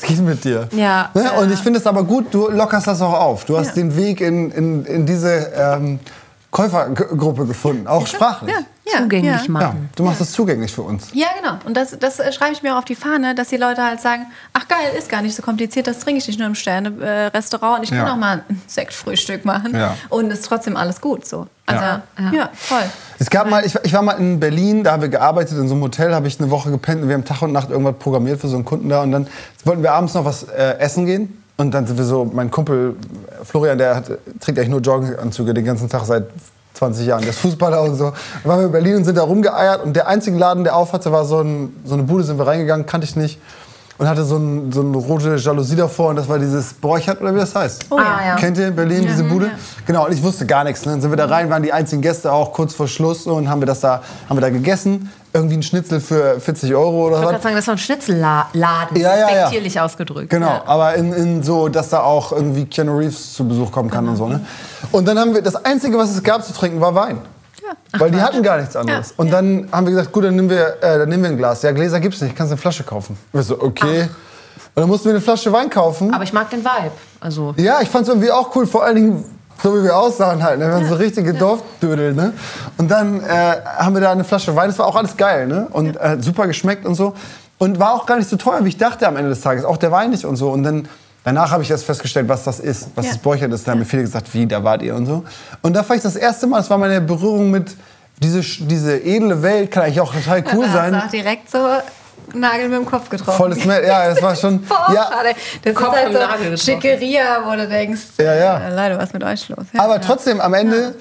was 0.00 0.08
geht 0.08 0.20
mit 0.20 0.44
dir? 0.44 0.68
Ja. 0.72 1.10
Ne? 1.14 1.32
Und 1.40 1.52
ich 1.52 1.58
finde 1.60 1.78
es 1.78 1.86
aber 1.86 2.04
gut, 2.04 2.26
du 2.32 2.48
lockerst 2.48 2.86
das 2.86 3.02
auch 3.02 3.12
auf. 3.12 3.44
Du 3.44 3.58
hast 3.58 3.76
den 3.76 3.96
Weg 3.96 4.20
in, 4.20 4.50
in, 4.50 4.84
in 4.84 5.06
diese 5.06 5.52
ähm, 5.56 6.00
Käufergruppe 6.50 7.46
gefunden, 7.46 7.86
auch 7.86 8.06
sprachlich. 8.06 8.52
Ja, 8.52 8.60
ja, 8.92 9.02
Zugänglich 9.02 9.30
ja. 9.32 9.42
Ja, 9.44 9.50
machen. 9.50 9.88
du 9.94 10.02
machst 10.02 10.20
es 10.20 10.32
zugänglich 10.32 10.72
für 10.72 10.82
uns. 10.82 11.08
Ja, 11.12 11.28
genau. 11.40 11.58
Und 11.64 11.76
das, 11.76 11.96
das 11.98 12.18
äh, 12.18 12.32
schreibe 12.32 12.52
ich 12.52 12.62
mir 12.64 12.74
auch 12.74 12.78
auf 12.78 12.84
die 12.84 12.96
Fahne, 12.96 13.36
dass 13.36 13.48
die 13.48 13.56
Leute 13.56 13.84
halt 13.84 14.00
sagen, 14.00 14.26
ach 14.52 14.66
geil, 14.66 14.78
ist 14.98 15.08
gar 15.08 15.22
nicht 15.22 15.36
so 15.36 15.42
kompliziert, 15.42 15.86
das 15.86 16.00
trinke 16.00 16.18
ich 16.18 16.26
nicht 16.26 16.38
nur 16.40 16.48
im 16.48 16.56
Sterne-Restaurant 16.56 17.78
und 17.78 17.84
ich 17.84 17.90
kann 17.90 18.06
Ja. 18.06 18.12
auch 18.12 18.16
mal 18.16 18.42
ein 18.48 18.62
Sektfrühstück 18.66 19.44
machen 19.44 19.74
Ja. 19.76 19.96
und 20.08 20.32
ist 20.32 20.44
trotzdem 20.44 20.76
alles 20.76 21.00
gut 21.00 21.24
so. 21.24 21.46
Also, 21.66 21.84
Ja. 21.84 22.02
ja, 22.18 22.32
Ja. 22.32 22.50
voll. 22.52 22.82
Es 23.20 23.30
gab 23.30 23.48
mal, 23.48 23.64
ich, 23.64 23.76
ich 23.84 23.92
war 23.92 24.02
mal 24.02 24.14
in 24.14 24.40
Berlin, 24.40 24.82
da 24.82 24.92
haben 24.92 25.02
wir 25.02 25.08
gearbeitet, 25.08 25.56
in 25.56 25.68
so 25.68 25.74
einem 25.74 25.84
Hotel, 25.84 26.12
habe 26.14 26.26
ich 26.26 26.40
eine 26.40 26.50
Woche 26.50 26.70
gepennt 26.72 27.02
und 27.02 27.08
wir 27.08 27.14
haben 27.14 27.24
Tag 27.24 27.42
und 27.42 27.52
Nacht 27.52 27.70
irgendwas 27.70 27.94
programmiert 28.00 28.40
für 28.40 28.48
so 28.48 28.56
einen 28.56 28.64
Kunden 28.64 28.88
da 28.88 29.02
und 29.02 29.12
dann 29.12 29.28
wollten 29.64 29.84
wir 29.84 29.92
abends 29.92 30.14
noch 30.14 30.24
was 30.24 30.42
äh, 30.44 30.78
essen 30.78 31.06
gehen 31.06 31.39
und 31.60 31.72
dann 31.72 31.86
sind 31.86 31.98
wir 31.98 32.06
so, 32.06 32.24
mein 32.24 32.50
Kumpel 32.50 32.96
äh, 33.28 33.44
Florian, 33.44 33.76
der 33.76 33.96
hat, 33.96 34.06
trägt 34.40 34.58
eigentlich 34.58 34.70
nur 34.70 34.80
Jogginganzüge 34.80 35.52
den 35.52 35.66
ganzen 35.66 35.90
Tag 35.90 36.06
seit 36.06 36.24
20 36.72 37.06
Jahren, 37.06 37.20
der 37.20 37.30
ist 37.30 37.40
Fußballer 37.40 37.82
und 37.82 37.96
so. 37.96 38.04
Dann 38.04 38.44
waren 38.44 38.60
wir 38.60 38.66
in 38.66 38.72
Berlin 38.72 38.96
und 38.96 39.04
sind 39.04 39.18
da 39.18 39.24
rumgeeiert 39.24 39.84
und 39.84 39.94
der 39.94 40.08
einzige 40.08 40.38
Laden, 40.38 40.64
der 40.64 40.74
auf 40.74 40.94
hatte, 40.94 41.12
war 41.12 41.26
so, 41.26 41.40
ein, 41.40 41.76
so 41.84 41.92
eine 41.92 42.04
Bude, 42.04 42.24
sind 42.24 42.38
wir 42.38 42.46
reingegangen, 42.46 42.86
kannte 42.86 43.04
ich 43.04 43.14
nicht. 43.14 43.38
Und 43.98 44.08
hatte 44.08 44.24
so, 44.24 44.38
ein, 44.38 44.72
so 44.72 44.80
eine 44.80 44.96
rote 44.96 45.36
Jalousie 45.36 45.76
davor 45.76 46.08
und 46.08 46.16
das 46.16 46.26
war 46.26 46.38
dieses 46.38 46.72
Borchardt 46.72 47.20
oder 47.20 47.34
wie 47.34 47.40
das 47.40 47.54
heißt. 47.54 47.84
Oh 47.90 47.98
ja. 47.98 48.04
Ah, 48.04 48.26
ja. 48.28 48.36
Kennt 48.36 48.56
ihr 48.56 48.68
in 48.68 48.74
Berlin 48.74 49.02
diese 49.06 49.24
Bude? 49.24 49.50
Genau, 49.84 50.06
und 50.06 50.14
ich 50.14 50.22
wusste 50.22 50.46
gar 50.46 50.64
nichts. 50.64 50.86
Ne? 50.86 50.92
Dann 50.92 51.02
sind 51.02 51.10
wir 51.12 51.18
da 51.18 51.26
rein, 51.26 51.50
waren 51.50 51.62
die 51.62 51.74
einzigen 51.74 52.00
Gäste 52.00 52.32
auch 52.32 52.54
kurz 52.54 52.72
vor 52.72 52.88
Schluss 52.88 53.26
und 53.26 53.50
haben 53.50 53.60
wir 53.60 53.66
das 53.66 53.80
da, 53.80 54.00
haben 54.26 54.38
wir 54.38 54.40
da 54.40 54.48
gegessen. 54.48 55.10
Irgendwie 55.32 55.56
ein 55.58 55.62
Schnitzel 55.62 56.00
für 56.00 56.40
40 56.40 56.74
Euro 56.74 57.06
oder 57.06 57.18
Ich 57.18 57.22
wollte 57.22 57.24
was. 57.24 57.30
gerade 57.30 57.42
sagen, 57.42 57.56
das 57.56 57.66
war 57.68 57.74
ein 57.74 57.78
Schnitzelladen, 57.78 58.96
Ja, 59.00 59.14
ja, 59.14 59.18
ja. 59.18 59.26
respektierlich 59.26 59.80
ausgedrückt. 59.80 60.30
Genau, 60.30 60.46
Ja. 60.48 60.62
aber 60.66 60.94
in, 60.94 61.12
in 61.12 61.42
so, 61.44 61.68
dass 61.68 61.88
da 61.90 62.00
auch 62.02 62.32
irgendwie 62.32 62.64
Keanu 62.66 62.98
Reeves 62.98 63.34
zu 63.34 63.46
Besuch 63.46 63.70
kommen 63.70 63.90
kann 63.90 64.08
und 64.08 64.16
so. 64.16 64.26
Ne? 64.26 64.44
Und 64.90 65.06
dann 65.06 65.18
haben 65.18 65.32
wir, 65.34 65.42
das 65.42 65.54
Einzige, 65.64 65.96
was 65.98 66.10
es 66.10 66.22
gab 66.22 66.44
zu 66.44 66.52
trinken, 66.52 66.80
war 66.80 66.94
Wein. 66.94 67.20
Weil 67.98 68.10
die 68.10 68.20
hatten 68.20 68.42
gar 68.42 68.58
nichts 68.58 68.74
anderes. 68.74 69.10
Ja, 69.10 69.14
Und 69.18 69.30
dann 69.32 69.68
haben 69.70 69.86
wir 69.86 69.92
gesagt, 69.92 70.10
gut, 70.12 70.24
dann 70.24 70.34
nehmen 70.34 70.50
wir, 70.50 70.78
äh, 70.82 70.98
dann 70.98 71.08
nehmen 71.08 71.22
wir 71.22 71.30
ein 71.30 71.36
Glas. 71.36 71.62
Ja, 71.62 71.70
Gläser 71.70 72.00
gibt's 72.00 72.20
nicht, 72.20 72.34
kannst 72.34 72.52
eine 72.52 72.60
Flasche 72.60 72.82
kaufen. 72.82 73.16
Wir 73.32 73.42
so, 73.44 73.60
okay. 73.60 74.02
Und 74.74 74.82
dann 74.82 74.88
mussten 74.88 75.04
wir 75.06 75.12
eine 75.12 75.20
Flasche 75.20 75.52
Wein 75.52 75.70
kaufen. 75.70 76.12
Aber 76.12 76.24
ich 76.24 76.32
mag 76.32 76.50
den 76.50 76.60
Vibe. 76.64 76.90
Also, 77.20 77.54
Ja, 77.56 77.80
ich 77.80 77.88
fand's 77.88 78.08
irgendwie 78.08 78.32
auch 78.32 78.54
cool, 78.56 78.66
vor 78.66 78.82
allen 78.84 78.96
Dingen 78.96 79.24
so 79.62 79.76
wie 79.76 79.84
wir 79.84 79.96
aussahen 79.96 80.42
halt, 80.42 80.58
ne? 80.58 80.66
wir 80.66 80.74
waren 80.74 80.88
so 80.88 80.94
richtige 80.94 81.34
Dorfdödel, 81.34 82.14
ne? 82.14 82.32
Und 82.78 82.90
dann 82.90 83.20
äh, 83.22 83.56
haben 83.78 83.94
wir 83.94 84.00
da 84.00 84.12
eine 84.12 84.24
Flasche 84.24 84.54
Wein, 84.56 84.68
das 84.68 84.78
war 84.78 84.86
auch 84.86 84.96
alles 84.96 85.16
geil, 85.16 85.46
ne? 85.46 85.66
Und 85.70 85.96
äh, 85.96 86.16
super 86.20 86.46
geschmeckt 86.46 86.86
und 86.86 86.94
so. 86.94 87.14
Und 87.58 87.78
war 87.78 87.94
auch 87.94 88.06
gar 88.06 88.16
nicht 88.16 88.28
so 88.30 88.36
teuer, 88.36 88.64
wie 88.64 88.68
ich 88.70 88.78
dachte 88.78 89.06
am 89.06 89.16
Ende 89.16 89.28
des 89.30 89.42
Tages, 89.42 89.64
auch 89.64 89.76
der 89.76 89.92
Wein 89.92 90.10
nicht 90.10 90.24
und 90.24 90.36
so. 90.36 90.50
Und 90.50 90.62
dann 90.62 90.88
danach 91.24 91.50
habe 91.50 91.62
ich 91.62 91.70
erst 91.70 91.84
festgestellt, 91.84 92.28
was 92.28 92.44
das 92.44 92.58
ist, 92.58 92.88
was 92.94 93.04
Ja. 93.06 93.12
das 93.12 93.20
Borchert 93.20 93.52
ist. 93.52 93.66
Da 93.66 93.72
haben 93.72 93.80
mir 93.80 93.84
viele 93.84 94.02
gesagt, 94.02 94.32
wie, 94.32 94.46
da 94.46 94.64
wart 94.64 94.82
ihr 94.82 94.94
und 94.94 95.04
so. 95.04 95.24
Und 95.60 95.74
da 95.74 95.86
war 95.86 95.94
ich 95.94 96.02
das 96.02 96.16
erste 96.16 96.46
Mal, 96.46 96.58
das 96.58 96.70
war 96.70 96.78
meine 96.78 97.00
Berührung 97.02 97.50
mit 97.50 97.76
diese, 98.22 98.40
diese 98.40 99.02
edle 99.02 99.42
Welt, 99.42 99.70
kann 99.70 99.82
eigentlich 99.82 100.00
auch 100.00 100.14
total 100.14 100.42
cool 100.54 100.66
sein. 100.72 100.92
du 100.92 100.98
auch 100.98 101.10
direkt 101.10 101.50
so 101.50 101.58
Nagel 102.34 102.68
mit 102.68 102.78
dem 102.78 102.86
Kopf 102.86 103.08
getroffen. 103.08 103.36
Volles 103.36 103.64
Meer, 103.64 103.84
ja, 103.86 104.08
das 104.08 104.22
war 104.22 104.34
schon. 104.36 104.60
Boah, 104.68 104.92
ja, 104.94 105.08
schade. 105.10 105.34
Das 105.64 105.74
Kopf 105.74 105.94
ist 105.96 106.28
halt 106.28 106.58
so. 106.58 106.64
Schickeria, 106.72 107.38
wo 107.44 107.54
du 107.56 107.66
denkst, 107.68 108.00
Ja, 108.18 108.34
ja. 108.34 108.58
äh, 108.58 108.74
Leute, 108.74 108.96
was 108.98 109.08
ist 109.08 109.14
mit 109.14 109.24
euch 109.24 109.48
los? 109.48 109.64
Ja. 109.72 109.82
Aber 109.82 110.00
trotzdem, 110.00 110.40
am 110.40 110.54
Ende, 110.54 110.94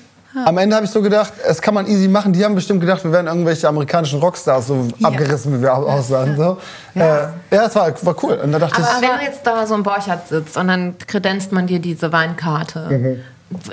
am 0.46 0.58
Ende 0.58 0.76
habe 0.76 0.86
ich 0.86 0.92
so 0.92 1.02
gedacht, 1.02 1.34
es 1.48 1.62
kann 1.62 1.74
man 1.74 1.88
easy 1.88 2.08
machen. 2.08 2.34
Die 2.34 2.44
haben 2.46 2.54
bestimmt 2.56 2.82
gedacht, 2.82 3.04
wir 3.04 3.12
wären 3.12 3.28
irgendwelche 3.28 3.68
amerikanischen 3.68 4.20
Rockstars, 4.20 4.68
so 4.68 4.88
abgerissen, 5.02 5.58
wie 5.58 5.62
wir 5.62 5.74
au- 5.76 5.88
aussahen. 5.88 6.38
So. 6.38 6.58
Ja, 6.96 7.06
äh, 7.06 7.28
ja 7.56 7.64
das 7.64 7.76
war, 7.76 7.92
war 8.06 8.16
cool. 8.24 8.34
Und 8.44 8.52
da 8.52 8.60
dachte 8.60 8.76
aber 8.78 8.88
ich, 9.02 9.10
wenn 9.10 9.18
du 9.20 9.24
jetzt 9.26 9.46
da 9.46 9.66
so 9.66 9.76
im 9.76 9.84
Borchardt 9.84 10.28
sitzt 10.28 10.56
und 10.58 10.68
dann 10.68 10.96
kredenzt 11.08 11.52
man 11.52 11.66
dir 11.68 11.80
diese 11.80 12.12
Weinkarte, 12.12 13.20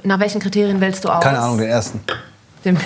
nach 0.05 0.19
welchen 0.21 0.41
Kriterien 0.41 0.81
wählst 0.81 1.05
du 1.05 1.11
aus? 1.11 1.17
Mhm. 1.19 1.21
keine 1.29 1.39
Ahnung, 1.41 1.59
den 1.59 1.69
ersten. 1.69 2.01
Den, 2.65 2.79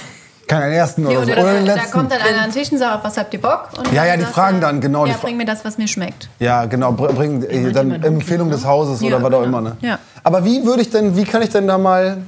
Keinen 0.50 0.72
ersten 0.72 1.06
oder, 1.06 1.20
Nee, 1.20 1.26
so. 1.26 1.32
oder 1.32 1.42
oder 1.42 1.52
den 1.54 1.66
da 1.66 1.74
letzten. 1.76 1.92
kommt 1.92 2.10
dann 2.12 2.20
einer 2.20 2.38
an 2.42 2.50
den 2.50 2.52
Tisch 2.52 2.72
und 2.72 2.78
sagt, 2.78 2.96
auf 2.96 3.04
was 3.04 3.16
habt 3.16 3.32
ihr 3.32 3.40
Bock? 3.40 3.68
Und 3.78 3.92
Ja, 3.92 4.04
ja, 4.04 4.16
die 4.16 4.24
fragen 4.24 4.60
dann, 4.60 4.80
genau, 4.80 5.06
Ja, 5.06 5.14
bring 5.20 5.36
mir 5.36 5.44
das, 5.44 5.64
was 5.64 5.78
mir 5.78 5.86
schmeckt. 5.86 6.28
Ja, 6.40 6.64
genau, 6.66 6.90
br- 6.92 7.12
bring 7.12 7.42
äh, 7.44 7.70
dann 7.72 8.02
Empfehlung 8.02 8.50
des 8.50 8.64
Hauses 8.64 9.00
oder 9.00 9.18
Ja, 9.18 9.22
was 9.22 9.32
auch 9.32 9.42
genau. 9.42 9.58
immer. 9.58 9.60
Ne? 9.60 9.76
Ja. 9.80 9.98
Aber 10.24 10.44
wie 10.44 10.64
würde 10.64 10.82
ich 10.82 10.90
denn, 10.90 11.16
wie 11.16 11.24
kann 11.24 11.40
ich 11.42 11.50
denn 11.50 11.66
da 11.68 11.78
mal, 11.78 12.18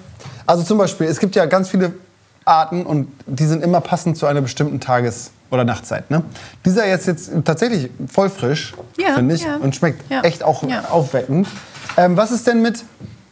also 0.46 0.62
zum 0.62 0.78
Beispiel, 0.78 1.08
es 1.08 1.18
gibt 1.18 1.34
ja 1.34 1.46
ganz 1.46 1.68
viele 1.68 1.92
Arten 2.44 2.86
und 2.86 3.08
die 3.26 3.44
sind 3.46 3.62
immer 3.62 3.80
passend 3.80 4.16
zu 4.16 4.26
einer 4.26 4.40
bestimmten 4.40 4.78
Tages- 4.80 5.30
oder 5.50 5.64
Nachtzeit. 5.64 6.10
Ne? 6.10 6.22
Dieser 6.64 6.86
jetzt 6.86 7.06
jetzt 7.08 7.30
tatsächlich 7.44 7.90
voll 8.10 8.30
frisch, 8.30 8.72
Ja, 8.98 9.14
finde 9.14 9.34
ich, 9.34 9.44
ja. 9.44 9.56
und 9.56 9.74
schmeckt 9.76 10.10
Ja. 10.10 10.20
echt 10.22 10.42
auch 10.44 10.62
aufweckend. 10.90 11.46
Ähm, 11.96 12.16
was 12.16 12.30
ist 12.30 12.46
denn 12.46 12.62
mit, 12.62 12.84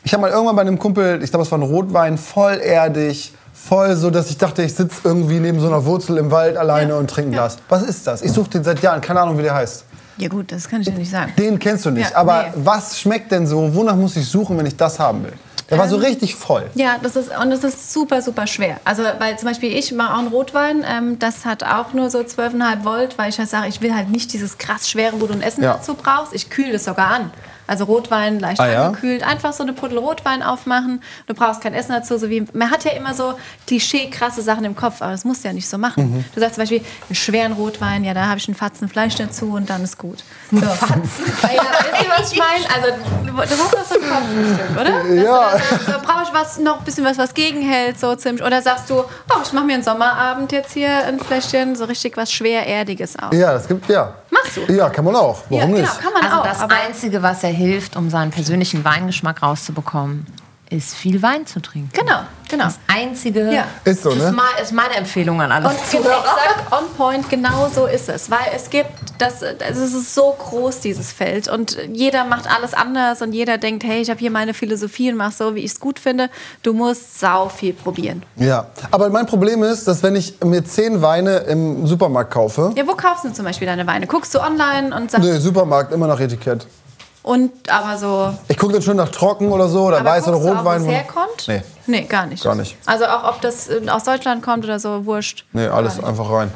ich 0.04 0.12
habe 0.12 0.22
mal 0.22 0.30
irgendwann 0.30 0.56
bei 0.56 0.62
einem 0.62 0.78
Kumpel, 0.78 1.22
ich 1.22 1.30
glaube, 1.30 1.44
es 1.44 1.50
war 1.52 1.58
ein 1.58 1.62
Rotwein, 1.62 2.18
voll 2.18 2.54
erdig, 2.62 3.32
voll 3.68 3.94
so, 3.96 4.10
dass 4.10 4.30
ich 4.30 4.38
dachte, 4.38 4.62
ich 4.62 4.74
sitze 4.74 5.00
irgendwie 5.04 5.38
neben 5.40 5.60
so 5.60 5.66
einer 5.66 5.84
Wurzel 5.84 6.16
im 6.18 6.30
Wald 6.30 6.56
alleine 6.56 6.90
Ja. 6.92 6.98
und 6.98 7.08
trinke 7.10 7.30
ein 7.30 7.32
Glas. 7.34 7.58
Was 7.68 7.82
ist 7.82 8.06
das? 8.06 8.22
Ich 8.22 8.32
suche 8.32 8.50
den 8.50 8.64
seit 8.64 8.80
Jahren, 8.82 9.00
keine 9.00 9.20
Ahnung, 9.20 9.38
wie 9.38 9.42
der 9.42 9.54
heißt. 9.54 9.84
Ja 10.16 10.28
gut, 10.28 10.52
das 10.52 10.68
kann 10.68 10.80
ich 10.82 10.86
dir 10.88 10.94
nicht 10.94 11.10
sagen. 11.10 11.32
Den 11.38 11.58
kennst 11.58 11.86
du 11.86 11.90
nicht. 11.90 12.10
Ja, 12.10 12.16
aber 12.16 12.42
nee. 12.48 12.52
was 12.64 12.98
schmeckt 13.00 13.32
denn 13.32 13.46
so? 13.46 13.74
Wonach 13.74 13.96
muss 13.96 14.16
ich 14.16 14.28
suchen, 14.28 14.58
wenn 14.58 14.66
ich 14.66 14.76
das 14.76 14.98
haben 14.98 15.24
will? 15.24 15.32
Der 15.70 15.78
war 15.78 15.88
so 15.88 15.96
Ähm, 15.96 16.02
richtig 16.02 16.34
voll. 16.34 16.68
Ja, 16.74 16.96
das 17.00 17.14
ist, 17.14 17.30
und 17.40 17.50
das 17.50 17.62
ist 17.62 17.92
super, 17.92 18.20
super 18.22 18.46
schwer. 18.48 18.78
Also, 18.84 19.02
weil 19.20 19.38
zum 19.38 19.48
Beispiel 19.48 19.72
ich 19.72 19.92
mache 19.92 20.14
auch 20.14 20.18
einen 20.18 20.28
Rotwein, 20.28 20.84
ähm, 20.86 21.18
das 21.20 21.44
hat 21.46 21.62
auch 21.62 21.92
nur 21.94 22.10
so 22.10 22.18
12,5 22.18 22.84
Volt, 22.84 23.16
weil 23.18 23.30
ich 23.30 23.38
halt 23.38 23.48
sage, 23.48 23.68
ich 23.68 23.80
will 23.80 23.94
halt 23.94 24.10
nicht 24.10 24.32
dieses 24.32 24.58
krass 24.58 24.90
schwere, 24.90 25.20
wo 25.20 25.26
du 25.26 25.32
ein 25.34 25.42
Essen 25.42 25.62
Ja. 25.62 25.74
dazu 25.74 25.94
brauchst. 25.94 26.34
Ich 26.34 26.50
kühle 26.50 26.72
das 26.72 26.84
sogar 26.86 27.06
an. 27.12 27.30
Also 27.70 27.84
Rotwein 27.84 28.40
leicht 28.40 28.60
Ah, 28.60 28.68
ja? 28.68 28.86
angekühlt, 28.86 29.22
einfach 29.26 29.52
so 29.52 29.62
eine 29.62 29.72
Puddel 29.72 29.98
Rotwein 29.98 30.42
aufmachen. 30.42 31.02
Du 31.26 31.34
brauchst 31.34 31.60
kein 31.60 31.72
Essen 31.72 31.92
dazu. 31.92 32.18
So 32.18 32.28
wie, 32.28 32.44
man 32.52 32.70
hat 32.70 32.84
ja 32.84 32.90
immer 32.92 33.14
so 33.14 33.34
Klischee 33.66 34.10
krasse 34.10 34.42
Sachen 34.42 34.64
im 34.64 34.74
Kopf, 34.76 35.00
aber 35.00 35.12
das 35.12 35.24
musst 35.24 35.44
du 35.44 35.48
ja 35.48 35.54
nicht 35.54 35.68
so 35.68 35.78
machen. 35.78 36.10
Mhm. 36.16 36.24
Du 36.34 36.40
sagst 36.40 36.56
zum 36.56 36.62
Beispiel, 36.62 36.82
einen 37.08 37.14
schweren 37.14 37.52
Rotwein, 37.52 38.04
ja, 38.04 38.12
da 38.12 38.26
habe 38.26 38.38
ich 38.38 38.48
einen 38.48 38.56
Fatzen 38.56 38.88
Fleisch 38.88 39.14
dazu 39.14 39.52
und 39.52 39.70
dann 39.70 39.84
ist 39.84 39.96
gut. 39.98 40.24
So. 40.50 40.56
Ja, 40.60 40.66
wisst 40.72 42.02
ihr, 42.02 42.10
was 42.18 42.32
ich 42.32 42.38
meine? 42.38 42.64
Also, 42.74 42.88
das 43.36 43.50
hast 43.50 43.72
du 43.72 43.78
aus 43.78 43.88
dem 43.88 44.02
Kopf 44.10 44.24
bestimmt, 44.34 44.80
oder? 44.80 44.84
Dass 45.04 45.24
Ja. 45.24 45.50
Du 45.50 45.58
dann 45.58 45.60
sagst, 45.60 45.86
so, 45.86 45.92
brauche 46.02 46.22
ich 46.24 46.32
was, 46.34 46.58
noch 46.58 46.78
ein 46.78 46.84
bisschen 46.84 47.04
was, 47.04 47.18
was 47.18 47.34
gegenhält, 47.34 47.98
so 48.00 48.14
ziemlich. 48.16 48.44
Oder 48.44 48.60
sagst 48.62 48.90
du, 48.90 48.94
oh, 49.00 49.04
ich 49.44 49.52
mache 49.52 49.64
mir 49.64 49.74
einen 49.74 49.82
Sommerabend 49.82 50.52
jetzt 50.52 50.72
hier 50.72 50.90
ein 51.06 51.18
Fläschchen, 51.20 51.76
so 51.76 51.84
richtig 51.84 52.16
was 52.16 52.32
Schwererdiges 52.32 53.16
auf. 53.18 53.32
Ja, 53.32 53.52
das 53.52 53.68
gibt, 53.68 53.88
ja. 53.88 54.14
Machst 54.44 54.56
du? 54.56 54.72
Ja, 54.72 54.88
kann 54.90 55.04
man 55.04 55.16
auch. 55.16 55.42
Warum 55.48 55.58
ja, 55.58 55.66
genau, 55.66 55.78
nicht? 55.80 56.00
kann 56.00 56.12
man 56.12 56.24
Also 56.24 56.36
auch. 56.40 56.44
das 56.44 56.60
Einzige, 56.62 57.22
was 57.22 57.42
er 57.44 57.50
hilft, 57.50 57.96
um 57.96 58.10
seinen 58.10 58.30
persönlichen 58.30 58.84
Weingeschmack 58.84 59.42
rauszubekommen, 59.42 60.26
ist 60.70 60.94
viel 60.94 61.20
Wein 61.20 61.46
zu 61.46 61.60
trinken. 61.60 61.90
genau, 61.92 62.20
genau. 62.48 62.64
Das 62.64 62.78
Einzige 62.86 63.52
Ja. 63.52 63.64
Ist 63.84 64.02
so, 64.04 64.10
das 64.10 64.18
ne? 64.18 64.24
ist, 64.26 64.32
mal, 64.32 64.44
ist 64.62 64.72
meine 64.72 64.94
Empfehlung 64.94 65.40
an 65.42 65.50
alle 65.50 65.68
Und 65.68 65.76
genau, 65.90 66.08
exakt 66.20 66.72
on 66.72 66.84
point, 66.96 67.28
genau 67.28 67.68
so 67.74 67.86
ist 67.86 68.08
es. 68.08 68.30
Weil 68.30 68.38
es 68.54 68.70
gibt, 68.70 68.88
das, 69.18 69.42
es 69.42 69.78
ist 69.78 70.14
so 70.14 70.32
groß, 70.38 70.78
dieses 70.80 71.12
Feld. 71.12 71.48
Und 71.48 71.76
jeder 71.92 72.24
macht 72.24 72.48
alles 72.48 72.72
anders 72.72 73.20
und 73.20 73.32
jeder 73.32 73.58
denkt, 73.58 73.82
hey, 73.82 74.00
ich 74.00 74.10
habe 74.10 74.20
hier 74.20 74.30
meine 74.30 74.54
Philosophie 74.54 75.10
und 75.10 75.16
mache 75.16 75.32
so, 75.32 75.54
wie 75.56 75.60
ich 75.60 75.72
es 75.72 75.80
gut 75.80 75.98
finde. 75.98 76.30
Du 76.62 76.72
musst 76.72 77.18
sau 77.18 77.48
viel 77.48 77.72
probieren. 77.72 78.22
Ja, 78.36 78.66
aber 78.92 79.10
mein 79.10 79.26
Problem 79.26 79.64
ist, 79.64 79.88
dass 79.88 80.02
wenn 80.04 80.14
ich 80.14 80.34
mir 80.44 80.64
zehn 80.64 81.02
Weine 81.02 81.38
im 81.38 81.84
Supermarkt 81.86 82.32
kaufe, 82.32 82.72
Ja, 82.76 82.86
wo 82.86 82.94
kaufst 82.94 83.24
du 83.24 83.32
zum 83.32 83.44
Beispiel 83.44 83.66
deine 83.66 83.86
Weine? 83.88 84.06
Guckst 84.06 84.32
du 84.36 84.40
online 84.40 84.94
und 84.94 85.10
sagst, 85.10 85.26
nee, 85.28 85.36
Supermarkt 85.38 85.92
immer 85.92 86.06
nach 86.06 86.20
Etikett. 86.20 86.64
Und 87.22 87.50
aber 87.70 87.98
so. 87.98 88.34
Ich 88.48 88.56
gucke 88.56 88.72
dann 88.74 88.82
schon 88.82 88.96
nach 88.96 89.08
Trocken 89.10 89.50
oder 89.52 89.68
so 89.68 89.84
oder 89.84 89.98
Aber 90.00 90.10
Weiß 90.10 90.26
oder 90.28 90.36
Rotwein. 90.38 90.82
wo 90.82 90.86
es 90.86 90.92
herkommt? 90.92 91.44
Nee. 91.48 91.62
Nee, 91.86 92.02
gar 92.02 92.26
nicht. 92.26 92.42
Gar 92.44 92.54
nicht. 92.54 92.76
Also 92.86 93.04
auch, 93.06 93.24
ob 93.34 93.40
das 93.40 93.68
aus 93.88 94.04
Deutschland 94.04 94.42
kommt 94.42 94.64
oder 94.64 94.78
so, 94.78 95.04
wurscht. 95.06 95.44
Nee, 95.52 95.66
alles 95.66 96.02
einfach 96.02 96.30
rein. 96.30 96.50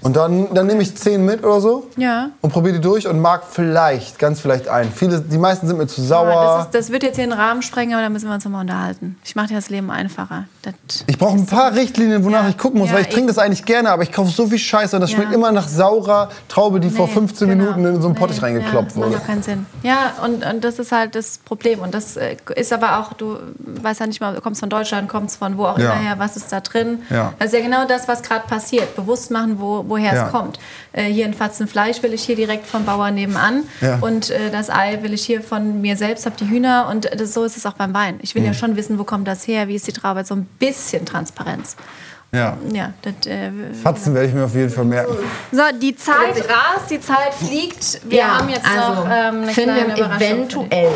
Und 0.00 0.16
dann, 0.16 0.52
dann 0.52 0.66
nehme 0.66 0.82
ich 0.82 0.96
zehn 0.96 1.24
mit 1.24 1.44
oder 1.44 1.60
so 1.60 1.86
Ja. 1.96 2.30
und 2.40 2.52
probiere 2.52 2.74
die 2.74 2.80
durch 2.80 3.06
und 3.06 3.20
mag 3.20 3.42
vielleicht, 3.48 4.18
ganz 4.18 4.40
vielleicht 4.40 4.66
einen. 4.66 4.90
Viele, 4.92 5.20
die 5.20 5.38
meisten 5.38 5.68
sind 5.68 5.78
mir 5.78 5.86
zu 5.86 6.02
sauer. 6.02 6.56
das, 6.56 6.64
ist, 6.66 6.74
das 6.74 6.90
wird 6.90 7.04
jetzt 7.04 7.14
hier 7.16 7.24
den 7.26 7.32
Rahmen 7.32 7.62
sprengen, 7.62 7.94
aber 7.94 8.02
da 8.02 8.08
müssen 8.08 8.26
wir 8.28 8.34
uns 8.34 8.44
nochmal 8.44 8.62
unterhalten. 8.62 9.16
Ich 9.24 9.36
mache 9.36 9.46
dir 9.48 9.54
das 9.54 9.70
Leben 9.70 9.92
einfacher. 9.92 10.44
Das 10.62 10.74
ich 11.08 11.18
brauche 11.18 11.36
ein 11.36 11.46
paar 11.46 11.74
Richtlinien, 11.74 12.24
wonach 12.24 12.44
Ja. 12.44 12.48
ich 12.50 12.56
gucken 12.58 12.78
muss, 12.78 12.88
Ja, 12.90 12.94
weil 12.94 13.02
ich 13.02 13.08
trinke 13.08 13.28
das 13.28 13.38
eigentlich 13.38 13.64
gerne, 13.64 13.90
aber 13.90 14.04
ich 14.04 14.12
kaufe 14.12 14.30
so 14.30 14.46
viel 14.46 14.58
Scheiße 14.58 14.94
und 14.96 15.00
das 15.02 15.10
Ja. 15.10 15.16
schmeckt 15.16 15.32
immer 15.32 15.50
nach 15.50 15.66
saurer 15.66 16.28
Traube, 16.48 16.78
die 16.78 16.88
vor 16.88 17.08
Nee, 17.08 17.12
15 17.14 17.48
genau. 17.48 17.64
Minuten 17.64 17.84
in 17.96 18.00
so 18.00 18.06
einen 18.08 18.14
Pottich 18.14 18.36
Nee, 18.40 18.46
reingekloppt 18.46 18.92
ja, 18.92 18.96
wurde. 18.96 19.10
Macht 19.10 19.22
doch 19.22 19.26
keinen 19.26 19.42
Sinn. 19.42 19.66
Ja, 19.82 20.12
und, 20.24 20.44
und 20.46 20.62
das 20.62 20.78
ist 20.78 20.92
halt 20.92 21.16
das 21.16 21.38
Problem. 21.38 21.80
Und 21.80 21.94
das 21.94 22.16
äh, 22.16 22.36
ist 22.54 22.72
aber 22.72 22.98
auch, 23.00 23.12
du 23.14 23.38
weißt 23.82 24.00
ja 24.00 24.06
nicht 24.06 24.20
mal, 24.20 24.34
du 24.36 24.40
kommst 24.40 24.60
von 24.60 24.70
Deutschland, 24.70 25.08
kommst 25.08 25.38
von 25.38 25.58
wo 25.58 25.64
auch 25.66 25.78
immer 25.78 25.94
her, 25.96 26.14
was 26.18 26.36
ist 26.36 26.52
da 26.52 26.60
drin. 26.60 27.02
Ja. 27.10 27.32
Das 27.40 27.48
ist 27.48 27.54
ja 27.58 27.60
genau 27.64 27.84
das, 27.86 28.06
was 28.06 28.22
gerade 28.22 28.46
passiert. 28.46 28.94
Bewusst 28.94 29.32
machen, 29.32 29.56
wo, 29.58 29.84
woher 29.88 30.12
es 30.26 30.30
kommt. 30.30 30.60
Äh, 30.92 31.04
hier 31.04 31.24
ein 31.24 31.34
Fatzen 31.34 31.66
Fleisch 31.68 32.02
will 32.02 32.12
ich 32.12 32.22
hier 32.24 32.36
direkt 32.36 32.66
vom 32.66 32.84
Bauer 32.84 33.10
nebenan. 33.10 33.64
Ja. 33.80 33.98
Und 34.00 34.30
äh, 34.30 34.50
das 34.50 34.68
Ei 34.70 34.98
will 35.02 35.14
ich 35.14 35.24
hier 35.24 35.42
von 35.42 35.80
mir 35.80 35.96
selbst, 35.96 36.26
habe 36.26 36.36
die 36.38 36.48
Hühner. 36.48 36.88
Und 36.90 37.08
das, 37.18 37.32
so 37.34 37.44
ist 37.44 37.56
es 37.56 37.64
auch 37.66 37.72
beim 37.74 37.94
Wein. 37.94 38.18
Ich 38.22 38.34
will 38.34 38.42
Mhm. 38.42 38.48
ja 38.48 38.54
schon 38.54 38.76
wissen, 38.76 38.98
wo 38.98 39.04
kommt 39.04 39.26
das 39.26 39.46
her, 39.46 39.68
wie 39.68 39.74
ist 39.76 39.86
die 39.86 39.92
Traube. 39.92 40.24
So 40.24 40.34
ein 40.34 40.44
bisschen 40.58 41.06
Transparenz. 41.06 41.76
Ja. 42.34 42.56
Ja, 42.72 42.94
das, 43.02 43.26
äh, 43.26 43.50
Fatzen 43.82 44.14
werde 44.14 44.28
ich 44.28 44.34
mir 44.34 44.44
auf 44.44 44.54
jeden 44.54 44.70
Fall 44.70 44.84
merken. 44.86 45.14
so, 45.50 45.60
die 45.80 45.94
Zeit 45.96 46.36
rast, 46.48 46.90
die 46.90 46.98
Zeit 47.00 47.34
fliegt. 47.34 48.00
Wir 48.08 48.18
Ja, 48.20 48.38
haben 48.38 48.48
jetzt 48.48 48.64
also 48.66 49.02
noch 49.02 49.06
ähm, 49.06 49.42
eine 49.42 49.52
finden 49.52 49.74
kleine 49.94 50.16
eventuell 50.16 50.88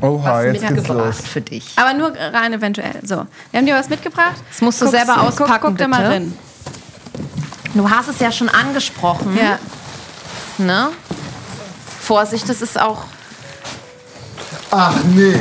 Oha, 0.00 0.22
was 0.34 0.44
jetzt 0.44 0.52
geht's 0.60 0.70
mitgebracht 0.74 1.06
los. 1.06 1.20
für 1.26 1.40
dich. 1.40 1.72
Aber 1.74 1.94
nur 1.94 2.12
rein 2.16 2.52
eventuell. 2.52 2.94
So, 3.02 3.26
wir 3.50 3.58
haben 3.58 3.66
dir 3.66 3.74
was 3.74 3.88
mitgebracht. 3.88 4.36
Das 4.48 4.60
musst 4.60 4.80
du 4.80 4.84
Guck's- 4.84 4.96
selber 4.98 5.20
auspacken, 5.22 5.52
Guck, 5.60 5.68
guck 5.70 5.78
da 5.78 5.88
mal 5.88 6.18
bitte. 6.20 6.32
Du 7.78 7.88
hast 7.88 8.08
es 8.08 8.18
ja 8.18 8.32
schon 8.32 8.48
angesprochen. 8.48 9.36
Ja. 9.36 9.56
Ne? 10.58 10.88
Vorsicht, 12.00 12.48
das 12.48 12.60
ist 12.60 12.80
auch 12.80 13.04
Ach 14.72 14.94
nee. 15.14 15.38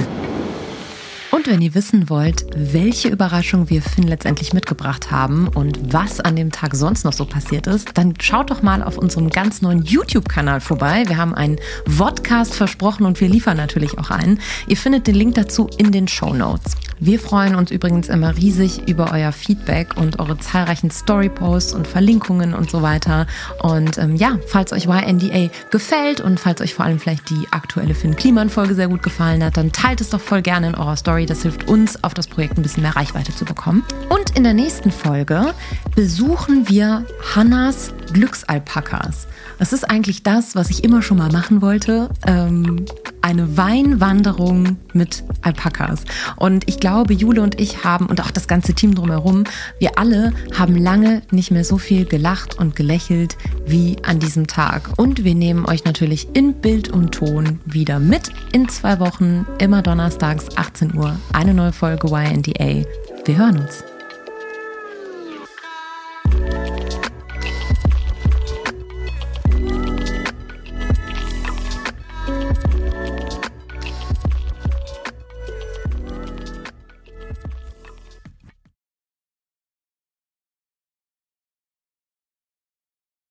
Und 1.38 1.45
wenn 1.45 1.61
ihr 1.61 1.75
wissen 1.75 2.09
wollt, 2.09 2.47
welche 2.55 3.09
Überraschung 3.09 3.69
wir 3.69 3.83
Finn 3.83 4.07
letztendlich 4.07 4.53
mitgebracht 4.53 5.11
haben 5.11 5.47
und 5.47 5.93
was 5.93 6.19
an 6.19 6.35
dem 6.35 6.51
Tag 6.51 6.73
sonst 6.73 7.05
noch 7.05 7.13
so 7.13 7.25
passiert 7.25 7.67
ist, 7.67 7.89
dann 7.93 8.15
schaut 8.19 8.49
doch 8.49 8.63
mal 8.63 8.81
auf 8.81 8.97
unserem 8.97 9.29
ganz 9.29 9.61
neuen 9.61 9.83
YouTube-Kanal 9.83 10.61
vorbei. 10.61 11.03
Wir 11.05 11.17
haben 11.17 11.35
einen 11.35 11.57
Vodcast 11.85 12.55
versprochen 12.55 13.05
und 13.05 13.21
wir 13.21 13.29
liefern 13.29 13.55
natürlich 13.55 13.99
auch 13.99 14.09
einen. 14.09 14.39
Ihr 14.65 14.77
findet 14.77 15.05
den 15.05 15.13
Link 15.13 15.35
dazu 15.35 15.69
in 15.77 15.91
den 15.91 16.07
Show 16.07 16.33
Notes. 16.33 16.75
Wir 16.99 17.19
freuen 17.19 17.53
uns 17.53 17.69
übrigens 17.69 18.09
immer 18.09 18.35
riesig 18.35 18.88
über 18.88 19.11
euer 19.13 19.31
Feedback 19.31 19.95
und 19.95 20.17
eure 20.17 20.39
zahlreichen 20.39 20.89
Story-Posts 20.89 21.73
und 21.73 21.88
Verlinkungen 21.88 22.55
und 22.55 22.71
so 22.71 22.81
weiter. 22.81 23.27
Und 23.61 23.99
ähm, 23.99 24.15
ja, 24.15 24.39
falls 24.47 24.73
euch 24.73 24.88
YNDA 24.88 25.51
gefällt 25.69 26.19
und 26.19 26.39
falls 26.39 26.61
euch 26.61 26.73
vor 26.73 26.85
allem 26.85 26.97
vielleicht 26.97 27.29
die 27.29 27.45
aktuelle 27.51 27.93
Finn 27.93 28.15
Kliman-Folge 28.15 28.73
sehr 28.73 28.88
gut 28.88 29.03
gefallen 29.03 29.43
hat, 29.43 29.57
dann 29.57 29.71
teilt 29.71 30.01
es 30.01 30.09
doch 30.09 30.19
voll 30.19 30.41
gerne 30.41 30.69
in 30.69 30.75
eurer 30.75 30.95
Story. 30.95 31.26
Das 31.28 31.43
hilft 31.43 31.67
uns, 31.67 32.03
auf 32.03 32.13
das 32.13 32.28
Projekt 32.28 32.57
ein 32.57 32.61
bisschen 32.63 32.84
mehr 32.84 32.95
Reichweite 32.95 33.36
zu 33.36 33.45
bekommen. 33.45 33.84
Und 34.09 34.36
in 34.36 34.43
der 34.43 34.53
nächsten 34.53 34.91
Folge 34.91 35.53
besuchen 35.95 36.67
wir 36.69 37.05
Hannas 37.36 37.93
Glücksalpakas. 38.13 39.28
Das 39.59 39.73
ist 39.73 39.89
eigentlich 39.89 40.23
das, 40.23 40.55
was 40.55 40.69
ich 40.69 40.84
immer 40.84 41.01
schon 41.01 41.17
mal 41.17 41.32
machen 41.32 41.61
wollte. 41.61 42.09
Ähm, 42.25 42.86
eine 43.28 43.57
Weinwanderung 43.57 44.78
mit 44.93 45.25
Alpakas. 45.41 46.05
Und 46.38 46.69
ich 46.69 46.80
glaube, 46.80 47.13
Jule 47.13 47.41
und 47.41 47.59
ich 47.59 47.84
haben, 47.84 48.05
und 48.05 48.21
auch 48.21 48.32
das 48.32 48.47
ganze 48.47 48.73
Team 48.73 48.95
drumherum, 48.95 49.43
wir 49.80 49.99
alle 49.99 50.32
haben 50.57 50.78
lange 50.78 51.21
nicht 51.30 51.51
mehr 51.51 51.65
so 51.65 51.78
viel 51.78 52.05
gelacht 52.05 52.57
und 52.57 52.78
gelächelt 52.78 53.36
wie 53.65 53.97
an 54.03 54.19
diesem 54.19 54.47
Tag. 54.47 54.91
Und 54.95 55.25
wir 55.25 55.36
nehmen 55.36 55.65
euch 55.65 55.84
natürlich 55.84 56.30
in 56.36 56.53
Bild 56.53 56.88
und 56.88 57.11
Ton 57.11 57.59
wieder 57.65 57.99
mit 57.99 58.32
in 58.53 58.69
zwei 58.69 58.97
Wochen, 59.01 59.45
immer 59.59 59.82
donnerstags 59.82 60.55
18 60.55 60.95
Uhr, 60.95 61.19
eine 61.34 61.53
neue 61.53 61.73
Folge 61.73 62.07
YNDA. 62.07 62.86
Wir 63.25 63.38
hören 63.38 63.59
uns. 63.59 63.84